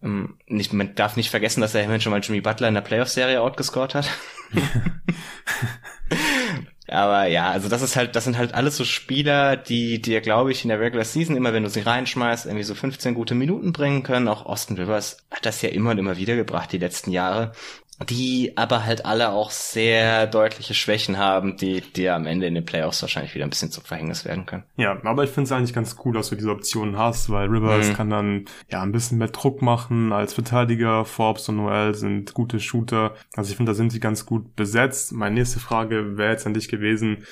Ähm, 0.02 0.38
nicht, 0.48 0.72
man 0.72 0.96
darf 0.96 1.18
nicht 1.18 1.30
vergessen, 1.30 1.60
dass 1.60 1.76
er 1.76 1.84
immerhin 1.84 2.00
schon 2.00 2.12
mal 2.12 2.22
Jimmy 2.22 2.40
Butler 2.40 2.70
in 2.70 2.76
der 2.76 2.82
Playoff-Serie 2.82 3.42
outgescored 3.42 3.96
hat. 3.96 4.10
Aber 6.94 7.26
ja, 7.26 7.50
also 7.50 7.70
das 7.70 7.82
ist 7.82 7.96
halt, 7.96 8.16
das 8.16 8.26
sind 8.26 8.38
halt 8.38 8.54
alles 8.54 8.78
so 8.78 8.86
Spieler, 8.86 9.58
die 9.58 10.00
dir, 10.00 10.22
glaube 10.22 10.52
ich, 10.52 10.64
in 10.64 10.70
der 10.70 10.80
Regular 10.80 11.04
Season 11.04 11.36
immer, 11.36 11.52
wenn 11.52 11.64
du 11.64 11.70
sie 11.70 11.80
reinschmeißt, 11.80 12.46
irgendwie 12.46 12.64
so 12.64 12.76
15 12.76 13.16
gute 13.16 13.34
Minuten 13.34 13.74
bringen 13.74 14.04
können. 14.04 14.28
Auch 14.28 14.46
Austin 14.46 14.78
Rivers 14.78 15.18
hat 15.32 15.48
das 15.48 15.64
ja 15.64 15.70
immer 15.70 15.92
und 15.92 15.98
immer 15.98 16.18
wieder 16.18 16.36
gebracht 16.36 16.72
die 16.72 16.78
letzten 16.78 17.12
Jahre 17.12 17.54
die 18.10 18.54
aber 18.56 18.86
halt 18.86 19.06
alle 19.06 19.30
auch 19.30 19.52
sehr 19.52 20.28
deutliche 20.28 20.74
Schwächen 20.74 21.18
haben, 21.18 21.58
die 21.58 21.82
dir 21.82 22.16
am 22.16 22.26
Ende 22.26 22.48
in 22.48 22.56
den 22.56 22.66
Playoffs 22.66 23.02
wahrscheinlich 23.02 23.36
wieder 23.36 23.46
ein 23.46 23.50
bisschen 23.50 23.72
zum 23.72 23.84
Verhängnis 23.84 24.26
werden 24.26 24.46
können. 24.46 24.64
Ja, 24.78 24.98
aber 25.04 25.24
ich 25.24 25.30
finde 25.30 25.46
es 25.46 25.52
eigentlich 25.52 25.74
ganz 25.74 25.96
cool, 26.04 26.14
dass 26.14 26.30
du 26.30 26.36
diese 26.36 26.52
Optionen 26.52 26.98
hast, 26.98 27.30
weil 27.30 27.48
Rivers 27.48 27.90
mhm. 27.90 27.94
kann 27.94 28.10
dann 28.10 28.46
ja 28.70 28.82
ein 28.82 28.92
bisschen 28.92 29.20
mehr 29.20 29.28
Druck 29.28 29.62
machen 29.62 30.12
als 30.12 30.34
Verteidiger. 30.34 31.06
Forbes 31.06 31.48
und 31.50 31.58
Noel 31.58 31.94
sind 31.96 32.34
gute 32.34 32.60
Shooter. 32.60 33.14
Also 33.36 33.52
ich 33.52 33.58
finde, 33.58 33.72
da 33.72 33.76
sind 33.76 33.92
sie 33.92 34.00
ganz 34.00 34.26
gut 34.26 34.56
besetzt. 34.56 35.12
Meine 35.14 35.36
nächste 35.36 35.60
Frage 35.60 36.18
wäre 36.18 36.32
jetzt 36.32 36.48
an 36.48 36.54
dich 36.54 36.70
gewesen 36.70 37.26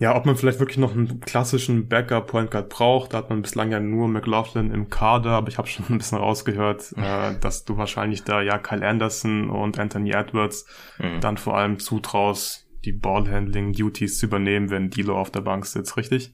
ja, 0.00 0.16
ob 0.16 0.24
man 0.24 0.34
vielleicht 0.34 0.60
wirklich 0.60 0.78
noch 0.78 0.92
einen 0.92 1.20
klassischen 1.20 1.86
Backup 1.86 2.28
Point 2.28 2.50
Guard 2.50 2.70
braucht, 2.70 3.12
da 3.12 3.18
hat 3.18 3.28
man 3.28 3.42
bislang 3.42 3.70
ja 3.70 3.80
nur 3.80 4.08
McLaughlin 4.08 4.70
im 4.72 4.88
Kader, 4.88 5.32
aber 5.32 5.48
ich 5.48 5.58
habe 5.58 5.68
schon 5.68 5.84
ein 5.90 5.98
bisschen 5.98 6.16
rausgehört, 6.16 6.94
äh, 6.96 7.38
dass 7.38 7.66
du 7.66 7.76
wahrscheinlich 7.76 8.24
da 8.24 8.40
ja 8.40 8.56
Kyle 8.56 8.86
Anderson 8.86 9.50
und 9.50 9.78
Anthony 9.78 10.12
Edwards 10.12 10.64
mhm. 10.98 11.20
dann 11.20 11.36
vor 11.36 11.58
allem 11.58 11.78
zutraust, 11.78 12.66
die 12.86 12.92
Ballhandling 12.92 13.74
Duties 13.74 14.18
zu 14.18 14.26
übernehmen, 14.26 14.70
wenn 14.70 14.88
Dilo 14.88 15.20
auf 15.20 15.30
der 15.30 15.42
Bank 15.42 15.66
sitzt, 15.66 15.98
richtig? 15.98 16.32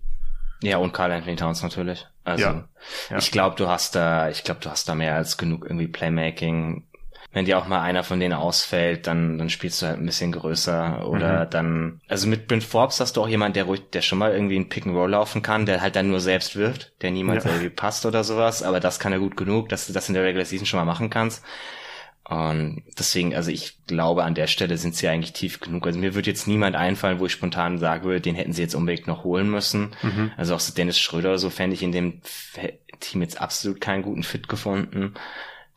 Ja, 0.63 0.79
und 0.79 0.93
Carl 0.93 1.11
Anthony 1.11 1.35
Towns 1.35 1.61
natürlich. 1.61 2.07
Also 2.23 2.45
ja, 2.45 2.69
ja. 3.11 3.19
ich 3.19 3.33
glaube, 3.33 3.57
du 3.57 3.67
hast 3.67 3.97
da, 3.97 4.31
ich 4.31 4.45
glaube, 4.45 4.61
du 4.61 4.71
hast 4.71 4.89
da 4.89 4.95
mehr 4.95 5.17
als 5.17 5.39
genug 5.39 5.65
irgendwie 5.65 5.89
Playmaking 5.89 6.87
wenn 7.37 7.45
dir 7.45 7.59
auch 7.59 7.67
mal 7.67 7.83
einer 7.83 8.03
von 8.03 8.19
denen 8.19 8.33
ausfällt, 8.33 9.07
dann, 9.07 9.37
dann 9.37 9.51
spielst 9.51 9.83
du 9.83 9.87
halt 9.87 9.99
ein 9.99 10.07
bisschen 10.07 10.33
größer 10.33 11.07
oder 11.07 11.45
mhm. 11.45 11.51
dann, 11.51 12.01
also 12.09 12.29
mit 12.29 12.49
Brent 12.49 12.65
Forbes 12.65 12.99
hast 12.99 13.19
du 13.19 13.21
auch 13.21 13.29
jemand, 13.29 13.57
der 13.57 13.65
ruhig, 13.65 13.83
der 13.93 14.01
schon 14.01 14.17
mal 14.17 14.33
irgendwie 14.33 14.57
ein 14.57 14.71
Pick 14.71 14.87
and 14.87 14.97
Roll 14.97 15.11
laufen 15.11 15.43
kann, 15.43 15.67
der 15.67 15.83
halt 15.83 15.97
dann 15.97 16.09
nur 16.09 16.21
selbst 16.21 16.57
wirft, 16.57 16.95
der 17.03 17.11
niemals 17.11 17.45
ja. 17.45 17.51
irgendwie 17.51 17.69
passt 17.69 18.07
oder 18.07 18.25
sowas, 18.25 18.63
aber 18.63 18.81
das 18.81 18.99
kann 18.99 19.13
er 19.13 19.19
gut 19.19 19.37
genug, 19.37 19.69
dass 19.69 19.87
du 19.87 19.93
das 19.93 20.09
in 20.09 20.15
der 20.15 20.25
Regular 20.25 20.47
Season 20.47 20.65
schon 20.65 20.79
mal 20.79 20.87
machen 20.87 21.11
kannst. 21.11 21.45
Und 22.25 22.85
deswegen, 22.99 23.35
also 23.37 23.51
ich 23.51 23.85
glaube, 23.87 24.25
an 24.25 24.35
der 24.35 24.47
Stelle 24.47 24.79
sind 24.79 24.95
sie 24.95 25.07
eigentlich 25.07 25.35
tief 25.35 25.61
genug. 25.61 25.87
Also 25.87 25.99
mir 25.99 26.15
würde 26.15 26.31
jetzt 26.31 26.49
niemand 26.49 26.75
einfallen, 26.75 27.21
wo 27.21 27.27
ich 27.27 27.33
spontan 27.33 27.79
sagen 27.79 28.05
würde, 28.05 28.23
den 28.23 28.35
hätten 28.35 28.55
sie 28.55 28.63
jetzt 28.63 28.75
unbedingt 28.75 29.07
noch 29.07 29.25
holen 29.25 29.51
müssen. 29.51 29.95
Mhm. 30.01 30.33
Also 30.39 30.55
auch 30.55 30.61
so 30.61 30.73
Dennis 30.73 30.99
Schröder 30.99 31.29
oder 31.29 31.39
so 31.39 31.51
fände 31.51 31.75
ich 31.75 31.83
in 31.83 31.93
dem 31.93 32.23
Team 32.99 33.21
jetzt 33.21 33.43
absolut 33.43 33.83
keinen 33.83 34.03
guten 34.03 34.23
Fit 34.23 34.49
gefunden. 34.49 35.13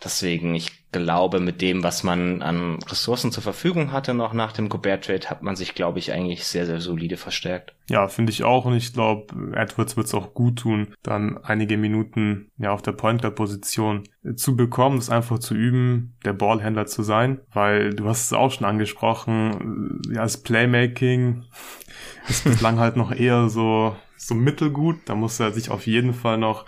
Deswegen, 0.01 0.55
ich 0.55 0.78
glaube, 0.91 1.39
mit 1.39 1.61
dem, 1.61 1.83
was 1.83 2.03
man 2.03 2.41
an 2.41 2.79
Ressourcen 2.89 3.31
zur 3.31 3.43
Verfügung 3.43 3.91
hatte, 3.91 4.13
noch 4.13 4.33
nach 4.33 4.51
dem 4.51 4.69
Gobert-Trade, 4.69 5.29
hat 5.29 5.43
man 5.43 5.55
sich, 5.55 5.75
glaube 5.75 5.99
ich, 5.99 6.11
eigentlich 6.11 6.45
sehr, 6.45 6.65
sehr 6.65 6.81
solide 6.81 7.17
verstärkt. 7.17 7.73
Ja, 7.89 8.07
finde 8.07 8.31
ich 8.31 8.43
auch. 8.43 8.65
Und 8.65 8.75
ich 8.75 8.93
glaube, 8.93 9.53
Edwards 9.55 9.97
wird 9.97 10.07
es 10.07 10.13
auch 10.13 10.33
gut 10.33 10.59
tun, 10.59 10.95
dann 11.03 11.37
einige 11.43 11.77
Minuten 11.77 12.49
ja 12.57 12.71
auf 12.71 12.81
der 12.81 12.93
Point 12.93 13.21
Guard-Position 13.21 14.03
zu 14.35 14.55
bekommen, 14.55 14.97
das 14.97 15.09
einfach 15.09 15.39
zu 15.39 15.53
üben, 15.53 16.15
der 16.25 16.33
Ballhändler 16.33 16.87
zu 16.87 17.03
sein. 17.03 17.39
Weil 17.53 17.93
du 17.93 18.07
hast 18.07 18.25
es 18.25 18.33
auch 18.33 18.51
schon 18.51 18.65
angesprochen, 18.65 20.01
ja, 20.11 20.23
das 20.23 20.41
Playmaking 20.41 21.45
ist 22.27 22.43
bislang 22.43 22.79
halt 22.79 22.95
noch 22.95 23.11
eher 23.11 23.49
so, 23.49 23.95
so 24.17 24.33
mittelgut. 24.33 24.97
Da 25.05 25.13
muss 25.13 25.39
er 25.39 25.51
sich 25.51 25.69
auf 25.69 25.85
jeden 25.85 26.13
Fall 26.13 26.37
noch 26.37 26.65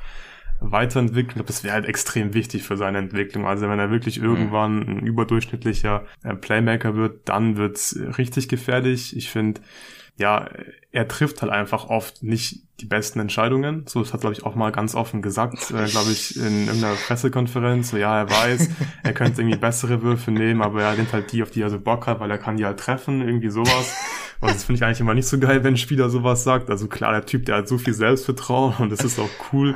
weiterentwickeln. 0.61 1.29
Ich 1.29 1.35
glaube, 1.35 1.47
das 1.47 1.63
wäre 1.63 1.73
halt 1.73 1.85
extrem 1.85 2.33
wichtig 2.33 2.63
für 2.63 2.77
seine 2.77 2.99
Entwicklung. 2.99 3.45
Also 3.47 3.67
wenn 3.67 3.79
er 3.79 3.91
wirklich 3.91 4.19
mhm. 4.19 4.25
irgendwann 4.25 4.81
ein 4.87 4.99
überdurchschnittlicher 4.99 6.05
äh, 6.23 6.35
Playmaker 6.35 6.95
wird, 6.95 7.27
dann 7.27 7.57
wird's 7.57 7.99
richtig 8.17 8.47
gefährlich. 8.47 9.17
Ich 9.17 9.29
finde, 9.29 9.61
ja, 10.21 10.47
er 10.91 11.07
trifft 11.07 11.41
halt 11.41 11.51
einfach 11.51 11.89
oft 11.89 12.23
nicht 12.23 12.61
die 12.79 12.85
besten 12.85 13.19
Entscheidungen. 13.19 13.85
So, 13.87 14.01
das 14.01 14.13
hat, 14.13 14.21
glaube 14.21 14.33
ich, 14.33 14.43
auch 14.43 14.55
mal 14.55 14.71
ganz 14.71 14.95
offen 14.95 15.21
gesagt, 15.21 15.71
äh, 15.71 15.85
glaube 15.85 16.11
ich, 16.11 16.37
in 16.37 16.67
irgendeiner 16.67 16.95
Pressekonferenz. 16.95 17.89
So, 17.91 17.97
ja, 17.97 18.19
er 18.19 18.29
weiß, 18.29 18.69
er 19.03 19.13
könnte 19.13 19.41
irgendwie 19.41 19.57
bessere 19.57 20.01
Würfe 20.01 20.31
nehmen, 20.31 20.61
aber 20.61 20.83
er 20.83 20.95
nimmt 20.95 21.11
halt 21.11 21.31
die, 21.31 21.43
auf 21.43 21.51
die 21.51 21.61
er 21.61 21.69
so 21.69 21.79
Bock 21.79 22.07
hat, 22.07 22.19
weil 22.19 22.31
er 22.31 22.37
kann 22.37 22.57
die 22.57 22.65
halt 22.65 22.79
treffen, 22.79 23.21
irgendwie 23.21 23.49
sowas. 23.49 23.97
Und 24.41 24.49
das 24.49 24.63
finde 24.63 24.77
ich 24.77 24.83
eigentlich 24.83 24.99
immer 25.01 25.13
nicht 25.13 25.27
so 25.27 25.37
geil, 25.39 25.63
wenn 25.63 25.75
ein 25.75 25.77
Spieler 25.77 26.09
sowas 26.09 26.43
sagt. 26.43 26.69
Also 26.69 26.87
klar, 26.87 27.11
der 27.11 27.25
Typ, 27.25 27.45
der 27.45 27.57
hat 27.57 27.67
so 27.67 27.77
viel 27.77 27.93
Selbstvertrauen 27.93 28.75
und 28.79 28.91
das 28.91 29.03
ist 29.03 29.19
auch 29.19 29.29
cool. 29.53 29.75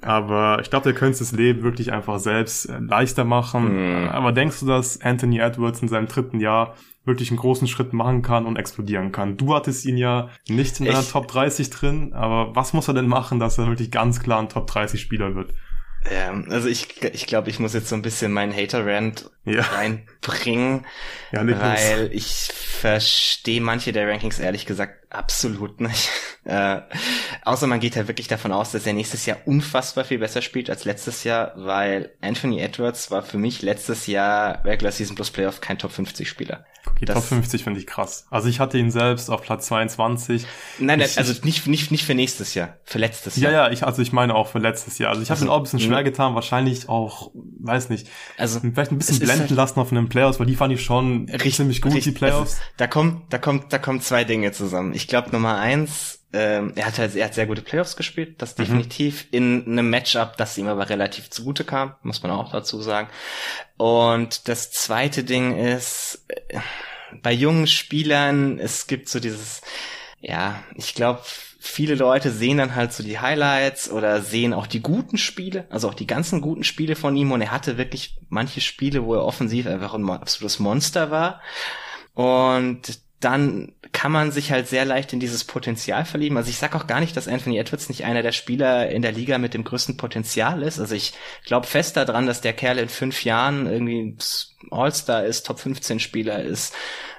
Aber 0.00 0.58
ich 0.60 0.70
glaube, 0.70 0.84
der 0.84 0.94
könnte 0.94 1.18
das 1.18 1.32
Leben 1.32 1.62
wirklich 1.62 1.92
einfach 1.92 2.18
selbst 2.18 2.68
äh, 2.68 2.78
leichter 2.78 3.24
machen. 3.24 4.02
Mhm. 4.02 4.08
Aber 4.10 4.32
denkst 4.32 4.60
du, 4.60 4.66
dass 4.66 5.00
Anthony 5.00 5.38
Edwards 5.38 5.82
in 5.82 5.88
seinem 5.88 6.08
dritten 6.08 6.40
Jahr 6.40 6.74
wirklich 7.04 7.30
einen 7.30 7.38
großen 7.38 7.68
Schritt 7.68 7.92
machen 7.92 8.22
kann 8.22 8.46
und 8.46 8.56
explodieren 8.56 9.12
kann? 9.12 9.36
Du 9.36 9.54
hattest 9.54 9.84
ihn 9.84 9.96
ja 9.96 10.30
nicht 10.48 10.80
in 10.80 10.86
deiner 10.86 11.06
Top 11.06 11.28
30 11.28 11.70
drin, 11.70 12.12
aber 12.12 12.54
was 12.54 12.72
muss 12.72 12.88
er 12.88 12.94
denn 12.94 13.08
machen, 13.08 13.38
dass 13.38 13.58
er 13.58 13.66
wirklich 13.66 13.90
ganz 13.90 14.20
klar 14.20 14.40
ein 14.40 14.48
Top 14.48 14.66
30 14.66 15.00
Spieler 15.00 15.34
wird? 15.34 15.52
Ja, 16.10 16.34
also 16.50 16.68
ich, 16.68 17.02
ich 17.02 17.26
glaube, 17.26 17.48
ich 17.48 17.58
muss 17.58 17.72
jetzt 17.72 17.88
so 17.88 17.94
ein 17.94 18.02
bisschen 18.02 18.30
meinen 18.30 18.54
Hater-Rant 18.54 19.30
ja. 19.46 19.62
reinbringen, 19.62 20.84
ja, 21.32 21.46
weil 21.46 22.10
ich 22.12 22.50
verstehe 22.52 23.62
manche 23.62 23.92
der 23.92 24.06
Rankings 24.08 24.38
ehrlich 24.38 24.66
gesagt 24.66 25.03
Absolut 25.14 25.80
nicht. 25.80 26.10
Äh, 26.46 26.82
außer 27.46 27.66
man 27.66 27.80
geht 27.80 27.96
halt 27.96 28.06
wirklich 28.06 28.28
davon 28.28 28.52
aus, 28.52 28.72
dass 28.72 28.86
er 28.86 28.92
nächstes 28.92 29.24
Jahr 29.24 29.38
unfassbar 29.46 30.04
viel 30.04 30.18
besser 30.18 30.42
spielt 30.42 30.68
als 30.68 30.84
letztes 30.84 31.24
Jahr, 31.24 31.52
weil 31.56 32.10
Anthony 32.20 32.60
Edwards 32.60 33.10
war 33.10 33.22
für 33.22 33.38
mich 33.38 33.62
letztes 33.62 34.06
Jahr 34.06 34.62
Regular 34.62 34.92
Season 34.92 35.16
plus 35.16 35.30
Playoff 35.30 35.62
kein 35.62 35.78
Top 35.78 35.92
50 35.92 36.28
Spieler. 36.28 36.66
Okay, 36.86 37.06
das, 37.06 37.14
Top 37.14 37.24
50 37.24 37.64
finde 37.64 37.80
ich 37.80 37.86
krass. 37.86 38.26
Also 38.30 38.48
ich 38.48 38.60
hatte 38.60 38.76
ihn 38.76 38.90
selbst 38.90 39.30
auf 39.30 39.40
Platz 39.40 39.66
22. 39.68 40.44
Nein, 40.78 41.00
ich, 41.00 41.16
also 41.16 41.32
nicht, 41.44 41.66
nicht, 41.66 41.90
nicht 41.90 42.04
für 42.04 42.14
nächstes 42.14 42.52
Jahr, 42.52 42.76
für 42.84 42.98
letztes 42.98 43.36
Jahr. 43.36 43.50
Ja, 43.50 43.64
ja, 43.66 43.72
ich, 43.72 43.84
also 43.84 44.02
ich 44.02 44.12
meine 44.12 44.34
auch 44.34 44.48
für 44.48 44.58
letztes 44.58 44.98
Jahr. 44.98 45.10
Also 45.10 45.22
ich 45.22 45.30
habe 45.30 45.36
also, 45.36 45.46
ihn 45.46 45.50
auch 45.50 45.56
ein 45.56 45.62
bisschen 45.62 45.80
schwer 45.80 46.04
getan, 46.04 46.34
wahrscheinlich 46.34 46.90
auch, 46.90 47.30
weiß 47.32 47.88
nicht, 47.88 48.06
also 48.36 48.60
vielleicht 48.60 48.92
ein 48.92 48.98
bisschen 48.98 49.18
blenden 49.18 49.48
halt 49.48 49.50
lassen 49.50 49.80
auf 49.80 49.90
einem 49.90 50.10
Playoffs, 50.10 50.38
weil 50.38 50.46
die 50.46 50.56
fand 50.56 50.74
ich 50.74 50.84
schon 50.84 51.26
richtig, 51.30 51.56
ziemlich 51.56 51.80
gut, 51.80 51.94
richtig, 51.94 52.12
die 52.12 52.18
Playoffs. 52.18 52.52
Ist, 52.52 52.62
da 52.76 52.86
kommt, 52.86 53.32
da 53.32 53.38
kommt, 53.38 53.72
da 53.72 53.78
kommen 53.78 54.02
zwei 54.02 54.24
Dinge 54.24 54.52
zusammen. 54.52 54.92
Ich 54.92 55.03
glaube 55.08 55.30
Nummer 55.30 55.58
eins, 55.58 56.20
ähm, 56.32 56.72
er 56.74 56.86
hat 56.86 56.98
halt, 56.98 57.14
er 57.14 57.26
hat 57.26 57.34
sehr 57.34 57.46
gute 57.46 57.62
Playoffs 57.62 57.96
gespielt, 57.96 58.42
das 58.42 58.58
mhm. 58.58 58.64
definitiv 58.64 59.26
in 59.30 59.64
einem 59.66 59.88
Matchup, 59.88 60.36
das 60.36 60.58
ihm 60.58 60.66
aber 60.66 60.88
relativ 60.88 61.30
zugute 61.30 61.64
kam, 61.64 61.94
muss 62.02 62.22
man 62.22 62.32
auch 62.32 62.50
dazu 62.50 62.80
sagen. 62.82 63.08
Und 63.76 64.48
das 64.48 64.72
zweite 64.72 65.22
Ding 65.22 65.56
ist, 65.56 66.24
äh, 66.28 66.58
bei 67.22 67.32
jungen 67.32 67.68
Spielern, 67.68 68.58
es 68.58 68.88
gibt 68.88 69.08
so 69.08 69.20
dieses, 69.20 69.62
ja, 70.20 70.62
ich 70.74 70.94
glaube, 70.94 71.20
viele 71.60 71.94
Leute 71.94 72.30
sehen 72.30 72.58
dann 72.58 72.74
halt 72.74 72.92
so 72.92 73.02
die 73.02 73.20
Highlights 73.20 73.90
oder 73.90 74.20
sehen 74.20 74.52
auch 74.52 74.66
die 74.66 74.82
guten 74.82 75.16
Spiele, 75.16 75.66
also 75.70 75.88
auch 75.88 75.94
die 75.94 76.06
ganzen 76.06 76.40
guten 76.40 76.64
Spiele 76.64 76.96
von 76.96 77.16
ihm 77.16 77.32
und 77.32 77.40
er 77.40 77.52
hatte 77.52 77.78
wirklich 77.78 78.16
manche 78.28 78.60
Spiele, 78.60 79.04
wo 79.04 79.14
er 79.14 79.24
offensiv 79.24 79.66
einfach 79.66 79.94
ein 79.94 80.10
absolutes 80.10 80.58
Monster 80.58 81.10
war. 81.10 81.40
Und 82.12 82.98
dann 83.24 83.72
kann 83.92 84.12
man 84.12 84.32
sich 84.32 84.52
halt 84.52 84.68
sehr 84.68 84.84
leicht 84.84 85.12
in 85.12 85.20
dieses 85.20 85.44
Potenzial 85.44 86.04
verlieben. 86.04 86.36
Also 86.36 86.50
ich 86.50 86.58
sag 86.58 86.74
auch 86.74 86.86
gar 86.86 87.00
nicht, 87.00 87.16
dass 87.16 87.28
Anthony 87.28 87.58
Edwards 87.58 87.88
nicht 87.88 88.04
einer 88.04 88.22
der 88.22 88.32
Spieler 88.32 88.90
in 88.90 89.02
der 89.02 89.12
Liga 89.12 89.38
mit 89.38 89.54
dem 89.54 89.64
größten 89.64 89.96
Potenzial 89.96 90.62
ist. 90.62 90.78
Also 90.78 90.94
ich 90.94 91.14
glaube 91.44 91.66
fest 91.66 91.96
daran, 91.96 92.26
dass 92.26 92.40
der 92.40 92.52
Kerl 92.52 92.78
in 92.78 92.88
fünf 92.88 93.24
Jahren 93.24 93.66
irgendwie 93.66 94.16
All-Star 94.70 95.24
ist, 95.24 95.46
Top 95.46 95.58
15 95.58 96.00
Spieler 96.00 96.42
ist, 96.42 96.74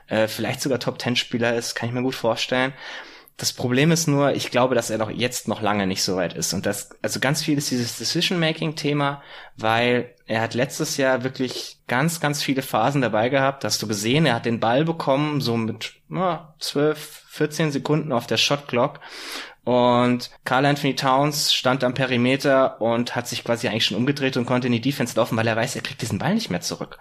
äh, 0.08 0.28
vielleicht 0.28 0.62
sogar 0.62 0.80
Top 0.80 1.02
10 1.02 1.16
Spieler 1.16 1.56
ist, 1.56 1.76
kann 1.76 1.90
ich 1.90 1.96
mir 1.96 2.04
gut 2.04 2.16
vorstellen. 2.16 2.74
Das 3.38 3.52
Problem 3.52 3.92
ist 3.92 4.08
nur, 4.08 4.34
ich 4.34 4.50
glaube, 4.50 4.76
dass 4.76 4.90
er 4.90 4.98
noch 4.98 5.12
jetzt 5.12 5.50
noch 5.50 5.62
lange 5.62 5.88
nicht 5.88 6.04
so 6.04 6.16
weit 6.16 6.34
ist. 6.34 6.54
Und 6.54 6.66
das, 6.66 6.90
also 7.02 7.20
ganz 7.20 7.44
viel 7.44 7.58
ist 7.58 7.70
dieses 7.70 7.98
Decision-Making-Thema, 7.98 9.22
weil 9.58 10.14
er 10.26 10.40
hat 10.40 10.54
letztes 10.54 10.96
Jahr 10.96 11.24
wirklich 11.24 11.80
ganz, 11.88 12.22
ganz 12.22 12.42
viele 12.42 12.62
Phasen 12.62 13.02
dabei 13.02 13.28
gehabt. 13.28 13.66
Hast 13.66 13.82
du 13.82 13.88
gesehen, 13.88 14.26
er 14.26 14.36
hat 14.36 14.46
den 14.46 14.62
Ball 14.62 14.86
bekommen, 14.86 15.42
so 15.42 15.58
mit 15.58 15.96
na, 16.08 16.56
12, 16.60 17.26
14 17.28 17.72
Sekunden 17.72 18.14
auf 18.14 18.26
der 18.26 18.38
Shot-Clock. 18.38 19.02
Und 19.66 20.30
Carl 20.46 20.66
Anthony 20.66 20.96
Towns 20.96 21.54
stand 21.54 21.84
am 21.84 21.96
Perimeter 21.96 22.80
und 22.80 23.16
hat 23.16 23.28
sich 23.28 23.44
quasi 23.44 23.68
eigentlich 23.68 23.86
schon 23.86 23.98
umgedreht 23.98 24.38
und 24.38 24.46
konnte 24.46 24.68
in 24.68 24.74
die 24.74 24.82
Defense 24.82 25.18
laufen, 25.18 25.36
weil 25.36 25.48
er 25.48 25.56
weiß, 25.56 25.76
er 25.76 25.82
kriegt 25.82 26.02
diesen 26.02 26.20
Ball 26.20 26.36
nicht 26.36 26.52
mehr 26.52 26.62
zurück. 26.62 27.00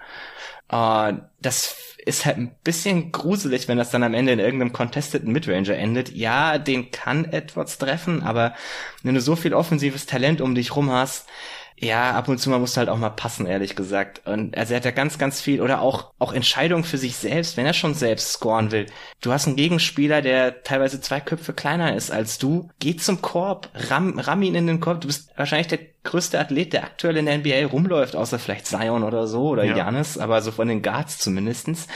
Uh, 0.72 1.12
das 1.42 1.76
ist 2.04 2.26
halt 2.26 2.36
ein 2.36 2.54
bisschen 2.62 3.12
gruselig, 3.12 3.68
wenn 3.68 3.78
das 3.78 3.90
dann 3.90 4.02
am 4.02 4.14
Ende 4.14 4.32
in 4.32 4.38
irgendeinem 4.38 4.72
contesteten 4.72 5.32
Midranger 5.32 5.76
endet. 5.76 6.12
Ja, 6.12 6.58
den 6.58 6.90
kann 6.90 7.24
Edwards 7.24 7.78
treffen, 7.78 8.22
aber 8.22 8.54
wenn 9.02 9.14
du 9.14 9.20
so 9.20 9.36
viel 9.36 9.54
offensives 9.54 10.06
Talent 10.06 10.40
um 10.40 10.54
dich 10.54 10.76
rum 10.76 10.90
hast, 10.90 11.26
ja, 11.84 12.12
ab 12.12 12.28
und 12.28 12.38
zu 12.38 12.50
mal 12.50 12.58
musst 12.58 12.76
du 12.76 12.78
halt 12.78 12.88
auch 12.88 12.98
mal 12.98 13.10
passen, 13.10 13.46
ehrlich 13.46 13.76
gesagt. 13.76 14.22
Und 14.26 14.56
also 14.56 14.72
er 14.72 14.78
hat 14.78 14.84
ja 14.84 14.90
ganz, 14.90 15.18
ganz 15.18 15.40
viel 15.40 15.60
oder 15.60 15.80
auch, 15.80 16.12
auch 16.18 16.32
Entscheidungen 16.32 16.84
für 16.84 16.98
sich 16.98 17.16
selbst, 17.16 17.56
wenn 17.56 17.66
er 17.66 17.74
schon 17.74 17.94
selbst 17.94 18.32
scoren 18.32 18.72
will. 18.72 18.86
Du 19.20 19.32
hast 19.32 19.46
einen 19.46 19.56
Gegenspieler, 19.56 20.22
der 20.22 20.62
teilweise 20.62 21.00
zwei 21.00 21.20
Köpfe 21.20 21.52
kleiner 21.52 21.94
ist 21.94 22.10
als 22.10 22.38
du. 22.38 22.70
Geh 22.78 22.96
zum 22.96 23.22
Korb, 23.22 23.68
ramm, 23.74 24.18
ramm 24.18 24.42
ihn 24.42 24.54
in 24.54 24.66
den 24.66 24.80
Korb. 24.80 25.02
Du 25.02 25.06
bist 25.06 25.30
wahrscheinlich 25.36 25.68
der 25.68 25.80
größte 26.04 26.38
Athlet, 26.38 26.72
der 26.72 26.84
aktuell 26.84 27.16
in 27.16 27.26
der 27.26 27.38
NBA 27.38 27.66
rumläuft, 27.66 28.16
außer 28.16 28.38
vielleicht 28.38 28.66
Zion 28.66 29.02
oder 29.02 29.26
so 29.26 29.48
oder 29.48 29.64
ja. 29.64 29.76
Janis, 29.76 30.18
aber 30.18 30.42
so 30.42 30.50
von 30.50 30.68
den 30.68 30.82
Guards 30.82 31.18
zumindestens. 31.18 31.86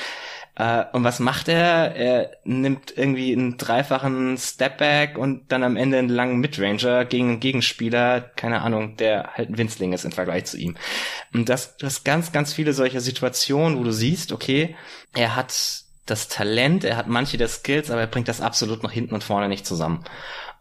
Äh, 0.58 0.84
und 0.92 1.04
was 1.04 1.20
macht 1.20 1.48
er? 1.48 1.94
Er 1.94 2.32
nimmt 2.44 2.92
irgendwie 2.96 3.32
einen 3.32 3.56
dreifachen 3.56 4.36
Stepback 4.36 5.16
und 5.16 5.52
dann 5.52 5.62
am 5.62 5.76
Ende 5.76 5.98
einen 5.98 6.08
langen 6.08 6.38
Midranger 6.38 7.04
gegen 7.04 7.28
einen 7.28 7.40
Gegenspieler, 7.40 8.20
keine 8.20 8.60
Ahnung, 8.62 8.96
der 8.96 9.30
halt 9.34 9.50
ein 9.50 9.58
Winzling 9.58 9.92
ist 9.92 10.04
im 10.04 10.12
Vergleich 10.12 10.46
zu 10.46 10.58
ihm. 10.58 10.76
Und 11.32 11.48
das, 11.48 11.76
du 11.76 11.86
hast 11.86 12.04
ganz, 12.04 12.32
ganz 12.32 12.52
viele 12.52 12.72
solcher 12.72 13.00
Situationen, 13.00 13.78
wo 13.78 13.84
du 13.84 13.92
siehst, 13.92 14.32
okay, 14.32 14.74
er 15.14 15.36
hat 15.36 15.84
das 16.06 16.28
Talent, 16.28 16.84
er 16.84 16.96
hat 16.96 17.06
manche 17.06 17.36
der 17.36 17.48
Skills, 17.48 17.90
aber 17.90 18.00
er 18.00 18.06
bringt 18.06 18.28
das 18.28 18.40
absolut 18.40 18.82
noch 18.82 18.90
hinten 18.90 19.14
und 19.14 19.22
vorne 19.22 19.48
nicht 19.48 19.66
zusammen. 19.66 20.04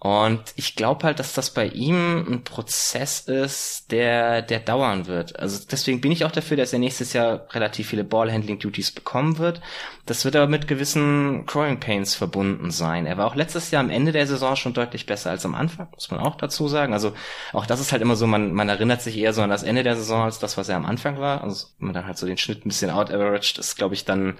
Und 0.08 0.40
ich 0.56 0.78
glaube 0.78 1.06
halt, 1.06 1.20
dass 1.20 1.34
das 1.34 1.50
bei 1.50 1.68
ihm 1.68 2.26
ein 2.32 2.44
Prozess 2.46 3.20
ist, 3.20 3.92
der, 3.92 4.42
der 4.42 4.60
dauern 4.60 5.06
wird. 5.06 5.38
Also 5.38 5.60
deswegen 5.70 6.00
bin 6.00 6.14
ich 6.14 6.24
auch 6.24 6.32
dafür, 6.32 6.56
dass 6.56 6.72
er 6.72 6.80
nächstes 6.80 7.12
Jahr 7.12 7.46
relativ 7.52 7.90
viele 7.90 8.06
Ballhandling-Duties 8.06 8.94
bekommen 8.94 9.38
wird. 9.38 9.60
Das 10.06 10.24
wird 10.24 10.38
aber 10.38 10.48
mit 10.48 10.70
gewissen 10.70 11.46
Growing 11.46 11.82
Pains 11.82 12.16
verbunden 12.16 12.72
sein. 12.72 13.06
Er 13.06 13.18
war 13.18 13.28
auch 13.28 13.36
letztes 13.36 13.70
Jahr 13.70 13.84
am 13.84 13.90
Ende 13.90 14.14
der 14.14 14.26
Saison 14.28 14.56
schon 14.56 14.74
deutlich 14.74 15.08
besser 15.08 15.30
als 15.30 15.44
am 15.44 15.56
Anfang, 15.56 15.90
muss 15.92 16.10
man 16.10 16.22
auch 16.22 16.38
dazu 16.38 16.70
sagen. 16.70 16.94
Also 16.94 17.12
auch 17.52 17.66
das 17.66 17.82
ist 17.82 17.92
halt 17.92 18.02
immer 18.02 18.16
so, 18.16 18.28
man, 18.28 18.54
man 18.54 18.70
erinnert 18.70 19.02
sich 19.02 19.18
eher 19.18 19.34
so 19.34 19.42
an 19.42 19.50
das 19.50 19.64
Ende 19.64 19.84
der 19.84 19.98
Saison 19.98 20.24
als 20.24 20.40
das, 20.40 20.56
was 20.56 20.70
er 20.70 20.78
am 20.78 20.86
Anfang 20.86 21.20
war. 21.20 21.44
Also 21.44 21.68
man 21.80 21.94
dann 21.94 22.08
halt 22.08 22.18
so 22.18 22.26
den 22.26 22.38
Schnitt 22.38 22.66
ein 22.66 22.70
bisschen 22.70 22.92
out-averaged, 22.92 23.58
ist 23.58 23.76
glaube 23.76 23.94
ich 23.94 24.06
dann 24.06 24.38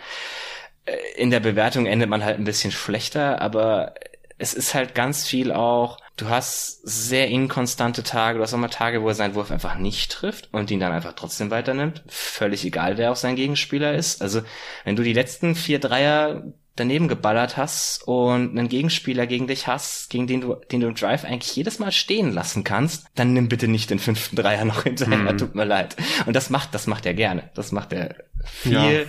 äh, 0.86 0.96
in 1.18 1.30
der 1.30 1.42
Bewertung 1.42 1.88
endet 1.88 2.10
man 2.10 2.24
halt 2.24 2.40
ein 2.40 2.46
bisschen 2.46 2.72
schlechter, 2.72 3.42
aber 3.42 3.96
es 4.38 4.54
ist 4.54 4.74
halt 4.74 4.94
ganz 4.94 5.26
viel 5.26 5.52
auch, 5.52 5.98
du 6.16 6.30
hast 6.30 6.82
sehr 6.84 7.28
inkonstante 7.28 8.04
Tage, 8.04 8.38
du 8.38 8.44
hast 8.44 8.54
auch 8.54 8.60
mal 8.60 8.68
Tage, 8.68 9.02
wo 9.02 9.08
er 9.08 9.16
seinen 9.16 9.36
Wurf 9.36 9.52
einfach 9.52 9.78
nicht 9.78 10.12
trifft 10.12 10.50
und 10.52 10.70
ihn 10.72 10.80
dann 10.80 10.92
einfach 10.92 11.14
trotzdem 11.14 11.50
weiternimmt. 11.50 12.04
Völlig 12.08 12.66
egal, 12.66 12.98
wer 12.98 13.12
auch 13.12 13.16
sein 13.16 13.36
Gegenspieler 13.36 13.94
ist. 13.94 14.22
Also, 14.22 14.42
wenn 14.84 14.96
du 14.96 15.04
die 15.04 15.14
letzten 15.14 15.56
vier 15.56 15.80
Dreier 15.80 16.44
daneben 16.76 17.08
geballert 17.08 17.58
hast 17.58 18.08
und 18.08 18.52
einen 18.52 18.70
Gegenspieler 18.70 19.26
gegen 19.26 19.48
dich 19.48 19.68
hast, 19.68 20.10
gegen 20.10 20.28
den 20.28 20.42
du, 20.42 20.56
den 20.72 20.80
du 20.80 20.88
im 20.88 20.96
Drive 20.96 21.26
eigentlich 21.26 21.56
jedes 21.56 21.80
Mal 21.80 21.92
stehen 21.92 22.32
lassen 22.32 22.64
kannst, 22.64 23.08
dann 23.16 23.34
nimm 23.34 23.50
bitte 23.50 23.68
nicht 23.68 23.90
den 23.90 24.00
fünften 24.00 24.36
Dreier 24.36 24.64
noch 24.64 24.84
hinterher, 24.84 25.34
mm. 25.34 25.38
tut 25.38 25.56
mir 25.56 25.66
leid. 25.66 25.96
Und 26.28 26.36
das 26.36 26.52
macht, 26.52 26.76
das 26.76 26.86
macht 26.86 27.06
er 27.06 27.16
gerne. 27.16 27.50
Das 27.56 27.72
macht 27.72 27.94
er 27.94 28.16
viel. 28.46 28.72
Ja. 28.74 29.06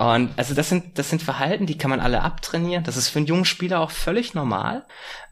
Und 0.00 0.30
also 0.38 0.54
das 0.54 0.70
sind, 0.70 0.98
das 0.98 1.10
sind 1.10 1.20
Verhalten, 1.22 1.66
die 1.66 1.76
kann 1.76 1.90
man 1.90 2.00
alle 2.00 2.22
abtrainieren. 2.22 2.84
Das 2.84 2.96
ist 2.96 3.10
für 3.10 3.18
einen 3.18 3.26
jungen 3.26 3.44
Spieler 3.44 3.80
auch 3.80 3.90
völlig 3.90 4.32
normal. 4.32 4.86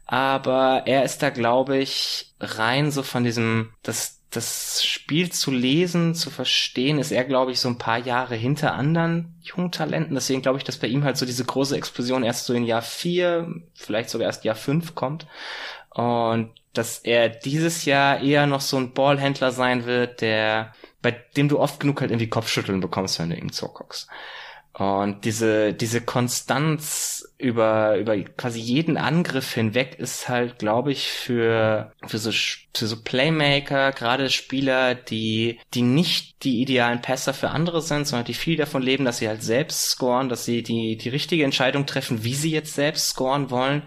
Aber 0.05 0.83
er 0.85 1.03
ist 1.03 1.23
da, 1.23 1.31
glaube 1.31 1.79
ich, 1.79 2.35
rein 2.39 2.91
so 2.91 3.01
von 3.01 3.23
diesem, 3.23 3.73
das, 3.81 4.21
das 4.29 4.85
Spiel 4.85 5.31
zu 5.31 5.49
lesen, 5.49 6.13
zu 6.13 6.29
verstehen, 6.29 6.99
ist 6.99 7.11
er, 7.11 7.23
glaube 7.23 7.51
ich, 7.51 7.59
so 7.59 7.67
ein 7.67 7.79
paar 7.79 7.97
Jahre 7.97 8.35
hinter 8.35 8.75
anderen 8.75 9.39
jungen 9.41 9.71
Talenten. 9.71 10.13
Deswegen 10.13 10.43
glaube 10.43 10.59
ich, 10.59 10.63
dass 10.65 10.77
bei 10.77 10.87
ihm 10.87 11.03
halt 11.03 11.17
so 11.17 11.25
diese 11.25 11.45
große 11.45 11.75
Explosion 11.75 12.21
erst 12.21 12.45
so 12.45 12.53
in 12.53 12.63
Jahr 12.63 12.83
vier, 12.83 13.51
vielleicht 13.73 14.11
sogar 14.11 14.27
erst 14.27 14.43
Jahr 14.43 14.53
fünf 14.53 14.93
kommt. 14.93 15.25
Und 15.89 16.51
dass 16.73 16.99
er 16.99 17.29
dieses 17.29 17.85
Jahr 17.85 18.21
eher 18.21 18.45
noch 18.45 18.61
so 18.61 18.77
ein 18.77 18.93
Ballhändler 18.93 19.51
sein 19.51 19.87
wird, 19.87 20.21
der, 20.21 20.75
bei 21.01 21.09
dem 21.35 21.49
du 21.49 21.57
oft 21.57 21.79
genug 21.79 22.01
halt 22.01 22.11
irgendwie 22.11 22.29
Kopfschütteln 22.29 22.81
bekommst, 22.81 23.17
wenn 23.17 23.31
du 23.31 23.35
ihm 23.35 23.51
zuguckst. 23.51 24.07
Und 24.79 25.25
diese, 25.25 25.73
diese 25.73 25.99
Konstanz 25.99 27.27
über, 27.37 27.97
über 27.97 28.17
quasi 28.17 28.61
jeden 28.61 28.95
Angriff 28.95 29.53
hinweg 29.53 29.99
ist 29.99 30.29
halt, 30.29 30.57
glaube 30.57 30.93
ich, 30.93 31.09
für, 31.09 31.91
für 32.07 32.17
so, 32.17 32.31
für 32.31 32.87
so 32.87 33.03
Playmaker, 33.03 33.91
gerade 33.91 34.29
Spieler, 34.29 34.95
die, 34.95 35.59
die 35.73 35.81
nicht 35.81 36.45
die 36.45 36.61
idealen 36.61 37.01
Pässer 37.01 37.33
für 37.33 37.49
andere 37.49 37.81
sind, 37.81 38.07
sondern 38.07 38.23
die 38.25 38.33
viel 38.33 38.55
davon 38.55 38.81
leben, 38.81 39.03
dass 39.03 39.17
sie 39.17 39.27
halt 39.27 39.43
selbst 39.43 39.81
scoren, 39.81 40.29
dass 40.29 40.45
sie 40.45 40.63
die, 40.63 40.95
die 40.95 41.09
richtige 41.09 41.43
Entscheidung 41.43 41.85
treffen, 41.85 42.23
wie 42.23 42.35
sie 42.35 42.51
jetzt 42.51 42.73
selbst 42.73 43.09
scoren 43.09 43.49
wollen. 43.49 43.83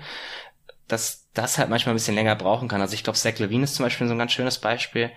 Das, 0.88 1.21
das 1.34 1.58
halt 1.58 1.70
manchmal 1.70 1.94
ein 1.94 1.96
bisschen 1.96 2.14
länger 2.14 2.36
brauchen 2.36 2.68
kann. 2.68 2.80
Also 2.80 2.94
ich 2.94 3.04
glaube, 3.04 3.18
Zach 3.18 3.38
Levine 3.38 3.64
ist 3.64 3.74
zum 3.74 3.86
Beispiel 3.86 4.06
so 4.06 4.14
ein 4.14 4.18
ganz 4.18 4.32
schönes 4.32 4.58
Beispiel. 4.58 5.10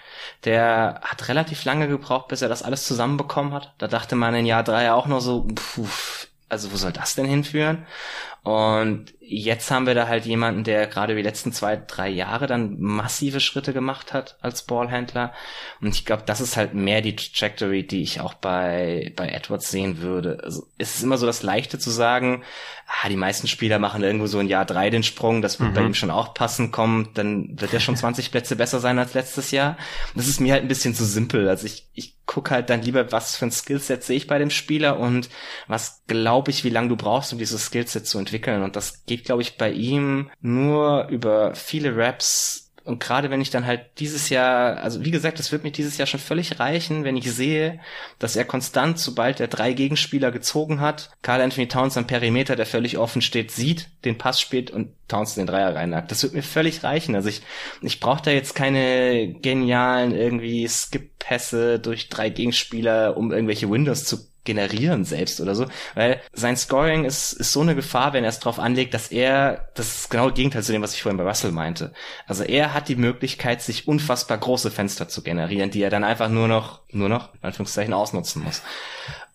Der 0.45 1.01
hat 1.03 1.27
relativ 1.27 1.65
lange 1.65 1.87
gebraucht, 1.87 2.29
bis 2.29 2.41
er 2.41 2.49
das 2.49 2.63
alles 2.63 2.85
zusammenbekommen 2.87 3.53
hat. 3.53 3.73
Da 3.77 3.87
dachte 3.87 4.15
man 4.15 4.35
in 4.35 4.45
Jahr 4.45 4.63
drei 4.63 4.91
auch 4.91 5.07
nur 5.07 5.21
so, 5.21 5.45
puh, 5.53 5.87
also 6.47 6.71
wo 6.71 6.77
soll 6.77 6.93
das 6.93 7.15
denn 7.15 7.25
hinführen? 7.25 7.85
Und 8.45 9.15
jetzt 9.19 9.71
haben 9.71 9.87
wir 9.87 9.95
da 9.95 10.07
halt 10.07 10.27
jemanden, 10.27 10.63
der 10.63 10.85
gerade 10.85 11.15
die 11.15 11.23
letzten 11.23 11.51
zwei, 11.51 11.77
drei 11.77 12.09
Jahre 12.09 12.45
dann 12.45 12.79
massive 12.79 13.39
Schritte 13.39 13.73
gemacht 13.73 14.13
hat 14.13 14.37
als 14.39 14.61
Ballhändler. 14.61 15.33
Und 15.81 15.87
ich 15.87 16.05
glaube, 16.05 16.21
das 16.27 16.41
ist 16.41 16.55
halt 16.55 16.75
mehr 16.75 17.01
die 17.01 17.15
Trajectory, 17.15 17.87
die 17.87 18.03
ich 18.03 18.21
auch 18.21 18.35
bei, 18.35 19.11
bei 19.15 19.29
Edwards 19.29 19.71
sehen 19.71 19.99
würde. 19.99 20.41
Also 20.43 20.67
es 20.77 20.95
ist 20.95 21.01
immer 21.01 21.17
so 21.17 21.25
das 21.25 21.41
Leichte 21.41 21.79
zu 21.79 21.89
sagen, 21.89 22.43
ah, 22.85 23.09
die 23.09 23.15
meisten 23.15 23.47
Spieler 23.47 23.79
machen 23.79 24.03
irgendwo 24.03 24.27
so 24.27 24.37
ein 24.37 24.47
Jahr 24.47 24.65
drei 24.65 24.91
den 24.91 25.01
Sprung, 25.01 25.41
das 25.41 25.59
wird 25.59 25.71
mhm. 25.71 25.73
bei 25.73 25.81
ihm 25.81 25.95
schon 25.95 26.11
auch 26.11 26.35
passen 26.35 26.71
kommen, 26.71 27.09
dann 27.15 27.59
wird 27.59 27.73
er 27.73 27.79
schon 27.79 27.95
20 27.97 28.29
Plätze 28.29 28.55
besser 28.55 28.79
sein 28.79 28.99
als 28.99 29.15
letztes 29.15 29.49
Jahr. 29.49 29.75
Das 30.13 30.27
ist 30.27 30.39
mir 30.39 30.53
halt 30.53 30.61
ein 30.61 30.67
bisschen 30.67 30.93
zu 30.93 31.03
simpel. 31.03 31.49
Also 31.49 31.65
ich, 31.65 31.89
ich 31.95 32.15
guck 32.27 32.51
halt 32.51 32.69
dann 32.69 32.83
lieber, 32.83 33.11
was 33.11 33.35
für 33.35 33.45
ein 33.45 33.51
Skillset 33.51 34.03
sehe 34.03 34.17
ich 34.17 34.27
bei 34.27 34.37
dem 34.37 34.51
Spieler 34.51 34.99
und 34.99 35.29
was 35.67 36.03
glaube 36.05 36.51
ich, 36.51 36.63
wie 36.63 36.69
lange 36.69 36.89
du 36.89 36.95
brauchst, 36.95 37.33
um 37.33 37.39
dieses 37.39 37.65
Skillset 37.65 38.05
zu 38.05 38.19
entwickeln 38.19 38.34
entwickeln. 38.35 38.63
Und 38.63 38.75
das 38.75 39.05
geht, 39.05 39.25
glaube 39.25 39.41
ich, 39.41 39.57
bei 39.57 39.71
ihm 39.71 40.29
nur 40.41 41.07
über 41.09 41.55
viele 41.55 41.95
Raps 41.95 42.61
und 42.85 42.99
gerade 42.99 43.31
wenn 43.31 43.41
ich 43.41 43.49
dann 43.49 43.65
halt 43.65 43.81
dieses 43.97 44.29
Jahr, 44.29 44.77
also 44.77 45.03
wie 45.03 45.09
gesagt, 45.09 45.39
es 45.39 45.51
wird 45.51 45.63
mir 45.63 45.71
dieses 45.71 45.97
Jahr 45.97 46.05
schon 46.05 46.19
völlig 46.19 46.59
reichen, 46.59 47.03
wenn 47.03 47.17
ich 47.17 47.31
sehe, 47.31 47.79
dass 48.19 48.35
er 48.35 48.45
konstant, 48.45 48.99
sobald 48.99 49.39
er 49.39 49.47
drei 49.47 49.73
Gegenspieler 49.73 50.31
gezogen 50.31 50.81
hat, 50.81 51.09
Carl 51.23 51.41
Anthony 51.41 51.67
Towns 51.67 51.97
am 51.97 52.05
Perimeter, 52.05 52.55
der 52.55 52.67
völlig 52.67 52.99
offen 52.99 53.23
steht, 53.23 53.49
sieht, 53.49 53.89
den 54.05 54.19
Pass 54.19 54.39
spielt 54.39 54.69
und 54.69 54.89
Towns 55.07 55.33
den 55.33 55.47
Dreier 55.47 55.73
reinnagt. 55.73 56.11
Das 56.11 56.21
wird 56.21 56.35
mir 56.35 56.43
völlig 56.43 56.83
reichen. 56.83 57.15
Also 57.15 57.27
ich, 57.27 57.41
ich 57.81 57.99
brauche 57.99 58.21
da 58.21 58.29
jetzt 58.29 58.53
keine 58.53 59.33
genialen 59.33 60.13
irgendwie 60.13 60.67
Skip-Pässe 60.67 61.79
durch 61.79 62.09
drei 62.09 62.29
Gegenspieler, 62.29 63.17
um 63.17 63.31
irgendwelche 63.31 63.67
Windows 63.67 64.03
zu 64.03 64.27
generieren 64.45 65.03
selbst 65.03 65.41
oder 65.41 65.55
so, 65.55 65.65
weil 65.95 66.21
sein 66.33 66.55
Scoring 66.55 67.05
ist, 67.05 67.33
ist 67.33 67.51
so 67.51 67.61
eine 67.61 67.75
Gefahr, 67.75 68.13
wenn 68.13 68.23
er 68.23 68.29
es 68.29 68.39
drauf 68.39 68.59
anlegt, 68.59 68.93
dass 68.93 69.09
er, 69.09 69.69
das 69.73 69.95
ist 69.95 70.09
genau 70.09 70.29
das 70.29 70.35
Gegenteil 70.35 70.63
zu 70.63 70.71
dem, 70.71 70.81
was 70.81 70.93
ich 70.93 71.03
vorhin 71.03 71.17
bei 71.17 71.23
Russell 71.23 71.51
meinte. 71.51 71.91
Also 72.27 72.43
er 72.43 72.73
hat 72.73 72.87
die 72.87 72.95
Möglichkeit, 72.95 73.61
sich 73.61 73.87
unfassbar 73.87 74.37
große 74.37 74.71
Fenster 74.71 75.07
zu 75.07 75.23
generieren, 75.23 75.71
die 75.71 75.81
er 75.81 75.89
dann 75.89 76.03
einfach 76.03 76.29
nur 76.29 76.47
noch, 76.47 76.81
nur 76.91 77.09
noch, 77.09 77.33
in 77.33 77.43
Anführungszeichen, 77.43 77.93
ausnutzen 77.93 78.43
muss. 78.43 78.61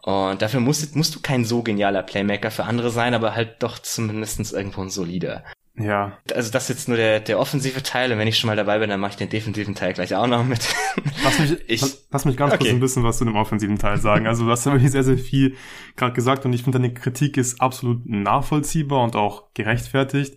Und 0.03 0.41
dafür 0.41 0.61
musst, 0.61 0.97
musst 0.97 1.15
du 1.15 1.21
kein 1.21 1.45
so 1.45 1.63
genialer 1.63 2.03
Playmaker 2.03 2.51
für 2.51 2.65
andere 2.65 2.91
sein, 2.91 3.13
aber 3.13 3.35
halt 3.35 3.63
doch 3.63 3.79
zumindestens 3.79 4.53
irgendwo 4.53 4.81
ein 4.81 4.91
solider. 4.91 5.45
Ja. 5.81 6.19
Also 6.35 6.51
das 6.51 6.65
ist 6.65 6.69
jetzt 6.69 6.89
nur 6.89 6.97
der, 6.97 7.21
der 7.21 7.39
offensive 7.39 7.83
Teil 7.83 8.13
und 8.13 8.19
wenn 8.19 8.29
ich 8.29 8.39
schon 8.39 8.49
mal 8.49 8.57
dabei 8.57 8.79
bin, 8.79 8.91
dann 8.91 9.01
mache 9.01 9.13
ich 9.13 9.17
den 9.17 9.29
defensiven 9.29 9.75
Teil 9.75 9.93
gleich 9.93 10.15
auch 10.15 10.27
noch 10.27 10.45
mit. 10.45 10.61
Lass 11.25 11.39
mich, 11.39 11.57
ich, 11.67 11.83
lass 12.11 12.25
mich 12.25 12.37
ganz 12.37 12.53
okay. 12.53 12.65
kurz 12.65 12.75
ein 12.75 12.81
bisschen 12.81 13.05
was 13.05 13.19
zu 13.19 13.25
dem 13.25 13.37
offensiven 13.37 13.79
Teil 13.79 13.99
sagen. 13.99 14.27
Also 14.27 14.45
du 14.45 14.51
hast 14.51 14.67
ja 14.67 14.73
wirklich 14.73 14.91
sehr, 14.91 15.05
sehr 15.05 15.19
viel 15.19 15.57
gerade 15.97 16.13
gesagt 16.13 16.45
und 16.45 16.53
ich 16.53 16.63
finde 16.63 16.79
deine 16.79 16.93
Kritik 16.93 17.37
ist 17.37 17.61
absolut 17.61 18.07
nachvollziehbar 18.07 19.03
und 19.03 19.17
auch 19.17 19.53
gerechtfertigt. 19.55 20.37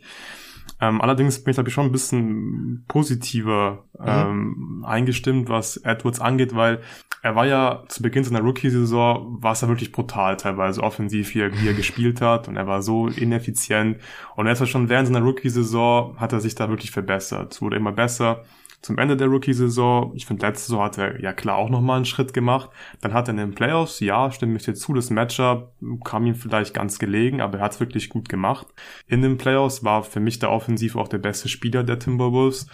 Ähm, 0.84 1.02
allerdings 1.02 1.42
bin 1.42 1.52
ich, 1.52 1.56
glaube 1.56 1.70
ich, 1.70 1.74
schon 1.74 1.86
ein 1.86 1.92
bisschen 1.94 2.84
positiver 2.90 3.86
mhm. 3.98 4.06
ähm, 4.06 4.86
eingestimmt, 4.86 5.48
was 5.48 5.78
Edwards 5.78 6.20
angeht, 6.20 6.54
weil 6.56 6.82
er 7.22 7.36
war 7.36 7.46
ja 7.46 7.84
zu 7.88 8.04
Beginn 8.04 8.26
seiner 8.26 8.42
Rookie-Saison, 8.42 9.42
war 9.42 9.54
es 9.54 9.62
ja 9.62 9.70
wirklich 9.70 9.94
brutal 9.94 10.36
teilweise 10.36 10.84
offensiv, 10.84 11.34
wie 11.36 11.40
er, 11.40 11.54
wie 11.54 11.68
er 11.70 11.74
gespielt 11.74 12.20
hat 12.20 12.50
und 12.50 12.58
er 12.58 12.68
war 12.68 12.82
so 12.82 13.08
ineffizient 13.08 13.98
und 14.36 14.46
er 14.46 14.54
ist 14.54 14.60
ja 14.60 14.66
schon 14.66 14.90
während 14.90 15.08
seiner 15.08 15.22
Rookie-Saison 15.26 16.20
hat 16.20 16.34
er 16.34 16.42
sich 16.42 16.54
da 16.54 16.68
wirklich 16.68 16.92
verbessert, 16.92 17.54
es 17.54 17.62
wurde 17.62 17.78
immer 17.78 17.94
besser 17.94 18.44
zum 18.84 18.98
Ende 18.98 19.16
der 19.16 19.28
Rookie-Saison. 19.28 20.12
Ich 20.14 20.26
finde, 20.26 20.46
letzte 20.46 20.68
Saison 20.68 20.84
hat 20.84 20.98
er 20.98 21.22
ja 21.22 21.34
klar 21.34 21.56
auch 21.56 21.70
nochmal 21.70 21.96
einen 21.96 22.06
Schritt 22.06 22.34
gemacht. 22.34 22.70
Dann 23.02 23.14
hat 23.14 23.28
er 23.28 23.32
in 23.32 23.38
den 23.38 23.56
Playoffs, 23.56 24.02
ja, 24.02 24.30
stimme 24.30 24.58
ich 24.58 24.64
dir 24.64 24.76
zu, 24.76 24.94
das 24.94 25.10
Matchup 25.10 25.74
kam 26.04 26.26
ihm 26.26 26.36
vielleicht 26.36 26.74
ganz 26.74 27.00
gelegen, 27.00 27.40
aber 27.40 27.58
er 27.58 27.64
hat 27.64 27.72
es 27.72 27.80
wirklich 27.80 28.10
gut 28.10 28.28
gemacht. 28.28 28.68
In 29.08 29.22
den 29.22 29.38
Playoffs 29.38 29.84
war 29.86 30.04
für 30.04 30.20
mich 30.20 30.38
der 30.40 30.52
offensiv 30.52 30.98
auch 30.98 31.08
der 31.08 31.18
beste 31.18 31.48
Spieler 31.48 31.84
der 31.84 31.98
Timberwolves. 31.98 32.68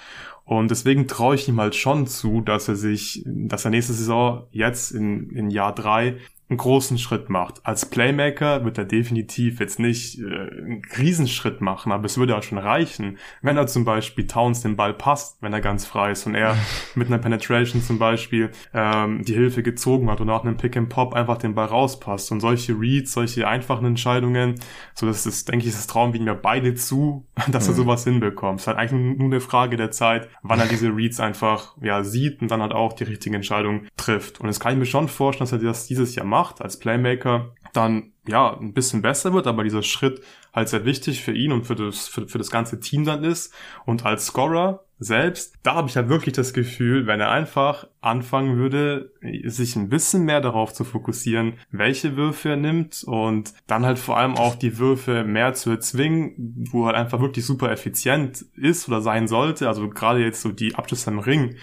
Und 0.49 0.71
deswegen 0.71 1.07
traue 1.07 1.35
ich 1.35 1.47
ihm 1.47 1.61
halt 1.61 1.75
schon 1.75 2.07
zu, 2.07 2.41
dass 2.41 2.67
er 2.67 2.75
sich, 2.75 3.23
dass 3.23 3.65
er 3.65 3.69
nächste 3.69 3.93
Saison 3.93 4.47
jetzt 4.49 4.89
in, 4.89 5.29
in 5.29 5.51
Jahr 5.51 5.75
drei 5.75 6.17
einen 6.49 6.57
großen 6.57 6.97
Schritt 6.97 7.29
macht. 7.29 7.63
Als 7.63 7.85
Playmaker 7.85 8.65
wird 8.65 8.79
er 8.79 8.85
definitiv 8.85 9.59
jetzt 9.59 9.79
nicht 9.79 10.19
äh, 10.19 10.23
einen 10.23 10.81
Riesenschritt 10.97 11.61
machen, 11.61 11.91
aber 11.91 12.05
es 12.05 12.17
würde 12.17 12.35
auch 12.35 12.41
schon 12.41 12.57
reichen, 12.57 13.19
wenn 13.43 13.55
er 13.55 13.67
zum 13.67 13.85
Beispiel 13.85 14.25
Towns 14.25 14.61
den 14.61 14.75
Ball 14.75 14.93
passt, 14.93 15.41
wenn 15.41 15.53
er 15.53 15.61
ganz 15.61 15.85
frei 15.85 16.11
ist 16.11 16.25
und 16.25 16.33
er 16.33 16.57
mit 16.95 17.07
einer 17.07 17.19
Penetration 17.19 17.83
zum 17.83 17.99
Beispiel 17.99 18.49
ähm, 18.73 19.23
die 19.23 19.33
Hilfe 19.33 19.61
gezogen 19.61 20.09
hat 20.09 20.21
und 20.21 20.27
nach 20.27 20.43
einem 20.43 20.57
Pick 20.57 20.75
and 20.75 20.89
Pop 20.89 21.13
einfach 21.13 21.37
den 21.37 21.53
Ball 21.53 21.67
rauspasst 21.67 22.31
und 22.31 22.39
solche 22.39 22.73
Reads, 22.73 23.11
solche 23.11 23.47
einfachen 23.47 23.85
Entscheidungen, 23.85 24.55
so 24.95 25.05
das 25.05 25.27
ist, 25.27 25.49
denke 25.49 25.67
ich, 25.67 25.73
das 25.73 25.85
Traum 25.85 26.13
wie 26.13 26.19
mir 26.19 26.33
beide 26.33 26.73
zu, 26.73 27.27
dass 27.51 27.67
er 27.67 27.73
mhm. 27.73 27.77
sowas 27.77 28.03
hinbekommt. 28.05 28.59
Es 28.59 28.63
ist 28.63 28.67
halt 28.67 28.79
eigentlich 28.79 29.17
nur 29.19 29.27
eine 29.27 29.39
Frage 29.39 29.77
der 29.77 29.91
Zeit, 29.91 30.27
wann 30.41 30.59
er 30.59 30.67
diese 30.67 30.89
Reads 30.89 31.19
einfach 31.19 31.75
ja 31.81 32.03
sieht 32.03 32.41
und 32.41 32.49
dann 32.49 32.61
halt 32.61 32.73
auch 32.73 32.93
die 32.93 33.05
richtige 33.05 33.35
Entscheidung 33.35 33.87
trifft. 33.97 34.39
Und 34.39 34.47
das 34.47 34.59
kann 34.59 34.73
ich 34.73 34.79
mir 34.79 34.85
schon 34.85 35.07
vorstellen, 35.07 35.49
dass 35.49 35.59
er 35.59 35.65
das 35.65 35.87
dieses 35.87 36.15
Jahr 36.15 36.25
macht 36.25 36.39
macht 36.49 36.61
als 36.61 36.79
Playmaker, 36.79 37.53
dann 37.73 38.13
ja 38.27 38.57
ein 38.57 38.73
bisschen 38.73 39.01
besser 39.01 39.33
wird, 39.33 39.47
aber 39.47 39.63
dieser 39.63 39.83
Schritt 39.83 40.21
halt 40.53 40.69
sehr 40.69 40.85
wichtig 40.85 41.21
für 41.21 41.33
ihn 41.33 41.51
und 41.51 41.65
für 41.65 41.75
das, 41.75 42.07
für, 42.07 42.27
für 42.27 42.37
das 42.37 42.49
ganze 42.49 42.79
Team 42.79 43.05
dann 43.05 43.23
ist. 43.23 43.53
Und 43.85 44.05
als 44.05 44.27
Scorer 44.27 44.85
selbst, 44.99 45.55
da 45.63 45.75
habe 45.75 45.87
ich 45.87 45.95
halt 45.95 46.09
wirklich 46.09 46.35
das 46.35 46.53
Gefühl, 46.53 47.07
wenn 47.07 47.21
er 47.21 47.31
einfach 47.31 47.87
anfangen 48.01 48.57
würde, 48.57 49.13
sich 49.45 49.75
ein 49.75 49.89
bisschen 49.89 50.25
mehr 50.25 50.41
darauf 50.41 50.73
zu 50.73 50.83
fokussieren, 50.83 51.53
welche 51.71 52.17
Würfe 52.17 52.49
er 52.49 52.57
nimmt 52.57 53.03
und 53.05 53.53
dann 53.67 53.85
halt 53.85 53.97
vor 53.97 54.17
allem 54.17 54.35
auch 54.35 54.55
die 54.55 54.77
Würfe 54.77 55.23
mehr 55.23 55.53
zu 55.53 55.71
erzwingen, 55.71 56.67
wo 56.71 56.83
er 56.83 56.87
halt 56.87 56.97
einfach 56.97 57.21
wirklich 57.21 57.45
super 57.45 57.71
effizient 57.71 58.45
ist 58.55 58.87
oder 58.87 59.01
sein 59.01 59.27
sollte. 59.27 59.67
Also 59.67 59.89
gerade 59.89 60.19
jetzt 60.19 60.41
so 60.41 60.51
die 60.51 60.75
Abschlüsse 60.75 61.09
im 61.09 61.19
Ring 61.19 61.55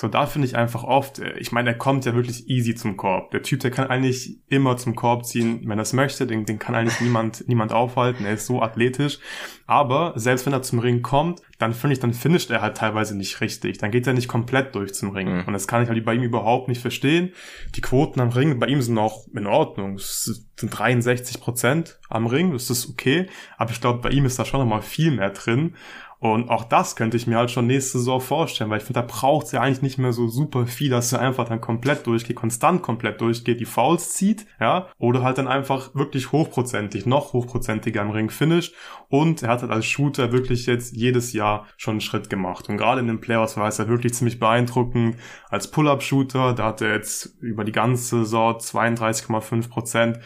so, 0.00 0.06
da 0.06 0.26
finde 0.26 0.46
ich 0.46 0.54
einfach 0.54 0.84
oft, 0.84 1.18
äh, 1.18 1.36
ich 1.38 1.50
meine, 1.50 1.70
er 1.70 1.74
kommt 1.74 2.04
ja 2.04 2.14
wirklich 2.14 2.48
easy 2.48 2.76
zum 2.76 2.96
Korb. 2.96 3.32
Der 3.32 3.42
Typ, 3.42 3.58
der 3.58 3.72
kann 3.72 3.88
eigentlich 3.88 4.38
immer 4.46 4.76
zum 4.76 4.94
Korb 4.94 5.26
ziehen, 5.26 5.62
wenn 5.64 5.76
er 5.76 5.82
es 5.82 5.92
möchte, 5.92 6.24
den, 6.24 6.44
den 6.44 6.60
kann 6.60 6.76
eigentlich 6.76 7.00
niemand, 7.00 7.42
niemand 7.48 7.72
aufhalten. 7.72 8.24
Er 8.24 8.34
ist 8.34 8.46
so 8.46 8.62
athletisch. 8.62 9.18
Aber 9.66 10.12
selbst 10.14 10.46
wenn 10.46 10.52
er 10.52 10.62
zum 10.62 10.78
Ring 10.78 11.02
kommt, 11.02 11.42
dann 11.58 11.74
finde 11.74 11.94
ich, 11.94 11.98
dann 11.98 12.12
finisht 12.12 12.48
er 12.52 12.62
halt 12.62 12.76
teilweise 12.76 13.16
nicht 13.16 13.40
richtig. 13.40 13.78
Dann 13.78 13.90
geht 13.90 14.06
er 14.06 14.12
nicht 14.12 14.28
komplett 14.28 14.76
durch 14.76 14.94
zum 14.94 15.10
Ring. 15.10 15.38
Mhm. 15.38 15.44
Und 15.48 15.52
das 15.52 15.66
kann 15.66 15.82
ich 15.82 15.88
halt 15.88 16.04
bei 16.04 16.14
ihm 16.14 16.22
überhaupt 16.22 16.68
nicht 16.68 16.80
verstehen. 16.80 17.32
Die 17.74 17.80
Quoten 17.80 18.20
am 18.20 18.28
Ring 18.28 18.60
bei 18.60 18.68
ihm 18.68 18.80
sind 18.80 18.98
auch 18.98 19.26
in 19.34 19.48
Ordnung. 19.48 19.96
Es 19.96 20.46
sind 20.54 20.78
63 20.78 21.40
Prozent 21.40 21.98
am 22.08 22.28
Ring. 22.28 22.52
Das 22.52 22.70
ist 22.70 22.88
okay. 22.88 23.26
Aber 23.56 23.72
ich 23.72 23.80
glaube, 23.80 23.98
bei 24.00 24.10
ihm 24.10 24.26
ist 24.26 24.38
da 24.38 24.44
schon 24.44 24.60
nochmal 24.60 24.82
viel 24.82 25.10
mehr 25.10 25.30
drin. 25.30 25.74
Und 26.20 26.50
auch 26.50 26.64
das 26.64 26.96
könnte 26.96 27.16
ich 27.16 27.28
mir 27.28 27.36
halt 27.36 27.52
schon 27.52 27.68
nächste 27.68 27.98
Saison 27.98 28.20
vorstellen, 28.20 28.70
weil 28.70 28.78
ich 28.78 28.84
finde, 28.84 29.00
da 29.00 29.06
braucht 29.06 29.46
es 29.46 29.52
ja 29.52 29.60
eigentlich 29.60 29.82
nicht 29.82 29.98
mehr 29.98 30.12
so 30.12 30.26
super 30.26 30.66
viel, 30.66 30.90
dass 30.90 31.12
er 31.12 31.20
einfach 31.20 31.48
dann 31.48 31.60
komplett 31.60 32.08
durchgeht, 32.08 32.34
konstant 32.34 32.82
komplett 32.82 33.20
durchgeht, 33.20 33.60
die 33.60 33.64
Fouls 33.64 34.14
zieht, 34.14 34.46
ja, 34.60 34.88
oder 34.98 35.22
halt 35.22 35.38
dann 35.38 35.46
einfach 35.46 35.94
wirklich 35.94 36.32
hochprozentig, 36.32 37.06
noch 37.06 37.34
hochprozentiger 37.34 38.02
am 38.02 38.10
Ring 38.10 38.30
finisht 38.30 38.74
und 39.08 39.44
er 39.44 39.50
hat 39.50 39.62
halt 39.62 39.70
als 39.70 39.86
Shooter 39.86 40.32
wirklich 40.32 40.66
jetzt 40.66 40.96
jedes 40.96 41.32
Jahr 41.32 41.66
schon 41.76 41.92
einen 41.92 42.00
Schritt 42.00 42.28
gemacht. 42.28 42.68
Und 42.68 42.78
gerade 42.78 43.00
in 43.00 43.06
den 43.06 43.20
Playoffs 43.20 43.56
war 43.56 43.68
es 43.68 43.78
ja 43.78 43.88
wirklich 43.88 44.14
ziemlich 44.14 44.40
beeindruckend. 44.40 45.16
Als 45.48 45.70
Pull-Up-Shooter, 45.70 46.54
da 46.54 46.64
hat 46.64 46.80
er 46.80 46.94
jetzt 46.94 47.36
über 47.40 47.64
die 47.64 47.72
ganze 47.72 48.24
Saison 48.24 48.56
32,5 48.56 49.68
Prozent 49.68 50.18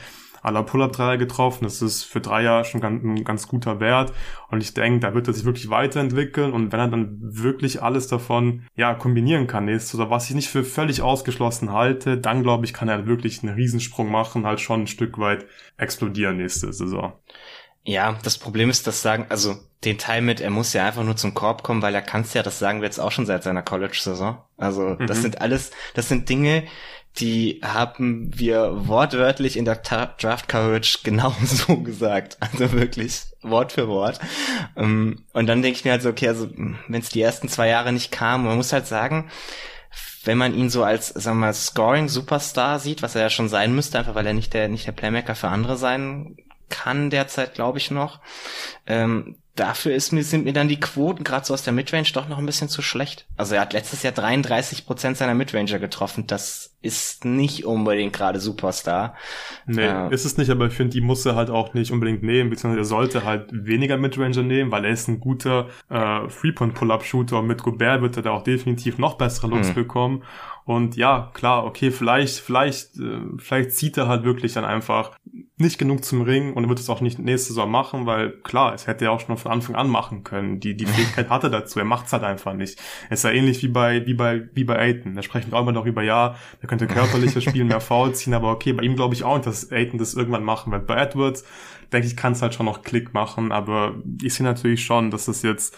aller 0.43 0.63
Pull-Up-Dreier 0.63 1.17
getroffen. 1.17 1.65
Das 1.65 1.81
ist 1.81 2.03
für 2.03 2.21
Dreier 2.21 2.65
schon 2.65 2.81
ganz, 2.81 3.03
ein 3.03 3.25
ganz 3.25 3.49
guter 3.49 3.81
Wert. 3.81 4.13
Und 4.51 4.63
ich 4.63 4.75
denke, 4.75 5.01
da 5.01 5.15
wird 5.15 5.29
er 5.29 5.35
sich 5.35 5.45
wirklich 5.45 5.71
weiterentwickeln. 5.71 6.53
Und 6.53 6.73
wenn 6.73 6.81
er 6.81 6.89
dann 6.89 7.19
wirklich 7.21 7.83
alles 7.83 8.09
davon, 8.09 8.67
ja, 8.75 8.95
kombinieren 8.95 9.47
kann 9.47 9.65
nächstes, 9.65 9.95
oder 9.95 10.11
was 10.11 10.29
ich 10.29 10.35
nicht 10.35 10.49
für 10.49 10.65
völlig 10.65 11.03
ausgeschlossen 11.03 11.73
halte, 11.73 12.19
dann 12.19 12.43
glaube 12.43 12.65
ich, 12.65 12.73
kann 12.73 12.89
er 12.89 13.07
wirklich 13.07 13.43
einen 13.43 13.55
Riesensprung 13.55 14.11
machen, 14.11 14.47
halt 14.47 14.61
schon 14.61 14.83
ein 14.83 14.87
Stück 14.89 15.19
weit 15.19 15.47
explodieren 15.77 16.37
nächste 16.37 16.73
Saison. 16.73 17.13
Ja, 17.85 18.17
das 18.23 18.39
Problem 18.39 18.71
ist, 18.71 18.87
das 18.87 19.03
sagen, 19.03 19.27
also 19.29 19.57
den 19.85 19.99
Teil 19.99 20.23
mit, 20.23 20.41
er 20.41 20.51
muss 20.51 20.73
ja 20.73 20.87
einfach 20.87 21.03
nur 21.03 21.17
zum 21.17 21.35
Korb 21.35 21.65
kommen, 21.65 21.83
weil 21.83 21.95
er 21.95 22.03
kann's 22.03 22.35
ja, 22.35 22.45
das 22.45 22.61
sagen 22.61 22.81
wir 22.81 22.87
jetzt 22.87 23.01
auch 23.01 23.11
schon 23.11 23.27
seit 23.27 23.43
seiner 23.43 23.63
College-Saison. 23.63 24.39
Also 24.57 24.95
das 24.95 25.19
mhm. 25.19 25.23
sind 25.23 25.41
alles, 25.41 25.73
das 25.95 26.09
sind 26.09 26.29
Dinge, 26.29 26.65
die 27.19 27.61
haben 27.63 28.31
wir 28.35 28.89
wortwörtlich 28.89 29.57
in 29.57 29.65
der 29.65 29.77
Draft 29.77 30.49
Coverage 30.49 31.01
genauso 31.03 31.77
gesagt. 31.83 32.39
Also 32.41 32.73
wirklich 32.73 33.23
Wort 33.43 33.73
für 33.73 33.89
Wort. 33.89 34.19
Ähm, 34.77 35.25
und 35.33 35.47
dann 35.47 35.63
denke 35.63 35.79
ich 35.79 35.85
mir 35.85 35.93
halt 35.93 36.03
so, 36.03 36.09
okay, 36.09 36.29
also 36.29 36.49
wenn 36.55 37.01
es 37.01 37.11
die 37.11 37.21
ersten 37.21 37.49
zwei 37.49 37.69
Jahre 37.69 37.93
nicht 37.93 38.13
kam, 38.13 38.45
man 38.45 38.57
muss 38.57 38.73
halt 38.73 38.87
sagen, 38.87 39.31
wenn 40.25 40.39
man 40.39 40.55
ihn 40.55 40.71
so 40.71 40.85
als, 40.85 41.09
sagen 41.09 41.39
wir 41.39 41.47
mal, 41.47 41.53
Scoring-Superstar 41.53 42.79
sieht, 42.79 43.03
was 43.03 43.15
er 43.15 43.23
ja 43.23 43.31
schon 43.31 43.49
sein 43.49 43.75
müsste, 43.75 43.99
einfach 43.99 44.15
weil 44.15 44.27
er 44.27 44.35
nicht 44.35 44.55
der, 44.55 44.69
nicht 44.69 44.87
der 44.87 44.93
Playmaker 44.93 45.35
für 45.35 45.49
andere 45.49 45.77
sein 45.77 46.37
kann 46.69 47.11
derzeit, 47.11 47.55
glaube 47.55 47.79
ich 47.79 47.91
noch, 47.91 48.21
ähm, 48.87 49.37
dafür 49.55 49.95
ist 49.95 50.13
mir, 50.13 50.25
sind 50.25 50.45
mir 50.45 50.53
dann 50.53 50.69
die 50.69 50.81
Quoten 50.81 51.25
gerade 51.25 51.45
so 51.45 51.53
aus 51.53 51.63
der 51.63 51.73
Midrange 51.73 52.09
doch 52.15 52.29
noch 52.29 52.39
ein 52.39 52.47
bisschen 52.47 52.69
zu 52.69 52.81
schlecht. 52.81 53.27
Also 53.37 53.55
er 53.55 53.63
hat 53.63 53.73
letztes 53.73 54.03
Jahr 54.03 54.13
33 54.13 54.87
Prozent 54.87 55.19
seiner 55.19 55.35
Midranger 55.35 55.79
getroffen. 55.79 56.27
Das 56.27 56.75
ist 56.81 57.25
nicht 57.25 57.65
unbedingt 57.65 58.13
gerade 58.13 58.41
Superstar. 58.41 59.15
Nee, 59.67 59.83
äh, 59.83 60.13
ist 60.13 60.25
es 60.25 60.39
nicht, 60.39 60.51
aber 60.51 60.67
ich 60.67 60.73
finde, 60.73 60.93
die 60.95 61.01
muss 61.01 61.25
er 61.27 61.37
halt 61.37 61.51
auch 61.51 61.75
nicht 61.75 61.93
unbedingt 61.93 62.23
nehmen, 62.23 62.51
beziehungsweise 62.51 62.81
er 62.81 62.85
sollte 62.85 63.25
halt 63.25 63.49
weniger 63.53 63.99
Midranger 63.99 64.43
nehmen, 64.43 64.71
weil 64.71 64.85
er 64.85 64.91
ist 64.91 65.09
ein 65.09 65.21
guter 65.21 65.69
äh, 65.91 66.29
Three-Point-Pull-Up-Shooter 66.29 67.39
und 67.39 67.47
mit 67.47 67.63
Gobert 67.63 68.01
wird 68.01 68.17
er 68.17 68.23
da 68.23 68.31
auch 68.31 68.43
definitiv 68.45 68.99
noch 68.99 69.19
bessere 69.19 69.49
Looks 69.49 69.69
mhm. 69.69 69.75
bekommen. 69.75 70.25
Und 70.65 70.97
ja, 70.97 71.31
klar, 71.35 71.65
okay, 71.65 71.91
vielleicht, 71.91 72.39
vielleicht, 72.39 72.97
äh, 72.97 73.21
vielleicht 73.39 73.73
zieht 73.73 73.97
er 73.97 74.09
halt 74.09 74.25
wirklich 74.25 74.53
dann 74.53 74.65
einfach 74.65 75.13
nicht 75.59 75.79
genug 75.79 76.05
zum 76.05 76.23
Ring 76.23 76.55
und 76.55 76.65
er 76.65 76.69
wird 76.69 76.81
es 76.81 76.89
auch 76.89 77.01
nicht 77.01 77.19
nächste 77.19 77.49
Saison 77.49 77.71
machen, 77.71 78.07
weil 78.07 78.31
klar, 78.31 78.75
es 78.75 78.87
hätte 78.87 79.05
er 79.05 79.13
auch 79.13 79.21
schon 79.21 79.37
von 79.37 79.53
Anfang 79.53 79.77
an 79.77 79.89
machen 79.89 80.25
können. 80.25 80.61
Die, 80.61 80.77
die 80.77 80.87
Fähigkeit 80.87 81.29
hatte 81.31 81.51
dazu, 81.51 81.79
er 81.79 81.85
macht 81.85 82.07
es 82.07 82.13
halt 82.13 82.25
einfach 82.25 82.55
nicht. 82.55 82.79
Es 83.11 83.21
ist 83.21 83.25
ja 83.25 83.31
ähnlich 83.31 83.63
wie 83.63 83.69
bei, 83.69 84.07
wie 84.07 84.15
bei, 84.15 84.49
wie 84.55 84.65
bei 84.65 84.79
Aiton. 84.79 85.15
Da 85.15 85.23
sprechen 85.23 85.51
wir 85.51 85.59
auch 85.59 85.63
immer 85.63 85.73
noch 85.73 85.87
über, 85.87 86.03
ja, 86.03 86.37
der 86.61 86.69
könnte 86.69 86.87
körperlicher 86.87 87.41
spielen, 87.41 87.69
mehr 87.69 87.81
Foul 87.81 88.15
ziehen, 88.15 88.35
aber 88.35 88.51
okay, 88.51 88.73
bei 88.73 88.83
ihm 88.83 88.97
glaube 88.97 89.15
ich 89.15 89.25
auch 89.25 89.37
nicht, 89.37 89.47
dass 89.47 89.71
Aiton 89.71 89.99
das 89.99 90.15
irgendwann 90.15 90.45
machen 90.45 90.73
wird. 90.73 90.87
Bei 90.87 90.97
Edwards, 90.97 91.45
denke 91.93 92.07
ich, 92.07 92.17
kann 92.17 92.33
es 92.33 92.43
halt 92.43 92.55
schon 92.55 92.67
noch 92.67 92.83
Klick 92.83 93.13
machen, 93.13 93.53
aber 93.53 93.95
ich 94.23 94.35
sehe 94.35 94.47
natürlich 94.47 94.85
schon, 94.85 95.11
dass 95.11 95.27
das 95.27 95.43
jetzt 95.43 95.77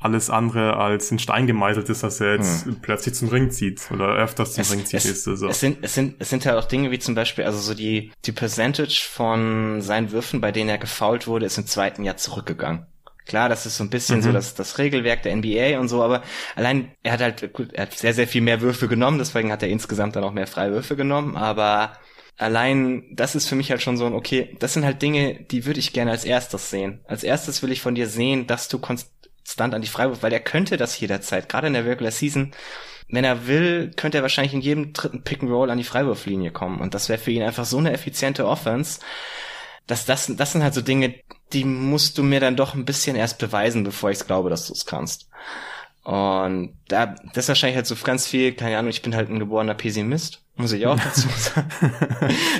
alles 0.00 0.30
andere 0.30 0.76
als 0.76 1.10
in 1.10 1.18
Stein 1.18 1.46
gemeißelt 1.46 1.88
ist, 1.88 2.02
dass 2.02 2.20
er 2.20 2.36
jetzt 2.36 2.66
hm. 2.66 2.80
plötzlich 2.80 3.14
zum 3.14 3.28
Ring 3.28 3.50
zieht 3.50 3.90
oder 3.90 4.14
öfters 4.14 4.54
zum 4.54 4.62
es, 4.62 4.72
Ring 4.72 4.84
zieht. 4.84 5.04
Es, 5.04 5.24
so. 5.24 5.48
es, 5.48 5.60
sind, 5.60 5.78
es, 5.82 5.94
sind, 5.94 6.16
es 6.20 6.30
sind 6.30 6.46
halt 6.46 6.56
auch 6.56 6.66
Dinge 6.66 6.90
wie 6.90 7.00
zum 7.00 7.14
Beispiel, 7.14 7.44
also 7.44 7.58
so 7.58 7.74
die, 7.74 8.12
die 8.24 8.32
Percentage 8.32 9.04
von 9.10 9.80
seinen 9.80 10.12
Würfen, 10.12 10.40
bei 10.40 10.52
denen 10.52 10.70
er 10.70 10.78
gefoult 10.78 11.26
wurde, 11.26 11.46
ist 11.46 11.58
im 11.58 11.66
zweiten 11.66 12.04
Jahr 12.04 12.16
zurückgegangen. 12.16 12.86
Klar, 13.26 13.48
das 13.48 13.66
ist 13.66 13.76
so 13.76 13.84
ein 13.84 13.90
bisschen 13.90 14.18
mhm. 14.18 14.22
so 14.22 14.32
das, 14.32 14.54
das 14.54 14.78
Regelwerk 14.78 15.22
der 15.22 15.36
NBA 15.36 15.78
und 15.80 15.88
so, 15.88 16.02
aber 16.02 16.22
allein, 16.54 16.92
er 17.02 17.12
hat 17.12 17.20
halt, 17.20 17.52
gut, 17.52 17.74
er 17.74 17.82
hat 17.82 17.92
sehr, 17.92 18.14
sehr 18.14 18.28
viel 18.28 18.40
mehr 18.40 18.60
Würfe 18.60 18.88
genommen, 18.88 19.18
deswegen 19.18 19.52
hat 19.52 19.62
er 19.62 19.68
insgesamt 19.68 20.16
dann 20.16 20.24
auch 20.24 20.32
mehr 20.32 20.46
Freiwürfe 20.46 20.96
genommen, 20.96 21.36
aber 21.36 21.92
allein 22.38 23.04
das 23.12 23.34
ist 23.34 23.48
für 23.48 23.56
mich 23.56 23.70
halt 23.70 23.82
schon 23.82 23.98
so 23.98 24.06
ein, 24.06 24.14
okay, 24.14 24.56
das 24.60 24.72
sind 24.72 24.84
halt 24.84 25.02
Dinge, 25.02 25.44
die 25.50 25.66
würde 25.66 25.80
ich 25.80 25.92
gerne 25.92 26.12
als 26.12 26.24
erstes 26.24 26.70
sehen. 26.70 27.00
Als 27.06 27.22
erstes 27.24 27.62
will 27.62 27.72
ich 27.72 27.82
von 27.82 27.94
dir 27.94 28.06
sehen, 28.06 28.46
dass 28.46 28.68
du 28.68 28.78
konst 28.78 29.10
Stunt 29.48 29.74
an 29.74 29.82
die 29.82 29.88
Freiwurf, 29.88 30.22
weil 30.22 30.32
er 30.32 30.40
könnte 30.40 30.76
das 30.76 30.98
jederzeit, 31.00 31.48
gerade 31.48 31.68
in 31.68 31.72
der 31.72 31.86
Regular 31.86 32.12
Season. 32.12 32.52
Wenn 33.08 33.24
er 33.24 33.46
will, 33.46 33.90
könnte 33.96 34.18
er 34.18 34.22
wahrscheinlich 34.22 34.52
in 34.52 34.60
jedem 34.60 34.92
dritten 34.92 35.22
Pick 35.22 35.42
and 35.42 35.50
Roll 35.50 35.70
an 35.70 35.78
die 35.78 35.84
Freiwurflinie 35.84 36.50
kommen. 36.50 36.80
Und 36.80 36.92
das 36.92 37.08
wäre 37.08 37.18
für 37.18 37.30
ihn 37.30 37.42
einfach 37.42 37.64
so 37.64 37.78
eine 37.78 37.92
effiziente 37.92 38.46
Offense, 38.46 39.00
dass 39.86 40.04
das, 40.04 40.30
das 40.36 40.52
sind 40.52 40.62
halt 40.62 40.74
so 40.74 40.82
Dinge, 40.82 41.14
die 41.54 41.64
musst 41.64 42.18
du 42.18 42.22
mir 42.22 42.40
dann 42.40 42.56
doch 42.56 42.74
ein 42.74 42.84
bisschen 42.84 43.16
erst 43.16 43.38
beweisen, 43.38 43.84
bevor 43.84 44.10
ich 44.10 44.26
glaube, 44.26 44.50
dass 44.50 44.66
du 44.66 44.74
es 44.74 44.84
kannst. 44.84 45.30
Und 46.04 46.74
da, 46.88 47.16
das 47.32 47.44
ist 47.44 47.48
wahrscheinlich 47.48 47.76
halt 47.76 47.86
so 47.86 47.94
ganz 47.96 48.26
viel, 48.26 48.52
keine 48.52 48.76
Ahnung, 48.76 48.90
ich 48.90 49.02
bin 49.02 49.16
halt 49.16 49.30
ein 49.30 49.38
geborener 49.38 49.74
Pessimist 49.74 50.42
muss 50.58 50.72
ich 50.72 50.86
auch 50.86 50.98
dazu 50.98 51.28
sagen. 51.36 51.70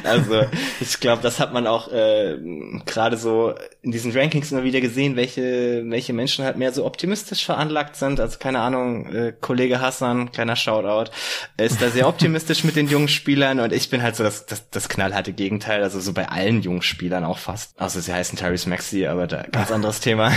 also 0.05 0.43
ich 0.81 1.01
glaube, 1.01 1.23
das 1.23 1.41
hat 1.41 1.53
man 1.53 1.67
auch 1.67 1.93
äh, 1.93 2.39
gerade 2.87 3.17
so 3.17 3.55
in 3.83 3.91
diesen 3.91 4.13
Rankings 4.13 4.53
immer 4.53 4.63
wieder 4.63 4.81
gesehen, 4.81 5.17
welche 5.17 5.83
welche 5.87 6.13
Menschen 6.13 6.45
halt 6.45 6.57
mehr 6.57 6.73
so 6.73 6.87
optimistisch 6.87 7.45
veranlagt 7.45 7.97
sind. 7.97 8.21
Also 8.21 8.39
keine 8.39 8.61
Ahnung, 8.61 9.13
äh, 9.13 9.33
Kollege 9.39 9.81
Hassan, 9.81 10.33
kleiner 10.33 10.57
Shoutout, 10.57 11.11
ist 11.57 11.83
da 11.83 11.91
sehr 11.91 12.09
optimistisch 12.09 12.65
mit 12.65 12.77
den 12.77 12.89
jungen 12.89 13.09
Spielern 13.09 13.61
und 13.61 13.73
ich 13.73 13.91
bin 13.91 14.03
halt 14.03 14.17
so 14.17 14.25
das, 14.25 14.47
das, 14.47 14.71
das 14.71 14.89
knallharte 14.89 15.33
Gegenteil, 15.33 15.83
also 15.83 16.01
so 16.01 16.13
bei 16.13 16.29
allen 16.29 16.63
jungen 16.63 16.83
Spielern 16.83 17.25
auch 17.25 17.39
fast. 17.39 17.79
Also 17.81 18.01
sie 18.01 18.13
heißen 18.13 18.39
Tyrese 18.39 18.69
Maxi, 18.69 19.07
aber 19.07 19.27
da 19.27 19.43
ganz 19.43 19.73
anderes 19.73 20.01
Thema. 20.01 20.31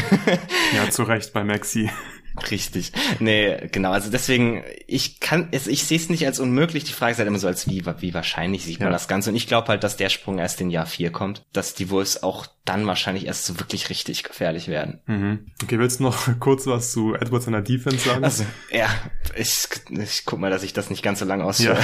ja, 0.75 0.89
zu 0.89 1.03
Recht 1.03 1.31
bei 1.33 1.43
Maxi. 1.43 1.89
Richtig. 2.49 2.91
Nee, 3.19 3.67
genau. 3.71 3.91
Also 3.91 4.09
deswegen, 4.09 4.63
ich 4.87 5.19
kann 5.19 5.49
es, 5.51 5.67
ich 5.67 5.83
sehe 5.83 5.97
es 5.97 6.09
nicht 6.09 6.25
als 6.25 6.39
unmöglich. 6.39 6.85
Die 6.85 6.93
Frage 6.93 7.13
ist 7.13 7.17
halt 7.17 7.27
immer 7.27 7.39
so, 7.39 7.47
als 7.47 7.67
wie, 7.67 7.83
wie 7.99 8.13
wahrscheinlich 8.13 8.63
sieht 8.63 8.79
man 8.79 8.87
ja. 8.87 8.93
das 8.93 9.07
Ganze. 9.07 9.29
Und 9.29 9.35
ich 9.35 9.47
glaube 9.47 9.67
halt, 9.67 9.83
dass 9.83 9.97
der 9.97 10.09
Sprung 10.09 10.39
erst 10.39 10.61
in 10.61 10.69
Jahr 10.69 10.85
vier 10.85 11.11
kommt, 11.11 11.43
dass 11.51 11.73
die 11.73 11.89
Wolves 11.89 12.23
auch 12.23 12.47
dann 12.63 12.87
wahrscheinlich 12.87 13.25
erst 13.25 13.45
so 13.45 13.59
wirklich 13.59 13.89
richtig 13.89 14.23
gefährlich 14.23 14.67
werden. 14.67 15.01
Mhm. 15.07 15.47
Okay, 15.63 15.77
willst 15.79 15.99
du 15.99 16.03
noch 16.03 16.27
kurz 16.39 16.67
was 16.67 16.91
zu 16.91 17.15
Edwards 17.15 17.47
in 17.47 17.53
der 17.53 17.61
Defense 17.61 18.07
sagen? 18.07 18.23
Also, 18.23 18.45
ja, 18.71 18.87
ich, 19.35 19.67
ich 19.89 20.25
guck 20.25 20.39
mal, 20.39 20.51
dass 20.51 20.63
ich 20.63 20.73
das 20.73 20.89
nicht 20.89 21.03
ganz 21.03 21.19
so 21.19 21.25
lange 21.25 21.43
ausführe. 21.43 21.79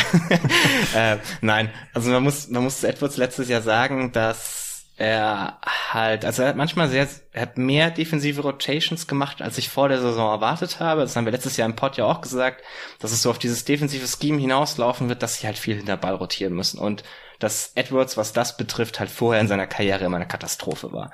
Ja. 0.94 1.14
äh, 1.14 1.18
nein, 1.42 1.70
also 1.94 2.10
man 2.12 2.24
muss, 2.24 2.48
man 2.50 2.64
muss 2.64 2.84
Edwards 2.84 3.18
letztes 3.18 3.50
Jahr 3.50 3.62
sagen, 3.62 4.12
dass 4.12 4.67
er 4.98 5.60
halt, 5.94 6.26
also 6.26 6.42
er 6.42 6.50
hat 6.50 6.56
manchmal 6.56 6.90
sehr, 6.90 7.08
er 7.32 7.44
hat 7.44 7.58
mehr 7.58 7.92
defensive 7.92 8.42
Rotations 8.42 9.08
gemacht, 9.08 9.44
als 9.44 9.60
ich 9.60 9.70
vor 9.70 9.90
der 9.90 10.02
Saison 10.02 10.32
erwartet 10.32 10.80
habe. 10.80 11.02
Das 11.02 11.16
haben 11.16 11.26
wir 11.26 11.32
letztes 11.32 11.56
Jahr 11.56 11.70
im 11.70 11.76
Pod 11.76 11.98
ja 11.98 12.06
auch 12.06 12.22
gesagt, 12.22 12.64
dass 13.00 13.12
es 13.12 13.22
so 13.22 13.30
auf 13.30 13.38
dieses 13.38 13.64
defensive 13.64 14.08
Scheme 14.08 14.40
hinauslaufen 14.40 15.08
wird, 15.08 15.22
dass 15.22 15.36
sie 15.36 15.46
halt 15.46 15.60
viel 15.60 15.78
hinter 15.78 15.98
Ball 15.98 16.16
rotieren 16.16 16.54
müssen 16.54 16.80
und 16.80 17.04
dass 17.40 17.74
Edwards, 17.76 18.18
was 18.18 18.34
das 18.34 18.58
betrifft, 18.58 19.00
halt 19.00 19.12
vorher 19.12 19.40
in 19.42 19.48
seiner 19.48 19.68
Karriere 19.68 20.06
immer 20.06 20.18
eine 20.18 20.28
Katastrophe 20.28 20.92
war. 20.92 21.12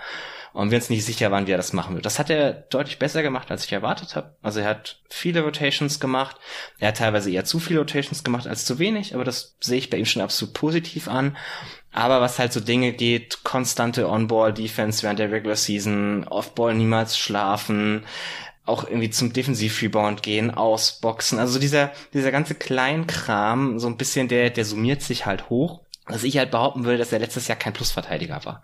Und 0.53 0.69
wir 0.69 0.77
uns 0.77 0.89
nicht 0.89 1.03
sicher 1.03 1.31
waren, 1.31 1.47
wie 1.47 1.51
er 1.51 1.57
das 1.57 1.73
machen 1.73 1.95
wird. 1.95 2.05
Das 2.05 2.19
hat 2.19 2.29
er 2.29 2.53
deutlich 2.53 2.99
besser 2.99 3.23
gemacht, 3.23 3.49
als 3.49 3.65
ich 3.65 3.73
erwartet 3.73 4.15
habe. 4.15 4.37
Also 4.41 4.59
er 4.59 4.67
hat 4.67 5.01
viele 5.09 5.41
Rotations 5.41 5.99
gemacht. 5.99 6.37
Er 6.77 6.89
hat 6.89 6.97
teilweise 6.97 7.31
eher 7.31 7.43
zu 7.43 7.59
viele 7.59 7.79
Rotations 7.79 8.23
gemacht 8.23 8.47
als 8.47 8.63
zu 8.63 8.77
wenig, 8.77 9.15
aber 9.15 9.23
das 9.23 9.57
sehe 9.59 9.79
ich 9.79 9.89
bei 9.89 9.97
ihm 9.97 10.05
schon 10.05 10.21
absolut 10.21 10.53
positiv 10.53 11.07
an. 11.07 11.35
Aber 11.93 12.21
was 12.21 12.39
halt 12.39 12.51
so 12.51 12.59
Dinge 12.59 12.91
geht, 12.91 13.43
konstante 13.43 14.09
On-Ball-Defense 14.09 15.03
während 15.03 15.19
der 15.19 15.31
Regular 15.31 15.55
Season, 15.55 16.25
Off-Ball 16.27 16.73
niemals 16.73 17.17
schlafen, 17.17 18.03
auch 18.65 18.85
irgendwie 18.85 19.11
zum 19.11 19.31
Defensiv-Rebound 19.31 20.23
gehen, 20.23 20.51
ausboxen. 20.51 21.37
Also 21.37 21.59
dieser, 21.59 21.91
dieser 22.13 22.31
ganze 22.31 22.55
Kleinkram, 22.55 23.79
so 23.79 23.87
ein 23.87 23.97
bisschen, 23.97 24.27
der, 24.27 24.49
der 24.49 24.65
summiert 24.65 25.01
sich 25.01 25.25
halt 25.25 25.49
hoch. 25.49 25.81
Was 26.07 26.23
ich 26.23 26.37
halt 26.37 26.51
behaupten 26.51 26.83
würde, 26.83 26.97
dass 26.97 27.13
er 27.13 27.19
letztes 27.19 27.47
Jahr 27.47 27.57
kein 27.57 27.73
Plusverteidiger 27.73 28.43
war. 28.43 28.61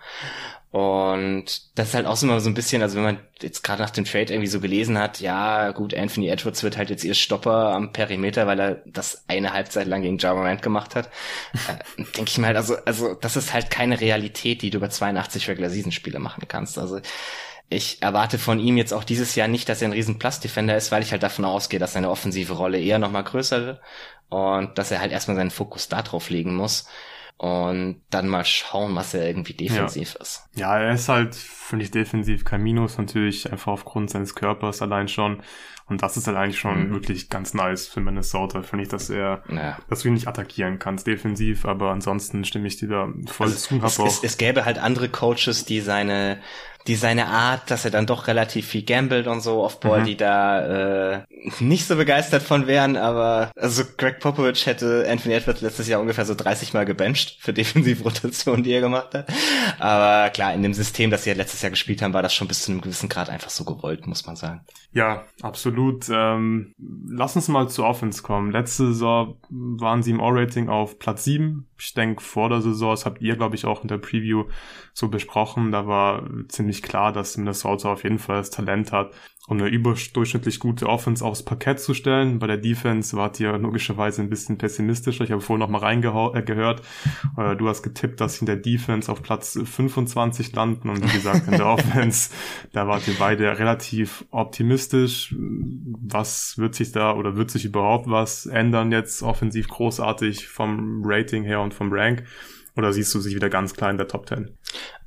Und 0.71 1.45
das 1.79 1.89
ist 1.89 1.93
halt 1.95 2.05
auch 2.05 2.21
immer 2.21 2.39
so 2.41 2.49
ein 2.49 2.53
bisschen, 2.53 2.83
also 2.83 2.95
wenn 2.97 3.03
man 3.03 3.19
jetzt 3.41 3.63
gerade 3.63 3.81
nach 3.81 3.89
dem 3.89 4.05
Trade 4.05 4.31
irgendwie 4.31 4.47
so 4.47 4.59
gelesen 4.59 4.99
hat, 4.99 5.19
ja 5.19 5.71
gut, 5.71 5.95
Anthony 5.95 6.27
Edwards 6.27 6.61
wird 6.61 6.77
halt 6.77 6.91
jetzt 6.91 7.03
ihr 7.03 7.15
Stopper 7.15 7.73
am 7.73 7.91
Perimeter, 7.91 8.45
weil 8.45 8.59
er 8.59 8.75
das 8.85 9.23
eine 9.27 9.51
Halbzeit 9.51 9.87
lang 9.87 10.03
gegen 10.03 10.19
Ja 10.19 10.35
Morant 10.35 10.61
gemacht 10.61 10.93
hat, 10.95 11.07
äh, 11.53 12.03
denke 12.15 12.29
ich 12.29 12.37
mir 12.37 12.47
halt, 12.47 12.57
also, 12.57 12.75
also 12.85 13.15
das 13.15 13.35
ist 13.35 13.51
halt 13.51 13.71
keine 13.71 13.99
Realität, 13.99 14.61
die 14.61 14.69
du 14.69 14.77
über 14.77 14.91
82 14.91 15.47
Regular 15.47 15.71
Season 15.71 15.91
Spiele 15.91 16.19
machen 16.19 16.43
kannst. 16.47 16.77
Also 16.77 16.99
ich 17.69 18.03
erwarte 18.03 18.37
von 18.37 18.59
ihm 18.59 18.77
jetzt 18.77 18.93
auch 18.93 19.03
dieses 19.03 19.33
Jahr 19.33 19.47
nicht, 19.47 19.69
dass 19.69 19.81
er 19.81 19.87
ein 19.87 19.93
riesen 19.93 20.19
Plus-Defender 20.19 20.77
ist, 20.77 20.91
weil 20.91 21.01
ich 21.01 21.11
halt 21.11 21.23
davon 21.23 21.45
ausgehe, 21.45 21.79
dass 21.79 21.93
seine 21.93 22.11
offensive 22.11 22.53
Rolle 22.53 22.79
eher 22.79 22.99
nochmal 22.99 23.23
größer 23.23 23.65
wird 23.65 23.81
und 24.29 24.77
dass 24.77 24.91
er 24.91 25.01
halt 25.01 25.11
erstmal 25.11 25.37
seinen 25.37 25.51
Fokus 25.51 25.87
darauf 25.87 26.29
legen 26.29 26.55
muss 26.55 26.85
und 27.39 28.01
dann 28.09 28.27
mal 28.27 28.43
schauen, 28.43 28.93
was 28.95 29.13
er 29.13 29.25
irgendwie 29.25 29.53
defensiv 29.53 30.15
ja. 30.15 30.21
ist. 30.21 30.43
Ja, 30.55 30.77
er 30.77 30.91
ist 30.91 31.07
halt, 31.07 31.35
finde 31.35 31.85
ich, 31.85 31.91
defensiv 31.91 32.43
kein 32.43 32.61
Minus, 32.61 32.97
natürlich 32.97 33.49
einfach 33.49 33.71
aufgrund 33.71 34.09
seines 34.09 34.35
Körpers 34.35 34.81
allein 34.81 35.07
schon. 35.07 35.41
Und 35.87 36.03
das 36.03 36.17
ist 36.17 36.27
halt 36.27 36.35
eigentlich 36.35 36.59
schon 36.59 36.89
mhm. 36.89 36.93
wirklich 36.93 37.29
ganz 37.29 37.53
nice 37.53 37.87
für 37.87 38.01
Minnesota, 38.01 38.61
finde 38.61 38.83
ich, 38.83 38.89
dass 38.89 39.09
er, 39.09 39.43
ja. 39.47 39.77
dass 39.89 40.01
du 40.01 40.09
ihn 40.09 40.15
nicht 40.15 40.27
attackieren 40.27 40.79
kannst 40.79 41.07
defensiv, 41.07 41.65
aber 41.65 41.91
ansonsten 41.91 42.43
stimme 42.43 42.67
ich 42.67 42.75
dir 42.75 42.89
da 42.89 43.07
voll 43.27 43.47
also 43.47 43.79
zu. 43.79 43.85
Es, 43.85 44.17
es, 44.17 44.23
es 44.23 44.37
gäbe 44.37 44.65
halt 44.65 44.77
andere 44.77 45.07
Coaches, 45.07 45.63
die 45.63 45.79
seine 45.79 46.41
die 46.87 46.95
seine 46.95 47.27
Art, 47.27 47.69
dass 47.69 47.85
er 47.85 47.91
dann 47.91 48.05
doch 48.05 48.27
relativ 48.27 48.67
viel 48.67 48.83
gambelt 48.83 49.27
und 49.27 49.41
so 49.41 49.63
auf 49.63 49.79
Ball, 49.79 50.01
mhm. 50.01 50.05
die 50.05 50.17
da 50.17 51.17
äh, 51.17 51.23
nicht 51.59 51.87
so 51.87 51.95
begeistert 51.95 52.41
von 52.41 52.67
wären, 52.67 52.97
aber 52.97 53.51
also 53.55 53.83
Greg 53.97 54.19
Popovich 54.19 54.65
hätte 54.65 55.05
Anthony 55.09 55.35
Edwards 55.35 55.61
letztes 55.61 55.87
Jahr 55.87 56.01
ungefähr 56.01 56.25
so 56.25 56.35
30 56.35 56.73
Mal 56.73 56.85
gebencht 56.85 57.37
für 57.41 57.53
Defensivrotation, 57.53 58.63
die 58.63 58.71
er 58.71 58.81
gemacht 58.81 59.13
hat. 59.13 59.27
Aber 59.77 60.29
klar, 60.31 60.53
in 60.53 60.63
dem 60.63 60.73
System, 60.73 61.11
das 61.11 61.23
sie 61.23 61.31
ja 61.31 61.35
letztes 61.35 61.61
Jahr 61.61 61.69
gespielt 61.69 62.01
haben, 62.01 62.13
war 62.13 62.23
das 62.23 62.33
schon 62.33 62.47
bis 62.47 62.63
zu 62.63 62.71
einem 62.71 62.81
gewissen 62.81 63.09
Grad 63.09 63.29
einfach 63.29 63.49
so 63.49 63.65
gewollt, 63.65 64.07
muss 64.07 64.25
man 64.25 64.35
sagen. 64.35 64.61
Ja, 64.91 65.25
absolut. 65.41 66.05
Ähm, 66.11 66.73
lass 67.07 67.35
uns 67.35 67.47
mal 67.47 67.69
zu 67.69 67.83
Offense 67.85 68.23
kommen. 68.23 68.51
Letzte 68.51 68.87
Saison 68.87 69.37
waren 69.49 70.01
sie 70.01 70.11
im 70.11 70.21
All-Rating 70.21 70.69
auf 70.69 70.97
Platz 70.97 71.23
7. 71.25 71.68
Ich 71.79 71.93
denke, 71.93 72.21
vor 72.21 72.49
der 72.49 72.61
Saison, 72.61 72.91
das 72.91 73.05
habt 73.05 73.21
ihr, 73.21 73.35
glaube 73.35 73.55
ich, 73.55 73.65
auch 73.65 73.81
in 73.81 73.87
der 73.87 73.97
Preview 73.97 74.45
so 74.93 75.07
besprochen. 75.07 75.71
Da 75.71 75.87
war 75.87 76.27
ziemlich 76.49 76.81
klar, 76.81 77.13
dass 77.13 77.37
Minnesota 77.37 77.93
auf 77.93 78.03
jeden 78.03 78.19
Fall 78.19 78.37
das 78.37 78.49
Talent 78.49 78.91
hat, 78.91 79.13
um 79.49 79.57
eine 79.57 79.67
überdurchschnittlich 79.67 80.59
gute 80.59 80.87
Offense 80.87 81.25
aufs 81.25 81.43
Parkett 81.43 81.79
zu 81.79 81.95
stellen. 81.95 82.37
Bei 82.37 82.45
der 82.45 82.57
Defense 82.57 83.17
wart 83.17 83.39
ihr 83.39 83.57
logischerweise 83.57 84.21
ein 84.21 84.29
bisschen 84.29 84.59
pessimistischer. 84.59 85.23
Ich 85.23 85.31
habe 85.31 85.41
vorhin 85.41 85.59
noch 85.59 85.69
mal 85.69 85.79
reingehört. 85.79 86.81
Äh, 87.35 87.55
du 87.55 87.67
hast 87.67 87.81
getippt, 87.81 88.21
dass 88.21 88.35
sie 88.35 88.41
in 88.41 88.45
der 88.45 88.57
Defense 88.57 89.11
auf 89.11 89.23
Platz 89.23 89.59
25 89.61 90.53
landen 90.53 90.89
und 90.89 91.03
wie 91.03 91.17
gesagt 91.17 91.47
in 91.47 91.57
der 91.57 91.65
Offense, 91.67 92.29
da 92.73 92.87
wart 92.87 93.07
ihr 93.07 93.15
beide 93.17 93.57
relativ 93.57 94.23
optimistisch. 94.29 95.35
Was 95.35 96.59
wird 96.59 96.75
sich 96.75 96.91
da 96.91 97.13
oder 97.13 97.35
wird 97.35 97.49
sich 97.49 97.65
überhaupt 97.65 98.07
was 98.07 98.45
ändern 98.45 98.91
jetzt 98.91 99.23
offensiv 99.23 99.67
großartig 99.67 100.47
vom 100.47 101.01
Rating 101.03 101.43
her 101.43 101.61
und 101.61 101.73
vom 101.73 101.91
Rank? 101.91 102.23
Oder 102.75 102.93
siehst 102.93 103.13
du 103.15 103.19
sie 103.19 103.35
wieder 103.35 103.49
ganz 103.49 103.73
klar 103.73 103.89
in 103.89 103.97
der 103.97 104.07
Top 104.07 104.27
10? 104.27 104.51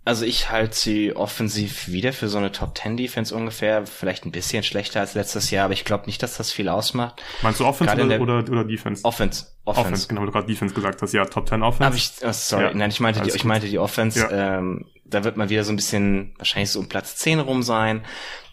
Also 0.04 0.24
ich 0.24 0.50
halte 0.50 0.74
sie 0.74 1.14
offensiv 1.14 1.86
wieder 1.86 2.12
für 2.12 2.28
so 2.28 2.38
eine 2.38 2.50
Top 2.50 2.76
10 2.76 2.96
Defense 2.96 3.32
ungefähr, 3.34 3.86
vielleicht 3.86 4.24
ein 4.24 4.32
bisschen 4.32 4.64
schlechter 4.64 4.98
als 4.98 5.14
letztes 5.14 5.52
Jahr, 5.52 5.66
aber 5.66 5.74
ich 5.74 5.84
glaube 5.84 6.06
nicht, 6.06 6.20
dass 6.24 6.36
das 6.36 6.50
viel 6.50 6.68
ausmacht. 6.68 7.22
Meinst 7.42 7.60
du 7.60 7.66
Offense 7.66 7.94
oder, 7.94 8.20
oder, 8.20 8.38
oder, 8.38 8.64
Defense? 8.64 9.04
Offense. 9.04 9.46
Offense. 9.64 9.86
Offense, 9.86 10.08
genau, 10.08 10.26
du 10.26 10.32
gerade 10.32 10.48
Defense 10.48 10.74
gesagt 10.74 11.00
hast. 11.02 11.12
Ja, 11.12 11.24
Top 11.26 11.48
10 11.48 11.62
Offense. 11.62 11.84
Hab 11.84 11.94
ich, 11.94 12.10
oh, 12.22 12.32
sorry, 12.32 12.64
ja. 12.64 12.74
nein, 12.74 12.90
ich 12.90 12.98
meinte, 12.98 13.20
die, 13.20 13.30
ich 13.30 13.44
meinte 13.44 13.68
die 13.68 13.78
Offense. 13.78 14.18
Ja. 14.18 14.58
Ähm, 14.58 14.86
da 15.04 15.22
wird 15.22 15.36
man 15.36 15.50
wieder 15.50 15.62
so 15.62 15.72
ein 15.72 15.76
bisschen 15.76 16.34
wahrscheinlich 16.36 16.70
so 16.70 16.80
um 16.80 16.88
Platz 16.88 17.16
10 17.16 17.38
rum 17.38 17.62
sein. 17.62 18.04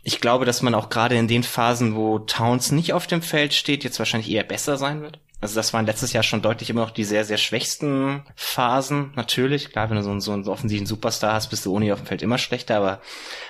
Ich 0.04 0.22
glaube, 0.22 0.46
dass 0.46 0.62
man 0.62 0.76
auch 0.76 0.90
gerade 0.90 1.16
in 1.16 1.28
den 1.28 1.44
Phasen, 1.44 1.96
wo 1.96 2.20
Towns 2.20 2.72
nicht 2.72 2.94
auf 2.94 3.08
dem 3.08 3.24
Feld 3.24 3.56
steht, 3.56 3.84
jetzt 3.84 3.98
wahrscheinlich 3.98 4.30
eher 4.30 4.44
besser 4.44 4.78
sein 4.78 5.02
wird. 5.02 5.20
Also 5.42 5.56
das 5.56 5.74
waren 5.74 5.86
letztes 5.86 6.12
Jahr 6.12 6.24
schon 6.24 6.42
deutlich 6.42 6.70
immer 6.70 6.82
noch 6.82 6.92
die 6.92 7.06
sehr, 7.06 7.24
sehr 7.24 7.38
schwächsten 7.38 8.24
Phasen, 8.36 9.14
natürlich. 9.16 9.72
Klar, 9.72 9.90
wenn 9.90 9.96
du 9.96 10.04
so, 10.04 10.12
einen, 10.12 10.20
so 10.20 10.34
einen 10.34 10.46
offensiven 10.48 10.86
Superstar 10.86 11.34
hast, 11.34 11.48
bist 11.48 11.66
du 11.66 11.74
ohne 11.74 11.94
auf 11.94 12.02
dem 12.02 12.08
Feld 12.08 12.22
immer 12.22 12.38
schlechter, 12.38 12.76
aber 12.76 13.02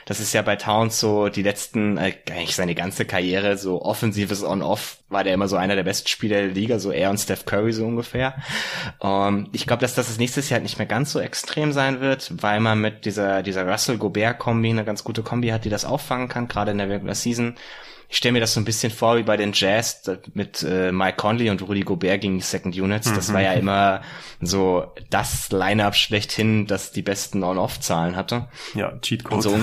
das 0.06 0.20
ist 0.20 0.34
ja 0.34 0.44
bei 0.44 0.56
Towns 0.56 1.00
so 1.00 1.30
die 1.30 1.42
letzten, 1.42 1.98
äh, 1.98 2.14
eigentlich 2.30 2.56
seine 2.56 2.76
ganze 2.76 3.06
Karriere, 3.06 3.58
so 3.58 3.82
offensives 3.82 4.44
On-Off, 4.44 4.98
war 5.10 5.24
der 5.24 5.34
immer 5.34 5.48
so 5.48 5.56
einer 5.56 5.76
der 5.76 5.84
besten 5.84 6.08
Spieler 6.08 6.42
der 6.42 6.50
Liga, 6.50 6.78
so 6.78 6.92
er 6.92 7.10
und 7.10 7.18
Steph 7.18 7.46
Curry 7.46 7.74
so 7.74 7.88
ungefähr. 7.88 8.36
Ähm, 9.02 9.50
ich 9.52 9.66
glaube, 9.66 9.82
dass 9.82 9.96
das 9.96 10.16
nächstes 10.20 10.50
Jahr 10.50 10.58
halt 10.58 10.64
nicht 10.64 10.78
mehr 10.78 10.88
ganz 10.88 11.12
so 11.12 11.20
extrem 11.20 11.72
sein 11.72 12.02
wird, 12.02 12.32
weil 12.44 12.60
man 12.60 12.80
mit 12.80 13.06
dieser, 13.06 13.42
dieser 13.42 13.68
Russell-Gobert-Kombi 13.68 14.70
eine 14.70 14.86
ganz 14.86 15.04
gute 15.04 15.24
Kombi 15.24 15.50
hat, 15.50 15.66
die 15.66 15.70
das 15.70 15.86
auffangen 15.86 16.28
kann, 16.28 16.48
gerade 16.48 16.70
in 16.70 16.78
der 16.78 16.90
Regular 16.90 17.16
Season 17.16 17.56
ich 18.10 18.18
stelle 18.18 18.34
mir 18.34 18.40
das 18.40 18.54
so 18.54 18.60
ein 18.60 18.66
bisschen 18.66 18.92
vor 18.92 19.18
wie 19.18 19.24
bei 19.24 19.38
den 19.38 19.52
Jazz 19.54 20.10
mit 20.34 20.64
äh, 20.64 20.92
Mike 20.92 21.18
Conley 21.18 21.52
und 21.52 21.62
Rudy 21.62 21.82
Gobert 21.82 22.22
gegen 22.22 22.40
die 22.40 22.44
Second 22.44 22.76
Units. 22.76 23.14
Das 23.14 23.32
war 23.32 23.42
ja 23.42 23.52
mhm. 23.52 23.60
immer 23.60 24.02
so 24.42 24.92
das 25.12 25.52
Line-up 25.52 25.96
schlechthin, 25.96 26.66
das 26.66 26.92
die 26.92 27.04
besten 27.04 27.44
On-Off-Zahlen 27.44 28.16
hatte. 28.16 28.48
Ja, 28.74 28.98
Cheat 29.02 29.24
Code. 29.24 29.36
Und 29.36 29.42
so, 29.44 29.60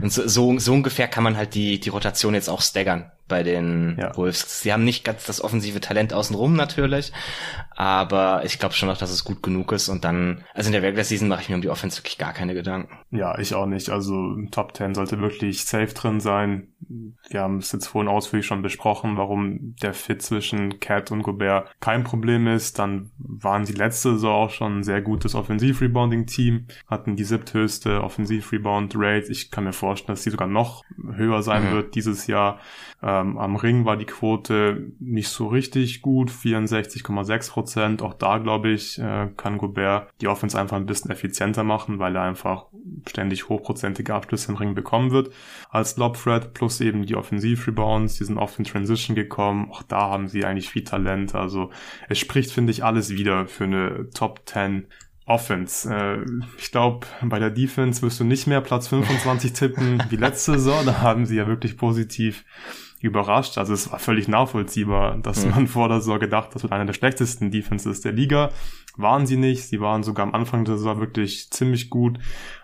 und 0.00 0.12
so, 0.12 0.26
so, 0.26 0.58
so 0.58 0.72
ungefähr 0.72 1.08
kann 1.08 1.24
man 1.24 1.36
halt 1.36 1.54
die, 1.54 1.78
die 1.78 1.90
Rotation 1.90 2.32
jetzt 2.32 2.48
auch 2.48 2.62
staggern 2.62 3.12
bei 3.28 3.42
den 3.42 3.96
ja. 3.98 4.16
Wolves. 4.16 4.60
Sie 4.60 4.72
haben 4.72 4.84
nicht 4.84 5.04
ganz 5.04 5.24
das 5.24 5.42
offensive 5.42 5.80
Talent 5.80 6.12
außenrum 6.12 6.54
natürlich, 6.54 7.12
aber 7.70 8.44
ich 8.44 8.58
glaube 8.58 8.74
schon 8.74 8.88
noch, 8.88 8.98
dass 8.98 9.10
es 9.10 9.24
gut 9.24 9.42
genug 9.42 9.72
ist 9.72 9.88
und 9.88 10.04
dann, 10.04 10.44
also 10.52 10.68
in 10.68 10.72
der 10.72 10.82
Regular 10.82 11.04
Season 11.04 11.28
mache 11.28 11.42
ich 11.42 11.48
mir 11.48 11.54
um 11.54 11.62
die 11.62 11.70
Offense 11.70 11.98
wirklich 11.98 12.18
gar 12.18 12.32
keine 12.32 12.54
Gedanken. 12.54 12.98
Ja, 13.10 13.38
ich 13.38 13.54
auch 13.54 13.66
nicht. 13.66 13.88
Also 13.88 14.36
Top 14.50 14.76
10 14.76 14.94
sollte 14.94 15.20
wirklich 15.20 15.64
safe 15.64 15.94
drin 15.94 16.20
sein. 16.20 16.68
Wir 17.28 17.40
haben 17.40 17.58
es 17.58 17.72
jetzt 17.72 17.86
vorhin 17.86 18.10
ausführlich 18.10 18.46
schon 18.46 18.62
besprochen, 18.62 19.16
warum 19.16 19.74
der 19.82 19.94
Fit 19.94 20.22
zwischen 20.22 20.80
Cat 20.80 21.10
und 21.10 21.22
Gobert 21.22 21.74
kein 21.80 22.04
Problem 22.04 22.46
ist. 22.46 22.78
Dann 22.78 23.10
waren 23.18 23.64
sie 23.64 23.72
letzte 23.72 24.12
Saison 24.12 24.34
auch 24.34 24.50
schon 24.50 24.78
ein 24.78 24.84
sehr 24.84 25.00
gutes 25.00 25.34
Offensiv-Rebounding-Team, 25.34 26.66
hatten 26.86 27.16
die 27.16 27.24
siebthöchste 27.24 28.02
Offensiv-Rebound-Rate. 28.02 29.30
Ich 29.30 29.50
kann 29.50 29.64
mir 29.64 29.72
vorstellen, 29.72 30.14
dass 30.14 30.24
sie 30.24 30.30
sogar 30.30 30.48
noch 30.48 30.82
höher 31.16 31.42
sein 31.42 31.70
mhm. 31.70 31.74
wird 31.74 31.94
dieses 31.94 32.26
Jahr. 32.26 32.58
Ähm, 33.06 33.36
am 33.36 33.56
Ring 33.56 33.84
war 33.84 33.98
die 33.98 34.06
Quote 34.06 34.90
nicht 34.98 35.28
so 35.28 35.48
richtig 35.48 36.00
gut, 36.00 36.30
64,6 36.30 37.50
Prozent. 37.50 38.02
Auch 38.02 38.14
da, 38.14 38.38
glaube 38.38 38.70
ich, 38.70 38.98
äh, 38.98 39.28
kann 39.36 39.58
Gobert 39.58 40.10
die 40.22 40.28
Offense 40.28 40.58
einfach 40.58 40.78
ein 40.78 40.86
bisschen 40.86 41.10
effizienter 41.10 41.64
machen, 41.64 41.98
weil 41.98 42.16
er 42.16 42.22
einfach 42.22 42.66
ständig 43.06 43.50
hochprozentige 43.50 44.14
Abschlüsse 44.14 44.52
im 44.52 44.56
Ring 44.56 44.74
bekommen 44.74 45.10
wird 45.10 45.34
als 45.68 45.98
Lob-Threat, 45.98 46.54
plus 46.54 46.80
eben 46.80 47.04
die 47.04 47.16
Offensiv-Rebounds, 47.16 48.16
die 48.16 48.24
sind 48.24 48.38
oft 48.38 48.58
in 48.58 48.64
Transition 48.64 49.14
gekommen. 49.14 49.70
Auch 49.70 49.82
da 49.82 50.08
haben 50.08 50.26
sie 50.26 50.46
eigentlich 50.46 50.70
viel 50.70 50.84
Talent. 50.84 51.34
Also 51.34 51.70
es 52.08 52.18
spricht, 52.18 52.52
finde 52.52 52.70
ich, 52.70 52.84
alles 52.84 53.10
wieder 53.10 53.46
für 53.46 53.64
eine 53.64 54.08
Top 54.14 54.42
10 54.46 54.86
Offense. 55.26 55.94
Äh, 55.94 56.24
ich 56.56 56.70
glaube, 56.70 57.06
bei 57.22 57.38
der 57.38 57.50
Defense 57.50 58.00
wirst 58.00 58.20
du 58.20 58.24
nicht 58.24 58.46
mehr 58.46 58.62
Platz 58.62 58.88
25 58.88 59.52
tippen 59.52 60.02
wie 60.08 60.16
letzte 60.16 60.52
Saison. 60.52 60.86
Da 60.86 61.00
haben 61.02 61.26
sie 61.26 61.36
ja 61.36 61.46
wirklich 61.46 61.76
positiv 61.76 62.44
überrascht. 63.04 63.58
Also 63.58 63.74
es 63.74 63.92
war 63.92 63.98
völlig 63.98 64.28
nachvollziehbar, 64.28 65.18
dass 65.18 65.44
mhm. 65.44 65.50
man 65.50 65.66
vor 65.66 65.88
der 65.88 66.00
Saison 66.00 66.18
gedacht, 66.18 66.54
das 66.54 66.62
wird 66.62 66.72
einer 66.72 66.86
der 66.86 66.94
schlechtesten 66.94 67.50
Defenses 67.50 68.00
der 68.00 68.12
Liga. 68.12 68.50
Waren 68.96 69.26
sie 69.26 69.36
nicht. 69.36 69.64
Sie 69.64 69.80
waren 69.80 70.02
sogar 70.02 70.26
am 70.26 70.34
Anfang 70.34 70.64
der 70.64 70.76
Saison 70.76 71.00
wirklich 71.00 71.50
ziemlich 71.50 71.90
gut. 71.90 72.18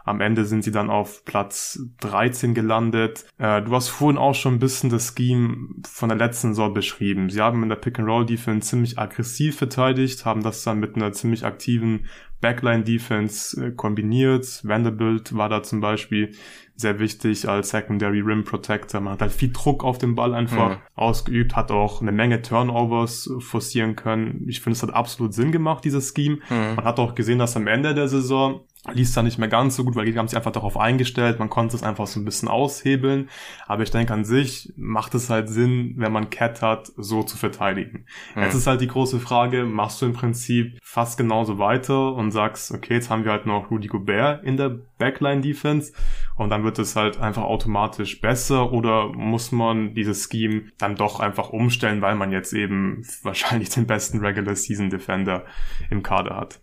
Am 0.04 0.20
Ende 0.20 0.44
sind 0.44 0.62
sie 0.62 0.70
dann 0.70 0.88
auf 0.88 1.24
Platz 1.24 1.80
13 2.00 2.54
gelandet. 2.54 3.26
Äh, 3.38 3.62
du 3.62 3.74
hast 3.74 3.88
vorhin 3.88 4.18
auch 4.18 4.34
schon 4.34 4.54
ein 4.54 4.58
bisschen 4.60 4.90
das 4.90 5.14
Scheme 5.16 5.68
von 5.86 6.08
der 6.08 6.18
letzten 6.18 6.54
Saison 6.54 6.72
beschrieben. 6.72 7.30
Sie 7.30 7.40
haben 7.40 7.62
in 7.62 7.68
der 7.68 7.76
Pick-and-Roll-Defense 7.76 8.68
ziemlich 8.68 8.98
aggressiv 8.98 9.58
verteidigt, 9.58 10.24
haben 10.24 10.42
das 10.42 10.62
dann 10.62 10.78
mit 10.78 10.96
einer 10.96 11.12
ziemlich 11.12 11.44
aktiven 11.44 12.06
Backline-Defense 12.40 13.66
äh, 13.66 13.70
kombiniert. 13.72 14.60
Vanderbilt 14.64 15.36
war 15.36 15.48
da 15.48 15.62
zum 15.62 15.80
Beispiel 15.80 16.34
sehr 16.80 16.98
wichtig 16.98 17.48
als 17.48 17.70
Secondary 17.70 18.20
Rim 18.20 18.44
Protector. 18.44 19.00
Man 19.00 19.12
hat 19.12 19.20
halt 19.20 19.32
viel 19.32 19.52
Druck 19.52 19.84
auf 19.84 19.98
den 19.98 20.14
Ball 20.14 20.34
einfach 20.34 20.70
mhm. 20.70 20.82
ausgeübt, 20.94 21.54
hat 21.54 21.70
auch 21.70 22.00
eine 22.00 22.12
Menge 22.12 22.40
Turnovers 22.40 23.30
forcieren 23.38 23.96
können. 23.96 24.46
Ich 24.48 24.60
finde, 24.60 24.76
es 24.76 24.82
hat 24.82 24.94
absolut 24.94 25.34
Sinn 25.34 25.52
gemacht, 25.52 25.84
dieses 25.84 26.14
Scheme. 26.14 26.36
Mhm. 26.48 26.76
Man 26.76 26.84
hat 26.84 26.98
auch 26.98 27.14
gesehen, 27.14 27.38
dass 27.38 27.56
am 27.56 27.66
Ende 27.66 27.94
der 27.94 28.08
Saison 28.08 28.62
liest 28.92 29.14
da 29.16 29.22
nicht 29.22 29.38
mehr 29.38 29.48
ganz 29.48 29.76
so 29.76 29.84
gut, 29.84 29.94
weil 29.94 30.06
die 30.06 30.18
haben 30.18 30.28
sich 30.28 30.36
einfach 30.36 30.52
darauf 30.52 30.78
eingestellt, 30.78 31.38
man 31.38 31.50
konnte 31.50 31.76
es 31.76 31.82
einfach 31.82 32.06
so 32.06 32.18
ein 32.18 32.24
bisschen 32.24 32.48
aushebeln, 32.48 33.28
aber 33.66 33.82
ich 33.82 33.90
denke 33.90 34.14
an 34.14 34.24
sich 34.24 34.72
macht 34.76 35.14
es 35.14 35.28
halt 35.28 35.50
Sinn, 35.50 35.94
wenn 35.98 36.12
man 36.12 36.30
Cat 36.30 36.62
hat, 36.62 36.90
so 36.96 37.22
zu 37.22 37.36
verteidigen. 37.36 38.06
Mhm. 38.34 38.42
Jetzt 38.42 38.54
ist 38.54 38.66
halt 38.66 38.80
die 38.80 38.86
große 38.86 39.20
Frage, 39.20 39.64
machst 39.64 40.00
du 40.00 40.06
im 40.06 40.14
Prinzip 40.14 40.78
fast 40.82 41.18
genauso 41.18 41.58
weiter 41.58 42.14
und 42.14 42.30
sagst, 42.30 42.72
okay, 42.72 42.94
jetzt 42.94 43.10
haben 43.10 43.24
wir 43.24 43.32
halt 43.32 43.44
noch 43.44 43.70
Rudy 43.70 43.88
Gobert 43.88 44.44
in 44.44 44.56
der 44.56 44.70
Backline-Defense 44.98 45.92
und 46.36 46.48
dann 46.48 46.64
wird 46.64 46.78
es 46.78 46.96
halt 46.96 47.20
einfach 47.20 47.42
automatisch 47.42 48.20
besser 48.20 48.72
oder 48.72 49.08
muss 49.12 49.52
man 49.52 49.94
dieses 49.94 50.28
Scheme 50.30 50.64
dann 50.78 50.96
doch 50.96 51.20
einfach 51.20 51.50
umstellen, 51.50 52.00
weil 52.00 52.14
man 52.14 52.32
jetzt 52.32 52.54
eben 52.54 53.04
wahrscheinlich 53.22 53.68
den 53.68 53.86
besten 53.86 54.20
Regular 54.20 54.56
Season 54.56 54.88
Defender 54.88 55.44
im 55.90 56.02
Kader 56.02 56.36
hat? 56.36 56.60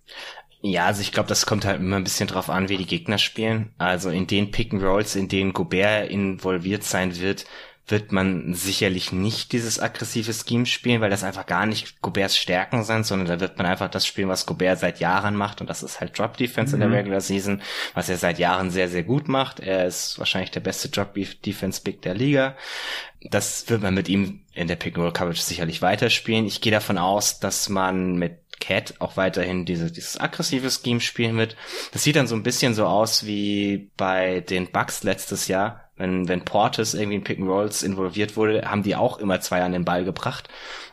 Ja, 0.62 0.86
also 0.86 1.02
ich 1.02 1.12
glaube, 1.12 1.30
das 1.30 1.46
kommt 1.46 1.66
halt 1.66 1.80
immer 1.80 1.98
ein 1.98 2.04
bisschen 2.04 2.28
drauf 2.28 2.50
an, 2.50 2.70
wie 2.70 2.78
die 2.78 2.88
Gegner 2.88 3.20
spielen. 3.20 3.74
Also 3.78 4.10
in 4.10 4.28
den 4.28 4.52
Pick 4.52 4.74
and 4.74 4.84
Rolls, 4.84 5.16
in 5.16 5.28
denen 5.28 5.54
Gobert 5.54 6.10
involviert 6.10 6.84
sein 6.84 7.20
wird, 7.20 7.46
wird 7.90 8.12
man 8.12 8.54
sicherlich 8.54 9.14
nicht 9.14 9.54
dieses 9.54 9.80
aggressive 9.80 10.34
Scheme 10.34 10.66
spielen, 10.66 11.00
weil 11.00 11.10
das 11.10 11.24
einfach 11.24 11.46
gar 11.46 11.66
nicht 11.66 12.02
Goberts 12.02 12.38
Stärken 12.38 12.84
sind, 12.84 13.06
sondern 13.06 13.28
da 13.28 13.40
wird 13.40 13.58
man 13.58 13.66
einfach 13.66 13.90
das 13.90 14.06
spielen, 14.06 14.28
was 14.28 14.46
Gobert 14.46 14.80
seit 14.80 15.00
Jahren 15.00 15.36
macht 15.36 15.62
und 15.62 15.70
das 15.70 15.84
ist 15.84 16.02
halt 16.02 16.18
Drop 16.18 16.36
Defense 16.36 16.76
mhm. 16.76 16.76
in 16.76 16.80
der 16.82 16.90
mhm. 16.90 16.96
Regular 16.96 17.22
Season, 17.22 17.62
was 17.94 18.10
er 18.10 18.18
seit 18.18 18.40
Jahren 18.40 18.72
sehr, 18.72 18.90
sehr 18.90 19.04
gut 19.04 19.30
macht. 19.30 19.62
Er 19.62 19.86
ist 19.86 20.20
wahrscheinlich 20.20 20.52
der 20.52 20.60
beste 20.60 20.90
Drop 20.90 21.16
Defense 21.46 21.82
Big 21.82 22.02
der 22.02 22.14
Liga. 22.14 22.58
Das 23.22 23.70
wird 23.70 23.82
man 23.82 23.94
mit 23.94 24.10
ihm 24.10 24.42
in 24.54 24.68
der 24.68 24.76
Pick 24.76 24.96
and 24.96 25.04
Roll 25.06 25.14
Coverage 25.14 25.42
sicherlich 25.42 25.82
weiterspielen. 25.82 26.46
Ich 26.46 26.62
gehe 26.62 26.72
davon 26.72 26.98
aus, 26.98 27.40
dass 27.40 27.70
man 27.70 28.16
mit 28.16 28.40
Cat 28.60 28.96
auch 29.00 29.18
weiterhin 29.18 29.66
diese, 29.66 29.92
dieses 29.92 30.20
aggressive 30.20 30.70
Scheme 30.70 31.02
spielen 31.02 31.38
wird. 31.38 31.56
Das 31.92 32.04
sieht 32.04 32.16
dann 32.16 32.28
so 32.28 32.36
ein 32.36 32.44
bisschen 32.44 32.74
so 32.74 32.86
aus 32.86 33.26
wie 33.26 33.92
bei 33.98 34.42
den 34.42 34.72
Bucks 34.72 35.04
letztes 35.04 35.48
Jahr. 35.48 35.84
Wenn, 35.96 36.28
wenn 36.28 36.46
Portis 36.46 36.94
irgendwie 36.94 37.16
in 37.16 37.24
Pick 37.24 37.40
and 37.40 37.48
Rolls 37.48 37.82
involviert 37.82 38.38
wurde, 38.38 38.70
haben 38.70 38.84
die 38.84 38.96
auch 38.96 39.18
immer 39.18 39.42
zwei 39.42 39.64
an 39.64 39.72
den 39.72 39.86
Ball 39.86 40.04
gebracht. 40.04 40.48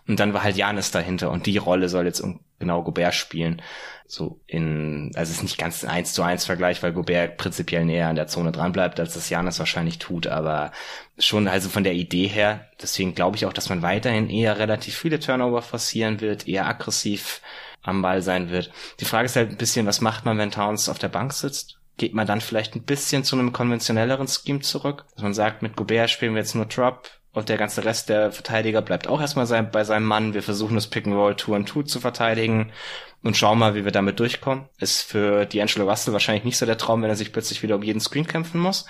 Und 0.06 0.18
dann 0.20 0.32
war 0.32 0.42
halt 0.42 0.56
Janis 0.56 0.90
dahinter 0.90 1.30
und 1.30 1.46
die 1.46 1.58
Rolle 1.58 1.88
soll 1.88 2.06
jetzt 2.06 2.22
genau 2.64 2.82
Gobert 2.82 3.14
spielen. 3.14 3.62
So 4.06 4.40
in, 4.46 5.12
also 5.14 5.30
es 5.30 5.38
ist 5.38 5.42
nicht 5.42 5.58
ganz 5.58 5.84
ein 5.84 5.90
1 5.90 6.12
zu 6.12 6.22
1 6.22 6.44
Vergleich, 6.44 6.82
weil 6.82 6.92
Gobert 6.92 7.36
prinzipiell 7.36 7.84
näher 7.84 8.08
an 8.08 8.16
der 8.16 8.26
Zone 8.26 8.52
dran 8.52 8.72
bleibt, 8.72 9.00
als 9.00 9.14
das 9.14 9.30
Janis 9.30 9.58
wahrscheinlich 9.58 9.98
tut, 9.98 10.26
aber 10.26 10.72
schon 11.18 11.48
also 11.48 11.68
von 11.68 11.84
der 11.84 11.94
Idee 11.94 12.26
her, 12.26 12.68
deswegen 12.82 13.14
glaube 13.14 13.36
ich 13.36 13.46
auch, 13.46 13.52
dass 13.52 13.70
man 13.70 13.82
weiterhin 13.82 14.28
eher 14.28 14.58
relativ 14.58 14.96
viele 14.96 15.20
Turnover 15.20 15.62
forcieren 15.62 16.20
wird, 16.20 16.46
eher 16.46 16.66
aggressiv 16.66 17.40
am 17.82 18.02
Ball 18.02 18.22
sein 18.22 18.50
wird. 18.50 18.70
Die 19.00 19.04
Frage 19.04 19.26
ist 19.26 19.36
halt 19.36 19.50
ein 19.50 19.56
bisschen, 19.56 19.86
was 19.86 20.00
macht 20.00 20.24
man, 20.24 20.38
wenn 20.38 20.50
Towns 20.50 20.88
auf 20.88 20.98
der 20.98 21.08
Bank 21.08 21.32
sitzt? 21.32 21.78
Geht 21.96 22.14
man 22.14 22.26
dann 22.26 22.40
vielleicht 22.40 22.74
ein 22.74 22.82
bisschen 22.82 23.24
zu 23.24 23.36
einem 23.36 23.52
konventionelleren 23.52 24.26
Scheme 24.26 24.60
zurück? 24.60 25.04
Dass 25.14 25.22
man 25.22 25.34
sagt, 25.34 25.62
mit 25.62 25.76
Gobert 25.76 26.10
spielen 26.10 26.34
wir 26.34 26.40
jetzt 26.40 26.54
nur 26.54 26.66
Drop, 26.66 27.08
und 27.34 27.48
der 27.48 27.58
ganze 27.58 27.84
Rest 27.84 28.08
der 28.08 28.32
Verteidiger 28.32 28.80
bleibt 28.80 29.08
auch 29.08 29.20
erstmal 29.20 29.46
sein, 29.46 29.70
bei 29.70 29.84
seinem 29.84 30.06
Mann. 30.06 30.34
Wir 30.34 30.42
versuchen 30.42 30.76
das 30.76 30.86
Pick 30.86 31.06
and 31.06 31.14
Roll 31.16 31.34
Two 31.34 31.54
and 31.54 31.68
Two 31.68 31.82
zu 31.82 32.00
verteidigen 32.00 32.70
und 33.24 33.38
schauen 33.38 33.58
mal, 33.58 33.74
wie 33.74 33.84
wir 33.86 33.90
damit 33.90 34.20
durchkommen. 34.20 34.66
Ist 34.78 35.02
für 35.02 35.44
D'Angelo 35.44 35.88
Russell 35.88 36.12
wahrscheinlich 36.12 36.44
nicht 36.44 36.58
so 36.58 36.66
der 36.66 36.76
Traum, 36.76 37.02
wenn 37.02 37.08
er 37.08 37.16
sich 37.16 37.32
plötzlich 37.32 37.62
wieder 37.62 37.74
um 37.74 37.82
jeden 37.82 38.00
Screen 38.00 38.26
kämpfen 38.26 38.60
muss. 38.60 38.84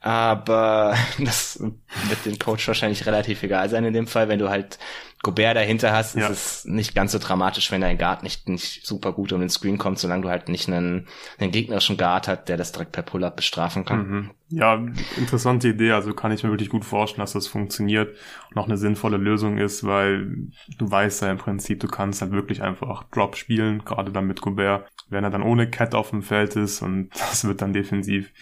Aber 0.00 0.96
das 1.18 1.60
wird 1.60 2.24
dem 2.24 2.38
Coach 2.38 2.66
wahrscheinlich 2.66 3.04
relativ 3.04 3.42
egal 3.42 3.68
sein 3.68 3.84
in 3.84 3.92
dem 3.92 4.06
Fall, 4.06 4.28
wenn 4.28 4.38
du 4.38 4.48
halt 4.48 4.78
Gobert 5.22 5.56
dahinter 5.56 5.92
hast, 5.92 6.14
ja. 6.14 6.28
ist 6.28 6.30
es 6.30 6.64
nicht 6.66 6.94
ganz 6.94 7.12
so 7.12 7.18
dramatisch, 7.18 7.72
wenn 7.72 7.80
dein 7.80 7.98
Guard 7.98 8.22
nicht, 8.22 8.48
nicht 8.48 8.86
super 8.86 9.12
gut 9.12 9.32
um 9.32 9.40
den 9.40 9.48
Screen 9.48 9.76
kommt, 9.76 9.98
solange 9.98 10.22
du 10.22 10.28
halt 10.28 10.48
nicht 10.48 10.68
einen, 10.68 11.08
einen 11.38 11.50
gegnerischen 11.50 11.96
Guard 11.96 12.28
hat, 12.28 12.48
der 12.48 12.56
das 12.56 12.72
direkt 12.72 12.92
per 12.92 13.02
Pull-Up 13.02 13.34
bestrafen 13.34 13.84
kann. 13.84 14.08
Mhm. 14.08 14.30
Ja, 14.50 14.80
interessante 15.16 15.68
Idee. 15.68 15.92
Also 15.92 16.14
kann 16.14 16.32
ich 16.32 16.44
mir 16.44 16.50
wirklich 16.50 16.68
gut 16.68 16.84
vorstellen, 16.84 17.22
dass 17.22 17.32
das 17.32 17.48
funktioniert 17.48 18.14
auch 18.54 18.66
eine 18.66 18.78
sinnvolle 18.78 19.16
Lösung 19.16 19.58
ist, 19.58 19.84
weil 19.84 20.48
du 20.78 20.90
weißt 20.90 21.22
ja 21.22 21.30
im 21.30 21.38
Prinzip, 21.38 21.80
du 21.80 21.88
kannst 21.88 22.22
halt 22.22 22.32
wirklich 22.32 22.62
einfach 22.62 23.04
Drop 23.10 23.36
spielen, 23.36 23.84
gerade 23.84 24.12
dann 24.12 24.26
mit 24.26 24.40
Gobert, 24.40 24.88
wenn 25.08 25.24
er 25.24 25.30
dann 25.30 25.42
ohne 25.42 25.68
Cat 25.68 25.94
auf 25.94 26.10
dem 26.10 26.22
Feld 26.22 26.56
ist 26.56 26.82
und 26.82 27.10
das 27.18 27.46
wird 27.46 27.62
dann 27.62 27.72
defensiv 27.72 28.32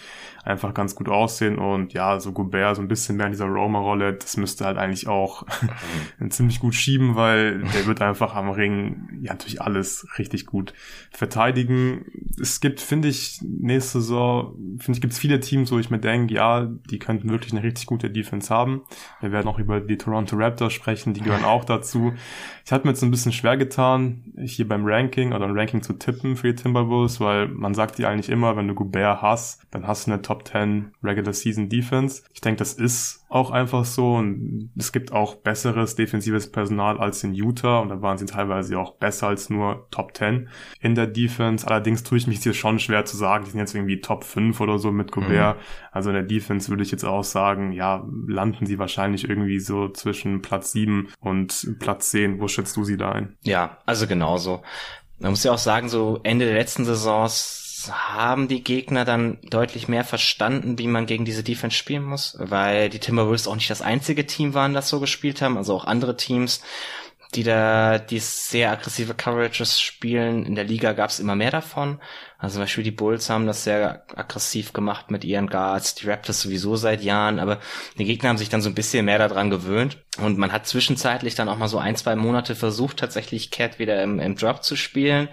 einfach 0.45 0.74
ganz 0.74 0.95
gut 0.95 1.09
aussehen 1.09 1.59
und 1.59 1.95
ja, 1.95 2.20
so 2.20 2.32
Gobert 2.32 2.76
so 2.76 2.82
ein 2.82 2.88
bisschen 2.88 3.16
mehr 3.16 3.26
in 3.26 3.32
dieser 3.32 3.47
Roma-Rolle, 3.47 4.14
das 4.14 4.36
müsste 4.36 4.64
halt 4.64 4.76
eigentlich 4.76 5.09
auch 5.09 5.45
ein 6.20 6.30
ziemlich 6.30 6.61
gut 6.61 6.74
gut 6.74 6.74
schieben, 6.74 7.14
weil 7.14 7.59
der 7.59 7.86
wird 7.86 8.03
einfach 8.03 8.34
am 8.34 8.51
Ring 8.51 9.09
ja 9.20 9.32
natürlich 9.32 9.61
alles 9.62 10.07
richtig 10.18 10.47
gut 10.47 10.74
verteidigen. 11.11 12.05
Es 12.40 12.61
gibt, 12.61 12.80
finde 12.80 13.09
ich, 13.09 13.40
nächste 13.42 14.01
Saison, 14.01 14.55
finde 14.78 14.97
ich, 14.97 15.01
gibt 15.01 15.12
es 15.12 15.18
viele 15.18 15.40
Teams, 15.40 15.70
wo 15.70 15.78
ich 15.78 15.90
mir 15.90 15.99
denke, 15.99 16.34
ja, 16.34 16.66
die 16.90 16.99
könnten 16.99 17.30
wirklich 17.30 17.53
eine 17.53 17.62
richtig 17.62 17.86
gute 17.86 18.11
Defense 18.11 18.53
haben. 18.53 18.82
Wir 19.20 19.30
werden 19.30 19.47
auch 19.47 19.59
über 19.59 19.80
die 19.80 19.99
Toronto 19.99 20.36
Raptors 20.36 20.72
sprechen, 20.72 21.14
die 21.14 21.20
gehören 21.20 21.45
auch 21.45 21.64
dazu. 21.64 22.12
Ich 22.64 22.72
hatte 22.72 22.86
mir 22.86 22.92
jetzt 22.92 23.02
ein 23.02 23.10
bisschen 23.10 23.32
schwer 23.32 23.58
getan, 23.58 24.22
hier 24.38 24.66
beim 24.66 24.86
Ranking 24.86 25.34
oder 25.34 25.44
ein 25.44 25.56
Ranking 25.56 25.82
zu 25.82 25.92
tippen 25.92 26.34
für 26.34 26.52
die 26.52 26.62
Timberwolves, 26.62 27.20
weil 27.20 27.48
man 27.48 27.74
sagt 27.74 27.98
ja 27.98 28.08
eigentlich 28.08 28.30
immer, 28.30 28.56
wenn 28.56 28.68
du 28.68 28.74
Gobert 28.74 29.20
hast, 29.20 29.60
dann 29.70 29.86
hast 29.86 30.06
du 30.06 30.12
eine 30.12 30.22
Top 30.22 30.48
10 30.48 30.92
Regular 31.02 31.34
Season 31.34 31.68
Defense. 31.68 32.22
Ich 32.32 32.40
denke, 32.40 32.60
das 32.60 32.72
ist 32.72 33.24
auch 33.29 33.51
einfach 33.51 33.85
so 33.85 34.14
und 34.14 34.70
es 34.77 34.93
gibt 34.93 35.12
auch 35.12 35.37
besseres 35.37 35.97
defensives 35.97 36.53
Personal 36.53 36.99
als 36.99 37.25
in 37.25 37.35
Utah 37.35 37.81
und 37.81 37.89
da 37.89 38.01
waren 38.01 38.18
sie 38.18 38.27
teilweise 38.27 38.79
auch 38.79 38.93
besser 38.93 39.29
als 39.29 39.51
nur 39.51 39.89
Top 39.91 40.16
10 40.16 40.49
in 40.81 40.95
der 40.95 41.07
Defense. 41.07 41.66
Allerdings 41.66 42.05
tue 42.05 42.18
ich 42.18 42.27
mich 42.27 42.43
hier 42.43 42.55
schon 42.55 42.79
schwer 42.79 43.05
zu 43.05 43.16
sagen, 43.16 43.45
die 43.45 43.51
sind 43.51 43.61
jetzt 43.61 43.75
irgendwie 43.75 44.01
Top 44.01 44.25
5 44.25 44.61
oder 44.61 44.79
so 44.79 44.93
mit 44.93 45.11
Gobert. 45.11 45.57
Mhm. 45.57 45.62
Also 45.91 46.11
in 46.11 46.14
der 46.14 46.25
Defense 46.25 46.68
würde 46.68 46.83
ich 46.83 46.91
jetzt 46.91 47.05
auch 47.05 47.25
sagen, 47.25 47.72
ja, 47.72 48.07
landen 48.29 48.66
sie 48.66 48.79
wahrscheinlich 48.79 49.29
irgendwie 49.29 49.59
so 49.59 49.89
zwischen 49.89 50.43
Platz 50.43 50.72
7 50.72 51.09
und 51.20 51.77
Platz 51.81 52.11
10. 52.11 52.41
Wo 52.41 52.49
schätzt 52.49 52.77
du 52.77 52.85
sie 52.85 52.97
da 52.97 53.12
ein? 53.12 53.37
Ja, 53.43 53.79
also 53.87 54.07
genauso. 54.07 54.62
Man 55.18 55.31
muss 55.31 55.45
ja 55.45 55.53
auch 55.53 55.59
sagen, 55.59 55.89
so 55.89 56.20
Ende 56.22 56.45
der 56.45 56.55
letzten 56.55 56.85
Saisons 56.85 57.63
haben 57.93 58.49
die 58.49 58.62
Gegner 58.62 59.05
dann 59.05 59.39
deutlich 59.43 59.89
mehr 59.89 60.05
verstanden, 60.05 60.78
wie 60.78 60.87
man 60.87 61.07
gegen 61.07 61.24
diese 61.24 61.43
Defense 61.43 61.76
spielen 61.76 62.05
muss, 62.05 62.37
weil 62.39 62.89
die 62.89 62.99
Timberwolves 62.99 63.49
auch 63.49 63.55
nicht 63.55 63.70
das 63.70 63.82
einzige 63.82 64.26
Team 64.26 64.55
waren, 64.55 64.74
das 64.74 64.89
so 64.89 65.01
gespielt 65.01 65.43
haben, 65.43 65.57
also 65.57 65.74
auch 65.74 65.85
andere 65.85 66.16
Teams, 66.16 66.62
die 67.35 67.43
da 67.43 67.99
die 67.99 68.18
sehr 68.18 68.70
aggressive 68.70 69.14
Coverages 69.14 69.80
spielen. 69.80 70.47
In 70.47 70.55
der 70.55 70.64
Liga 70.64 70.93
gab 70.93 71.11
es 71.11 71.20
immer 71.20 71.35
mehr 71.35 71.51
davon. 71.51 72.01
Also 72.39 72.55
zum 72.55 72.64
Beispiel 72.64 72.85
die 72.85 72.91
Bulls 72.91 73.30
haben 73.30 73.47
das 73.47 73.64
sehr 73.64 74.05
aggressiv 74.14 74.72
gemacht 74.72 75.11
mit 75.11 75.24
ihren 75.24 75.47
Guards, 75.47 75.95
die 75.95 76.09
Raptors 76.11 76.41
sowieso 76.43 76.76
seit 76.76 77.03
Jahren, 77.03 77.39
aber 77.39 77.61
die 77.97 78.05
Gegner 78.05 78.28
haben 78.28 78.39
sich 78.39 78.49
dann 78.49 78.61
so 78.61 78.68
ein 78.68 78.74
bisschen 78.74 79.05
mehr 79.07 79.18
daran 79.18 79.51
gewöhnt 79.51 79.99
und 80.18 80.37
man 80.37 80.53
hat 80.53 80.66
zwischenzeitlich 80.66 81.37
dann 81.37 81.49
auch 81.49 81.59
mal 81.59 81.68
so 81.68 81.78
ein, 81.78 81.97
zwei 81.97 82.16
Monate 82.16 82.55
versucht, 82.55 82.99
tatsächlich 82.99 83.51
Cat 83.51 83.78
wieder 83.78 84.03
im, 84.03 84.18
im 84.18 84.37
Drop 84.37 84.62
zu 84.64 84.76
spielen. 84.76 85.28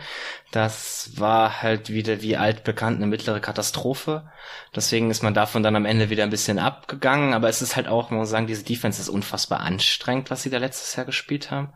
Das 0.52 1.12
war 1.16 1.62
halt 1.62 1.90
wieder 1.90 2.22
wie 2.22 2.38
altbekannt 2.38 2.98
eine 2.98 3.08
mittlere 3.08 3.40
Katastrophe. 3.40 4.30
Deswegen 4.76 5.10
ist 5.10 5.24
man 5.24 5.34
davon 5.34 5.64
dann 5.64 5.76
am 5.76 5.86
Ende 5.86 6.10
wieder 6.10 6.24
ein 6.24 6.30
bisschen 6.30 6.60
abgegangen, 6.60 7.34
aber 7.34 7.50
es 7.50 7.62
ist 7.62 7.76
halt 7.76 7.88
auch, 7.88 8.10
man 8.10 8.20
muss 8.20 8.30
sagen, 8.30 8.48
diese 8.48 8.64
Defense 8.64 9.02
ist 9.02 9.10
unfassbar 9.10 9.62
anstrengend, 9.62 10.30
was 10.30 10.44
sie 10.44 10.50
da 10.50 10.60
letztes 10.60 10.96
Jahr 10.96 11.06
gespielt 11.06 11.52
haben. 11.52 11.74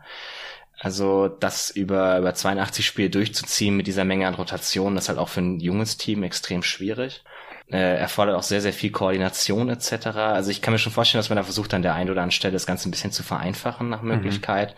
Also 0.78 1.28
das 1.28 1.70
über, 1.70 2.18
über 2.18 2.34
82 2.34 2.84
Spiele 2.84 3.10
durchzuziehen 3.10 3.76
mit 3.76 3.86
dieser 3.86 4.04
Menge 4.04 4.26
an 4.26 4.34
Rotationen, 4.34 4.98
ist 4.98 5.08
halt 5.08 5.18
auch 5.18 5.28
für 5.28 5.40
ein 5.40 5.60
junges 5.60 5.96
Team 5.96 6.22
extrem 6.22 6.62
schwierig. 6.62 7.24
Äh, 7.68 7.96
erfordert 7.96 8.36
auch 8.36 8.44
sehr, 8.44 8.60
sehr 8.60 8.72
viel 8.72 8.92
Koordination 8.92 9.68
etc. 9.68 10.06
Also 10.16 10.50
ich 10.50 10.62
kann 10.62 10.72
mir 10.72 10.78
schon 10.78 10.92
vorstellen, 10.92 11.18
dass 11.18 11.30
man 11.30 11.36
da 11.36 11.42
versucht, 11.42 11.74
an 11.74 11.82
der 11.82 11.94
einen 11.94 12.10
oder 12.10 12.20
anderen 12.20 12.30
Stelle 12.30 12.52
das 12.52 12.66
Ganze 12.66 12.88
ein 12.88 12.92
bisschen 12.92 13.10
zu 13.10 13.24
vereinfachen 13.24 13.88
nach 13.88 14.02
mhm. 14.02 14.08
Möglichkeit. 14.08 14.70
Mhm. 14.70 14.76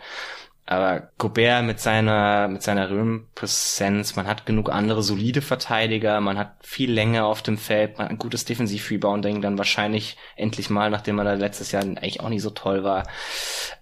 Aber 0.65 1.09
Gobert 1.17 1.63
mit 1.63 1.79
seiner, 1.79 2.47
mit 2.47 2.61
seiner 2.61 2.91
Röhrenpräsenz, 2.91 4.15
man 4.15 4.27
hat 4.27 4.45
genug 4.45 4.71
andere 4.71 5.01
solide 5.01 5.41
Verteidiger, 5.41 6.21
man 6.21 6.37
hat 6.37 6.57
viel 6.61 6.91
Länge 6.91 7.25
auf 7.25 7.41
dem 7.41 7.57
Feld, 7.57 7.97
man 7.97 8.05
hat 8.05 8.11
ein 8.11 8.19
gutes 8.19 8.45
Defensiv-Rebounding, 8.45 9.41
dann 9.41 9.57
wahrscheinlich 9.57 10.15
endlich 10.35 10.69
mal, 10.69 10.91
nachdem 10.91 11.15
man 11.15 11.25
da 11.25 11.33
letztes 11.33 11.71
Jahr 11.71 11.81
eigentlich 11.81 12.21
auch 12.21 12.29
nicht 12.29 12.43
so 12.43 12.51
toll 12.51 12.83
war. 12.83 13.07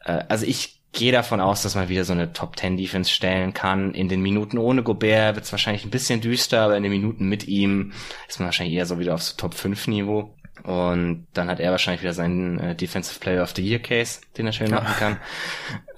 Äh, 0.06 0.24
also 0.30 0.46
ich 0.46 0.77
gehe 0.98 1.12
davon 1.12 1.40
aus, 1.40 1.62
dass 1.62 1.76
man 1.76 1.90
wieder 1.90 2.04
so 2.04 2.14
eine 2.14 2.34
Top 2.34 2.58
10 2.58 2.76
Defense 2.76 3.12
stellen 3.12 3.54
kann. 3.54 3.94
In 3.94 4.10
den 4.10 4.22
Minuten 4.22 4.58
ohne 4.58 4.82
Gobert 4.82 5.36
wird 5.36 5.46
es 5.46 5.52
wahrscheinlich 5.52 5.86
ein 5.86 5.92
bisschen 5.92 6.22
düster, 6.22 6.62
aber 6.62 6.76
in 6.76 6.84
den 6.84 6.92
Minuten 6.92 7.30
mit 7.30 7.48
ihm 7.48 7.94
ist 8.28 8.40
man 8.40 8.48
wahrscheinlich 8.48 8.76
eher 8.76 8.88
so 8.88 9.00
wieder 9.00 9.14
auf 9.14 9.22
so 9.22 9.38
Top 9.38 9.54
5 9.54 9.88
Niveau. 9.88 10.34
Und 10.64 11.28
dann 11.34 11.50
hat 11.50 11.60
er 11.60 11.70
wahrscheinlich 11.72 12.02
wieder 12.02 12.14
seinen 12.14 12.60
äh, 12.60 12.76
Defensive 12.76 13.20
Player 13.20 13.44
of 13.44 13.54
the 13.56 13.62
Year 13.62 13.80
Case, 13.80 14.22
den 14.38 14.48
er 14.48 14.54
schön 14.54 14.72
machen 14.72 14.96
kann. 14.98 15.18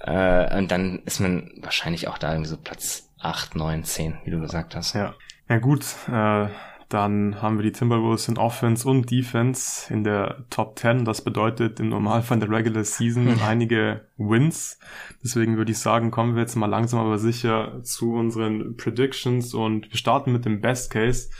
äh, 0.00 0.58
und 0.58 0.70
dann 0.70 1.00
ist 1.06 1.18
man 1.18 1.50
wahrscheinlich 1.62 2.06
auch 2.06 2.18
da 2.18 2.32
irgendwie 2.32 2.50
so 2.50 2.58
Platz 2.58 3.08
8, 3.20 3.56
9, 3.56 3.84
10, 3.84 4.18
wie 4.24 4.30
du 4.30 4.38
gesagt 4.38 4.76
hast. 4.76 4.94
Ja. 4.94 5.14
Ja 5.48 5.58
gut, 5.58 5.84
äh, 6.08 6.46
dann 6.90 7.40
haben 7.40 7.56
wir 7.56 7.62
die 7.62 7.72
Timberwolves 7.72 8.26
in 8.26 8.36
Offense 8.36 8.86
und 8.88 9.10
Defense 9.10 9.92
in 9.94 10.02
der 10.02 10.44
Top 10.50 10.76
10. 10.76 11.04
Das 11.04 11.22
bedeutet 11.22 11.78
im 11.78 11.88
Normalfall 11.88 12.36
in 12.36 12.40
der 12.40 12.50
Regular 12.50 12.82
Season 12.82 13.40
einige 13.46 14.02
Wins. 14.18 14.78
Deswegen 15.22 15.56
würde 15.56 15.70
ich 15.70 15.78
sagen, 15.78 16.10
kommen 16.10 16.34
wir 16.34 16.42
jetzt 16.42 16.56
mal 16.56 16.66
langsam 16.66 16.98
aber 16.98 17.18
sicher 17.18 17.80
zu 17.84 18.14
unseren 18.14 18.76
Predictions 18.76 19.54
und 19.54 19.88
wir 19.88 19.96
starten 19.96 20.32
mit 20.32 20.44
dem 20.44 20.60
Best 20.60 20.90
Case. 20.90 21.30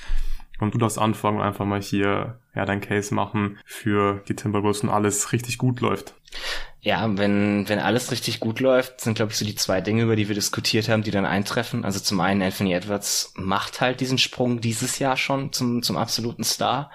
Und 0.60 0.74
du 0.74 0.78
darfst 0.78 0.98
anfangen 0.98 1.38
und 1.38 1.44
einfach 1.44 1.64
mal 1.64 1.82
hier 1.82 2.38
ja 2.54 2.64
dein 2.64 2.80
Case 2.80 3.12
machen 3.12 3.58
für 3.64 4.22
die 4.28 4.36
Timberwolves 4.36 4.82
und 4.82 4.88
alles 4.88 5.32
richtig 5.32 5.58
gut 5.58 5.80
läuft. 5.80 6.14
Ja, 6.82 7.06
wenn, 7.18 7.68
wenn 7.68 7.78
alles 7.78 8.10
richtig 8.10 8.40
gut 8.40 8.58
läuft, 8.60 9.02
sind, 9.02 9.14
glaube 9.14 9.32
ich, 9.32 9.38
so 9.38 9.44
die 9.44 9.54
zwei 9.54 9.82
Dinge, 9.82 10.04
über 10.04 10.16
die 10.16 10.28
wir 10.28 10.34
diskutiert 10.34 10.88
haben, 10.88 11.02
die 11.02 11.10
dann 11.10 11.26
eintreffen. 11.26 11.84
Also 11.84 12.00
zum 12.00 12.20
einen, 12.20 12.40
Anthony 12.40 12.72
Edwards 12.72 13.34
macht 13.36 13.82
halt 13.82 14.00
diesen 14.00 14.16
Sprung 14.16 14.62
dieses 14.62 14.98
Jahr 14.98 15.18
schon 15.18 15.52
zum, 15.52 15.82
zum 15.82 15.98
absoluten 15.98 16.44
Star. 16.44 16.90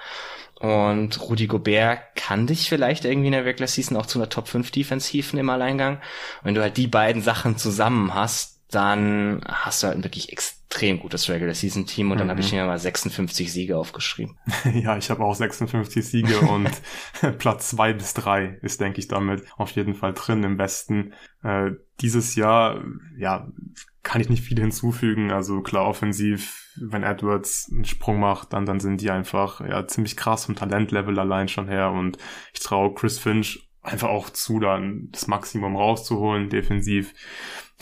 Und 0.59 1.21
Rudy 1.21 1.45
Gobert 1.45 2.15
kann 2.15 2.47
dich 2.47 2.67
vielleicht 2.67 3.05
irgendwie 3.05 3.27
in 3.27 3.33
der 3.33 3.45
Regular 3.45 3.67
Season 3.67 3.95
auch 3.97 4.07
zu 4.07 4.17
einer 4.17 4.29
Top 4.29 4.47
5 4.47 4.71
Defense 4.71 5.07
hieven 5.09 5.37
im 5.37 5.49
Alleingang. 5.49 6.01
Wenn 6.41 6.55
du 6.55 6.61
halt 6.61 6.77
die 6.77 6.87
beiden 6.87 7.21
Sachen 7.21 7.57
zusammen 7.57 8.15
hast, 8.15 8.59
dann 8.71 9.41
hast 9.47 9.83
du 9.83 9.87
halt 9.87 10.03
wirklich 10.03 10.31
extrem 10.31 10.64
extrem 10.75 10.99
gutes 10.99 11.29
Regular 11.29 11.53
Season 11.53 11.85
Team 11.85 12.11
und 12.11 12.17
dann 12.17 12.27
mhm. 12.27 12.31
habe 12.31 12.41
ich 12.41 12.51
mir 12.51 12.65
mal 12.65 12.77
56 12.77 13.51
Siege 13.51 13.77
aufgeschrieben. 13.77 14.37
ja, 14.73 14.97
ich 14.97 15.09
habe 15.09 15.23
auch 15.23 15.33
56 15.33 16.05
Siege 16.05 16.39
und 16.49 16.69
Platz 17.37 17.69
zwei 17.69 17.93
bis 17.93 18.13
drei 18.13 18.59
ist, 18.61 18.81
denke 18.81 18.99
ich, 18.99 19.07
damit 19.07 19.43
auf 19.55 19.71
jeden 19.71 19.93
Fall 19.93 20.13
drin 20.13 20.43
im 20.43 20.57
Westen. 20.57 21.13
Äh, 21.43 21.71
dieses 22.01 22.35
Jahr, 22.35 22.83
ja, 23.17 23.47
kann 24.03 24.19
ich 24.19 24.29
nicht 24.29 24.43
viel 24.43 24.59
hinzufügen. 24.59 25.31
Also 25.31 25.61
klar, 25.61 25.85
offensiv, 25.85 26.69
wenn 26.75 27.03
Edwards 27.03 27.69
einen 27.71 27.85
Sprung 27.85 28.19
macht, 28.19 28.51
dann, 28.51 28.65
dann 28.65 28.81
sind 28.81 28.99
die 28.99 29.11
einfach 29.11 29.61
ja 29.61 29.87
ziemlich 29.87 30.17
krass 30.17 30.45
vom 30.45 30.55
Talentlevel 30.55 31.17
allein 31.17 31.47
schon 31.47 31.69
her 31.69 31.91
und 31.91 32.17
ich 32.53 32.59
traue 32.59 32.93
Chris 32.93 33.17
Finch 33.17 33.65
einfach 33.81 34.09
auch 34.09 34.29
zu, 34.29 34.59
dann 34.59 35.09
das 35.11 35.27
Maximum 35.27 35.75
rauszuholen, 35.75 36.49
defensiv 36.49 37.13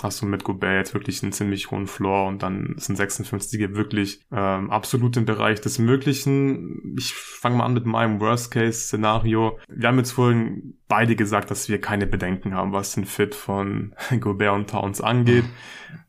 hast 0.01 0.21
du 0.21 0.25
mit 0.25 0.43
Gobert 0.43 0.77
jetzt 0.77 0.93
wirklich 0.93 1.23
einen 1.23 1.31
ziemlich 1.31 1.71
hohen 1.71 1.87
Floor 1.87 2.27
und 2.27 2.43
dann 2.43 2.75
sind 2.77 2.99
56er 2.99 3.75
wirklich 3.75 4.21
ähm, 4.31 4.69
absolut 4.69 5.15
im 5.17 5.25
Bereich 5.25 5.61
des 5.61 5.79
Möglichen. 5.79 6.95
Ich 6.97 7.13
fange 7.13 7.57
mal 7.57 7.65
an 7.65 7.73
mit 7.73 7.85
meinem 7.85 8.19
Worst-Case-Szenario. 8.19 9.59
Wir 9.67 9.87
haben 9.87 9.97
jetzt 9.97 10.11
vorhin 10.11 10.77
beide 10.87 11.15
gesagt, 11.15 11.51
dass 11.51 11.69
wir 11.69 11.79
keine 11.79 12.07
Bedenken 12.07 12.53
haben, 12.53 12.73
was 12.73 12.93
den 12.93 13.05
Fit 13.05 13.35
von 13.35 13.93
Gobert 14.19 14.55
und 14.55 14.69
Towns 14.69 15.01
angeht. 15.01 15.45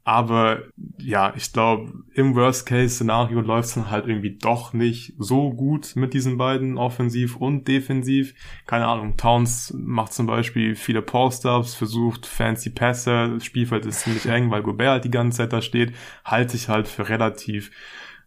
Aber 0.06 0.64
ja, 0.98 1.32
ich 1.34 1.50
glaube, 1.50 1.92
im 2.12 2.34
Worst-Case-Szenario 2.34 3.40
läuft 3.40 3.68
es 3.68 3.74
dann 3.74 3.90
halt 3.90 4.06
irgendwie 4.06 4.36
doch 4.36 4.74
nicht 4.74 5.14
so 5.18 5.50
gut 5.50 5.96
mit 5.96 6.12
diesen 6.12 6.36
beiden, 6.36 6.76
offensiv 6.76 7.36
und 7.36 7.66
defensiv. 7.66 8.34
Keine 8.66 8.86
Ahnung, 8.86 9.16
Towns 9.16 9.72
macht 9.74 10.12
zum 10.12 10.26
Beispiel 10.26 10.76
viele 10.76 11.00
Post-Ups, 11.00 11.74
versucht 11.74 12.26
fancy 12.26 12.68
Pässe, 12.68 13.30
das 13.32 13.46
Spielfeld 13.46 13.86
ist 13.86 14.00
ziemlich 14.00 14.26
eng, 14.26 14.50
weil 14.50 14.62
Gobert 14.62 14.90
halt 14.90 15.04
die 15.04 15.10
ganze 15.10 15.38
Zeit 15.38 15.54
da 15.54 15.62
steht. 15.62 15.94
Halte 16.22 16.56
ich 16.56 16.68
halt 16.68 16.86
für 16.86 17.08
relativ 17.08 17.70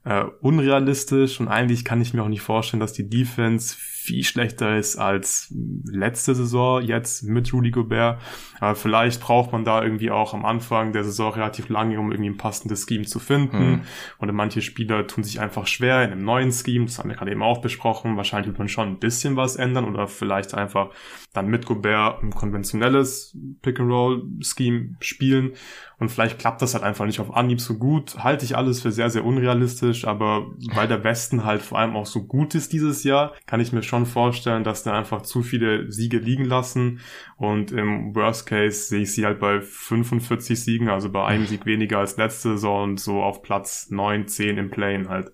äh, 0.03 0.23
unrealistisch 0.41 1.39
und 1.39 1.47
eigentlich 1.47 1.86
kann 1.86 2.01
ich 2.01 2.13
mir 2.13 2.23
auch 2.23 2.28
nicht 2.28 2.41
vorstellen, 2.41 2.80
dass 2.80 2.93
die 2.93 3.07
Defense 3.07 3.75
viel 4.08 4.24
schlechter 4.24 4.78
ist 4.78 4.95
als 4.95 5.53
letzte 5.84 6.34
Saison 6.34 6.82
jetzt 6.82 7.24
mit 7.24 7.51
Rudy 7.51 7.72
Gobert. 7.72 8.22
Aber 8.62 8.74
vielleicht 8.76 9.20
braucht 9.22 9.51
man 9.51 9.66
da 9.66 9.84
irgendwie 9.84 10.12
auch 10.12 10.34
am 10.34 10.45
Anfang 10.45 10.93
der 10.93 11.03
Saison 11.03 11.34
relativ 11.34 11.68
lange, 11.68 11.99
um 11.99 12.12
irgendwie 12.12 12.30
ein 12.30 12.38
passendes 12.38 12.86
Scheme 12.88 13.03
zu 13.03 13.20
finden. 13.20 13.70
Mhm. 13.70 13.82
Oder 14.20 14.32
manche 14.32 14.62
Spieler 14.62 15.05
tun 15.08 15.26
sich 15.26 15.41
einfach 15.41 15.68
schwer 15.68 16.03
in 16.03 16.14
einem 16.14 16.24
neuen 16.24 16.53
Scheme. 16.53 16.86
Das 16.86 16.99
haben 16.99 17.10
wir 17.10 17.18
gerade 17.18 17.32
eben 17.32 17.43
auch 17.43 17.60
besprochen. 17.60 18.16
Wahrscheinlich 18.16 18.47
wird 18.47 18.60
man 18.60 18.70
schon 18.70 18.88
ein 18.88 18.99
bisschen 18.99 19.36
was 19.36 19.58
ändern 19.58 19.84
oder 19.84 20.08
vielleicht 20.08 20.53
einfach 20.53 20.91
dann 21.34 21.47
mit 21.47 21.66
Gobert 21.66 22.24
ein 22.24 22.32
konventionelles 22.32 23.38
Pick-and-Roll-Scheme 23.62 24.95
spielen. 25.01 25.51
Und 25.99 26.10
vielleicht 26.10 26.39
klappt 26.39 26.62
das 26.62 26.76
halt 26.76 26.84
einfach 26.84 27.05
nicht 27.05 27.20
auf 27.20 27.36
Anhieb 27.36 27.60
so 27.60 27.78
gut. 27.78 28.24
Halte 28.24 28.45
ich 28.45 28.55
alles 28.55 28.82
für 28.82 28.91
sehr, 28.91 29.10
sehr 29.10 29.26
unrealistisch. 29.26 30.05
Aber 30.05 30.47
weil 30.74 30.88
der 30.88 31.03
Westen 31.03 31.43
halt 31.43 31.62
vor 31.62 31.80
allem 31.80 31.95
auch 31.95 32.05
so 32.05 32.24
gut 32.24 32.55
ist 32.55 32.72
dieses 32.72 33.03
Jahr, 33.03 33.34
kann 33.47 33.60
ich 33.60 33.74
mir 33.74 33.84
schon 33.84 33.96
vorstellen, 34.05 34.63
dass 34.63 34.83
da 34.83 34.97
einfach 34.97 35.21
zu 35.21 35.41
viele 35.41 35.91
Siege 35.91 36.17
liegen 36.17 36.45
lassen. 36.45 36.99
Und 37.37 37.71
im 37.71 38.15
Worst 38.15 38.45
Case 38.45 38.87
sehe 38.87 39.01
ich 39.01 39.13
sie 39.13 39.25
halt 39.25 39.39
bei 39.39 39.61
45 39.61 40.61
Siegen, 40.61 40.89
also 40.89 41.09
bei 41.09 41.25
einem 41.25 41.47
Sieg 41.47 41.65
weniger 41.65 41.99
als 41.99 42.17
letzte 42.17 42.49
Saison 42.49 42.83
und 42.83 42.99
so 42.99 43.23
auf 43.23 43.41
Platz 43.41 43.89
9, 43.89 44.27
10 44.27 44.57
im 44.57 44.69
Plane 44.69 45.09
halt. 45.09 45.31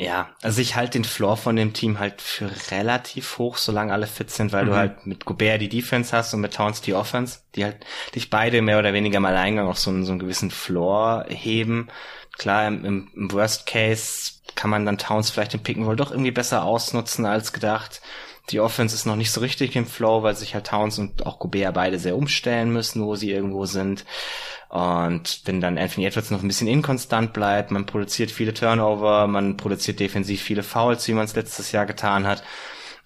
Ja, 0.00 0.28
also 0.42 0.60
ich 0.60 0.76
halte 0.76 0.92
den 0.92 1.04
Floor 1.04 1.36
von 1.36 1.56
dem 1.56 1.72
Team 1.72 1.98
halt 1.98 2.22
für 2.22 2.48
relativ 2.70 3.36
hoch, 3.38 3.56
solange 3.56 3.92
alle 3.92 4.06
fit 4.06 4.30
sind, 4.30 4.52
weil 4.52 4.64
mhm. 4.64 4.68
du 4.68 4.76
halt 4.76 5.06
mit 5.06 5.24
Gobert 5.24 5.60
die 5.60 5.68
Defense 5.68 6.16
hast 6.16 6.32
und 6.34 6.40
mit 6.40 6.54
Towns 6.54 6.80
die 6.80 6.94
Offense, 6.94 7.40
die 7.56 7.64
halt 7.64 7.84
dich 8.14 8.30
beide 8.30 8.62
mehr 8.62 8.78
oder 8.78 8.92
weniger 8.92 9.18
mal 9.18 9.36
Eingang 9.36 9.66
auf 9.66 9.78
so 9.78 9.90
einen, 9.90 10.04
so 10.04 10.12
einen 10.12 10.20
gewissen 10.20 10.52
Floor 10.52 11.24
heben. 11.28 11.88
Klar, 12.38 12.68
im, 12.68 13.10
im 13.14 13.32
Worst 13.32 13.66
Case 13.66 14.32
kann 14.54 14.70
man 14.70 14.86
dann 14.86 14.98
Towns 14.98 15.30
vielleicht 15.30 15.54
im 15.54 15.62
Picken 15.62 15.86
wohl 15.86 15.96
doch 15.96 16.10
irgendwie 16.10 16.30
besser 16.30 16.64
ausnutzen 16.64 17.26
als 17.26 17.52
gedacht. 17.52 18.00
Die 18.50 18.60
Offense 18.60 18.94
ist 18.94 19.04
noch 19.04 19.16
nicht 19.16 19.30
so 19.30 19.40
richtig 19.40 19.76
im 19.76 19.86
Flow, 19.86 20.22
weil 20.22 20.34
sich 20.34 20.54
halt 20.54 20.68
Towns 20.68 20.98
und 20.98 21.26
auch 21.26 21.38
Gobert 21.38 21.74
beide 21.74 21.98
sehr 21.98 22.16
umstellen 22.16 22.72
müssen, 22.72 23.04
wo 23.04 23.14
sie 23.14 23.30
irgendwo 23.30 23.66
sind. 23.66 24.04
Und 24.70 25.42
wenn 25.44 25.60
dann 25.60 25.78
Anthony 25.78 26.06
Edwards 26.06 26.30
noch 26.30 26.42
ein 26.42 26.48
bisschen 26.48 26.68
inkonstant 26.68 27.32
bleibt, 27.32 27.70
man 27.70 27.86
produziert 27.86 28.30
viele 28.30 28.54
Turnover, 28.54 29.26
man 29.26 29.56
produziert 29.56 30.00
defensiv 30.00 30.42
viele 30.42 30.62
Fouls, 30.62 31.08
wie 31.08 31.14
man 31.14 31.24
es 31.24 31.34
letztes 31.34 31.72
Jahr 31.72 31.86
getan 31.86 32.26
hat, 32.26 32.42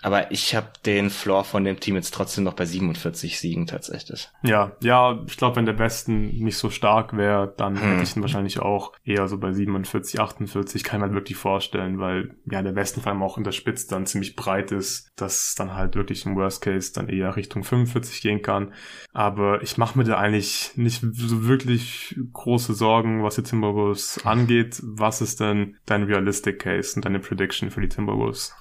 aber 0.03 0.33
ich 0.33 0.55
habe 0.55 0.69
den 0.85 1.11
Floor 1.11 1.45
von 1.45 1.65
dem 1.65 1.79
Team 1.79 1.95
jetzt 1.95 2.13
trotzdem 2.13 2.45
noch 2.45 2.55
bei 2.55 2.67
47 2.67 3.39
Siegen 3.39 3.67
tatsächlich. 3.67 4.29
Ja, 4.43 4.73
ja, 4.83 5.21
ich 5.27 5.37
glaube, 5.37 5.57
wenn 5.57 5.67
der 5.67 5.79
Westen 5.79 6.29
nicht 6.43 6.59
so 6.59 6.71
stark 6.71 7.17
wäre, 7.17 7.55
dann 7.57 7.81
hm. 7.81 7.83
hätte 7.83 8.03
ich 8.03 8.17
ihn 8.17 8.23
wahrscheinlich 8.23 8.59
auch 8.59 8.93
eher 9.05 9.29
so 9.29 9.39
bei 9.39 9.53
47, 9.53 10.21
48, 10.21 10.83
kann 10.83 10.99
ich 10.99 11.01
mir 11.01 11.07
halt 11.07 11.15
wirklich 11.15 11.39
vorstellen, 11.39 12.01
weil 12.01 12.35
ja 12.51 12.63
der 12.63 12.75
Westen 12.75 13.01
vor 13.01 13.13
allem 13.13 13.23
auch 13.23 13.39
in 13.39 13.45
der 13.45 13.53
Spitze 13.53 13.89
dann 13.89 14.07
ziemlich 14.07 14.35
breit 14.35 14.73
ist, 14.73 15.11
dass 15.17 15.55
dann 15.55 15.75
halt 15.75 15.95
wirklich 15.95 16.27
im 16.27 16.37
Worst 16.37 16.63
Case 16.63 16.93
dann 16.93 17.09
eher 17.09 17.37
Richtung 17.37 17.63
45 17.63 18.21
gehen 18.21 18.43
kann. 18.43 18.73
Aber 19.13 19.63
ich 19.63 19.79
mache 19.79 19.97
mir 19.97 20.05
da 20.05 20.19
eigentlich 20.19 20.73
nicht 20.75 21.01
so 21.13 21.47
wirklich 21.47 22.17
große 22.33 22.75
Sorgen, 22.75 23.23
was 23.23 23.37
die 23.37 23.43
Timberwolves 23.43 24.25
angeht. 24.25 24.81
Was 24.83 25.21
ist 25.21 25.41
denn 25.41 25.77
dein 25.87 26.03
Realistic 26.03 26.61
Case 26.61 26.97
und 26.97 27.05
deine 27.05 27.21
Prediction 27.21 27.71
für 27.71 27.81
die 27.81 27.89
Timberwolves? 27.89 28.55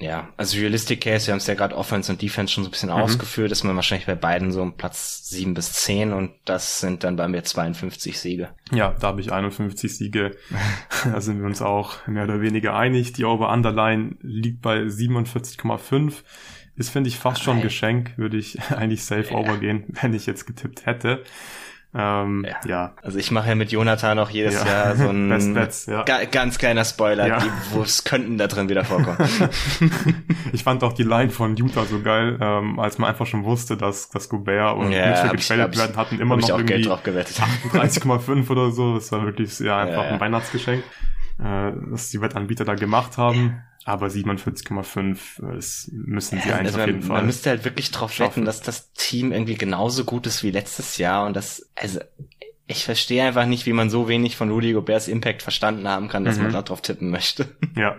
Ja, 0.00 0.28
also 0.36 0.58
Realistic 0.58 1.00
Case, 1.00 1.26
wir 1.26 1.32
haben 1.32 1.38
es 1.38 1.46
ja 1.46 1.54
gerade 1.54 1.76
Offense 1.76 2.10
und 2.12 2.22
Defense 2.22 2.52
schon 2.52 2.64
so 2.64 2.68
ein 2.68 2.70
bisschen 2.70 2.90
mhm. 2.90 2.96
ausgeführt, 2.96 3.50
ist 3.52 3.64
man 3.64 3.76
wahrscheinlich 3.76 4.06
bei 4.06 4.14
beiden 4.14 4.52
so 4.52 4.62
um 4.62 4.76
Platz 4.76 5.28
7 5.28 5.54
bis 5.54 5.72
10 5.72 6.12
und 6.12 6.32
das 6.44 6.80
sind 6.80 7.04
dann 7.04 7.16
bei 7.16 7.28
mir 7.28 7.42
52 7.42 8.18
Siege. 8.18 8.50
Ja, 8.70 8.94
da 9.00 9.08
habe 9.08 9.20
ich 9.20 9.32
51 9.32 9.96
Siege. 9.96 10.36
da 11.04 11.20
sind 11.20 11.40
wir 11.40 11.46
uns 11.46 11.62
auch 11.62 12.06
mehr 12.06 12.24
oder 12.24 12.40
weniger 12.40 12.76
einig. 12.76 13.12
Die 13.12 13.24
Over-Underline 13.24 14.16
liegt 14.20 14.62
bei 14.62 14.82
47,5. 14.82 16.12
Ist, 16.76 16.90
finde 16.90 17.08
ich, 17.08 17.18
fast 17.18 17.42
schon 17.42 17.56
ein 17.56 17.62
Geschenk, 17.62 18.16
würde 18.16 18.36
ich 18.36 18.60
eigentlich 18.70 19.04
safe 19.04 19.32
ja. 19.32 19.36
overgehen, 19.36 19.84
wenn 20.00 20.14
ich 20.14 20.26
jetzt 20.26 20.46
getippt 20.46 20.86
hätte. 20.86 21.24
Ähm, 21.94 22.46
ja. 22.46 22.68
ja. 22.68 22.92
Also 23.02 23.18
ich 23.18 23.30
mache 23.30 23.48
ja 23.48 23.54
mit 23.54 23.72
Jonathan 23.72 24.18
auch 24.18 24.28
jedes 24.28 24.54
ja. 24.62 24.66
Jahr 24.66 24.96
so 24.96 25.08
ein 25.08 25.28
Best 25.30 25.54
Bets, 25.54 25.86
ja. 25.86 26.02
ga 26.02 26.24
ganz 26.24 26.58
kleiner 26.58 26.84
Spoiler, 26.84 27.42
wo 27.72 27.82
es 27.82 28.04
könnten 28.04 28.36
da 28.36 28.46
drin 28.46 28.68
wieder 28.68 28.84
vorkommen. 28.84 29.16
ich 30.52 30.62
fand 30.62 30.84
auch 30.84 30.92
die 30.92 31.02
Line 31.02 31.30
von 31.30 31.56
Utah 31.56 31.86
so 31.86 32.02
geil, 32.02 32.38
ähm, 32.40 32.78
als 32.78 32.98
man 32.98 33.08
einfach 33.08 33.26
schon 33.26 33.44
wusste, 33.44 33.78
dass, 33.78 34.10
dass 34.10 34.28
Gobert 34.28 34.76
und 34.76 34.92
ja, 34.92 35.06
Mitchell 35.08 35.30
getradet 35.30 35.78
werden, 35.78 35.96
hatten 35.96 36.20
immer 36.20 36.36
noch 36.36 36.48
irgendwie 36.48 36.86
38,5 36.86 38.50
oder 38.50 38.70
so. 38.70 38.94
Das 38.94 39.10
war 39.10 39.24
wirklich 39.24 39.58
ja 39.60 39.78
einfach 39.78 40.04
ein 40.04 40.20
Weihnachtsgeschenk, 40.20 40.84
äh, 41.42 41.72
dass 41.90 42.10
die 42.10 42.20
Wettanbieter 42.20 42.66
da 42.66 42.74
gemacht 42.74 43.16
haben. 43.16 43.62
Aber 43.84 44.08
47,5 44.08 45.40
äh, 45.40 45.96
müssen 45.96 46.40
sie 46.40 46.48
ja, 46.48 46.56
eigentlich 46.56 46.66
also 46.74 46.80
auf 46.80 46.86
jeden 46.86 46.98
man, 46.98 47.08
Fall. 47.08 47.16
Man 47.18 47.26
müsste 47.26 47.50
halt 47.50 47.64
wirklich 47.64 47.90
drauf 47.90 48.12
schaffen. 48.12 48.36
wetten, 48.36 48.44
dass 48.44 48.60
das 48.60 48.92
Team 48.92 49.32
irgendwie 49.32 49.54
genauso 49.54 50.04
gut 50.04 50.26
ist 50.26 50.42
wie 50.42 50.50
letztes 50.50 50.98
Jahr 50.98 51.26
und 51.26 51.34
das, 51.34 51.70
also 51.74 52.00
ich 52.66 52.84
verstehe 52.84 53.24
einfach 53.24 53.46
nicht, 53.46 53.64
wie 53.64 53.72
man 53.72 53.88
so 53.88 54.08
wenig 54.08 54.36
von 54.36 54.50
Rudy 54.50 54.74
Goberts 54.74 55.08
Impact 55.08 55.42
verstanden 55.42 55.88
haben 55.88 56.08
kann, 56.08 56.24
dass 56.24 56.36
mhm. 56.36 56.44
man 56.44 56.52
da 56.52 56.62
drauf 56.62 56.82
tippen 56.82 57.10
möchte. 57.10 57.56
Ja. 57.74 57.96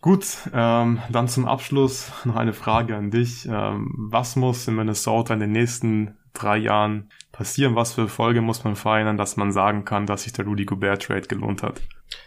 Gut, 0.00 0.24
ähm, 0.54 1.02
dann 1.10 1.28
zum 1.28 1.46
Abschluss 1.46 2.10
noch 2.24 2.36
eine 2.36 2.52
Frage 2.52 2.96
an 2.96 3.10
dich. 3.10 3.46
Ähm, 3.46 3.92
was 3.96 4.36
muss 4.36 4.66
in 4.68 4.76
Minnesota 4.76 5.34
in 5.34 5.40
den 5.40 5.52
nächsten 5.52 6.16
drei 6.32 6.56
Jahren 6.56 7.10
passieren? 7.32 7.74
Was 7.74 7.94
für 7.94 8.08
Folge 8.08 8.40
muss 8.40 8.62
man 8.64 8.76
feiern, 8.76 9.16
dass 9.16 9.36
man 9.36 9.52
sagen 9.52 9.84
kann, 9.84 10.06
dass 10.06 10.22
sich 10.22 10.32
der 10.32 10.44
Rudy 10.44 10.64
Gobert 10.64 11.02
Trade 11.02 11.26
gelohnt 11.26 11.62
hat? 11.62 11.80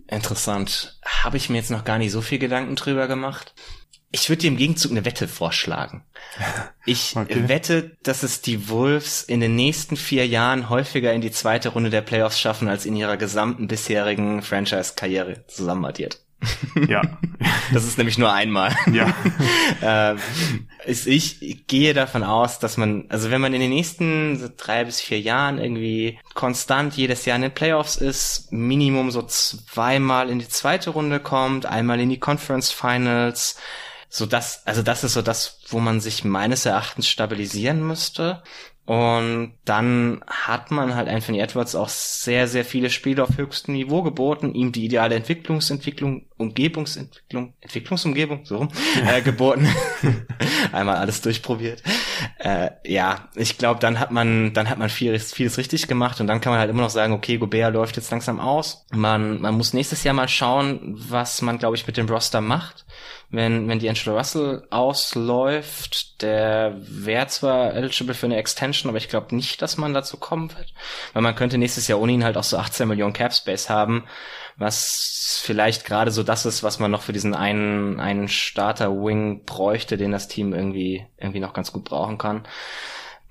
Interessant. 0.07 0.99
Habe 1.05 1.37
ich 1.37 1.49
mir 1.49 1.57
jetzt 1.57 1.71
noch 1.71 1.85
gar 1.85 1.97
nicht 1.97 2.11
so 2.11 2.21
viel 2.21 2.39
Gedanken 2.39 2.75
drüber 2.75 3.07
gemacht. 3.07 3.53
Ich 4.13 4.27
würde 4.29 4.41
dir 4.41 4.49
im 4.49 4.57
Gegenzug 4.57 4.91
eine 4.91 5.05
Wette 5.05 5.27
vorschlagen. 5.27 6.03
Ich 6.87 7.15
okay. 7.15 7.47
wette, 7.47 7.95
dass 8.01 8.23
es 8.23 8.41
die 8.41 8.67
Wolves 8.67 9.21
in 9.21 9.39
den 9.39 9.55
nächsten 9.55 9.95
vier 9.95 10.25
Jahren 10.25 10.67
häufiger 10.67 11.13
in 11.13 11.21
die 11.21 11.29
zweite 11.29 11.69
Runde 11.69 11.91
der 11.91 12.01
Playoffs 12.01 12.39
schaffen, 12.39 12.67
als 12.67 12.87
in 12.87 12.95
ihrer 12.95 13.17
gesamten 13.17 13.67
bisherigen 13.67 14.41
Franchise-Karriere 14.41 15.45
zusammenaddiert. 15.45 16.21
Ja. 16.87 17.01
Das 17.73 17.85
ist 17.85 17.97
nämlich 17.97 18.17
nur 18.17 18.31
einmal. 18.31 18.75
Ja. 18.91 19.15
ähm, 19.81 20.19
ist, 20.85 21.07
ich 21.07 21.65
gehe 21.67 21.93
davon 21.93 22.21
aus, 22.23 22.59
dass 22.59 22.75
man, 22.75 23.05
also 23.07 23.31
wenn 23.31 23.39
man 23.39 23.53
in 23.53 23.61
den 23.61 23.69
nächsten 23.69 24.37
so 24.37 24.49
drei 24.55 24.83
bis 24.83 24.99
vier 24.99 25.19
Jahren 25.21 25.57
irgendwie 25.57 26.19
konstant 26.33 26.95
jedes 26.95 27.25
Jahr 27.25 27.37
in 27.37 27.43
den 27.43 27.53
Playoffs 27.53 27.95
ist, 27.95 28.51
Minimum 28.51 29.09
so 29.09 29.21
zweimal 29.23 30.29
in 30.29 30.39
die 30.39 30.49
zweite 30.49 30.89
Runde 30.89 31.19
kommt, 31.21 31.65
einmal 31.65 31.99
in 32.01 32.09
die 32.09 32.19
Conference 32.19 32.71
Finals, 32.71 33.57
so 34.09 34.25
das, 34.25 34.67
also 34.67 34.83
das 34.83 35.05
ist 35.05 35.13
so 35.13 35.21
das, 35.21 35.61
wo 35.69 35.79
man 35.79 36.01
sich 36.01 36.25
meines 36.25 36.65
Erachtens 36.65 37.07
stabilisieren 37.07 37.87
müsste. 37.87 38.43
Und 38.91 39.53
dann 39.63 40.21
hat 40.27 40.69
man 40.69 40.95
halt 40.95 41.07
Anthony 41.07 41.39
Edwards 41.39 41.75
auch 41.75 41.87
sehr, 41.87 42.49
sehr 42.49 42.65
viele 42.65 42.89
Spiele 42.89 43.23
auf 43.23 43.37
höchstem 43.37 43.73
Niveau 43.73 44.03
geboten, 44.03 44.53
ihm 44.53 44.73
die 44.73 44.83
ideale 44.83 45.15
Entwicklungsentwicklung, 45.15 46.25
Umgebungsentwicklung, 46.35 47.53
Entwicklungsumgebung, 47.61 48.43
so 48.43 48.57
rum, 48.57 48.67
äh, 49.07 49.21
geboten. 49.21 49.65
Einmal 50.73 50.97
alles 50.97 51.21
durchprobiert. 51.21 51.81
Äh, 52.39 52.71
ja, 52.83 53.29
ich 53.35 53.57
glaube, 53.57 53.79
dann 53.79 53.97
hat 53.97 54.11
man, 54.11 54.51
dann 54.53 54.69
hat 54.69 54.77
man 54.77 54.89
vieles, 54.89 55.31
vieles 55.31 55.57
richtig 55.57 55.87
gemacht 55.87 56.19
und 56.19 56.27
dann 56.27 56.41
kann 56.41 56.51
man 56.51 56.59
halt 56.59 56.69
immer 56.69 56.81
noch 56.81 56.89
sagen, 56.89 57.13
okay, 57.13 57.37
Gobert 57.37 57.73
läuft 57.73 57.95
jetzt 57.95 58.11
langsam 58.11 58.41
aus. 58.41 58.85
Man, 58.91 59.39
man 59.39 59.55
muss 59.55 59.71
nächstes 59.71 60.03
Jahr 60.03 60.15
mal 60.15 60.27
schauen, 60.27 60.97
was 61.07 61.41
man, 61.41 61.59
glaube 61.59 61.77
ich, 61.77 61.87
mit 61.87 61.95
dem 61.95 62.09
Roster 62.09 62.41
macht 62.41 62.85
wenn, 63.31 63.69
wenn 63.69 63.79
die 63.79 63.87
Angelo 63.87 64.17
Russell 64.17 64.67
ausläuft, 64.69 66.21
der 66.21 66.75
wäre 66.81 67.27
zwar 67.27 67.73
eligible 67.73 68.13
für 68.13 68.25
eine 68.25 68.35
Extension, 68.35 68.89
aber 68.89 68.97
ich 68.97 69.07
glaube 69.07 69.33
nicht, 69.33 69.61
dass 69.61 69.77
man 69.77 69.93
dazu 69.93 70.17
kommen 70.17 70.53
wird. 70.55 70.73
Weil 71.13 71.21
man 71.21 71.35
könnte 71.35 71.57
nächstes 71.57 71.87
Jahr 71.87 71.99
ohne 71.99 72.11
ihn 72.11 72.25
halt 72.25 72.35
auch 72.35 72.43
so 72.43 72.57
18 72.57 72.87
Millionen 72.89 73.13
Cap 73.13 73.33
Space 73.33 73.69
haben, 73.69 74.03
was 74.57 75.41
vielleicht 75.43 75.85
gerade 75.85 76.11
so 76.11 76.23
das 76.23 76.45
ist, 76.45 76.61
was 76.61 76.79
man 76.79 76.91
noch 76.91 77.03
für 77.03 77.13
diesen 77.13 77.33
einen, 77.33 78.01
einen 78.01 78.27
Starter-Wing 78.27 79.45
bräuchte, 79.45 79.95
den 79.95 80.11
das 80.11 80.27
Team 80.27 80.53
irgendwie, 80.53 81.07
irgendwie 81.17 81.39
noch 81.39 81.53
ganz 81.53 81.71
gut 81.71 81.85
brauchen 81.85 82.17
kann. 82.17 82.43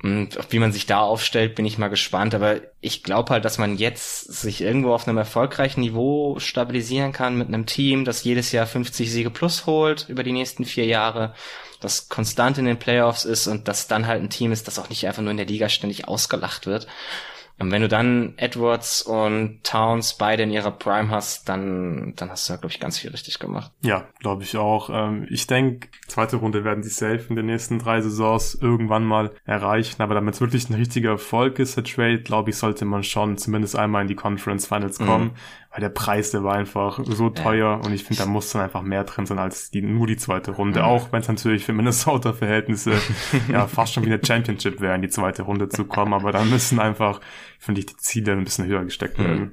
Und 0.03 0.39
wie 0.49 0.59
man 0.59 0.73
sich 0.73 0.87
da 0.87 1.01
aufstellt, 1.01 1.55
bin 1.55 1.67
ich 1.67 1.77
mal 1.77 1.89
gespannt. 1.89 2.35
Aber 2.35 2.61
ich 2.81 3.03
glaube 3.03 3.35
halt, 3.35 3.45
dass 3.45 3.59
man 3.59 3.77
jetzt 3.77 4.33
sich 4.33 4.63
irgendwo 4.63 4.95
auf 4.95 5.07
einem 5.07 5.19
erfolgreichen 5.19 5.81
Niveau 5.81 6.39
stabilisieren 6.39 7.13
kann 7.13 7.37
mit 7.37 7.49
einem 7.49 7.67
Team, 7.67 8.05
das 8.05 8.25
jedes 8.25 8.51
Jahr 8.53 8.67
50 8.67 9.11
Siege 9.11 9.31
plus 9.31 9.67
holt 9.67 10.07
über 10.09 10.23
die 10.23 10.33
nächsten 10.33 10.65
vier 10.65 10.87
Jahre, 10.87 11.35
das 11.81 12.09
konstant 12.09 12.57
in 12.57 12.65
den 12.65 12.79
Playoffs 12.79 13.25
ist 13.25 13.47
und 13.47 13.69
das 13.69 13.89
dann 13.89 14.07
halt 14.07 14.23
ein 14.23 14.31
Team 14.31 14.53
ist, 14.53 14.67
das 14.67 14.79
auch 14.79 14.89
nicht 14.89 15.07
einfach 15.07 15.23
nur 15.23 15.33
in 15.33 15.37
der 15.37 15.47
Liga 15.47 15.69
ständig 15.69 16.09
ausgelacht 16.09 16.67
wird. 16.67 16.87
Und 17.61 17.71
wenn 17.71 17.83
du 17.83 17.89
dann 17.89 18.33
Edwards 18.39 19.03
und 19.03 19.63
Towns 19.65 20.15
beide 20.15 20.45
in 20.45 20.51
ihrer 20.51 20.71
Prime 20.71 21.11
hast, 21.11 21.47
dann, 21.47 22.15
dann 22.17 22.31
hast 22.31 22.49
du 22.49 22.55
ja, 22.55 22.59
glaube 22.59 22.73
ich, 22.73 22.81
ganz 22.81 22.99
viel 22.99 23.11
richtig 23.11 23.39
gemacht. 23.39 23.71
Ja, 23.83 24.09
glaube 24.19 24.45
ich 24.45 24.57
auch. 24.57 24.89
Ähm, 24.91 25.27
ich 25.29 25.47
denke, 25.47 25.89
zweite 26.09 26.37
Runde 26.37 26.65
werden 26.65 26.83
die 26.83 26.89
safe 26.89 27.27
in 27.29 27.37
den 27.37 27.45
nächsten 27.45 27.79
drei 27.79 28.01
Saisons 28.01 28.55
irgendwann 28.55 29.05
mal 29.05 29.33
erreichen. 29.45 30.01
Aber 30.01 30.15
damit 30.15 30.37
es 30.37 30.41
wirklich 30.41 30.71
ein 30.71 30.75
richtiger 30.75 31.11
Erfolg 31.11 31.59
ist, 31.59 31.77
der 31.77 31.85
Trade, 31.85 32.23
glaube 32.23 32.49
ich, 32.49 32.57
sollte 32.57 32.87
man 32.87 33.03
schon 33.03 33.37
zumindest 33.37 33.77
einmal 33.77 34.01
in 34.01 34.09
die 34.09 34.15
Conference 34.15 34.67
Finals 34.67 34.99
mhm. 34.99 35.07
kommen. 35.07 35.25
Mhm. 35.25 35.35
Weil 35.71 35.81
der 35.81 35.89
Preis, 35.89 36.33
der 36.33 36.43
war 36.43 36.55
einfach 36.55 36.99
so 37.05 37.31
teuer 37.31 37.81
und 37.85 37.93
ich 37.93 38.03
finde, 38.03 38.25
da 38.25 38.29
muss 38.29 38.51
dann 38.51 38.63
einfach 38.63 38.83
mehr 38.83 39.05
drin 39.05 39.27
sein 39.27 39.39
als 39.39 39.71
die, 39.71 39.83
nur 39.83 40.09
die 40.09 40.17
zweite 40.17 40.51
Runde. 40.51 40.81
Mhm. 40.81 40.85
Auch 40.85 41.13
wenn 41.13 41.21
es 41.21 41.29
natürlich 41.29 41.65
für 41.65 41.73
Minnesota-Verhältnisse 41.73 42.95
ja 43.49 43.69
fast 43.69 43.93
schon 43.93 44.05
wie 44.05 44.13
eine 44.13 44.21
Championship 44.25 44.81
wäre, 44.81 44.97
in 44.97 45.03
die 45.03 45.09
zweite 45.09 45.43
Runde 45.43 45.69
zu 45.69 45.85
kommen. 45.85 46.13
Aber 46.13 46.33
da 46.33 46.45
müssen 46.45 46.81
einfach 46.81 47.21
finde 47.61 47.81
ich, 47.81 47.87
die 47.87 47.97
Ziele 47.99 48.33
ein 48.33 48.45
bisschen 48.45 48.67
höher 48.67 48.85
gesteckt 48.85 49.19
werden. 49.19 49.53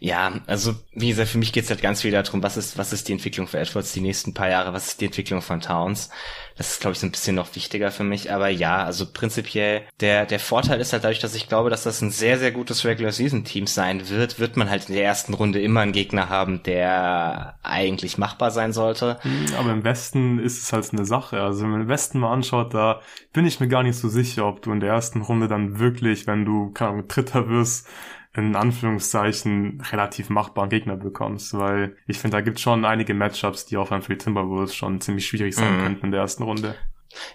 Ja, 0.00 0.40
also 0.46 0.74
wie 0.94 1.08
gesagt, 1.10 1.28
für 1.28 1.38
mich 1.38 1.52
geht's 1.52 1.70
halt 1.70 1.80
ganz 1.80 2.02
viel 2.02 2.10
darum, 2.10 2.42
was 2.42 2.56
ist, 2.56 2.76
was 2.76 2.92
ist 2.92 3.08
die 3.08 3.12
Entwicklung 3.12 3.46
für 3.46 3.58
Edwards 3.58 3.92
die 3.92 4.00
nächsten 4.00 4.34
paar 4.34 4.48
Jahre, 4.48 4.72
was 4.72 4.88
ist 4.88 5.00
die 5.00 5.06
Entwicklung 5.06 5.42
von 5.42 5.60
Towns. 5.60 6.10
Das 6.56 6.72
ist, 6.72 6.80
glaube 6.80 6.92
ich, 6.92 6.98
so 6.98 7.06
ein 7.06 7.12
bisschen 7.12 7.36
noch 7.36 7.54
wichtiger 7.54 7.90
für 7.90 8.04
mich. 8.04 8.32
Aber 8.32 8.48
ja, 8.48 8.84
also 8.84 9.06
prinzipiell, 9.10 9.82
der, 10.00 10.26
der 10.26 10.40
Vorteil 10.40 10.80
ist 10.80 10.92
halt 10.92 11.04
dadurch, 11.04 11.20
dass 11.20 11.34
ich 11.34 11.48
glaube, 11.48 11.70
dass 11.70 11.84
das 11.84 12.02
ein 12.02 12.10
sehr, 12.10 12.38
sehr 12.38 12.52
gutes 12.52 12.84
Regular-Season-Team 12.84 13.66
sein 13.66 14.08
wird, 14.08 14.38
wird 14.38 14.56
man 14.56 14.68
halt 14.68 14.88
in 14.88 14.94
der 14.94 15.04
ersten 15.04 15.34
Runde 15.34 15.60
immer 15.60 15.80
einen 15.80 15.92
Gegner 15.92 16.28
haben, 16.28 16.62
der 16.62 17.58
eigentlich 17.62 18.18
machbar 18.18 18.50
sein 18.50 18.72
sollte. 18.72 19.18
Hm, 19.22 19.46
aber 19.58 19.70
im 19.70 19.84
Westen 19.84 20.38
ist 20.38 20.62
es 20.62 20.72
halt 20.72 20.92
eine 20.92 21.04
Sache. 21.04 21.40
Also 21.40 21.62
wenn 21.62 21.70
man 21.70 21.80
den 21.80 21.88
Westen 21.88 22.18
mal 22.18 22.32
anschaut, 22.32 22.74
da 22.74 23.00
bin 23.32 23.46
ich 23.46 23.60
mir 23.60 23.68
gar 23.68 23.82
nicht 23.82 23.96
so 23.96 24.08
sicher, 24.08 24.46
ob 24.46 24.62
du 24.62 24.72
in 24.72 24.80
der 24.80 24.90
ersten 24.90 25.22
Runde 25.22 25.48
dann 25.48 25.78
wirklich, 25.78 26.26
wenn 26.26 26.44
du, 26.44 26.70
keine 26.72 26.90
Ahnung, 26.90 27.08
Dritter 27.08 27.48
wirst, 27.48 27.86
in 28.34 28.56
Anführungszeichen 28.56 29.82
relativ 29.90 30.30
machbaren 30.30 30.70
Gegner 30.70 30.96
bekommst, 30.96 31.52
weil 31.54 31.96
ich 32.06 32.18
finde, 32.18 32.38
da 32.38 32.40
gibt 32.40 32.56
es 32.56 32.62
schon 32.62 32.84
einige 32.84 33.12
Matchups, 33.12 33.66
die 33.66 33.76
auch 33.76 33.88
für 33.88 34.00
die 34.12 34.18
Timberwolves 34.18 34.74
schon 34.74 35.00
ziemlich 35.00 35.26
schwierig 35.26 35.54
sein 35.54 35.76
mhm. 35.76 35.82
könnten 35.82 36.06
in 36.06 36.12
der 36.12 36.22
ersten 36.22 36.42
Runde. 36.42 36.74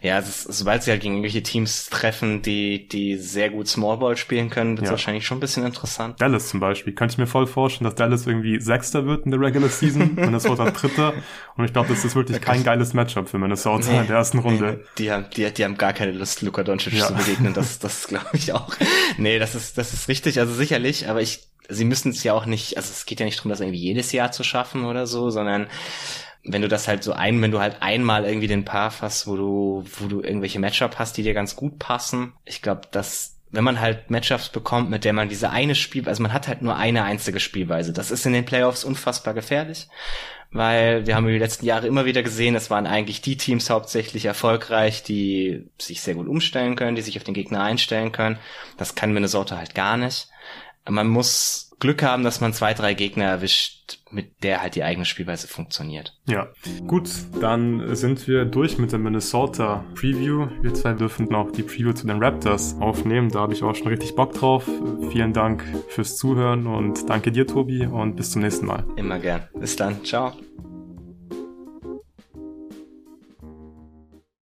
Ja, 0.01 0.19
ist, 0.19 0.43
sobald 0.43 0.83
sie 0.83 0.91
halt 0.91 1.01
gegen 1.01 1.15
irgendwelche 1.15 1.43
Teams 1.43 1.89
treffen, 1.89 2.41
die, 2.41 2.87
die 2.87 3.17
sehr 3.17 3.49
gut 3.49 3.67
Smallball 3.67 4.17
spielen 4.17 4.49
können, 4.49 4.71
wird 4.71 4.83
es 4.83 4.87
ja. 4.87 4.91
wahrscheinlich 4.91 5.25
schon 5.25 5.37
ein 5.37 5.41
bisschen 5.41 5.65
interessant. 5.65 6.19
Dallas 6.21 6.49
zum 6.49 6.59
Beispiel. 6.59 6.93
Könnte 6.93 7.13
ich 7.13 7.17
mir 7.17 7.27
voll 7.27 7.47
vorstellen, 7.47 7.85
dass 7.85 7.95
Dallas 7.95 8.27
irgendwie 8.27 8.59
Sechster 8.59 9.05
wird 9.05 9.25
in 9.25 9.31
der 9.31 9.39
Regular 9.39 9.69
Season, 9.69 10.11
Minnesota 10.15 10.69
Dritter. 10.71 11.13
Und 11.55 11.65
ich 11.65 11.73
glaube, 11.73 11.89
das 11.89 12.05
ist 12.05 12.15
wirklich 12.15 12.41
kein 12.41 12.63
geiles 12.63 12.93
Matchup 12.93 13.29
für 13.29 13.37
Minnesota 13.37 13.91
nee, 13.91 13.99
in 13.99 14.07
der 14.07 14.17
ersten 14.17 14.39
Runde. 14.39 14.79
Nee, 14.79 14.85
die 14.97 15.11
haben, 15.11 15.25
die, 15.35 15.51
die 15.51 15.63
haben 15.63 15.77
gar 15.77 15.93
keine 15.93 16.11
Lust, 16.11 16.41
Luka 16.41 16.63
Doncic 16.63 16.93
ja. 16.93 17.07
zu 17.07 17.13
begegnen. 17.13 17.53
Das, 17.53 17.79
das 17.79 18.07
glaube 18.07 18.29
ich 18.33 18.53
auch. 18.53 18.75
Nee, 19.17 19.39
das 19.39 19.55
ist, 19.55 19.77
das 19.77 19.93
ist 19.93 20.07
richtig. 20.07 20.39
Also 20.39 20.53
sicherlich, 20.53 21.09
aber 21.09 21.21
ich, 21.21 21.47
sie 21.69 21.85
müssen 21.85 22.11
es 22.11 22.23
ja 22.23 22.33
auch 22.33 22.45
nicht, 22.45 22.77
also 22.77 22.89
es 22.91 23.05
geht 23.05 23.19
ja 23.19 23.25
nicht 23.25 23.39
darum, 23.39 23.49
das 23.49 23.59
irgendwie 23.59 23.79
jedes 23.79 24.11
Jahr 24.11 24.31
zu 24.31 24.43
schaffen 24.43 24.85
oder 24.85 25.07
so, 25.07 25.29
sondern 25.29 25.67
wenn 26.43 26.61
du 26.61 26.67
das 26.67 26.87
halt 26.87 27.03
so 27.03 27.13
ein, 27.13 27.41
wenn 27.41 27.51
du 27.51 27.59
halt 27.59 27.77
einmal 27.81 28.25
irgendwie 28.25 28.47
den 28.47 28.65
Path 28.65 29.01
hast, 29.01 29.27
wo 29.27 29.35
du, 29.35 29.85
wo 29.99 30.07
du 30.07 30.21
irgendwelche 30.21 30.59
Matchup 30.59 30.97
hast, 30.97 31.17
die 31.17 31.23
dir 31.23 31.33
ganz 31.33 31.55
gut 31.55 31.79
passen, 31.79 32.33
ich 32.45 32.61
glaube, 32.61 32.81
dass 32.91 33.37
wenn 33.51 33.63
man 33.63 33.79
halt 33.79 34.09
Matchups 34.11 34.49
bekommt, 34.49 34.89
mit 34.89 35.05
der 35.05 35.13
man 35.13 35.29
diese 35.29 35.49
eine 35.49 35.75
Spiel, 35.75 36.07
also 36.07 36.21
man 36.21 36.33
hat 36.33 36.47
halt 36.47 36.61
nur 36.61 36.75
eine 36.75 37.03
einzige 37.03 37.39
Spielweise. 37.39 37.93
Das 37.93 38.11
ist 38.11 38.25
in 38.25 38.33
den 38.33 38.45
Playoffs 38.45 38.83
unfassbar 38.83 39.33
gefährlich, 39.33 39.87
weil 40.51 41.07
wir 41.07 41.15
haben 41.15 41.27
die 41.27 41.37
letzten 41.37 41.65
Jahre 41.65 41.87
immer 41.87 42.05
wieder 42.05 42.23
gesehen, 42.23 42.55
es 42.55 42.69
waren 42.69 42.87
eigentlich 42.87 43.21
die 43.21 43.37
Teams 43.37 43.69
hauptsächlich 43.69 44.25
erfolgreich, 44.25 45.03
die 45.03 45.69
sich 45.77 46.01
sehr 46.01 46.15
gut 46.15 46.27
umstellen 46.27 46.75
können, 46.75 46.95
die 46.95 47.01
sich 47.01 47.17
auf 47.17 47.23
den 47.23 47.33
Gegner 47.33 47.63
einstellen 47.63 48.11
können. 48.11 48.37
Das 48.77 48.95
kann 48.95 49.13
Minnesota 49.13 49.57
halt 49.57 49.75
gar 49.75 49.97
nicht. 49.97 50.27
Man 50.89 51.07
muss 51.07 51.66
Glück 51.79 52.03
haben, 52.03 52.23
dass 52.23 52.41
man 52.41 52.53
zwei, 52.53 52.73
drei 52.73 52.93
Gegner 52.93 53.25
erwischt, 53.25 53.99
mit 54.09 54.43
der 54.43 54.61
halt 54.61 54.75
die 54.75 54.83
eigene 54.83 55.05
Spielweise 55.05 55.47
funktioniert. 55.47 56.17
Ja, 56.25 56.47
gut, 56.87 57.09
dann 57.39 57.95
sind 57.95 58.27
wir 58.27 58.45
durch 58.45 58.77
mit 58.77 58.91
der 58.91 58.99
Minnesota 58.99 59.85
Preview. 59.93 60.47
Wir 60.61 60.73
zwei 60.73 60.93
dürfen 60.93 61.27
noch 61.29 61.51
die 61.51 61.63
Preview 61.63 61.93
zu 61.93 62.07
den 62.07 62.23
Raptors 62.23 62.75
aufnehmen. 62.79 63.29
Da 63.29 63.41
habe 63.41 63.53
ich 63.53 63.63
auch 63.63 63.75
schon 63.75 63.87
richtig 63.87 64.15
Bock 64.15 64.33
drauf. 64.33 64.67
Vielen 65.11 65.33
Dank 65.33 65.63
fürs 65.89 66.17
Zuhören 66.17 66.67
und 66.67 67.09
danke 67.09 67.31
dir, 67.31 67.45
Tobi, 67.45 67.85
und 67.85 68.15
bis 68.15 68.31
zum 68.31 68.41
nächsten 68.41 68.65
Mal. 68.65 68.83
Immer 68.95 69.19
gern. 69.19 69.47
Bis 69.53 69.75
dann. 69.75 70.03
Ciao. 70.03 70.33